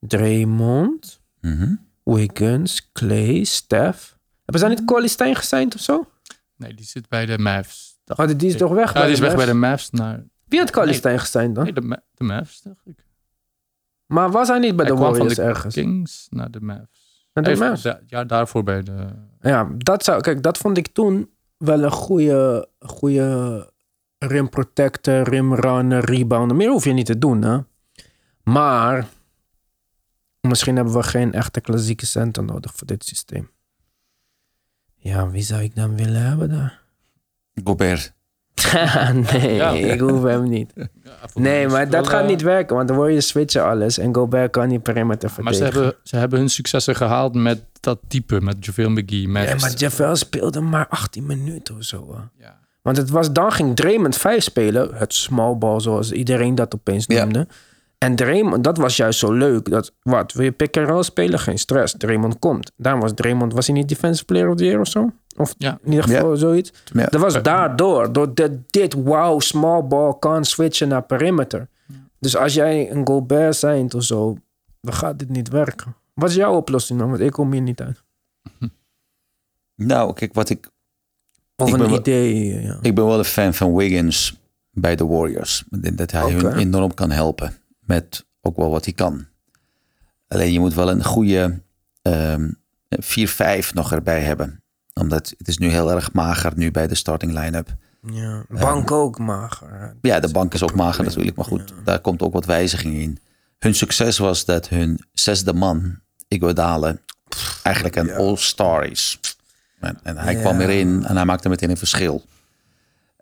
Draymond, 0.01 1.21
Mhm. 1.41 1.75
Wiggins, 2.05 2.91
Clay, 2.93 3.45
Steph. 3.45 4.17
Hebben 4.45 4.63
ze 4.63 4.69
niet 4.69 4.85
Collie 4.85 5.09
Stein 5.09 5.37
gesigned 5.37 5.75
of 5.75 5.81
zo? 5.81 6.11
Nee, 6.57 6.75
die 6.75 6.87
zit 6.87 7.09
bij 7.09 7.27
de 7.27 7.39
Mavs. 7.39 7.99
Oh, 8.07 8.27
die, 8.37 8.49
is 8.51 8.57
toch 8.57 8.73
weg? 8.73 8.87
Ja, 8.87 8.93
bij 8.93 9.03
die 9.03 9.13
is 9.13 9.19
de 9.19 9.25
weg 9.27 9.37
bij 9.37 9.47
de 9.47 9.53
Mavs 9.55 9.91
naar... 9.91 10.23
Wie 10.53 10.61
had. 10.61 10.95
Stein 10.95 11.19
gesigned 11.19 11.55
dan? 11.55 11.65
Nee, 11.65 11.73
de, 11.73 11.81
Ma- 11.81 12.03
de 12.15 12.25
Mavs, 12.25 12.61
dacht 12.63 12.87
ik. 12.87 13.05
Maar 14.07 14.31
was 14.31 14.49
hij 14.49 14.59
niet 14.59 14.77
bij 14.77 14.85
Hij 14.87 14.95
de 14.95 15.01
kwam 15.01 15.15
van 15.15 15.27
Warriors 15.27 15.35
de 15.35 15.43
ergens? 15.43 15.75
Kings 15.75 16.27
naar 16.31 16.51
de 16.51 16.61
Mavs. 16.61 17.27
Naar 17.33 17.45
de 17.45 17.51
Hij 17.51 17.59
heeft 17.59 17.61
Mavs? 17.71 17.83
da- 17.83 18.01
Ja, 18.07 18.25
daarvoor 18.25 18.63
bij 18.63 18.83
de... 18.83 19.07
Ja, 19.41 19.69
dat 19.77 20.05
zou, 20.05 20.21
kijk, 20.21 20.43
dat 20.43 20.59
vond 20.59 20.77
ik 20.77 20.87
toen 20.89 21.31
wel 21.57 21.83
een 21.83 21.91
goede, 21.91 22.69
goede 22.79 23.71
rim 24.19 24.49
protector, 24.49 25.23
rim 25.29 25.55
runner, 25.55 26.05
rebounder. 26.05 26.57
Meer 26.57 26.71
hoef 26.71 26.85
je 26.85 26.93
niet 26.93 27.07
te 27.07 27.19
doen, 27.19 27.43
hè. 27.43 27.59
Maar 28.43 29.07
misschien 30.41 30.77
hebben 30.77 30.95
we 30.95 31.03
geen 31.03 31.33
echte 31.33 31.61
klassieke 31.61 32.07
center 32.07 32.45
nodig 32.45 32.75
voor 32.75 32.87
dit 32.87 33.05
systeem. 33.05 33.51
Ja, 34.95 35.31
wie 35.31 35.43
zou 35.43 35.63
ik 35.63 35.75
dan 35.75 35.97
willen 35.97 36.23
hebben 36.23 36.49
daar? 36.49 36.81
Gobert. 37.65 38.15
nee, 39.33 39.55
Ja. 39.55 39.71
ik 39.71 40.01
hoef 40.01 40.23
hem 40.23 40.49
niet. 40.49 40.73
Nee, 41.35 41.69
maar 41.69 41.91
dat 41.91 42.09
gaat 42.09 42.27
niet 42.27 42.43
werken, 42.43 42.77
want 42.77 42.89
dan 42.89 42.97
word 42.97 43.13
je 43.13 43.21
switchen 43.21 43.65
alles 43.65 43.99
en 43.99 44.15
Gobert 44.15 44.51
kan 44.51 44.69
niet 44.69 44.83
perimeter 44.83 45.31
Maar 45.41 45.53
ze 45.55 45.59
verdedigen. 45.59 45.73
hebben, 45.83 45.95
ze 46.03 46.17
hebben 46.17 46.39
hun 46.39 46.49
successen 46.51 46.97
gehaald 46.97 47.35
met 47.35 47.65
dat 47.81 47.99
type, 48.09 48.41
met 48.41 48.65
JaVale 48.65 48.89
McGee. 48.91 49.29
Met, 49.29 49.49
Ja, 49.49 49.55
maar 49.61 49.73
Javel 49.77 50.17
speelde 50.17 50.61
maar 50.61 50.87
18 50.89 51.27
minuten 51.27 51.77
of 51.77 51.83
zo. 51.85 52.17
Ja. 52.39 52.59
Want 52.83 52.97
het 52.97 53.11
was, 53.11 53.33
dan 53.33 53.53
ging 53.53 53.77
Draymond 53.77 54.17
5 54.17 54.43
spelen. 54.43 54.95
Het 54.95 55.15
small 55.15 55.57
ball, 55.59 55.81
zoals 55.81 56.13
iedereen 56.13 56.55
dat 56.55 56.75
opeens 56.75 57.05
Ja. 57.09 57.23
noemde. 57.25 57.47
En 57.99 58.17
Draymond, 58.17 58.65
dat 58.65 58.77
was 58.77 58.97
juist 58.97 59.19
zo 59.19 59.33
leuk. 59.33 59.71
Dat, 59.71 59.93
wat, 60.03 60.33
wil 60.33 60.45
je 60.45 60.53
pick 60.53 60.77
and 60.77 60.89
roll 60.89 61.03
spelen? 61.03 61.39
Geen 61.39 61.59
stress. 61.59 61.95
Draymond 61.99 62.39
komt. 62.39 62.73
Daarom 62.77 63.01
was 63.01 63.13
Draymond, 63.15 63.53
was 63.53 63.67
hij 63.67 63.77
niet 63.77 63.89
defensive 63.89 64.25
player 64.25 64.49
of 64.49 64.57
the 64.57 64.65
year 64.65 64.81
of 64.81 64.89
zo? 64.89 65.11
Of 65.37 65.55
Ja. 65.59 65.79
in 65.83 65.91
ieder 65.91 66.05
geval 66.09 66.37
zoiets. 66.37 66.73
Ja. 66.93 67.07
Dat 67.07 67.21
was 67.21 67.43
daardoor. 67.43 68.13
Door 68.13 68.35
dit, 68.35 68.51
dit 68.73 68.93
wow, 68.95 69.41
small 69.41 69.83
ball 69.87 70.15
kan 70.19 70.45
switchen 70.45 70.89
naar 70.89 71.03
perimeter. 71.03 71.69
Dus 72.19 72.37
als 72.37 72.55
jij 72.55 72.91
een 72.91 73.07
Gobert 73.07 73.57
zijn 73.57 73.95
of 73.95 74.03
zo, 74.03 74.37
dan 74.81 74.95
gaat 74.95 75.19
dit 75.19 75.29
niet 75.29 75.49
werken. 75.49 75.95
Wat 76.15 76.29
is 76.31 76.35
jouw 76.37 76.57
oplossing 76.57 76.99
dan? 76.99 77.09
Want 77.09 77.21
ik 77.21 77.33
kom 77.33 77.53
hier 77.53 77.61
niet 77.63 77.81
uit. 77.81 78.03
Nou, 79.75 80.13
kijk, 80.13 80.35
wat 80.35 80.49
ik... 80.51 80.71
Of 81.57 81.67
Ik 81.69 81.73
ben 81.73 81.83
een 81.85 81.91
wel- 81.91 81.99
idee, 81.99 82.61
ja. 82.63 82.79
Ik 82.81 82.95
ben 82.95 83.07
wel 83.07 83.19
een 83.19 83.25
fan 83.25 83.55
van 83.55 83.75
Wiggins 83.75 84.41
bij 84.71 84.97
de 84.97 85.07
Warriors. 85.07 85.65
Ik 85.71 85.83
denk 85.83 85.99
Dat 85.99 86.11
hij 86.11 86.31
hun 86.33 86.57
enorm 86.57 86.95
kan 86.95 87.11
helpen. 87.11 87.53
Met 87.81 88.27
ook 88.41 88.57
wel 88.57 88.71
wat 88.71 88.85
hij 88.85 88.95
kan. 88.95 89.27
Alleen 90.29 90.53
je 90.53 90.61
moet 90.61 90.75
wel 90.75 90.91
een 90.91 91.05
goede 91.05 91.61
ehm 92.03 92.51
4-5 92.89 93.73
nog 93.75 93.93
erbij 93.93 94.21
hebben. 94.21 94.62
Omdat 94.95 95.35
het 95.39 95.49
is 95.49 95.59
nu 95.59 95.69
heel 95.69 95.93
erg 95.93 96.13
mager 96.13 96.53
nu 96.57 96.71
bij 96.71 96.87
de 96.87 96.95
starting 96.95 97.33
line-up. 97.33 97.75
Ja, 98.07 98.45
bank 98.49 98.91
ook 98.91 99.19
mager. 99.19 99.97
Ja, 100.01 100.21
de 100.21 100.31
bank 100.31 100.55
is 100.55 100.63
ook 100.63 100.75
mager 100.75 101.05
natuurlijk. 101.05 101.37
Maar 101.37 101.45
goed, 101.45 101.73
daar 101.85 102.01
komt 102.01 102.23
ook 102.23 102.33
wat 102.33 102.45
wijziging 102.45 102.95
in. 102.95 103.19
Hun 103.59 103.75
succes 103.75 104.19
was 104.19 104.45
dat 104.45 104.69
hun 104.69 105.01
zesde 105.13 105.53
man, 105.53 105.99
Iguodala, 106.29 106.97
eigenlijk 107.63 107.97
een 107.97 108.13
all-star 108.15 108.85
is. 108.85 109.21
En, 109.81 109.99
en 110.03 110.17
hij 110.17 110.33
Ja. 110.35 110.41
kwam 110.41 110.61
erin 110.61 111.05
en 111.07 111.17
hij 111.17 111.25
maakte 111.25 111.49
meteen 111.49 111.71
een 111.71 111.77
verschil. 111.77 112.25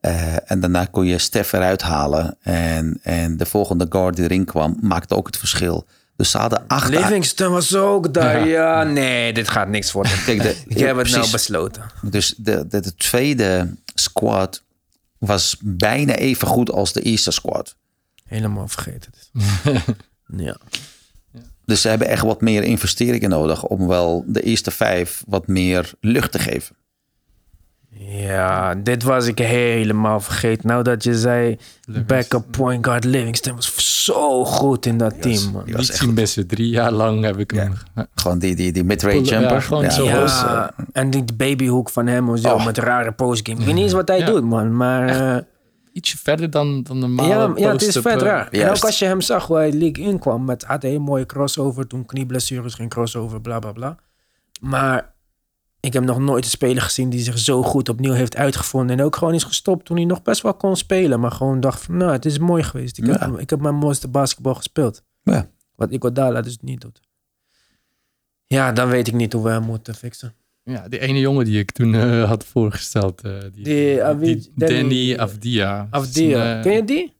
Eh, 0.00 0.50
en 0.50 0.60
daarna 0.60 0.84
kon 0.84 1.06
je 1.06 1.18
Stef 1.18 1.52
eruit 1.52 1.82
halen. 1.82 2.36
En, 2.42 2.98
en 3.02 3.36
de 3.36 3.46
volgende 3.46 3.86
guard 3.88 4.16
die 4.16 4.24
erin 4.24 4.44
kwam, 4.44 4.76
maakte 4.80 5.16
ook 5.16 5.26
het 5.26 5.36
verschil. 5.36 5.86
Dus 6.20 6.30
ze 6.30 6.38
hadden 6.38 6.64
acht... 6.66 6.88
Livingston 6.88 7.52
was 7.52 7.74
ook 7.74 8.14
daar. 8.14 8.46
Ja. 8.46 8.82
Ja, 8.82 8.82
nee, 8.82 9.32
dit 9.32 9.48
gaat 9.48 9.68
niks 9.68 9.92
worden. 9.92 10.12
Kijk, 10.24 10.42
de, 10.42 10.56
Ik 10.68 10.78
heb 10.78 10.96
het 10.96 11.10
nou 11.10 11.30
besloten. 11.30 11.82
Dus 12.02 12.34
de, 12.36 12.66
de, 12.68 12.80
de 12.80 12.94
tweede 12.94 13.74
squad 13.94 14.62
was 15.18 15.56
bijna 15.60 16.14
even 16.14 16.48
goed 16.48 16.70
als 16.70 16.92
de 16.92 17.02
eerste 17.02 17.30
squad. 17.30 17.76
Helemaal 18.24 18.68
vergeten. 18.68 19.12
ja. 20.46 20.56
Dus 21.64 21.80
ze 21.80 21.88
hebben 21.88 22.08
echt 22.08 22.22
wat 22.22 22.40
meer 22.40 22.62
investeringen 22.62 23.30
nodig 23.30 23.64
om 23.64 23.86
wel 23.86 24.24
de 24.26 24.42
eerste 24.42 24.70
vijf 24.70 25.22
wat 25.26 25.46
meer 25.46 25.92
lucht 26.00 26.32
te 26.32 26.38
geven. 26.38 26.76
Ja, 27.98 28.74
dit 28.74 29.02
was 29.02 29.26
ik 29.26 29.38
helemaal 29.38 30.20
vergeten. 30.20 30.66
Nou 30.68 30.82
dat 30.82 31.04
je 31.04 31.14
zei, 31.18 31.58
backup 32.06 32.44
point 32.50 32.86
guard 32.86 33.04
Livingston 33.04 33.54
was 33.54 34.04
zo 34.04 34.44
goed 34.44 34.86
in 34.86 34.98
dat 34.98 35.22
team, 35.22 35.52
man. 35.52 35.64
Die 35.64 35.74
was 35.74 35.90
echt. 35.90 36.48
Drie 36.48 36.68
jaar 36.68 36.92
lang 36.92 37.24
heb 37.24 37.38
ik 37.38 37.50
hem... 37.50 37.72
gewoon 38.14 38.38
die, 38.38 38.54
die, 38.54 38.72
die 38.72 38.84
mid-range 38.84 39.24
Ja, 39.24 39.40
jumper. 39.40 39.62
zo. 39.92 40.04
Ja, 40.04 40.72
eh, 40.76 40.84
en 40.92 41.10
die 41.10 41.24
babyhoek 41.34 41.90
van 41.90 42.06
hem 42.06 42.36
zo, 42.36 42.48
Oh. 42.54 42.64
met 42.64 42.78
rare 42.78 43.12
postgame. 43.12 43.58
Ik 43.60 43.64
weet 43.64 43.74
niet 43.74 43.84
eens 43.84 43.92
wat 43.92 44.08
hij 44.08 44.18
Ja. 44.18 44.26
doet, 44.26 44.44
man. 44.44 44.76
Maar 44.76 45.08
eh, 45.36 45.42
Ietsje 45.92 46.18
verder 46.18 46.50
dan, 46.50 46.82
dan 46.82 46.98
normaal. 46.98 47.26
ja, 47.26 47.52
ja, 47.56 47.72
het 47.72 47.82
is 47.82 47.96
vet 47.96 48.22
raar. 48.22 48.48
En 48.48 48.68
ook 48.68 48.84
als 48.84 48.98
je 48.98 49.04
hem 49.04 49.20
zag 49.20 49.46
hoe 49.46 49.56
hij 49.56 49.70
de 49.70 49.76
league 49.76 50.04
inkwam, 50.04 50.44
met 50.44 50.64
had 50.64 50.82
hij 50.82 50.94
een 50.94 51.02
mooie 51.02 51.26
crossover. 51.26 51.86
Toen 51.86 52.06
knieblessures, 52.06 52.74
geen 52.74 52.88
crossover, 52.88 53.40
bla 53.40 53.58
bla 53.58 53.72
bla. 53.72 53.96
Maar 54.60 55.12
ik 55.80 55.92
heb 55.92 56.04
nog 56.04 56.18
nooit 56.18 56.44
een 56.44 56.50
speler 56.50 56.82
gezien 56.82 57.10
die 57.10 57.20
zich 57.20 57.38
zo 57.38 57.62
goed 57.62 57.88
opnieuw 57.88 58.12
heeft 58.12 58.36
uitgevonden. 58.36 58.98
En 58.98 59.04
ook 59.04 59.16
gewoon 59.16 59.34
is 59.34 59.44
gestopt 59.44 59.84
toen 59.84 59.96
hij 59.96 60.04
nog 60.06 60.22
best 60.22 60.42
wel 60.42 60.54
kon 60.54 60.76
spelen. 60.76 61.20
Maar 61.20 61.30
gewoon 61.30 61.60
dacht 61.60 61.82
van, 61.82 61.96
nou, 61.96 62.12
het 62.12 62.24
is 62.24 62.38
mooi 62.38 62.62
geweest. 62.62 62.98
Ik, 62.98 63.06
Ja. 63.06 63.18
heb, 63.30 63.38
ik 63.38 63.50
heb 63.50 63.60
mijn 63.60 63.74
mooiste 63.74 64.08
basketbal 64.08 64.54
gespeeld. 64.54 65.02
Ja. 65.22 65.48
Wat 65.74 65.90
Iguodala 65.90 66.40
dus 66.40 66.58
niet 66.60 66.80
doet. 66.80 67.00
Ja, 68.46 68.72
dan 68.72 68.88
weet 68.88 69.08
ik 69.08 69.14
niet 69.14 69.32
hoe 69.32 69.44
we 69.44 69.50
hem 69.50 69.62
moeten 69.62 69.94
fixen. 69.94 70.34
Ja, 70.62 70.88
die 70.88 70.98
ene 70.98 71.18
jongen 71.20 71.44
die 71.44 71.58
ik 71.58 71.70
toen 71.72 71.94
eh, 71.94 72.24
had 72.28 72.44
voorgesteld. 72.44 73.20
eh, 73.22 73.38
die, 73.52 73.64
Die, 73.64 74.04
ah, 74.04 74.18
wie- 74.18 74.34
die 74.36 74.52
Danny- 74.54 74.78
Danny 74.80 75.16
Avdia. 75.16 75.86
Afdia. 75.90 76.50
Een, 76.50 76.56
eh, 76.56 76.62
Ken 76.62 76.72
je 76.72 76.84
die? 76.84 77.14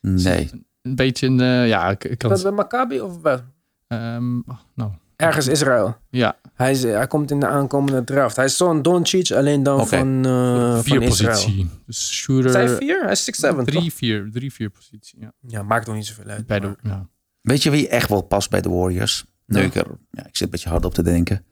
Nee. 0.00 0.50
Een 0.82 0.94
beetje 0.94 1.26
een... 1.26 1.40
eh, 1.40 1.68
ja, 1.68 1.90
ik, 1.90 2.04
ik 2.04 2.18
kan... 2.18 2.30
Dat 2.30 2.42
bij 2.42 2.50
Maccabi 2.52 3.00
of 3.00 3.20
wel? 3.22 3.40
ehm, 3.86 4.38
oh, 4.38 4.58
nou, 4.74 4.90
Ergens 5.20 5.46
Israël. 5.46 5.96
ja. 6.10 6.38
Hij, 6.54 6.70
is, 6.70 6.82
hij 6.82 7.06
komt 7.06 7.30
in 7.30 7.40
de 7.40 7.46
aankomende 7.46 8.04
draft. 8.04 8.36
Hij 8.36 8.44
is 8.44 8.56
zo'n 8.56 8.82
Doncic, 8.82 9.30
alleen 9.30 9.62
dan 9.62 9.88
van, 9.88 10.24
eh 10.26 10.78
vier 10.78 10.94
van 10.98 11.02
Israël. 11.02 11.32
positie. 11.32 11.68
Dus 11.86 12.10
shooter... 12.12 12.50
Zijn 12.50 12.68
vier? 12.68 13.02
Hij 13.02 13.12
is 13.12 13.42
6'7", 13.44 13.48
toch? 13.48 13.64
Drie, 13.64 13.92
vier. 13.92 14.28
Drie, 14.32 14.52
vier 14.52 14.70
positie, 14.70 15.20
ja. 15.20 15.32
Ja, 15.46 15.62
maakt 15.62 15.86
nog 15.86 15.96
niet 15.96 16.06
zoveel 16.06 16.24
uit. 16.30 16.46
Bij 16.46 16.60
de, 16.60 16.76
ja. 16.82 17.08
Weet 17.40 17.62
je 17.62 17.70
wie 17.70 17.88
echt 17.88 18.08
wel 18.08 18.22
past 18.22 18.50
bij 18.50 18.60
de 18.60 18.68
Warriors? 18.68 19.24
Nu 19.46 19.58
Ja. 19.58 19.64
ik, 19.64 19.74
er, 19.74 19.86
ja, 20.10 20.20
ik 20.26 20.36
zit 20.36 20.40
een 20.40 20.50
beetje 20.50 20.68
hard 20.68 20.84
op 20.84 20.94
te 20.94 21.02
denken. 21.02 21.44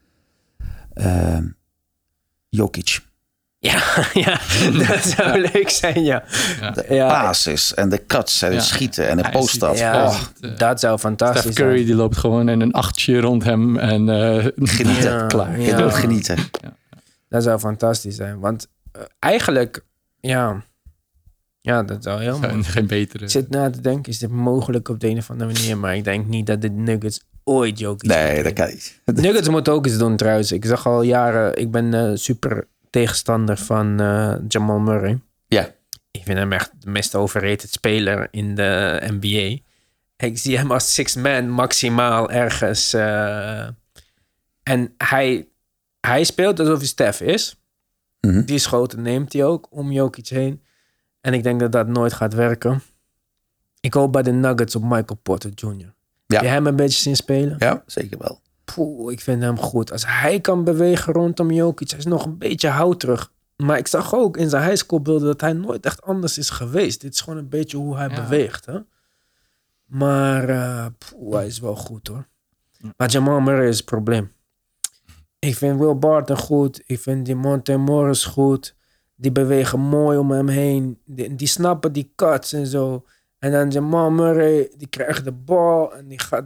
Ehm 0.92 1.46
Jokic. 2.48 3.00
Ja, 3.60 3.82
ja, 4.24 4.38
dat 4.86 5.02
zou 5.04 5.40
leuk 5.52 5.68
zijn, 5.70 6.04
ja. 6.04 6.24
De 6.74 6.84
Ja. 6.88 7.08
basis 7.08 7.74
en 7.74 7.88
de 7.88 8.06
cuts 8.06 8.42
en 8.42 8.48
het 8.52 8.60
Ja. 8.60 8.66
schieten 8.66 9.08
en 9.08 9.16
de 9.16 9.22
Ja, 9.74 10.06
Oh, 10.06 10.20
eh, 10.40 10.56
dat 10.56 10.80
zou 10.80 10.98
fantastisch 10.98 11.40
Steph 11.40 11.56
Curry 11.56 11.74
zijn. 11.74 11.86
die 11.86 11.94
loopt 11.94 12.16
gewoon 12.16 12.48
in 12.48 12.60
een 12.60 12.72
achtje 12.72 13.20
rond 13.20 13.44
hem 13.44 13.78
en 13.78 14.08
eh 14.08 14.46
genieten. 14.76 15.10
Ja, 15.12 15.26
klaar. 15.26 15.60
Je 15.60 15.66
ja. 15.66 15.76
doet 15.76 15.94
genieten. 15.94 16.36
Dat 17.28 17.42
zou 17.42 17.58
fantastisch 17.58 18.16
zijn. 18.16 18.38
Want 18.38 18.68
eh, 18.92 19.02
eigenlijk, 19.18 19.84
ja, 20.20 20.62
ja, 21.60 21.82
dat 21.82 22.02
zou 22.02 22.22
heel 22.22 22.38
mooi 22.38 22.52
En 22.52 22.64
geen 22.64 22.86
betere. 22.86 23.24
Ik 23.24 23.30
zit 23.30 23.50
na 23.50 23.70
te 23.70 23.80
denken, 23.80 24.12
is 24.12 24.18
dit 24.18 24.30
mogelijk 24.30 24.88
op 24.88 25.00
de 25.00 25.08
een 25.08 25.18
of 25.18 25.30
andere 25.30 25.52
manier? 25.52 25.78
Maar 25.78 25.96
ik 25.96 26.04
denk 26.04 26.26
niet 26.26 26.46
dat 26.46 26.60
de 26.62 26.70
Nuggets 26.70 27.20
ooit 27.44 27.78
Jokic 27.78 28.08
Nee, 28.10 28.42
dat 28.42 28.52
kan 28.52 28.66
niet. 28.68 29.00
De 29.04 29.20
Nuggets 29.20 29.48
moeten 29.48 29.72
ook 29.72 29.86
iets 29.86 29.98
doen 29.98 30.16
trouwens. 30.16 30.52
Ik 30.52 30.64
zag 30.64 30.86
al 30.86 31.02
jaren, 31.02 31.56
ik 31.56 31.70
ben 31.70 32.18
super 32.18 32.66
tegenstander 32.98 33.56
van 33.56 34.00
eh, 34.00 34.34
Jamal 34.48 34.78
Murray. 34.78 35.20
Ja. 35.46 35.74
Ik 36.10 36.22
vind 36.24 36.38
hem 36.38 36.52
echt 36.52 36.70
de 36.78 36.90
meest 36.90 37.14
overrated 37.14 37.70
speler 37.70 38.28
in 38.30 38.54
de 38.54 39.00
NBA. 39.06 39.58
Ik 40.16 40.38
zie 40.38 40.56
hem 40.58 40.72
als 40.72 40.94
six 40.94 41.14
man 41.14 41.50
maximaal 41.50 42.30
ergens. 42.30 42.92
eh, 42.92 43.66
en 44.62 44.94
hij, 44.96 45.48
hij 46.00 46.24
speelt 46.24 46.60
alsof 46.60 46.78
hij 46.78 46.86
Stef 46.86 47.20
is. 47.20 47.56
Mhm. 48.20 48.44
Die 48.44 48.58
schoten 48.58 49.02
neemt 49.02 49.32
hij 49.32 49.44
ook 49.44 49.66
om 49.70 49.92
Jokic 49.92 50.28
heen. 50.28 50.62
En 51.20 51.34
ik 51.34 51.42
denk 51.42 51.60
dat 51.60 51.72
dat 51.72 51.86
nooit 51.86 52.12
gaat 52.12 52.34
werken. 52.34 52.82
Ik 53.80 53.94
hoop 53.94 54.12
bij 54.12 54.22
de 54.22 54.32
Nuggets 54.32 54.76
op 54.76 54.82
Michael 54.82 55.20
Porter 55.22 55.50
Jr. 55.54 55.68
Ja. 55.70 55.92
Heb 56.26 56.40
je 56.42 56.48
hem 56.48 56.66
een 56.66 56.76
beetje 56.76 57.00
zien 57.00 57.16
spelen? 57.16 57.56
Ja, 57.58 57.82
zeker 57.86 58.18
wel. 58.18 58.40
Poeh, 58.74 59.12
ik 59.12 59.20
vind 59.20 59.42
hem 59.42 59.58
goed. 59.58 59.92
Als 59.92 60.06
hij 60.06 60.40
kan 60.40 60.64
bewegen 60.64 61.12
rondom 61.12 61.50
Jokic, 61.50 61.90
hij 61.90 61.98
is 61.98 62.04
nog 62.06 62.24
een 62.24 62.38
beetje 62.38 62.68
houterig. 62.68 63.32
Maar 63.56 63.78
ik 63.78 63.86
zag 63.86 64.14
ook 64.14 64.36
in 64.36 64.48
zijn 64.48 64.64
high 64.64 64.76
school 64.76 65.00
beelden 65.00 65.26
dat 65.26 65.40
hij 65.40 65.52
nooit 65.52 65.84
echt 65.86 66.02
anders 66.02 66.38
is 66.38 66.50
geweest. 66.50 67.00
Dit 67.00 67.14
is 67.14 67.20
gewoon 67.20 67.38
een 67.38 67.48
beetje 67.48 67.76
hoe 67.76 67.96
hij 67.96 68.08
Ja. 68.08 68.14
beweegt. 68.22 68.66
Hè? 68.66 68.78
Maar 69.86 70.46
poeh, 70.92 71.34
hij 71.34 71.46
is 71.46 71.58
wel 71.60 71.76
goed 71.76 72.08
hoor. 72.08 72.26
Maar 72.96 73.08
Jamal 73.10 73.40
Murray 73.40 73.68
is 73.68 73.76
het 73.76 73.84
probleem. 73.86 74.32
Ik 75.38 75.56
vind 75.56 75.78
Will 75.78 75.96
Barton 75.96 76.36
goed. 76.38 76.82
Ik 76.86 77.00
vind 77.00 77.26
die 77.26 77.34
Monte 77.34 77.76
Morris 77.76 78.24
goed. 78.24 78.74
Die 79.16 79.32
bewegen 79.32 79.80
mooi 79.80 80.18
om 80.18 80.30
hem 80.30 80.48
heen. 80.48 80.98
Die, 81.04 81.34
die 81.34 81.46
snappen 81.46 81.92
die 81.92 82.12
cuts 82.16 82.52
en 82.52 82.66
zo. 82.66 83.04
En 83.38 83.52
dan 83.52 83.70
Jamal 83.70 84.10
Murray, 84.10 84.70
die 84.76 84.86
krijgt 84.88 85.24
de 85.24 85.32
bal 85.32 85.94
en 85.94 86.08
die 86.08 86.18
gaat 86.18 86.44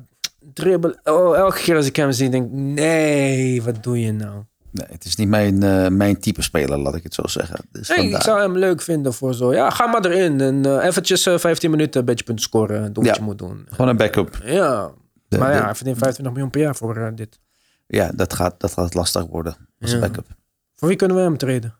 dribbelen. 0.52 1.00
Oh, 1.04 1.36
elke 1.36 1.58
keer 1.58 1.76
als 1.76 1.86
ik 1.86 1.96
hem 1.96 2.12
zie, 2.12 2.28
denk 2.30 2.44
ik, 2.46 2.52
nee, 2.52 3.62
wat 3.62 3.82
doe 3.82 4.00
je 4.00 4.12
nou? 4.12 4.42
Nee, 4.70 4.86
het 4.90 5.04
is 5.04 5.16
niet 5.16 5.28
mijn, 5.28 5.62
eh, 5.62 5.88
mijn 5.88 6.20
type 6.20 6.42
speler, 6.42 6.78
laat 6.78 6.94
ik 6.94 7.02
het 7.02 7.14
zo 7.14 7.22
zeggen. 7.26 7.64
Dus 7.70 7.88
Nee, 7.88 8.08
ik 8.10 8.22
zou 8.22 8.40
hem 8.40 8.56
leuk 8.58 8.82
vinden 8.82 9.14
voor 9.14 9.34
zo. 9.34 9.52
Ja, 9.54 9.70
ga 9.70 9.86
maar 9.86 10.04
erin. 10.04 10.40
En 10.40 10.64
eh, 10.66 10.84
eventjes 10.86 11.26
eh, 11.26 11.38
15 11.38 11.70
minuten 11.70 12.00
een 12.00 12.06
beetje 12.06 12.24
punten 12.24 12.44
scoren. 12.44 12.76
en 12.84 12.92
Doen 12.92 13.04
wat 13.04 13.14
Ja. 13.14 13.20
je 13.20 13.26
moet 13.26 13.38
doen. 13.38 13.66
Gewoon 13.70 13.88
een 13.88 13.96
backup. 13.96 14.38
Ja. 14.44 14.90
De- 15.28 15.38
maar 15.38 15.54
ja, 15.54 15.64
hij 15.64 15.74
verdient 15.74 15.98
25 15.98 16.32
miljoen 16.34 16.50
per 16.50 16.60
jaar 16.60 16.76
voor 16.76 17.12
dit. 17.14 17.40
Ja, 17.86 18.10
dat 18.14 18.32
gaat, 18.34 18.60
dat 18.60 18.72
gaat 18.72 18.94
lastig 18.94 19.26
worden 19.26 19.56
als 19.80 19.90
Ja. 19.92 19.98
backup. 19.98 20.26
Voor 20.74 20.88
wie 20.88 20.96
kunnen 20.96 21.16
we 21.16 21.22
hem 21.22 21.36
treden? 21.38 21.74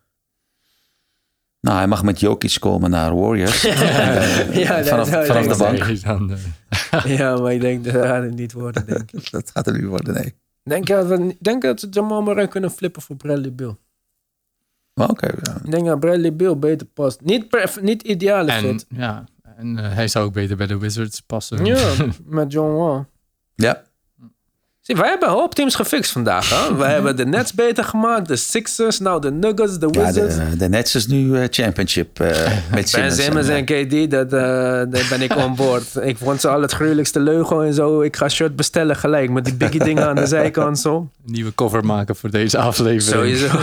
Nou, 1.62 1.76
hij 1.76 1.86
mag 1.86 2.02
met 2.02 2.20
Jokic 2.20 2.56
komen 2.60 2.90
naar 2.90 3.16
Warriors. 3.16 3.62
Ja, 4.62 4.76
dat 4.76 4.88
vanaf, 4.88 5.08
vanaf 5.26 5.46
de 5.46 5.56
bank. 5.56 6.02
Dan, 6.02 6.38
ja, 7.04 7.36
maar 7.36 7.52
ik 7.52 7.60
denk 7.60 7.84
dat 7.84 7.94
gaat 7.94 8.22
het 8.22 8.34
niet 8.34 8.52
worden, 8.52 8.86
denk 8.86 9.12
ik. 9.12 9.30
Dat 9.30 9.50
gaat 9.50 9.66
er 9.66 9.72
niet 9.72 9.84
worden, 9.84 10.14
nee. 10.14 10.34
Denk 10.62 10.88
je 10.88 10.94
dat 10.94 11.06
we 11.06 11.36
denk 11.40 11.62
je 11.62 11.68
dat 11.68 11.80
we 11.80 11.88
Jamal 11.90 12.22
Murray 12.22 12.48
kunnen 12.48 12.70
flippen 12.70 13.02
voor 13.02 13.16
Bradley 13.16 13.52
Bill? 13.54 13.76
Oké, 14.94 15.26
ja. 15.26 15.56
Ik 15.64 15.70
denk 15.70 15.86
dat 15.86 16.00
Bradley 16.00 16.36
Bill 16.36 16.58
beter 16.58 16.86
past. 16.86 17.20
Niet, 17.20 17.48
per, 17.48 17.74
niet 17.80 18.02
ideale 18.02 18.52
en 18.52 18.60
fit. 18.60 18.86
ja, 18.88 19.24
en 19.56 19.78
eh, 19.78 19.92
hij 19.94 20.08
zou 20.08 20.24
ook 20.26 20.32
beter 20.32 20.56
bij 20.56 20.66
de 20.66 20.78
Wizards 20.78 21.20
passen. 21.20 21.64
Ja, 21.64 21.94
met 22.24 22.52
John 22.52 22.72
Wall. 22.72 23.04
ja. 23.54 23.82
Zie, 24.82 24.96
wij 24.96 25.08
hebben 25.08 25.28
een 25.28 25.34
hoop 25.34 25.54
teams 25.54 25.74
gefixt 25.74 26.12
vandaag. 26.12 26.50
Hè? 26.50 26.76
Wij 26.76 26.92
hebben 26.92 27.16
de 27.16 27.26
Nets 27.26 27.52
beter 27.52 27.84
gemaakt, 27.84 28.28
de 28.28 28.36
Sixers, 28.36 28.98
nou 28.98 29.20
de 29.20 29.30
Nuggets, 29.30 29.78
de 29.78 29.88
Ja, 29.90 30.04
Wizards. 30.06 30.36
de, 30.36 30.56
de 30.56 30.68
Nets 30.68 30.94
is 30.94 31.06
nu 31.06 31.36
eh, 31.38 31.46
championship 31.50 32.20
eh, 32.20 32.28
met 32.56 32.70
Ben 32.70 32.88
Simmons. 32.88 33.14
Simmons 33.22 33.48
en, 33.48 33.66
en 33.66 34.06
KD, 34.06 34.10
dat, 34.10 34.24
eh, 34.32 34.40
daar 34.90 35.06
ben 35.10 35.22
ik 35.22 35.36
on 35.36 35.54
board. 35.54 35.96
Ik 36.10 36.16
vond 36.16 36.40
ze 36.40 36.48
al 36.48 36.62
het 36.62 36.72
gruwelijkste 36.72 37.20
leugen 37.20 37.64
en 37.64 37.74
zo. 37.74 38.00
Ik 38.00 38.16
ga 38.16 38.28
shirt 38.28 38.56
bestellen 38.56 38.96
gelijk 38.96 39.30
met 39.30 39.44
die 39.44 39.54
biggie 39.54 39.84
dingen 39.84 40.06
aan 40.08 40.14
de 40.14 40.26
zijkant 40.26 40.78
zo. 40.78 40.96
Een 40.96 41.32
nieuwe 41.32 41.54
cover 41.54 41.84
maken 41.84 42.16
voor 42.16 42.30
deze 42.30 42.58
aflevering. 42.58 43.02
Sowieso. 43.02 43.58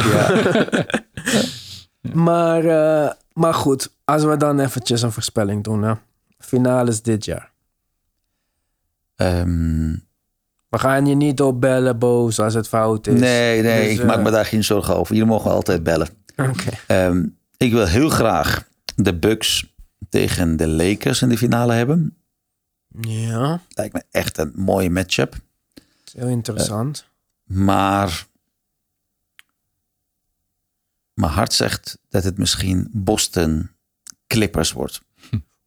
maar, 2.13 2.65
eh, 2.65 3.11
maar 3.34 3.53
goed, 3.53 3.89
als 4.05 4.24
we 4.24 4.38
dan 4.38 4.59
eventjes 4.59 5.01
een 5.01 5.11
voorspelling 5.11 5.63
doen. 5.63 5.84
Hè. 5.84 5.93
Finales 6.39 7.01
dit 7.01 7.26
jaar. 7.26 7.51
ehm, 9.15 9.93
We 10.70 10.80
gaan 10.80 11.05
je 11.05 11.15
niet 11.15 11.41
opbellen 11.41 11.99
boos 11.99 12.39
als 12.39 12.53
het 12.53 12.67
fout 12.67 13.07
is. 13.07 13.20
nee, 13.20 13.61
nee, 13.61 13.89
Dus, 13.89 13.99
ik 13.99 14.05
maak 14.05 14.17
eh, 14.17 14.24
me 14.24 14.32
daar 14.32 14.45
geen 14.45 14.63
zorgen 14.63 14.95
over. 14.95 15.15
Jullie 15.15 15.30
mogen 15.30 15.51
altijd 15.51 15.84
bellen. 15.84 16.07
Oké. 16.36 16.70
Ehm, 16.88 17.26
ik 17.57 17.72
wil 17.72 17.86
heel 17.86 18.09
graag 18.09 18.67
de 18.95 19.15
Bucks 19.15 19.74
tegen 20.09 20.57
de 20.57 20.67
Lakers 20.67 21.22
in 21.22 21.30
de 21.30 21.38
finale 21.38 21.74
hebben. 21.74 22.17
Ja, 23.01 23.61
Lijkt 23.70 23.93
me 23.93 24.03
echt 24.11 24.38
een 24.38 24.51
mooie 24.55 24.89
matchup. 24.89 25.36
heel 26.13 26.28
interessant. 26.28 27.05
Maar 27.43 28.28
mijn 31.13 31.32
hart 31.32 31.53
zegt 31.53 31.99
dat 32.09 32.24
het 32.24 32.38
misschien 32.38 32.89
Boston 32.91 33.70
Clippers 34.28 34.72
wordt. 34.72 35.01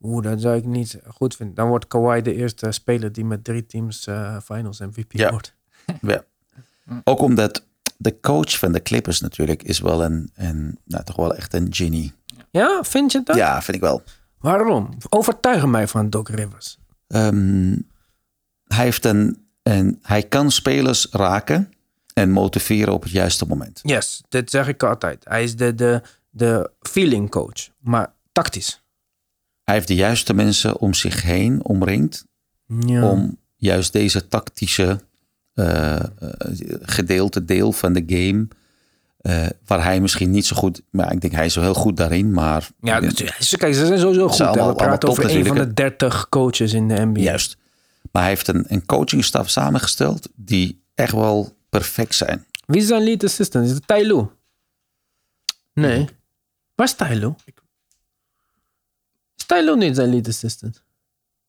Oeh, 0.02 0.22
dat 0.22 0.40
zou 0.40 0.56
ik 0.56 0.64
niet 0.64 0.98
goed 1.06 1.36
vinden. 1.36 1.54
Dan 1.54 1.68
wordt 1.68 1.86
Kawhi 1.86 2.22
de 2.22 2.34
eerste 2.34 2.72
speler 2.72 3.12
die 3.12 3.24
met 3.24 3.44
drie 3.44 3.66
teams 3.66 4.06
eh, 4.06 4.36
finals 4.44 4.78
MVP 4.80 5.12
Ja. 5.12 5.30
wordt. 5.30 5.54
Ja. 6.00 6.24
Ook 7.04 7.20
omdat 7.20 7.66
de 7.96 8.20
coach 8.20 8.58
van 8.58 8.72
de 8.72 8.82
Clippers 8.82 9.20
natuurlijk 9.20 9.62
is 9.62 9.80
wel 9.80 10.04
een, 10.04 10.30
een 10.34 10.78
nou, 10.84 11.04
toch 11.04 11.16
wel 11.16 11.34
echt 11.34 11.54
een 11.54 11.66
genie. 11.70 12.12
Ja, 12.50 12.82
vind 12.82 13.12
je 13.12 13.22
dat? 13.24 13.36
Ja, 13.36 13.62
vind 13.62 13.76
ik 13.76 13.82
wel. 13.82 14.02
Waarom? 14.38 14.88
Overtuig 15.08 15.66
mij 15.66 15.88
van 15.88 16.10
Doc 16.10 16.28
Rivers. 16.28 16.78
Ehm, 17.06 17.76
hij, 18.66 18.84
heeft 18.84 19.04
een, 19.04 19.46
een, 19.62 19.98
hij 20.02 20.22
kan 20.22 20.50
spelers 20.50 21.06
raken 21.10 21.72
en 22.14 22.30
motiveren 22.30 22.94
op 22.94 23.02
het 23.02 23.12
juiste 23.12 23.46
moment. 23.46 23.80
Yes, 23.82 24.22
dit 24.28 24.50
zeg 24.50 24.68
ik 24.68 24.82
altijd. 24.82 25.24
Hij 25.24 25.42
is 25.42 25.56
de, 25.56 25.74
de, 25.74 26.02
de 26.30 26.70
feeling 26.80 27.30
coach, 27.30 27.68
maar 27.78 28.12
tactisch. 28.32 28.81
Hij 29.64 29.74
heeft 29.74 29.88
de 29.88 29.94
juiste 29.94 30.34
mensen 30.34 30.78
om 30.78 30.94
zich 30.94 31.22
heen 31.22 31.64
omringd 31.64 32.24
Ja. 32.66 33.10
om 33.10 33.38
juist 33.56 33.92
deze 33.92 34.28
tactische 34.28 35.00
eh, 35.54 35.94
eh, 35.94 36.02
gedeelte, 36.82 37.44
deel 37.44 37.72
van 37.72 37.92
de 37.92 38.02
game, 38.06 38.48
eh, 39.18 39.46
waar 39.66 39.82
hij 39.84 40.00
misschien 40.00 40.30
niet 40.30 40.46
zo 40.46 40.56
goed, 40.56 40.82
maar 40.90 41.12
ik 41.12 41.20
denk 41.20 41.32
hij 41.32 41.44
is 41.44 41.54
wel 41.54 41.64
heel 41.64 41.74
goed 41.74 41.96
daarin, 41.96 42.32
maar 42.32 42.68
ja, 42.80 42.98
kijk, 42.98 43.74
ze 43.74 43.86
zijn 43.86 43.98
sowieso 43.98 44.28
goed. 44.28 44.40
allemaal- 44.40 44.68
we 44.68 44.74
praten 44.74 45.08
over 45.08 45.24
een 45.24 45.30
van 45.30 45.42
de 45.42 45.48
natuurlijk, 45.48 45.76
30 45.76 46.28
coaches 46.28 46.72
in 46.72 46.88
de 46.88 46.94
NBA. 47.04 47.20
juist. 47.20 47.56
Maar 48.12 48.22
hij 48.22 48.30
heeft 48.30 48.48
een, 48.48 48.64
een 48.68 48.86
coachingstaf 48.86 49.50
samengesteld 49.50 50.28
die 50.34 50.82
echt 50.94 51.12
wel 51.12 51.56
perfect 51.68 52.14
zijn. 52.14 52.44
Wie 52.66 52.80
is 52.80 52.86
zijn 52.86 53.02
lead 53.02 53.24
assistant? 53.24 53.64
Is 53.66 53.70
het 53.70 53.86
Ty 53.86 54.02
Lue? 54.06 54.26
Nee. 55.74 56.08
Waar 56.74 56.86
is 56.86 56.92
Ty 56.94 57.04
Lue? 57.04 57.34
Is 59.52 59.58
Ty 59.58 59.64
Lue 59.64 59.76
niet 59.76 59.96
zijn 59.96 60.10
lead 60.10 60.28
assistant? 60.28 60.82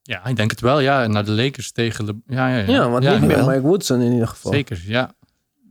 Ja, 0.01 0.25
ik 0.25 0.35
denk 0.35 0.51
het 0.51 0.59
wel. 0.61 0.79
Ja, 0.79 1.07
naar 1.07 1.25
de 1.25 1.31
Lakers 1.31 1.71
tegen... 1.71 2.05
Le- 2.05 2.35
ja, 2.35 2.47
ja, 2.47 2.57
ja. 2.57 2.71
Ja, 2.71 2.89
want 2.89 3.03
niet 3.03 3.21
meer. 3.21 3.45
Mike 3.45 3.61
Woodson 3.61 4.01
in 4.01 4.11
ieder 4.11 4.27
geval. 4.27 4.51
Zeker, 4.51 4.81
ja. 4.85 5.13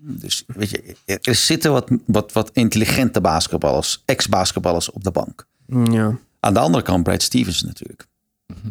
Dus 0.04 0.44
weet 0.46 0.70
je, 0.70 0.96
er, 1.22 1.34
zitten 1.34 1.72
wat, 1.72 1.90
wat, 2.06 2.32
wat 2.32 2.50
intelligente 2.52 3.20
basketballers, 3.20 4.02
ex-basketballers 4.04 4.90
op 4.90 5.04
de 5.04 5.10
bank. 5.10 5.46
Ja, 5.90 6.18
Aan 6.40 6.54
de 6.54 6.60
andere 6.60 6.84
kant 6.84 7.02
Brad 7.02 7.22
Stevens 7.22 7.62
natuurlijk. 7.62 8.06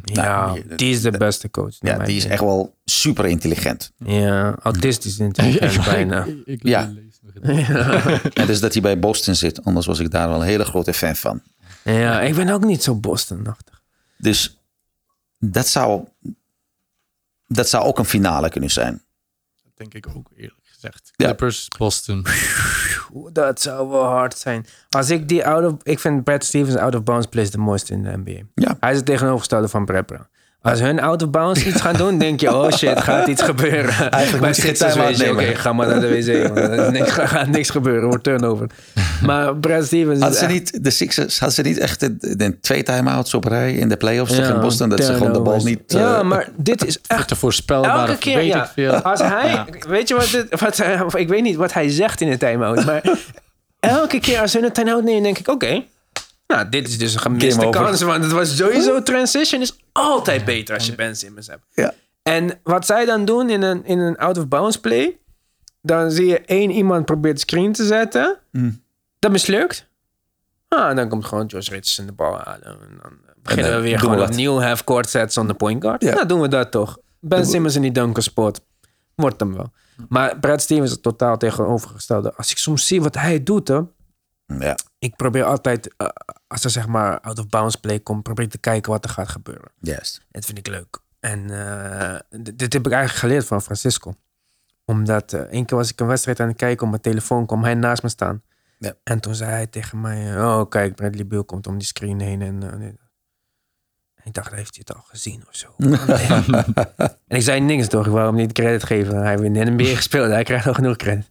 ja 0.03 0.45
Nou, 0.45 0.76
die 0.76 0.91
is 0.91 1.01
de 1.01 1.12
beste 1.12 1.49
coach. 1.51 1.76
Ja, 1.80 1.97
die 1.97 2.16
is 2.18 2.26
echt 2.26 2.41
wel 2.41 2.76
super 2.86 3.26
intelligent. 3.26 3.91
Ja, 3.97 4.55
autistisch 4.62 5.20
intelligent 5.30 5.86
bijna. 5.86 6.24
Ik, 6.26 6.41
ik, 6.45 6.68
Ja. 6.68 6.93
het. 7.41 8.34
En 8.34 8.47
dus 8.47 8.59
dat 8.59 8.74
hij 8.74 8.82
bij 8.82 8.99
Boston 8.99 9.36
zit, 9.36 9.64
anders 9.66 9.86
was 9.86 9.99
ik 9.99 10.12
daar 10.12 10.30
wel 10.30 10.41
een 10.41 10.47
hele 10.47 10.66
grote 10.66 10.93
fan 10.93 11.16
van. 11.16 11.41
Ja, 11.84 12.22
ik 12.22 12.36
ben 12.36 12.50
ook 12.50 12.64
niet 12.64 12.84
zo 12.84 12.96
Boston-achtig. 12.96 13.82
Dus 14.18 14.60
dat 15.40 15.68
zou, 15.68 16.08
dat 17.48 17.70
zou 17.70 17.84
ook 17.86 18.00
een 18.00 18.06
finale 18.06 18.50
kunnen 18.50 18.70
zijn. 18.72 19.02
Dat 19.64 19.72
denk 19.76 19.94
ik 19.94 20.08
ook, 20.16 20.32
eerlijk 20.36 20.60
gezegd. 20.64 21.12
Ja. 21.16 21.26
Clippers, 21.26 21.68
Boston. 21.78 22.26
Oeh, 23.14 23.30
Dat 23.34 23.62
zou 23.62 23.90
wel 23.90 24.04
hard 24.04 24.38
zijn. 24.38 24.66
Als 24.90 25.10
ik 25.10 25.28
die 25.28 25.46
out 25.46 25.74
of... 25.74 25.84
Ik 25.84 26.00
vind 26.00 26.24
Brad 26.24 26.44
Stevens 26.44 26.76
out 26.76 26.96
of 26.96 27.04
bounds 27.04 27.28
plays 27.28 27.52
de 27.52 27.58
mooiste 27.58 27.94
in 27.94 28.03
de 28.03 28.18
NBA. 28.18 28.48
Ja. 28.56 28.78
Hij 28.80 28.91
is 28.91 28.98
het 28.98 29.06
tegenovergestelde 29.06 29.68
van 29.68 29.86
Brad 29.86 30.06
Brown. 30.06 30.28
Als 30.64 30.80
hun 30.80 31.00
out 31.00 31.22
of 31.24 31.30
bounds 31.30 31.66
iets 31.66 31.82
gaan 31.82 31.96
doen, 31.96 32.18
denk 32.18 32.40
je, 32.40 32.56
oh 32.56 32.72
shit, 32.72 33.02
gaat 33.02 33.28
iets 33.28 33.42
gebeuren. 33.42 34.12
Eigenlijk 34.12 34.46
moet 34.46 34.56
je 34.56 34.62
geen 34.76 34.92
Oké, 35.02 35.24
nemen. 35.24 35.56
ga 35.58 35.74
maar 35.74 35.88
naar 35.88 36.00
de 36.00 36.08
wc. 36.08 36.28
er 36.58 36.86
is 36.86 37.00
niks, 37.00 37.12
gaat 37.34 37.48
niks 37.48 37.70
gebeuren, 37.70 38.08
wordt 38.08 38.24
turnover. 38.24 38.68
Maar 39.26 39.56
Brad 39.56 39.86
Stevens 39.86 40.16
is 40.16 40.20
Hadden 40.22 40.40
ze 40.40 40.46
echt- 40.46 40.54
niet, 40.54 40.84
de 40.84 40.90
Sixers, 40.90 41.40
hadden 41.40 41.56
ze 41.56 41.62
niet 41.70 41.78
echt 41.78 42.00
de, 42.00 42.36
de 42.38 42.60
twee 42.60 42.84
time-outs 42.84 43.34
op 43.34 43.44
rij 43.46 43.74
in 43.74 43.90
de 43.90 43.98
playoffs 43.98 44.36
tegen 44.36 44.54
Ja, 44.56 44.60
Boston? 44.60 44.90
Dat 44.90 45.04
ze 45.04 45.14
gewoon 45.14 45.34
de 45.34 45.42
bal 45.42 45.64
niet... 45.64 45.94
eh, 45.94 46.00
Ja, 46.00 46.24
maar 46.24 46.50
dit 46.58 46.86
is 46.86 46.98
echt 47.08 47.28
Te 47.28 47.36
voorspelbaar, 47.36 48.08
Elke 48.08 48.18
keer, 48.20 48.36
weet 48.38 48.46
ja. 48.48 48.64
ik 48.64 48.70
veel. 48.74 48.94
Als 48.94 49.20
hij, 49.22 49.50
Ja. 49.50 49.66
weet 49.88 50.08
je 50.08 50.16
wat, 50.16 50.30
dit, 50.32 50.60
wat 50.60 50.78
hij- 50.78 51.02
of 51.02 51.16
ik 51.16 51.28
weet 51.30 51.42
niet 51.44 51.56
wat 51.56 51.74
hij 51.74 51.90
zegt 51.90 52.22
in 52.22 52.30
de 52.30 52.38
time-out, 52.38 52.86
maar 52.86 53.02
elke 53.80 54.20
keer 54.20 54.40
als 54.40 54.52
ze 54.52 54.64
een 54.64 54.72
time-out 54.72 55.04
nemen, 55.04 55.24
denk 55.24 55.38
ik, 55.38 55.48
oké, 55.48 55.84
nou, 56.48 56.70
dit 56.70 56.88
is 56.88 56.98
dus 56.98 57.14
een 57.14 57.20
gemiste 57.20 57.68
kans, 57.70 58.02
want 58.02 58.24
het 58.24 58.32
was 58.34 58.56
sowieso 58.58 59.04
transition 59.04 59.62
is 59.62 59.80
altijd 59.91 60.45
beter 60.45 60.76
als 60.76 60.85
je 60.85 60.95
Ben 60.95 61.15
Simmons 61.15 61.47
hebt. 61.47 61.63
Ja. 61.73 61.93
En 62.23 62.59
wat 62.63 62.85
zij 62.85 63.05
dan 63.05 63.26
doen 63.26 63.49
in 63.49 63.61
een, 63.61 63.85
in 63.85 63.99
een 63.99 64.18
out-of-bounds 64.18 64.77
play, 64.80 65.19
dan 65.81 66.11
zie 66.11 66.26
je 66.26 66.39
één 66.39 66.72
iemand 66.72 67.05
probeert 67.05 67.39
screen 67.39 67.72
te 67.73 67.85
zetten, 67.85 68.38
Mm. 68.51 68.84
dat 69.19 69.31
mislukt. 69.31 69.89
Ah, 70.68 70.95
dan 70.95 71.09
komt 71.09 71.26
gewoon 71.26 71.45
Josh 71.45 71.68
Richardson 71.68 72.05
de 72.05 72.11
bal 72.11 72.38
halen. 72.38 72.63
En 72.63 72.99
dan 73.01 73.11
beginnen 73.41 73.72
dan 73.72 73.81
we 73.81 73.88
weer 73.88 73.99
gewoon 73.99 74.18
wat. 74.18 74.30
opnieuw 74.30 74.59
half-court 74.59 75.09
sets 75.09 75.38
on 75.38 75.47
the 75.47 75.53
point 75.53 75.84
guard. 75.84 76.03
Ja. 76.03 76.13
Nou, 76.13 76.26
doen 76.27 76.41
we 76.41 76.47
dat 76.47 76.72
toch. 76.72 76.97
Ben 77.19 77.45
Simmons 77.45 77.76
in 77.76 77.81
die 77.81 77.91
dunker 77.91 78.23
spot. 78.23 78.61
Wordt 79.15 79.39
hem 79.39 79.53
wel. 79.53 79.72
Maar 80.09 80.39
Brad 80.39 80.61
Stevens 80.61 80.91
is 80.91 81.01
totaal 81.01 81.38
tegenovergestelde. 81.38 82.34
Als 82.35 82.51
ik 82.51 82.57
soms 82.57 82.88
zie 82.88 83.01
wat 83.01 83.15
hij 83.15 83.43
doet, 83.43 83.68
hè, 83.68 83.80
ja. 84.59 84.76
Ik 85.02 85.15
probeer 85.15 85.44
altijd, 85.44 85.94
eh, 85.98 86.07
als 86.48 86.64
er 86.64 86.69
zeg 86.69 86.88
maar 86.88 87.19
out 87.19 87.40
of 87.40 87.48
bounds 87.48 87.76
play 87.76 87.99
komt, 87.99 88.23
probeer 88.23 88.45
ik 88.45 88.52
te 88.52 88.57
kijken 88.57 88.91
wat 88.91 89.03
er 89.03 89.10
gaat 89.10 89.30
gebeuren. 89.30 89.72
Juist. 89.80 90.26
Dat 90.32 90.45
vind 90.45 90.57
ik 90.57 90.68
leuk. 90.68 90.99
En 91.19 91.49
eh, 91.49 92.19
dit, 92.41 92.73
heb 92.73 92.86
ik 92.86 92.91
eigenlijk 92.91 93.23
geleerd 93.23 93.45
van 93.45 93.61
Francisco. 93.61 94.14
Omdat 94.86 95.34
eh 95.34 95.41
één 95.41 95.65
keer 95.65 95.78
was 95.78 95.91
ik 95.91 95.99
een 95.99 96.07
wedstrijd 96.07 96.40
aan 96.40 96.48
het 96.48 96.57
kijken 96.57 96.84
op 96.84 96.90
mijn 96.90 97.02
telefoon, 97.02 97.45
kwam 97.45 97.64
hij 97.64 97.73
naast 97.73 98.03
me 98.03 98.10
staan. 98.10 98.41
Ja. 98.78 98.94
En 99.03 99.19
toen 99.19 99.36
zei 99.36 99.52
hij 99.52 99.68
tegen 99.68 100.02
mij, 100.02 100.44
oh 100.44 100.69
kijk, 100.69 100.95
Bradley 100.95 101.28
Bill 101.28 101.44
komt 101.44 101.68
om 101.68 101.78
die 101.78 101.88
screen 101.88 102.19
heen. 102.19 102.41
En. 102.41 102.64
En 102.64 104.28
ik 104.28 104.34
dacht, 104.34 104.52
heeft 104.52 104.76
hij 104.76 104.84
het 104.88 104.95
al 104.98 105.03
gezien 105.07 105.44
of 105.48 105.56
zo? 105.56 105.73
en 107.28 107.38
ik 107.38 107.41
zei 107.41 107.60
niks 107.60 107.88
toch, 107.88 108.06
ik 108.06 108.11
wou 108.11 108.26
hem 108.26 108.36
niet 108.36 108.52
credit 108.52 108.84
geven. 108.84 109.18
Hij 109.18 109.30
heeft 109.30 109.44
in 109.44 109.53
de 109.53 109.72
NBA 109.72 109.95
gespeeld, 109.95 110.30
hij 110.30 110.44
krijgt 110.44 110.68
al 110.68 110.73
genoeg 110.73 110.95
credit. 110.95 111.28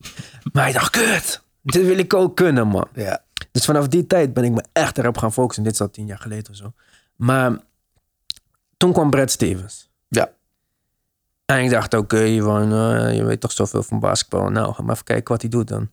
Maar 0.52 0.62
hij 0.62 0.72
dacht, 0.72 0.90
kut, 0.90 1.42
dit 1.62 1.86
wil 1.86 1.98
ik 1.98 2.14
ook 2.14 2.36
kunnen 2.36 2.66
man. 2.66 2.88
Ja. 2.94 3.24
Dus 3.50 3.64
vanaf 3.64 3.88
die 3.88 4.06
tijd 4.06 4.34
ben 4.34 4.44
ik 4.44 4.52
me 4.52 4.64
echt 4.72 4.98
erop 4.98 5.18
gaan 5.18 5.32
focussen. 5.32 5.64
Dit 5.64 5.72
is 5.72 5.80
al 5.80 5.90
tien 5.90 6.06
jaar 6.06 6.18
geleden 6.18 6.50
of 6.50 6.56
zo. 6.56 6.72
Maar 7.16 7.58
toen 8.76 8.92
kwam 8.92 9.10
Brad 9.10 9.30
Stevens. 9.30 9.90
Ja. 10.08 10.32
En 11.44 11.64
ik 11.64 11.70
dacht, 11.70 11.94
oké, 11.94 12.24
Ivan, 12.24 12.72
eh, 12.72 13.16
je 13.16 13.24
weet 13.24 13.40
toch 13.40 13.52
zoveel 13.52 13.82
van 13.82 14.00
basketbal. 14.00 14.48
Nou, 14.48 14.74
ga 14.74 14.82
maar 14.82 14.92
even 14.92 15.04
kijken 15.04 15.32
wat 15.32 15.40
hij 15.40 15.50
doet 15.50 15.68
dan. 15.68 15.90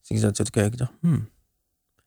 Dus 0.00 0.08
ik 0.08 0.18
zat 0.18 0.36
zo 0.36 0.44
te 0.44 0.50
kijken. 0.50 0.78
Dacht, 0.78 0.92
hmm. 1.00 1.28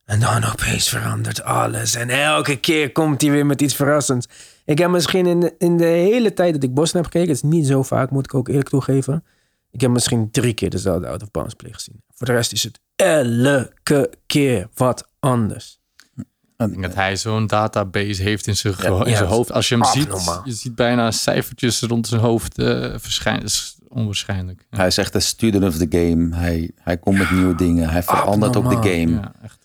En 0.09 0.19
dan 0.19 0.43
opeens 0.43 0.89
verandert 0.89 1.43
alles. 1.43 1.95
En 1.95 2.09
elke 2.09 2.59
keer 2.59 2.91
komt 2.91 3.21
hij 3.21 3.31
weer 3.31 3.45
met 3.45 3.61
iets 3.61 3.75
verrassends. 3.75 4.27
Ik 4.65 4.77
heb 4.77 4.89
misschien 4.89 5.25
in 5.25 5.39
de, 5.39 5.55
in 5.57 5.77
de 5.77 5.85
hele 5.85 6.33
tijd 6.33 6.53
dat 6.53 6.63
ik 6.63 6.73
Boston 6.73 7.01
heb 7.01 7.11
gekeken... 7.11 7.33
het 7.33 7.43
is 7.43 7.49
niet 7.49 7.67
zo 7.67 7.83
vaak, 7.83 8.09
moet 8.09 8.25
ik 8.25 8.33
ook 8.33 8.47
eerlijk 8.47 8.69
toegeven... 8.69 9.23
ik 9.71 9.81
heb 9.81 9.91
misschien 9.91 10.31
drie 10.31 10.53
keer 10.53 10.69
dezelfde 10.69 11.07
out-of-bounds 11.07 11.53
play 11.53 11.73
gezien. 11.73 12.03
Voor 12.19 12.27
de 12.27 12.33
rest 12.33 12.51
is 12.51 12.63
het 12.63 12.79
elke 12.95 14.09
keer 14.25 14.67
wat 14.73 15.07
anders. 15.19 15.79
Ik 16.15 16.25
denk 16.57 16.81
dat 16.81 16.95
hij 16.95 17.15
zo'n 17.15 17.47
database 17.47 18.21
heeft 18.21 18.47
in 18.47 18.57
zijn, 18.57 18.73
Ja, 18.81 18.87
in 19.05 19.09
ja, 19.11 19.15
zijn 19.17 19.29
hoofd. 19.29 19.51
Als 19.51 19.69
je 19.69 19.75
hem 19.75 19.83
abnormaal. 19.83 20.33
ziet, 20.35 20.41
je 20.45 20.51
ziet 20.51 20.75
bijna 20.75 21.11
cijfertjes 21.11 21.81
rond 21.81 22.07
zijn 22.07 22.21
hoofd 22.21 22.57
eh, 22.57 22.93
verschijnen. 22.97 23.41
Dat 23.41 23.49
is 23.51 23.77
onwaarschijnlijk. 23.87 24.65
Ja, 24.69 24.77
Hij 24.77 24.87
is 24.87 24.97
echt 24.97 25.15
een 25.15 25.21
student 25.21 25.63
of 25.63 25.77
the 25.77 25.85
game. 25.89 26.35
Hij, 26.35 26.71
hij 26.75 26.97
komt 26.97 27.17
met 27.17 27.31
nieuwe 27.31 27.55
dingen. 27.55 27.89
Hij 27.89 28.03
verandert 28.03 28.55
ook 28.55 28.69
de 28.69 28.75
game. 28.89 29.09
ja 29.11 29.33
echt. 29.43 29.59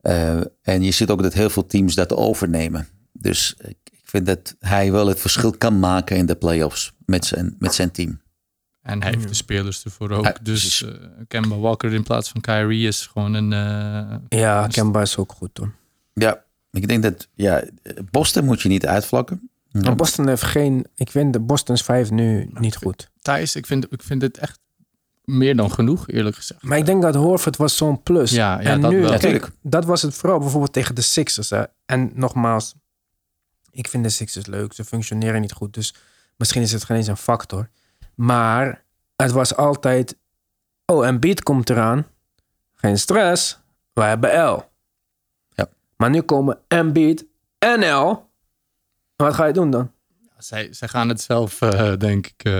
eh, 0.00 0.36
Eh, 0.36 0.44
en 0.62 0.82
je 0.82 0.90
ziet 0.90 1.10
ook 1.10 1.22
dat 1.22 1.32
heel 1.32 1.50
veel 1.50 1.66
teams 1.66 1.94
dat 1.94 2.12
overnemen. 2.12 2.88
Dus 3.12 3.54
ik, 3.58 3.76
ik 3.84 4.00
vind 4.02 4.26
dat 4.26 4.54
hij 4.58 4.92
wel 4.92 5.06
het 5.06 5.20
verschil 5.20 5.50
kan 5.52 5.78
maken 5.78 6.16
in 6.16 6.26
de 6.26 6.34
playoffs 6.36 6.92
met 7.06 7.24
zijn, 7.24 7.56
met 7.58 7.74
zijn 7.74 7.90
team. 7.90 8.20
En 8.84 9.02
hij 9.02 9.10
heeft 9.12 9.28
de 9.28 9.34
spelers 9.34 9.84
ervoor 9.84 10.10
ook. 10.10 10.24
Ja, 10.24 10.36
dus 10.42 10.82
eh 10.84 10.92
Kemba 11.28 11.56
Walker 11.56 11.92
in 11.92 12.02
plaats 12.02 12.28
van 12.30 12.40
Kyrie 12.40 12.86
is 12.86 13.06
gewoon 13.06 13.34
een... 13.34 13.52
eh, 13.52 14.38
Ja, 14.40 14.66
Kemba 14.66 15.00
is 15.00 15.16
ook 15.16 15.32
goed 15.32 15.58
hoor. 15.58 15.72
Ja, 16.12 16.44
ik 16.70 16.88
denk 16.88 17.02
dat 17.02 17.28
ja, 17.34 17.64
Boston 18.10 18.44
moet 18.44 18.60
je 18.60 18.68
niet 18.68 18.86
uitvlakken. 18.86 19.50
Maar 19.70 19.96
Boston 19.96 20.28
heeft 20.28 20.42
geen... 20.42 20.86
Ik 20.94 21.10
vind 21.10 21.32
de 21.32 21.40
Boston's 21.40 21.82
5 21.82 22.10
nu 22.10 22.50
niet 22.52 22.76
goed. 22.76 23.10
Thijs, 23.20 23.56
ik 23.56 23.66
vind, 23.66 23.86
ik 23.92 24.02
vind 24.02 24.22
het 24.22 24.38
echt 24.38 24.58
meer 25.24 25.56
dan 25.56 25.70
genoeg, 25.70 26.08
eerlijk 26.08 26.36
gezegd. 26.36 26.62
Maar 26.62 26.78
ik 26.78 26.86
denk 26.86 27.02
dat 27.02 27.14
Horford 27.14 27.56
was 27.56 27.76
zo'n 27.76 28.02
plus. 28.02 28.30
Ja, 28.30 28.60
ja, 28.60 28.70
en 28.70 28.80
dat 28.80 28.90
nu, 28.90 29.00
wel. 29.00 29.18
kijk, 29.18 29.50
dat 29.62 29.84
was 29.84 30.02
het 30.02 30.14
vooral 30.14 30.38
bijvoorbeeld 30.38 30.72
tegen 30.72 30.94
de 30.94 31.00
Sixers. 31.00 31.50
Hè. 31.50 31.62
En 31.86 32.10
nogmaals, 32.14 32.74
ik 33.70 33.88
vind 33.88 34.04
de 34.04 34.10
Sixers 34.10 34.46
leuk. 34.46 34.72
Ze 34.72 34.84
functioneren 34.84 35.40
niet 35.40 35.52
goed. 35.52 35.74
Dus 35.74 35.94
misschien 36.36 36.62
is 36.62 36.72
het 36.72 36.84
geen 36.84 36.96
eens 36.96 37.06
een 37.06 37.16
factor. 37.16 37.68
Maar 38.14 38.84
het 39.16 39.30
was 39.30 39.56
altijd... 39.56 40.16
Oh, 40.86 41.06
en 41.06 41.20
Beat 41.20 41.42
komt 41.42 41.70
eraan. 41.70 42.06
Geen 42.74 42.98
stress. 42.98 43.58
Wij 43.92 44.08
hebben 44.08 44.30
L. 44.50 44.68
Ja. 45.50 45.68
Maar 45.96 46.10
nu 46.10 46.20
komen 46.22 46.58
Embiid 46.68 47.24
en 47.58 47.92
L. 47.94 48.28
Wat 49.16 49.34
ga 49.34 49.44
je 49.44 49.52
doen 49.52 49.70
dan? 49.70 49.92
Zij, 50.38 50.68
zij 50.72 50.88
gaan 50.88 51.08
het 51.08 51.20
zelf, 51.20 51.60
eh, 51.60 51.96
denk 51.96 52.26
ik. 52.26 52.44
eh, 52.44 52.52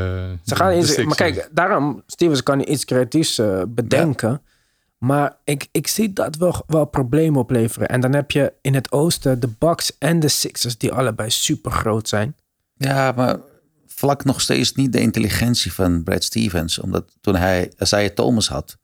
Ze 0.45 0.57
gaan 0.57 0.83
Sixers. 0.83 1.07
maar 1.07 1.17
kijk, 1.17 1.49
daarom, 1.53 2.03
Stevens 2.07 2.43
kan 2.43 2.61
iets 2.69 2.85
creatiefs 2.85 3.39
eh, 3.39 3.63
bedenken. 3.69 4.43
Maar 4.99 5.37
ik, 5.45 5.69
ik 5.73 5.87
zie 5.87 6.13
dat 6.13 6.37
wel, 6.37 6.63
wel 6.67 6.85
problemen 6.85 7.41
opleveren. 7.41 7.89
En 7.89 8.01
dan 8.01 8.13
heb 8.13 8.31
je 8.31 8.53
in 8.61 8.75
het 8.75 8.93
oosten 8.93 9.41
de 9.41 9.49
Bucks 9.59 9.99
en 9.99 10.21
de 10.21 10.29
Sixers, 10.29 10.79
die 10.79 10.93
allebei 10.93 11.31
super 11.31 11.71
groot 11.71 12.09
zijn. 12.09 12.37
Ja, 12.77 13.13
maar 13.13 13.37
vlak 13.95 14.25
nog 14.25 14.41
steeds 14.41 14.75
niet 14.75 14.93
de 14.93 15.01
intelligentie 15.01 15.73
van 15.73 16.03
Brad 16.03 16.25
Stevens. 16.25 16.79
Omdat 16.79 17.05
toen 17.21 17.37
hij 17.37 17.73
Isaiah 17.79 18.11
Thomas 18.15 18.49
had, 18.49 18.77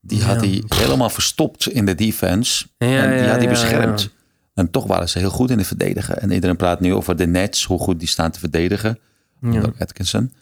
die 0.00 0.22
had 0.22 0.40
hij 0.40 0.62
helemaal 0.68 1.10
verstopt 1.10 1.68
in 1.68 1.86
de 1.86 1.94
defense. 1.94 2.66
Ja, 2.78 2.86
en 3.02 3.10
die 3.10 3.18
ja, 3.22 3.28
had 3.30 3.36
hij 3.38 3.48
beschermd. 3.48 4.08
En 4.54 4.70
toch 4.70 4.86
waren 4.86 5.08
ze 5.08 5.18
heel 5.18 5.30
goed 5.30 5.50
in 5.50 5.58
het 5.58 5.66
verdedigen. 5.66 6.20
En 6.20 6.30
iedereen 6.30 6.56
praat 6.56 6.80
nu 6.80 6.94
over 6.94 7.16
de 7.16 7.26
Nets, 7.26 7.64
hoe 7.64 7.78
goed 7.78 7.98
die 7.98 8.08
staan 8.08 8.30
te 8.30 8.38
verdedigen. 8.38 8.98
Onder 9.42 9.72
Atkinson. 9.78 10.32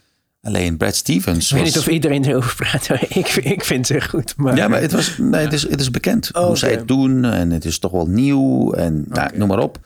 Alleen 0.42 0.76
Brad 0.76 0.94
Stevens 0.94 1.46
Ik 1.50 1.56
weet 1.56 1.64
was- 1.64 1.74
niet 1.74 1.78
of 1.84 1.88
iedereen 1.92 2.24
erover 2.24 2.54
praat. 2.56 2.88
maar 2.88 3.02
ik, 3.18 3.28
ik 3.28 3.64
vind 3.64 3.86
ze 3.86 4.00
goed. 4.00 4.36
Maar, 4.36 4.56
Ja, 4.56 4.68
maar 4.68 4.80
het, 4.80 4.92
was, 4.92 5.14
nee, 5.18 5.40
het, 5.44 5.52
is, 5.52 5.62
het 5.68 5.80
is 5.80 5.90
bekend 5.90 6.34
Oh, 6.34 6.46
hoe 6.46 6.56
zij 6.56 6.68
oké. 6.70 6.78
het 6.78 6.88
doen. 6.88 7.24
En 7.24 7.50
het 7.50 7.64
is 7.64 7.78
toch 7.78 7.92
wel 7.92 8.06
nieuw. 8.06 8.72
En 8.72 9.04
nou, 9.08 9.38
noem 9.38 9.48
maar 9.48 9.58
op. 9.58 9.78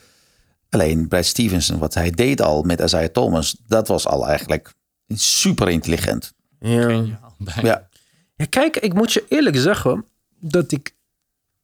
Alleen 0.72 1.08
Brad 1.08 1.24
Stevenson, 1.24 1.78
wat 1.78 1.94
hij 1.94 2.10
deed 2.10 2.40
al 2.40 2.62
met 2.62 2.80
Isaiah 2.80 3.08
Thomas, 3.12 3.56
dat 3.66 3.88
was 3.88 4.06
al 4.06 4.26
eigenlijk 4.28 4.74
super 5.14 5.68
intelligent. 5.68 6.32
ja. 6.58 7.04
Ja. 7.62 7.88
Ja, 8.36 8.44
kijk, 8.48 8.76
ik 8.76 8.94
moet 8.94 9.12
je 9.12 9.24
eerlijk 9.28 9.56
zeggen 9.56 10.04
dat 10.40 10.72
ik 10.72 10.94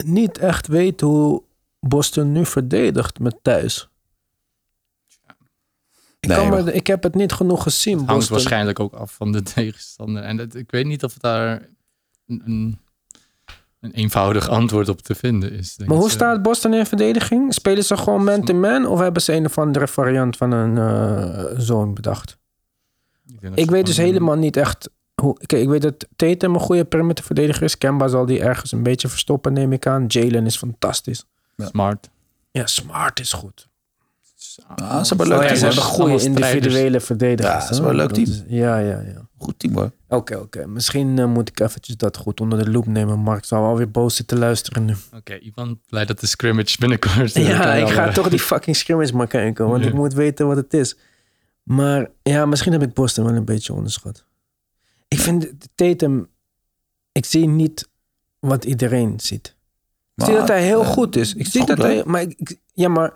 niet 0.05 0.39
echt 0.39 0.67
weet 0.67 1.01
hoe 1.01 1.43
Boston 1.81 2.33
nu 2.33 2.47
verdedigt 2.47 3.19
met 3.19 3.37
thuis. 3.43 3.89
Ik, 6.21 6.29
Nee, 6.29 6.37
kan 6.39 6.49
me- 6.49 6.63
maar- 6.63 6.75
ik 6.75 6.87
heb 6.87 7.03
het 7.03 7.15
niet 7.15 7.33
genoeg 7.33 7.63
gezien. 7.63 7.97
hangt 7.97 8.13
Boston. 8.13 8.37
waarschijnlijk 8.37 8.81
ook 8.81 8.93
af 8.95 9.13
van 9.15 9.33
de 9.33 9.43
tegenstander. 9.55 10.23
En 10.23 10.37
dat, 10.37 10.55
ik 10.55 10.71
weet 10.71 10.87
niet 10.87 11.05
of 11.05 11.15
daar 11.15 11.69
een, 12.27 12.43
een, 12.45 12.79
een 13.81 13.93
eenvoudig 13.93 14.49
antwoord 14.49 14.89
op 14.89 15.03
te 15.03 15.15
vinden 15.15 15.53
is. 15.53 15.77
denk 15.77 15.91
Maar 15.91 15.99
hoe 15.99 16.11
staat 16.11 16.43
Boston 16.43 16.75
in 16.75 16.87
verdediging? 16.87 17.55
Spelen 17.55 17.85
ze 17.85 17.97
gewoon 17.97 18.25
man-to-man 18.25 18.87
of 18.87 19.01
hebben 19.01 19.23
ze 19.23 19.33
een 19.33 19.45
of 19.45 19.59
andere 19.59 19.89
variant 19.89 20.37
van 20.37 20.53
een 20.53 20.79
eh 20.79 21.59
zone 21.59 21.93
bedacht? 21.93 22.39
Ik, 23.55 23.71
weet 23.71 23.87
dus 23.87 23.97
helemaal 23.97 24.37
niet 24.37 24.57
echt 24.57 24.91
hoe. 25.15 25.37
Kijk, 25.47 25.63
ik 25.63 25.69
weet 25.69 25.83
dat 25.83 26.07
Tatum 26.17 26.55
een 26.55 26.61
goede 26.61 26.85
perimeterverdediger 26.85 27.63
is. 27.63 27.79
Kemba 27.79 28.09
zal 28.09 28.27
die 28.27 28.41
ergens 28.41 28.73
een 28.73 28.83
beetje 28.83 29.09
verstoppen, 29.09 29.53
neem 29.53 29.73
ik 29.73 29.87
aan. 29.87 30.05
Jalen 30.07 30.47
is 30.47 30.57
fantastisch. 30.57 31.25
Smart. 31.57 32.11
Ja, 32.51 32.67
Smart 32.67 33.21
is 33.21 33.33
goed. 33.33 33.68
Ah, 34.67 35.03
ze 35.03 35.09
hebben 35.09 35.27
Oh 35.27 35.33
leuk 35.33 35.43
ja, 35.43 35.47
team, 35.47 35.59
ze 35.59 35.65
hebben 35.65 35.83
goede 35.85 36.23
individuele 36.25 37.01
verdedigers. 37.01 37.55
Ja, 37.55 37.61
dat 37.61 37.71
is 37.71 37.77
hè? 37.77 37.83
wel 37.83 37.91
een 37.91 37.97
leuk 37.97 38.11
team. 38.13 38.27
is- 38.31 38.43
ja, 38.49 38.79
ja, 38.79 39.01
ja. 39.01 39.29
goed 39.39 39.59
team 39.59 39.75
hoor. 39.75 39.91
Oké, 40.09 40.37
oké. 40.37 40.67
Misschien 40.67 41.19
eh, 41.19 41.27
moet 41.27 41.49
ik 41.49 41.61
eventjes 41.61 41.97
dat 41.97 42.17
goed 42.17 42.41
onder 42.41 42.65
de 42.65 42.71
loep 42.71 42.87
nemen. 42.87 43.19
Mark 43.19 43.45
zal 43.45 43.65
alweer 43.65 43.91
boos 43.91 44.17
zitten 44.17 44.39
luisteren 44.39 44.85
nu. 44.85 44.95
Oké, 45.17 45.39
Ivan, 45.39 45.81
blij 45.89 46.05
dat 46.05 46.21
de 46.21 46.27
scrimmage 46.27 46.77
binnenkort. 46.79 47.33
eh, 47.33 47.49
Ja, 47.49 47.75
ik 47.75 47.89
ga 47.89 48.07
eh, 48.07 48.13
toch 48.15 48.29
die 48.29 48.39
fucking 48.41 48.77
scrimmage 48.77 49.17
maar 49.17 49.27
kijken. 49.27 49.69
Want 49.69 49.85
ik 49.85 49.93
moet 49.95 50.13
weten 50.13 50.47
wat 50.47 50.57
het 50.57 50.75
is. 50.75 50.97
Maar 51.63 52.11
ja, 52.23 52.47
misschien 52.47 52.73
heb 52.73 52.83
ik 52.83 52.95
Boston 52.95 53.25
wel 53.25 53.35
een 53.35 53.45
beetje 53.45 53.73
onderschat. 53.73 54.25
Ik 55.09 55.19
vind 55.19 55.47
Tatum... 55.75 56.29
Ik 57.13 57.25
zie 57.25 57.47
niet 57.49 57.89
wat 58.39 58.65
iedereen 58.65 59.21
ziet. 59.21 59.47
Ik 60.15 60.25
zie 60.25 60.33
Maar, 60.33 60.41
dat 60.41 60.49
hij 60.49 60.63
heel 60.65 60.83
eh, 60.83 60.89
goed 60.89 61.17
is. 61.17 61.35
Ik 61.35 61.47
zie 61.47 61.61
goed, 61.61 61.69
dat 61.69 61.79
hoor. 61.79 61.87
hij... 61.87 62.03
Maar 62.07 62.21
ik, 62.23 62.35
ik- 62.37 62.61
ja, 62.73 62.89
maar... 62.89 63.13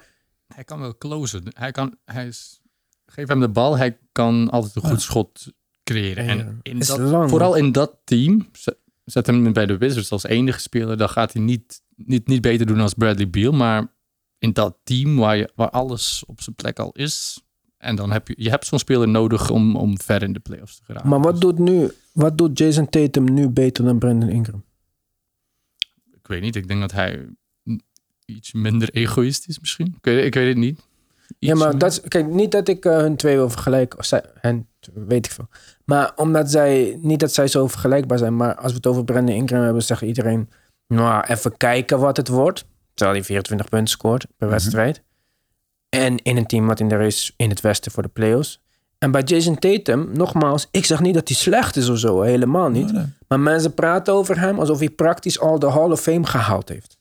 Hij 0.55 0.65
kan 0.65 0.81
wel 0.81 0.97
closen. 0.99 1.43
Hij 1.49 1.71
kan, 1.71 1.97
hij 2.05 2.27
is, 2.27 2.61
geef 3.07 3.29
hem 3.29 3.41
de 3.41 3.49
bal, 3.49 3.77
hij 3.77 3.99
kan 4.13 4.51
altijd 4.51 4.75
een 4.77 4.91
goed 4.91 5.03
schot 5.03 5.53
creëren. 5.85 6.27
En 6.29 6.59
in 6.63 6.79
dat, 6.79 6.99
vooral 7.31 7.55
in 7.55 7.73
dat 7.73 7.97
team, 8.05 8.49
zet- 8.53 8.79
zet 9.05 9.27
hem 9.27 9.53
bij 9.53 9.67
de 9.67 9.79
Wizards 9.79 10.11
als 10.13 10.25
enige 10.25 10.61
speler, 10.61 10.97
dan 10.97 11.09
gaat 11.09 11.33
hij 11.33 11.43
niet, 11.43 11.83
niet, 11.97 12.27
niet 12.27 12.41
beter 12.43 12.67
doen 12.67 12.81
als 12.81 12.95
Bradley 12.95 13.31
Beal. 13.31 13.53
Maar 13.53 13.93
in 14.39 14.53
dat 14.53 14.77
team 14.85 15.17
waar, 15.17 15.37
je, 15.37 15.51
waar 15.55 15.71
alles 15.71 16.25
op 16.27 16.41
zijn 16.41 16.57
plek 16.57 16.79
al 16.79 16.93
is, 16.93 17.43
en 17.77 17.97
dan 17.97 18.11
heb 18.11 18.29
je, 18.29 18.35
je 18.37 18.51
hebt 18.51 18.67
zo'n 18.67 18.79
speler 18.79 19.09
nodig 19.09 19.51
om, 19.51 19.77
om 19.77 20.01
ver 20.01 20.23
in 20.23 20.33
de 20.33 20.41
playoffs 20.41 20.77
te 20.77 20.85
geraken. 20.85 21.09
Maar 21.09 21.21
wat 21.21 21.33
Dus 21.33 21.41
doet 21.41 21.59
nu... 21.59 21.91
Wat 22.13 22.39
doet 22.39 22.59
Jason 22.59 22.89
Tatum 22.89 23.33
nu 23.35 23.49
beter 23.49 23.85
dan 23.85 23.99
Brandon 23.99 24.29
Ingram? 24.29 24.65
ik 26.13 26.27
weet 26.29 26.41
niet, 26.43 26.57
ik 26.57 26.69
denk 26.69 26.81
dat 26.81 26.93
hij 26.93 27.29
iets 28.27 28.53
minder 28.53 28.91
egoïst 28.91 29.49
is 29.49 29.61
misschien. 29.61 29.87
Ik 29.87 30.05
weet, 30.05 30.25
ik 30.25 30.35
weet 30.35 30.49
het 30.49 30.57
niet. 30.57 30.81
Ja, 31.39 31.55
maar 31.55 31.79
dat 31.79 31.91
is, 31.93 32.01
kijk, 32.01 32.27
niet 32.27 32.51
dat 32.51 32.69
ik 32.69 32.85
eh, 32.85 32.97
hun 32.97 33.17
twee 33.17 33.37
wil 33.37 33.51
vergelijken. 33.51 33.99
Of 33.99 34.05
zij, 34.05 34.25
hen, 34.41 34.69
weet 34.95 35.27
ik 35.27 35.33
veel. 35.33 35.49
Maar 35.85 36.13
omdat 36.17 36.51
zij, 36.51 36.99
niet 37.01 37.21
dat 37.21 37.33
zij 37.33 37.47
zo 37.47 37.67
vergelijkbaar 37.67 38.19
zijn. 38.19 38.37
Maar 38.37 38.55
als 38.55 38.71
we 38.71 38.77
het 38.77 38.87
over 38.87 39.05
Brandon 39.05 39.35
Ingram 39.35 39.63
hebben, 39.63 39.83
zegt 39.83 40.03
iedereen... 40.03 40.49
Nou, 40.87 41.25
even 41.27 41.57
kijken 41.57 41.99
wat 41.99 42.17
het 42.17 42.29
wordt. 42.29 42.65
Terwijl 42.95 43.17
hij 43.17 43.27
24 43.27 43.69
punten 43.69 43.89
scoort 43.89 44.27
per 44.37 44.49
wedstrijd. 44.49 45.03
En 45.89 46.17
in 46.23 46.37
een 46.37 46.47
team 46.47 46.67
wat 46.67 46.81
in 46.81 46.89
de 46.89 46.97
race 46.97 47.33
in 47.37 47.49
het 47.49 47.61
westen 47.61 47.93
voor 47.93 48.03
de 48.03 48.09
playoffs. 48.09 48.61
En 48.99 49.11
bij 49.11 49.23
Jason 49.23 49.59
Tatum, 49.59 50.09
nogmaals, 50.13 50.69
ik 50.71 50.85
zeg 50.85 51.01
niet 51.01 51.15
dat 51.15 51.29
hij 51.29 51.37
slecht 51.37 51.77
is 51.77 51.89
of 51.89 51.99
zo. 51.99 52.21
Helemaal 52.21 52.69
niet. 52.69 52.93
Maar 53.29 53.41
mensen 53.41 53.75
praten 53.75 54.15
over 54.15 54.41
hem 54.41 54.59
alsof 54.59 54.79
hij 54.79 54.91
praktisch 54.91 55.41
al 55.41 55.59
de 55.59 55.71
Hall 55.71 55.91
of 55.91 56.01
Fame 56.01 56.27
gehaald 56.27 56.69
heeft. 56.69 56.99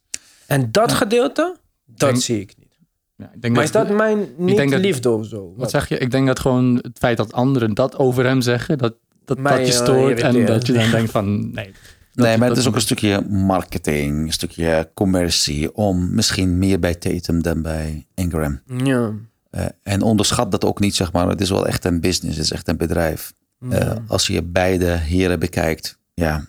En 0.52 0.72
dat 0.72 0.92
gedeelte, 0.92 1.56
dat 1.86 2.10
Denk- 2.10 2.22
zie 2.22 2.40
ik 2.40 2.54
niet. 2.58 2.78
Ja, 3.16 3.32
ik 3.34 3.42
denk 3.42 3.56
Maar 3.56 3.64
is 3.64 3.72
dat 3.72 3.90
mijn 3.90 4.28
niet 4.38 4.56
denk 4.56 4.72
dat- 4.72 4.80
liefde 4.80 5.10
of 5.10 5.26
zo? 5.26 5.54
Wat 5.58 5.70
zeg 5.70 5.90
je? 5.90 5.98
Ik 5.98 6.12
denk 6.12 6.28
dat 6.28 6.40
gewoon 6.40 6.76
het 6.82 6.98
feit 6.98 7.18
dat 7.18 7.34
anderen 7.34 7.74
dat 7.74 7.98
over 7.98 8.26
hem 8.26 8.42
zeggen, 8.42 8.78
dat, 8.78 8.96
dat, 9.26 9.38
Mij, 9.38 9.58
dat 9.58 9.68
je 9.68 9.74
eh, 9.74 9.80
stoort. 9.80 10.20
en 10.20 10.46
dat 10.46 10.68
je 10.68 10.74
dan 10.74 10.92
denkt 10.92 11.12
van, 11.12 11.40
nee. 11.54 11.72
Dat- 12.14 12.26
nee, 12.26 12.38
maar 12.38 12.50
het 12.50 12.58
is 12.58 12.68
ook 12.68 12.76
een 12.76 12.82
stukje 12.82 13.22
marketing, 13.30 14.26
een 14.26 14.34
stukje 14.34 14.90
commercie 14.94 15.76
om 15.76 16.14
misschien 16.16 16.58
meer 16.58 16.80
bij 16.80 16.96
Tatum 16.96 17.42
dan 17.42 17.62
bij 17.62 18.08
Ingram. 18.16 18.60
Ja. 18.84 19.12
Eh, 19.50 19.66
en 19.84 20.02
onderschat 20.02 20.52
dat 20.52 20.66
ook 20.66 20.80
niet, 20.80 20.96
zeg 20.96 21.12
maar. 21.12 21.28
Het 21.28 21.42
is 21.42 21.50
wel 21.50 21.68
echt 21.68 21.86
een 21.86 22.00
business, 22.00 22.38
het 22.38 22.46
is 22.46 22.52
echt 22.52 22.68
een 22.68 22.78
bedrijf. 22.78 23.34
Eh, 23.70 23.96
als 24.08 24.28
je 24.28 24.44
beide 24.44 24.86
heren 24.86 25.40
bekijkt, 25.40 25.98
ja, 26.14 26.46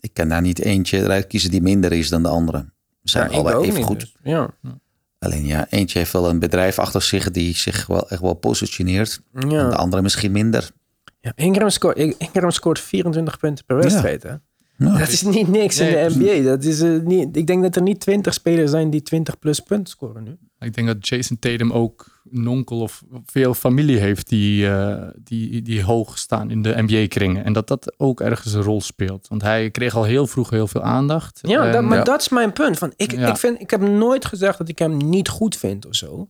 ik 0.00 0.10
kan 0.14 0.28
daar 0.28 0.42
niet 0.42 0.58
eentje 0.60 0.98
eruit 0.98 1.26
kiezen 1.26 1.50
die 1.50 1.62
minder 1.62 1.92
is 1.92 2.08
dan 2.08 2.22
de 2.22 2.28
andere. 2.28 2.70
Zijn 3.02 3.24
Ja, 3.24 3.30
ik 3.38 3.44
allebei 3.44 3.70
even 3.70 3.82
goed. 3.82 4.00
dus. 4.00 4.14
Ja. 4.22 4.50
Alleen 5.18 5.46
ja, 5.46 5.66
eentje 5.70 5.98
heeft 5.98 6.12
wel 6.12 6.28
een 6.28 6.38
bedrijf 6.38 6.78
achter 6.78 7.02
zich 7.02 7.30
die 7.30 7.54
zich 7.56 7.86
wel 7.86 8.08
echt 8.10 8.20
wel 8.20 8.34
positioneert. 8.34 9.20
En 9.32 9.48
de 9.48 9.76
andere 9.76 10.02
misschien 10.02 10.32
minder. 10.32 10.70
ja 11.20 11.32
Ingram, 11.34 11.70
scoort, 11.70 11.96
Ingram 12.18 12.50
scoort 12.50 12.80
24 12.80 13.38
punten 13.38 13.64
per 13.64 13.76
wedstrijd. 13.76 14.22
Hè? 14.22 14.34
Nou, 14.76 14.98
Dat 14.98 15.08
is 15.08 15.22
niet 15.22 15.48
niks 15.48 15.78
in 15.78 15.86
de 15.86 16.14
NBA. 16.18 16.42
Dat 16.50 16.64
is, 16.64 16.80
eh, 16.80 16.98
niet, 17.00 17.36
ik 17.36 17.46
denk 17.46 17.62
dat 17.62 17.76
er 17.76 17.82
niet 17.82 18.00
20 18.00 18.34
spelers 18.34 18.70
zijn 18.70 18.90
die 18.90 19.02
20 19.02 19.38
plus 19.38 19.60
punten 19.60 19.86
scoren 19.92 20.22
nu. 20.22 20.36
Ik 20.58 20.74
denk 20.74 20.86
dat 20.86 21.08
Jason 21.08 21.38
Tatum 21.38 21.72
ook 21.72 22.11
een 22.32 22.48
onkel 22.48 22.80
of 22.80 23.02
veel 23.26 23.54
familie 23.54 23.98
heeft 23.98 24.28
die, 24.28 24.68
eh, 24.68 25.08
die, 25.18 25.62
die 25.62 25.82
hoog 25.82 26.18
staan 26.18 26.50
in 26.50 26.62
de 26.62 26.74
NBA-kringen. 26.82 27.44
En 27.44 27.52
dat 27.52 27.68
dat 27.68 27.94
ook 27.96 28.20
ergens 28.20 28.52
een 28.52 28.62
rol 28.62 28.80
speelt. 28.80 29.28
Want 29.28 29.42
hij 29.42 29.70
kreeg 29.70 29.94
al 29.96 30.04
heel 30.04 30.26
vroeg 30.26 30.50
heel 30.50 30.66
veel 30.66 30.82
aandacht. 30.82 31.38
Ja, 31.42 31.64
En- 31.66 31.72
dat, 31.72 31.82
maar 31.82 31.98
ja. 31.98 32.04
dat 32.04 32.20
is 32.20 32.28
mijn 32.28 32.52
punt. 32.52 32.78
Van, 32.78 32.92
ik, 32.96 33.12
Ja. 33.12 33.28
ik, 33.28 33.36
vind, 33.36 33.60
ik 33.60 33.70
heb 33.70 33.80
nooit 33.80 34.24
gezegd 34.24 34.58
dat 34.58 34.68
ik 34.68 34.78
hem 34.78 34.96
niet 34.96 35.28
goed 35.28 35.56
vind 35.56 35.86
of 35.86 35.94
zo. 35.94 36.28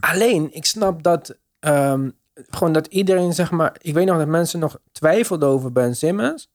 Alleen, 0.00 0.54
ik 0.54 0.64
snap 0.64 1.02
dat 1.02 1.36
ehm, 1.60 2.10
gewoon 2.50 2.72
dat 2.72 2.86
iedereen, 2.86 3.32
zeg 3.32 3.50
maar... 3.50 3.76
Ik 3.80 3.94
weet 3.94 4.06
nog 4.06 4.18
dat 4.18 4.26
mensen 4.28 4.60
nog 4.60 4.78
twijfelden 4.92 5.48
over 5.48 5.72
Ben 5.72 5.96
Simmons. 5.96 6.48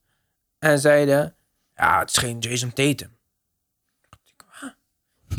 En 0.58 0.78
zeiden, 0.78 1.34
ja, 1.76 1.98
het 1.98 2.10
is 2.10 2.16
geen 2.16 2.38
Jason 2.38 2.72
Tatum. 2.72 3.08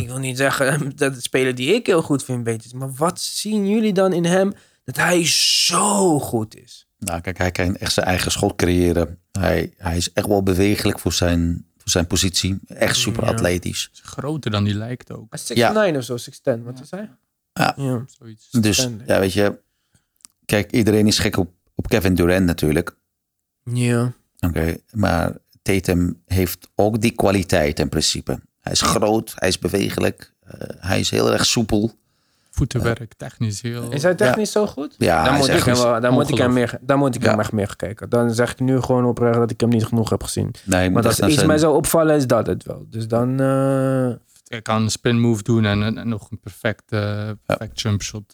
Ik, 0.06 0.12
"Huh? 0.12 0.18
Ik 0.18 0.22
wil 0.22 0.30
niet 0.30 0.38
zeggen 0.38 0.92
dat 0.96 1.14
het 1.16 1.24
speler 1.24 1.56
die 1.56 1.74
ik 1.74 1.86
heel 1.86 2.02
goed 2.02 2.24
vind 2.24 2.44
beter 2.44 2.66
is. 2.66 2.74
Maar 2.74 2.94
wat 2.94 3.22
zien 3.22 3.70
jullie 3.70 3.94
dan 3.94 4.14
in 4.14 4.26
hem 4.26 4.54
dat 4.84 4.96
hij 4.96 5.26
zo 5.28 6.20
goed 6.20 6.56
is? 6.56 6.88
Nou, 7.00 7.22
kijk, 7.22 7.38
hij 7.38 7.52
kan 7.52 7.76
echt 7.76 7.94
zijn 7.94 8.06
eigen 8.06 8.32
schot 8.32 8.56
creëren. 8.56 9.20
Hij, 9.32 9.74
hij 9.78 9.98
is 9.98 10.14
echt 10.14 10.28
wel 10.28 10.44
bewegelijk 10.44 11.00
voor 11.00 11.14
zijn, 11.14 11.66
voor 11.78 11.90
zijn 11.90 12.08
positie. 12.08 12.60
Echt 12.68 12.96
super 12.96 13.24
Ja. 13.24 13.30
atletisch. 13.30 13.90
is 13.94 14.02
groter 14.04 14.52
dan 14.52 14.64
die 14.64 14.74
lijkt 14.76 15.12
ook. 15.12 15.38
6'9 15.38 15.98
of 15.98 16.04
zo, 16.04 16.18
6'10. 16.18 16.64
Wat 16.64 16.80
is 16.82 16.92
hij? 16.92 17.10
Ja. 17.54 17.74
ja. 17.78 18.06
Zoiets. 18.20 18.48
Dus 18.52 18.90
ja, 19.06 19.20
weet 19.20 19.34
je. 19.34 19.60
Kijk, 20.46 20.72
iedereen 20.72 21.08
is 21.08 21.20
gek 21.20 21.38
op, 21.38 21.52
op 21.76 21.88
Kevin 21.88 22.16
Durant 22.16 22.46
natuurlijk. 22.46 22.98
Ja. 23.64 24.14
Oké, 24.40 24.78
maar 24.92 25.38
Tatum 25.62 26.22
heeft 26.26 26.70
ook 26.76 27.02
die 27.02 27.12
kwaliteit 27.12 27.80
in 27.80 27.90
principe. 27.90 28.40
Hij 28.66 28.74
is 28.74 28.82
groot, 28.82 29.34
hij 29.36 29.48
is 29.48 29.60
bewegelijk, 29.60 30.34
eh, 30.44 30.54
hij 30.80 31.00
is 31.00 31.10
heel 31.10 31.32
erg 31.34 31.46
soepel. 31.46 31.92
Voetenwerk, 32.52 33.14
technisch 33.18 33.62
heel... 33.62 33.92
Is 33.92 34.04
hij 34.04 34.16
technisch 34.16 34.52
zo 34.52 34.68
goed? 34.68 34.96
Ja, 34.98 35.24
dan 35.24 35.34
moet 35.34 35.48
ik 35.48 35.54
hem, 35.64 35.74
echt 35.74 35.82
wel, 35.84 36.02
dan 36.02 36.14
moet 36.14 36.30
ik 36.30 36.38
hem, 36.38 36.54
meer, 36.54 36.78
dan 36.82 36.98
moet 37.00 37.16
ik 37.16 37.22
hem 37.24 37.40
echt 37.40 37.52
meer 37.52 37.68
gekeken. 37.68 38.10
Dan 38.10 38.34
zeg 38.34 38.52
ik 38.52 38.60
nu 38.60 38.82
gewoon 38.82 39.06
oprecht 39.06 39.34
dat 39.38 39.52
ik 39.52 39.60
hem 39.60 39.70
niet 39.70 39.86
genoeg 39.86 40.10
heb 40.10 40.24
gezien. 40.24 40.54
Nee, 40.64 40.90
echt 40.90 41.06
als 41.06 41.16
iets 41.28 41.34
zijn- 41.36 41.48
mij 41.48 41.58
zou 41.58 41.76
opvallen, 41.76 42.16
is 42.16 42.28
dat 42.28 42.48
het 42.48 42.64
wel. 42.64 42.86
Dus 42.90 43.08
dan... 43.08 43.40
eh, 43.40 44.10
Hij 44.48 44.62
kan 44.62 44.82
een 44.82 44.90
spin 44.92 45.20
move 45.20 45.44
doen 45.44 45.66
en, 45.66 45.84
en, 45.84 45.98
en 45.98 46.08
nog 46.10 46.32
een 46.32 46.40
perfect, 46.40 46.84
eh, 46.92 47.30
perfect 47.46 47.82
jump 47.82 48.02
shot. 48.02 48.34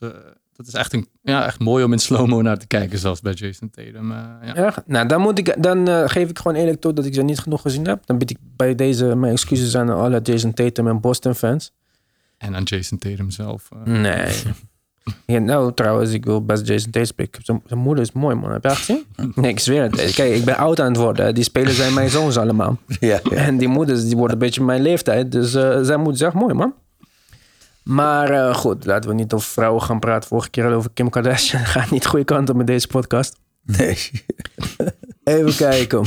Dat 0.66 0.74
is 0.74 0.80
echt, 0.80 0.94
een, 0.94 1.08
ja, 1.22 1.46
echt 1.46 1.60
mooi 1.60 1.84
om 1.84 1.92
in 1.94 2.00
slow-mo 2.00 2.42
naar 2.42 2.58
te 2.58 2.68
kijken, 2.68 3.00
zelfs 3.00 3.22
bij 3.22 3.34
Jason 3.34 3.70
Tatum. 3.70 4.12
eh, 4.12 4.18
ja. 4.42 4.56
erg. 4.56 4.80
Nou, 4.86 5.08
dan, 5.08 5.22
moet 5.22 5.38
ik, 5.40 5.56
dan 5.64 5.88
eh, 5.88 6.04
geef 6.06 6.30
ik 6.30 6.38
gewoon 6.40 6.58
eerlijk 6.58 6.82
toe 6.82 6.94
dat 6.94 7.06
ik 7.06 7.14
ze 7.14 7.22
niet 7.22 7.40
genoeg 7.40 7.62
gezien 7.62 7.88
heb. 7.88 8.06
Dan 8.06 8.18
bied 8.18 8.30
ik 8.30 8.38
bij 8.56 8.76
deze 8.76 9.16
mijn 9.16 9.32
excuses 9.34 9.76
aan 9.78 9.90
alle 9.90 10.20
Jason 10.24 10.54
Tatum 10.54 10.88
en 10.88 11.00
Boston 11.00 11.36
fans. 11.36 11.72
En 12.38 12.56
aan 12.56 12.64
Jason 12.64 12.98
Tatum 12.98 13.30
zelf. 13.32 13.70
eh. 13.86 13.94
Nee. 13.94 14.34
Ja, 15.26 15.40
nou, 15.40 15.74
trouwens, 15.74 16.12
ik 16.12 16.26
wil 16.26 16.46
best 16.46 16.68
Jason 16.68 16.92
Tatum 16.92 17.08
spreken. 17.08 17.46
Zijn 17.46 17.62
zijn 17.66 17.80
moeder 17.80 18.04
is 18.04 18.12
mooi, 18.12 18.36
man. 18.36 18.52
Heb 18.52 18.62
je 18.62 18.68
haar 18.68 18.78
gezien? 18.78 19.06
Nee, 19.36 19.52
ik 19.52 19.60
zweer 19.60 19.82
het. 19.82 20.14
Kijk, 20.14 20.34
ik 20.36 20.46
ben 20.46 20.58
oud 20.58 20.80
aan 20.80 20.88
het 20.88 20.98
worden. 20.98 21.34
Die 21.36 21.44
spelers 21.44 21.76
zijn 21.76 21.94
mijn 21.94 22.10
zoons 22.10 22.38
allemaal. 22.38 22.78
Ja, 23.00 23.20
ja. 23.24 23.36
En 23.36 23.58
die 23.58 23.68
moeders, 23.68 24.04
die 24.04 24.16
worden 24.16 24.32
een 24.34 24.40
beetje 24.40 24.64
mijn 24.64 24.82
leeftijd. 24.82 25.32
Dus 25.32 25.54
eh 25.54 25.80
zijn 25.82 25.98
moeder 26.00 26.14
is 26.16 26.22
echt 26.22 26.34
mooi, 26.34 26.54
man. 26.54 26.74
Maar 27.84 28.30
eh, 28.30 28.56
goed, 28.56 28.86
laten 28.86 29.10
we 29.10 29.16
niet 29.16 29.34
over 29.34 29.48
vrouwen 29.48 29.82
gaan 29.82 30.00
praten. 30.00 30.30
Vorige 30.30 30.50
keer 30.50 30.66
al 30.66 30.74
over 30.74 30.92
Kim 30.94 31.10
Kardashian. 31.10 31.66
Gaat 31.76 31.90
niet 31.90 32.04
de 32.04 32.10
goede 32.10 32.26
kant 32.26 32.50
op 32.50 32.56
met 32.56 32.68
deze 32.68 32.88
podcast. 32.88 33.40
Nee. 33.64 34.12
Even 35.24 35.56
kijken. 35.56 36.06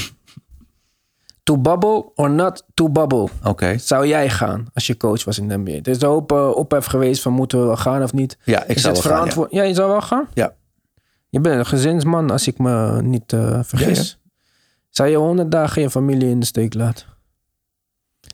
To 1.42 1.58
bubble 1.58 2.10
or 2.14 2.30
not 2.30 2.64
to 2.74 2.90
bubble? 2.90 3.28
Oké. 3.42 3.78
Zou 3.78 4.06
jij 4.06 4.30
gaan 4.30 4.66
als 4.74 4.86
je 4.86 4.96
coach 4.96 5.24
was 5.24 5.38
in 5.38 5.48
de 5.48 5.58
NBA? 5.58 5.70
Er 5.70 5.88
is 5.88 6.00
een 6.02 6.08
hoop 6.08 6.32
uh, 6.32 6.50
ophef 6.50 6.84
geweest 6.84 7.22
van 7.22 7.32
moeten 7.32 7.60
we 7.60 7.66
wel 7.66 7.76
gaan 7.76 8.02
of 8.02 8.12
niet. 8.12 8.38
Ja, 8.44 8.62
ik 8.64 8.76
is 8.76 8.82
zou 8.82 8.94
het 8.94 9.04
wel 9.04 9.26
gaan? 9.26 9.46
Ja. 9.50 9.62
je 9.62 9.74
zou 9.74 9.90
wel 9.90 10.00
gaan? 10.00 10.28
Ja. 10.34 10.54
Je 11.28 11.40
bent 11.40 11.58
een 11.58 11.66
gezinsman, 11.66 12.30
als 12.30 12.46
ik 12.46 12.58
me 12.58 13.02
niet 13.02 13.32
eh, 13.32 13.60
vergis. 13.62 14.20
Zou 14.88 15.08
je 15.08 15.16
honderd 15.16 15.50
dagen 15.50 15.82
je 15.82 15.90
familie 15.90 16.28
in 16.28 16.40
de 16.40 16.46
steek 16.46 16.74
laten? 16.74 17.06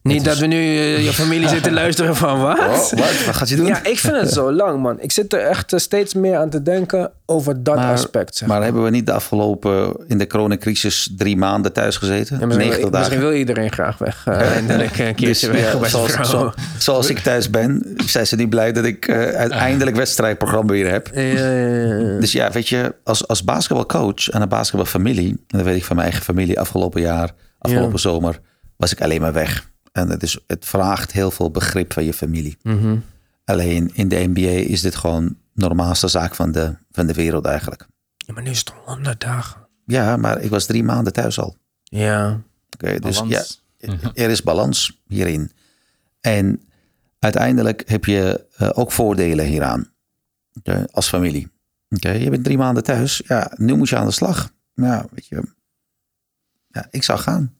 Niet 0.03 0.25
dat 0.25 0.39
we 0.39 0.47
nu 0.47 0.57
eh, 0.57 1.05
je 1.05 1.12
familie 1.12 1.49
zitten 1.49 1.73
luisteren 1.73 2.17
van 2.17 2.41
wat? 2.41 2.59
Oh, 2.59 2.69
wat? 2.69 3.25
Wat 3.27 3.35
gaat 3.37 3.49
je 3.49 3.57
doen? 3.57 3.67
Ja, 3.67 3.85
ik 3.85 3.99
vind 3.99 4.17
het 4.17 4.33
zo 4.33 4.53
lang, 4.53 4.83
man. 4.83 5.01
Ik 5.01 5.12
zit 5.12 5.33
er 5.33 5.41
echt 5.41 5.73
eh, 5.73 5.79
steeds 5.79 6.15
meer 6.15 6.37
aan 6.37 6.51
te 6.51 6.62
denken 6.62 7.11
over 7.27 7.62
dat 7.62 7.77
Maar- 7.77 7.93
aspect. 7.93 8.37
Zeg. 8.37 8.49
Maar 8.49 8.62
hebben 8.62 8.83
we 8.85 8.91
niet 8.91 9.07
de 9.07 9.12
afgelopen, 9.12 9.97
in 10.09 10.19
de 10.19 10.27
coronacrisis, 10.27 11.11
drie 11.17 11.37
maanden 11.37 11.73
thuis 11.73 11.97
gezeten? 11.97 12.39
Ja, 12.41 12.47
misschien, 12.47 12.67
90 12.69 12.91
dagen. 12.91 12.99
misschien 13.09 13.29
wil 13.29 13.39
iedereen 13.39 13.73
graag 13.73 13.99
weg. 13.99 14.23
eh, 14.27 14.41
eindelijk 14.53 14.99
een 14.99 15.15
keertje 15.15 15.27
Dus, 15.27 15.43
weg 15.62 15.73
ja, 15.81 15.89
zoals, 15.89 16.31
zo- 16.31 16.53
zoals 16.79 17.11
ik 17.11 17.19
thuis 17.19 17.51
ben, 17.51 17.95
zijn 18.07 18.27
ze 18.27 18.37
niet 18.37 18.51
blij 18.51 18.73
dat 18.73 18.85
ik 18.85 19.11
uiteindelijk 19.12 19.97
wedstrijdprogramma 19.97 20.73
weer 20.73 20.91
heb. 20.91 21.11
Ja, 21.15 21.21
ja, 21.21 21.51
ja. 21.51 22.19
Dus 22.19 22.33
ja, 22.33 22.51
weet 22.51 22.69
je, 22.69 22.95
als, 23.05 23.29
als 23.29 23.45
basketbalcoach 23.45 24.29
en 24.31 24.43
een 24.43 24.49
basketbalfamilie, 24.49 25.29
en 25.29 25.59
dat 25.59 25.62
weet 25.62 25.77
ik 25.77 25.85
van 25.85 25.97
mijn 25.97 26.09
eigen 26.09 26.27
familie 26.27 26.61
afgelopen 26.61 27.01
jaar, 27.01 27.31
afgelopen 27.59 27.93
Ja. 27.93 27.99
zomer, 27.99 28.41
was 28.77 28.93
ik 28.93 29.01
alleen 29.03 29.21
maar 29.21 29.33
weg. 29.33 29.69
En 29.93 30.11
het, 30.11 30.23
is, 30.23 30.39
het 30.47 30.65
vraagt 30.65 31.12
heel 31.12 31.31
veel 31.31 31.51
begrip 31.51 31.93
van 31.93 32.05
je 32.05 32.15
familie. 32.15 32.57
Mhm. 32.62 32.97
Alleen 33.45 33.91
in 33.95 34.09
de 34.09 34.29
NBA 34.33 34.71
is 34.71 34.81
dit 34.81 34.95
gewoon 34.95 35.37
normaalste 35.55 36.09
zaak 36.09 36.35
van 36.35 36.53
de, 36.53 36.77
van 36.91 37.07
de 37.07 37.12
wereld 37.12 37.45
eigenlijk. 37.45 37.87
Ja, 38.17 38.33
maar 38.33 38.43
nu 38.43 38.51
is 38.51 38.59
het 38.59 38.73
al 38.73 38.95
honderd 38.95 39.21
dagen. 39.21 39.69
Ja, 39.87 40.17
maar 40.17 40.41
ik 40.41 40.51
was 40.51 40.67
drie 40.67 40.85
maanden 40.85 41.12
thuis 41.12 41.39
al. 41.39 41.57
Ja. 41.83 42.41
Oké, 42.71 42.99
dus 42.99 43.23
ja, 43.27 43.45
er 44.15 44.31
is 44.31 44.43
balans 44.43 45.01
hierin. 45.07 45.53
En 46.21 46.62
uiteindelijk 47.19 47.83
heb 47.89 48.05
je 48.05 48.47
eh, 48.57 48.71
ook 48.73 48.93
voordelen 48.93 49.45
hieraan. 49.45 49.91
Oké, 50.59 50.85
als 50.91 51.09
familie. 51.09 51.49
Oké, 51.89 52.11
je 52.11 52.31
bent 52.31 52.45
drie 52.45 52.59
maanden 52.59 52.83
thuis. 52.83 53.23
Ja, 53.27 53.53
nu 53.57 53.77
moet 53.77 53.89
je 53.89 53.97
aan 53.97 54.07
de 54.07 54.12
slag. 54.12 54.53
Ja, 54.75 55.07
weet 55.11 55.27
je. 55.27 55.43
Ja, 56.69 56.87
ik 56.91 57.03
zou 57.03 57.19
gaan. 57.19 57.55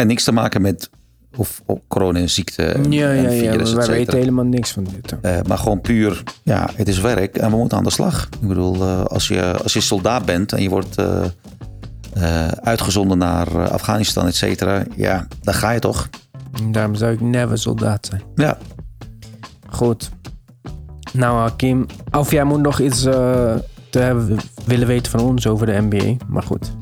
En 0.00 0.06
niks 0.06 0.24
te 0.24 0.32
maken 0.32 0.62
met 0.62 0.90
of, 1.36 1.62
of 1.66 1.78
corona, 1.88 2.26
ziekte 2.26 2.64
en, 2.64 2.92
Ja, 2.92 3.10
ja, 3.10 3.24
en 3.24 3.34
ja. 3.34 3.50
virus, 3.52 3.70
et 3.70 3.76
wij 3.76 3.86
weten 3.86 4.18
helemaal 4.18 4.44
niks 4.44 4.70
van 4.70 4.86
dit. 4.94 5.14
Eh, 5.20 5.38
maar 5.46 5.58
gewoon 5.58 5.80
puur, 5.80 6.22
ja, 6.42 6.70
het 6.74 6.88
is 6.88 7.00
werk 7.00 7.36
en 7.36 7.50
we 7.50 7.56
moeten 7.56 7.78
aan 7.78 7.84
de 7.84 7.90
slag. 7.90 8.28
Ik 8.40 8.48
bedoel, 8.48 8.74
eh, 8.74 9.04
als, 9.04 9.28
je, 9.28 9.56
als 9.62 9.72
je 9.72 9.80
soldaat 9.80 10.24
bent 10.24 10.52
en 10.52 10.62
je 10.62 10.68
wordt 10.68 10.96
eh, 10.96 12.48
uitgezonden 12.48 13.18
naar 13.18 13.70
Afghanistan, 13.70 14.26
et 14.26 14.34
cetera, 14.34 14.84
ja, 14.96 15.26
dan 15.42 15.54
ga 15.54 15.70
je 15.70 15.80
toch. 15.80 16.08
Daarom 16.70 16.94
zou 16.94 17.12
ik 17.12 17.20
never 17.20 17.58
soldaat 17.58 18.06
zijn. 18.06 18.22
Ja, 18.34 18.58
Goed. 19.68 20.10
Nou, 21.12 21.38
Hakim. 21.38 21.86
Of 22.10 22.30
jij 22.30 22.44
moet 22.44 22.60
nog 22.60 22.80
iets 22.80 23.02
te 23.02 23.98
hebben, 23.98 24.38
willen 24.64 24.86
weten 24.86 25.10
van 25.10 25.20
ons 25.20 25.46
over 25.46 25.66
de 25.66 25.80
NBA. 25.80 26.24
Maar 26.28 26.42
goed. 26.42 26.72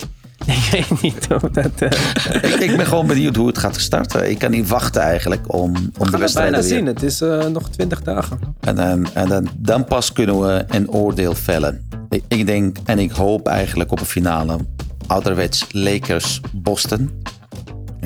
Ik 0.56 0.68
weet 0.88 1.02
niet 1.02 1.26
of 1.32 1.40
dat... 1.42 1.70
eh 1.78 2.42
ik, 2.42 2.54
ik 2.54 2.76
ben 2.76 2.86
gewoon 2.86 3.06
benieuwd 3.06 3.36
hoe 3.36 3.46
het 3.46 3.58
gaat 3.58 3.80
starten. 3.80 4.30
Ik 4.30 4.38
kan 4.38 4.50
niet 4.50 4.68
wachten 4.68 5.02
eigenlijk 5.02 5.52
om, 5.54 5.62
om 5.62 5.72
we 5.74 5.80
de 5.80 5.90
gaan 5.98 6.10
het 6.10 6.20
wedstrijden 6.20 6.52
bijna 6.52 6.68
weer. 6.68 6.76
zien. 6.78 6.86
Het 6.86 7.02
is 7.02 7.20
eh, 7.20 7.46
nog 7.46 7.68
twintig 7.70 8.02
dagen. 8.02 8.38
En, 8.60 8.74
dan, 8.74 9.08
en 9.14 9.28
dan, 9.28 9.48
dan 9.56 9.84
pas 9.84 10.12
kunnen 10.12 10.40
we 10.40 10.64
een 10.68 10.90
oordeel 10.90 11.34
vellen. 11.34 11.88
Ik, 12.08 12.22
ik 12.28 12.46
denk 12.46 12.76
en 12.84 12.98
ik 12.98 13.10
hoop 13.10 13.46
eigenlijk 13.46 13.92
op 13.92 14.00
een 14.00 14.06
finale. 14.06 14.56
Ouderwets 15.06 15.66
Lakers-Boston. 15.70 17.22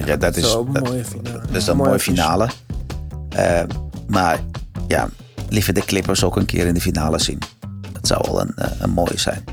Ja, 0.05 0.17
dat 0.17 0.37
is, 0.37 0.51
Zo, 0.51 0.65
een 0.67 0.73
dat, 0.73 0.85
mooie 0.89 1.05
finale. 1.05 1.41
dat 1.47 1.57
is 1.57 1.67
een 1.67 1.77
mooie 1.77 1.99
finale. 1.99 2.49
Eh, 3.29 3.63
maar 4.07 4.41
ja, 4.89 5.09
liever 5.49 5.75
de 5.75 5.85
Clippers 5.85 6.25
ook 6.25 6.37
een 6.37 6.47
keer 6.47 6.67
in 6.67 6.75
de 6.75 6.81
finale 6.81 7.19
zien. 7.19 7.39
Dat 7.93 8.07
zou 8.07 8.21
wel 8.27 8.41
een, 8.41 8.55
een 8.79 8.91
mooie 8.91 9.19
zijn. 9.19 9.45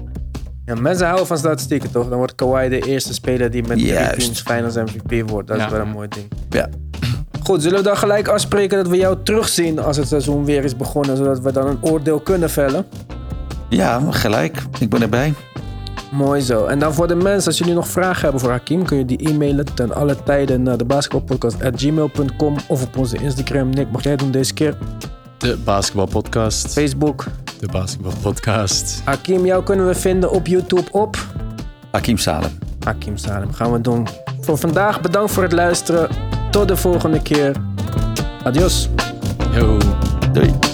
Ja, 0.70 0.76
mensen 0.82 1.06
houden 1.06 1.28
van 1.28 1.38
statistieken, 1.38 1.92
toch? 1.92 2.10
Dan 2.10 2.18
wordt 2.18 2.36
Kawhi 2.36 2.70
de 2.70 2.80
eerste 2.82 3.14
speler 3.14 3.52
die 3.52 3.62
met 3.62 3.78
drie 3.78 3.86
Juist. 3.92 4.20
teams 4.20 4.42
finals 4.42 4.76
MVP 4.76 5.30
wordt. 5.30 5.48
Dat 5.48 5.58
is 5.58 5.68
wel 5.68 5.80
een 5.80 5.90
mooi 5.90 6.08
ding. 6.08 6.28
Ja, 6.50 6.70
Goed, 7.44 7.62
zullen 7.62 7.78
we 7.78 7.84
dan 7.84 7.98
gelijk 7.98 8.28
afspreken 8.28 8.78
dat 8.78 8.88
we 8.88 8.98
jou 8.98 9.18
terugzien 9.24 9.80
als 9.80 9.98
het 9.98 10.08
seizoen 10.08 10.46
weer 10.46 10.64
is 10.64 10.76
begonnen, 10.76 11.18
zodat 11.18 11.40
we 11.40 11.52
dan 11.52 11.68
een 11.68 11.78
oordeel 11.82 12.20
kunnen 12.20 12.50
vellen? 12.50 12.86
ja 13.70 14.02
gelijk. 14.10 14.62
Ik 14.80 14.90
ben 14.90 15.02
erbij. 15.02 15.34
Mooi 16.12 16.42
zo. 16.42 16.66
En 16.66 16.80
dan 16.80 16.94
voor 16.94 17.08
de 17.08 17.16
mensen, 17.16 17.48
als 17.48 17.58
jullie 17.58 17.74
nog 17.74 17.88
vragen 17.88 18.22
hebben 18.22 18.40
voor 18.42 18.50
Hakim, 18.50 18.86
kun 18.86 18.98
je 18.98 19.06
die 19.06 19.30
e-mailen 19.30 19.66
ten 19.74 19.94
alle 19.96 20.24
tijden 20.24 20.64
naar 20.64 20.78
de 20.78 20.86
basketbalpodcast.gmail.com 20.86 22.56
of 22.68 22.84
op 22.84 22.98
onze 22.98 23.18
Instagram. 23.18 23.70
Nick, 23.70 23.92
mag 23.92 24.04
jij 24.04 24.16
doen 24.16 24.32
deze 24.32 24.54
keer? 24.54 24.78
De 25.38 25.58
basketbalpodcast. 25.64 26.74
Facebook. 26.74 27.26
De 27.60 27.68
basketbalpodcast. 27.72 29.02
Hakim, 29.04 29.46
jou 29.46 29.64
kunnen 29.64 29.88
we 29.88 29.96
vinden 29.96 30.32
op 30.32 30.48
YouTube 30.48 30.92
op 30.92 31.18
Hakim 31.92 32.18
Salem. 32.18 32.52
Hakim 32.84 33.18
Salem. 33.18 33.54
Gaan 33.54 33.72
we 33.72 33.82
doen. 33.82 34.08
Voor 34.42 34.58
vandaag 34.58 35.02
bedankt 35.02 35.32
voor 35.32 35.44
het 35.44 35.52
luisteren. 35.52 36.10
Tot 36.52 36.68
de 36.68 36.78
volgende 36.78 37.22
keer. 37.22 37.56
Adios. 38.44 38.90
Yo. 39.52 39.78
Doei. 40.32 40.69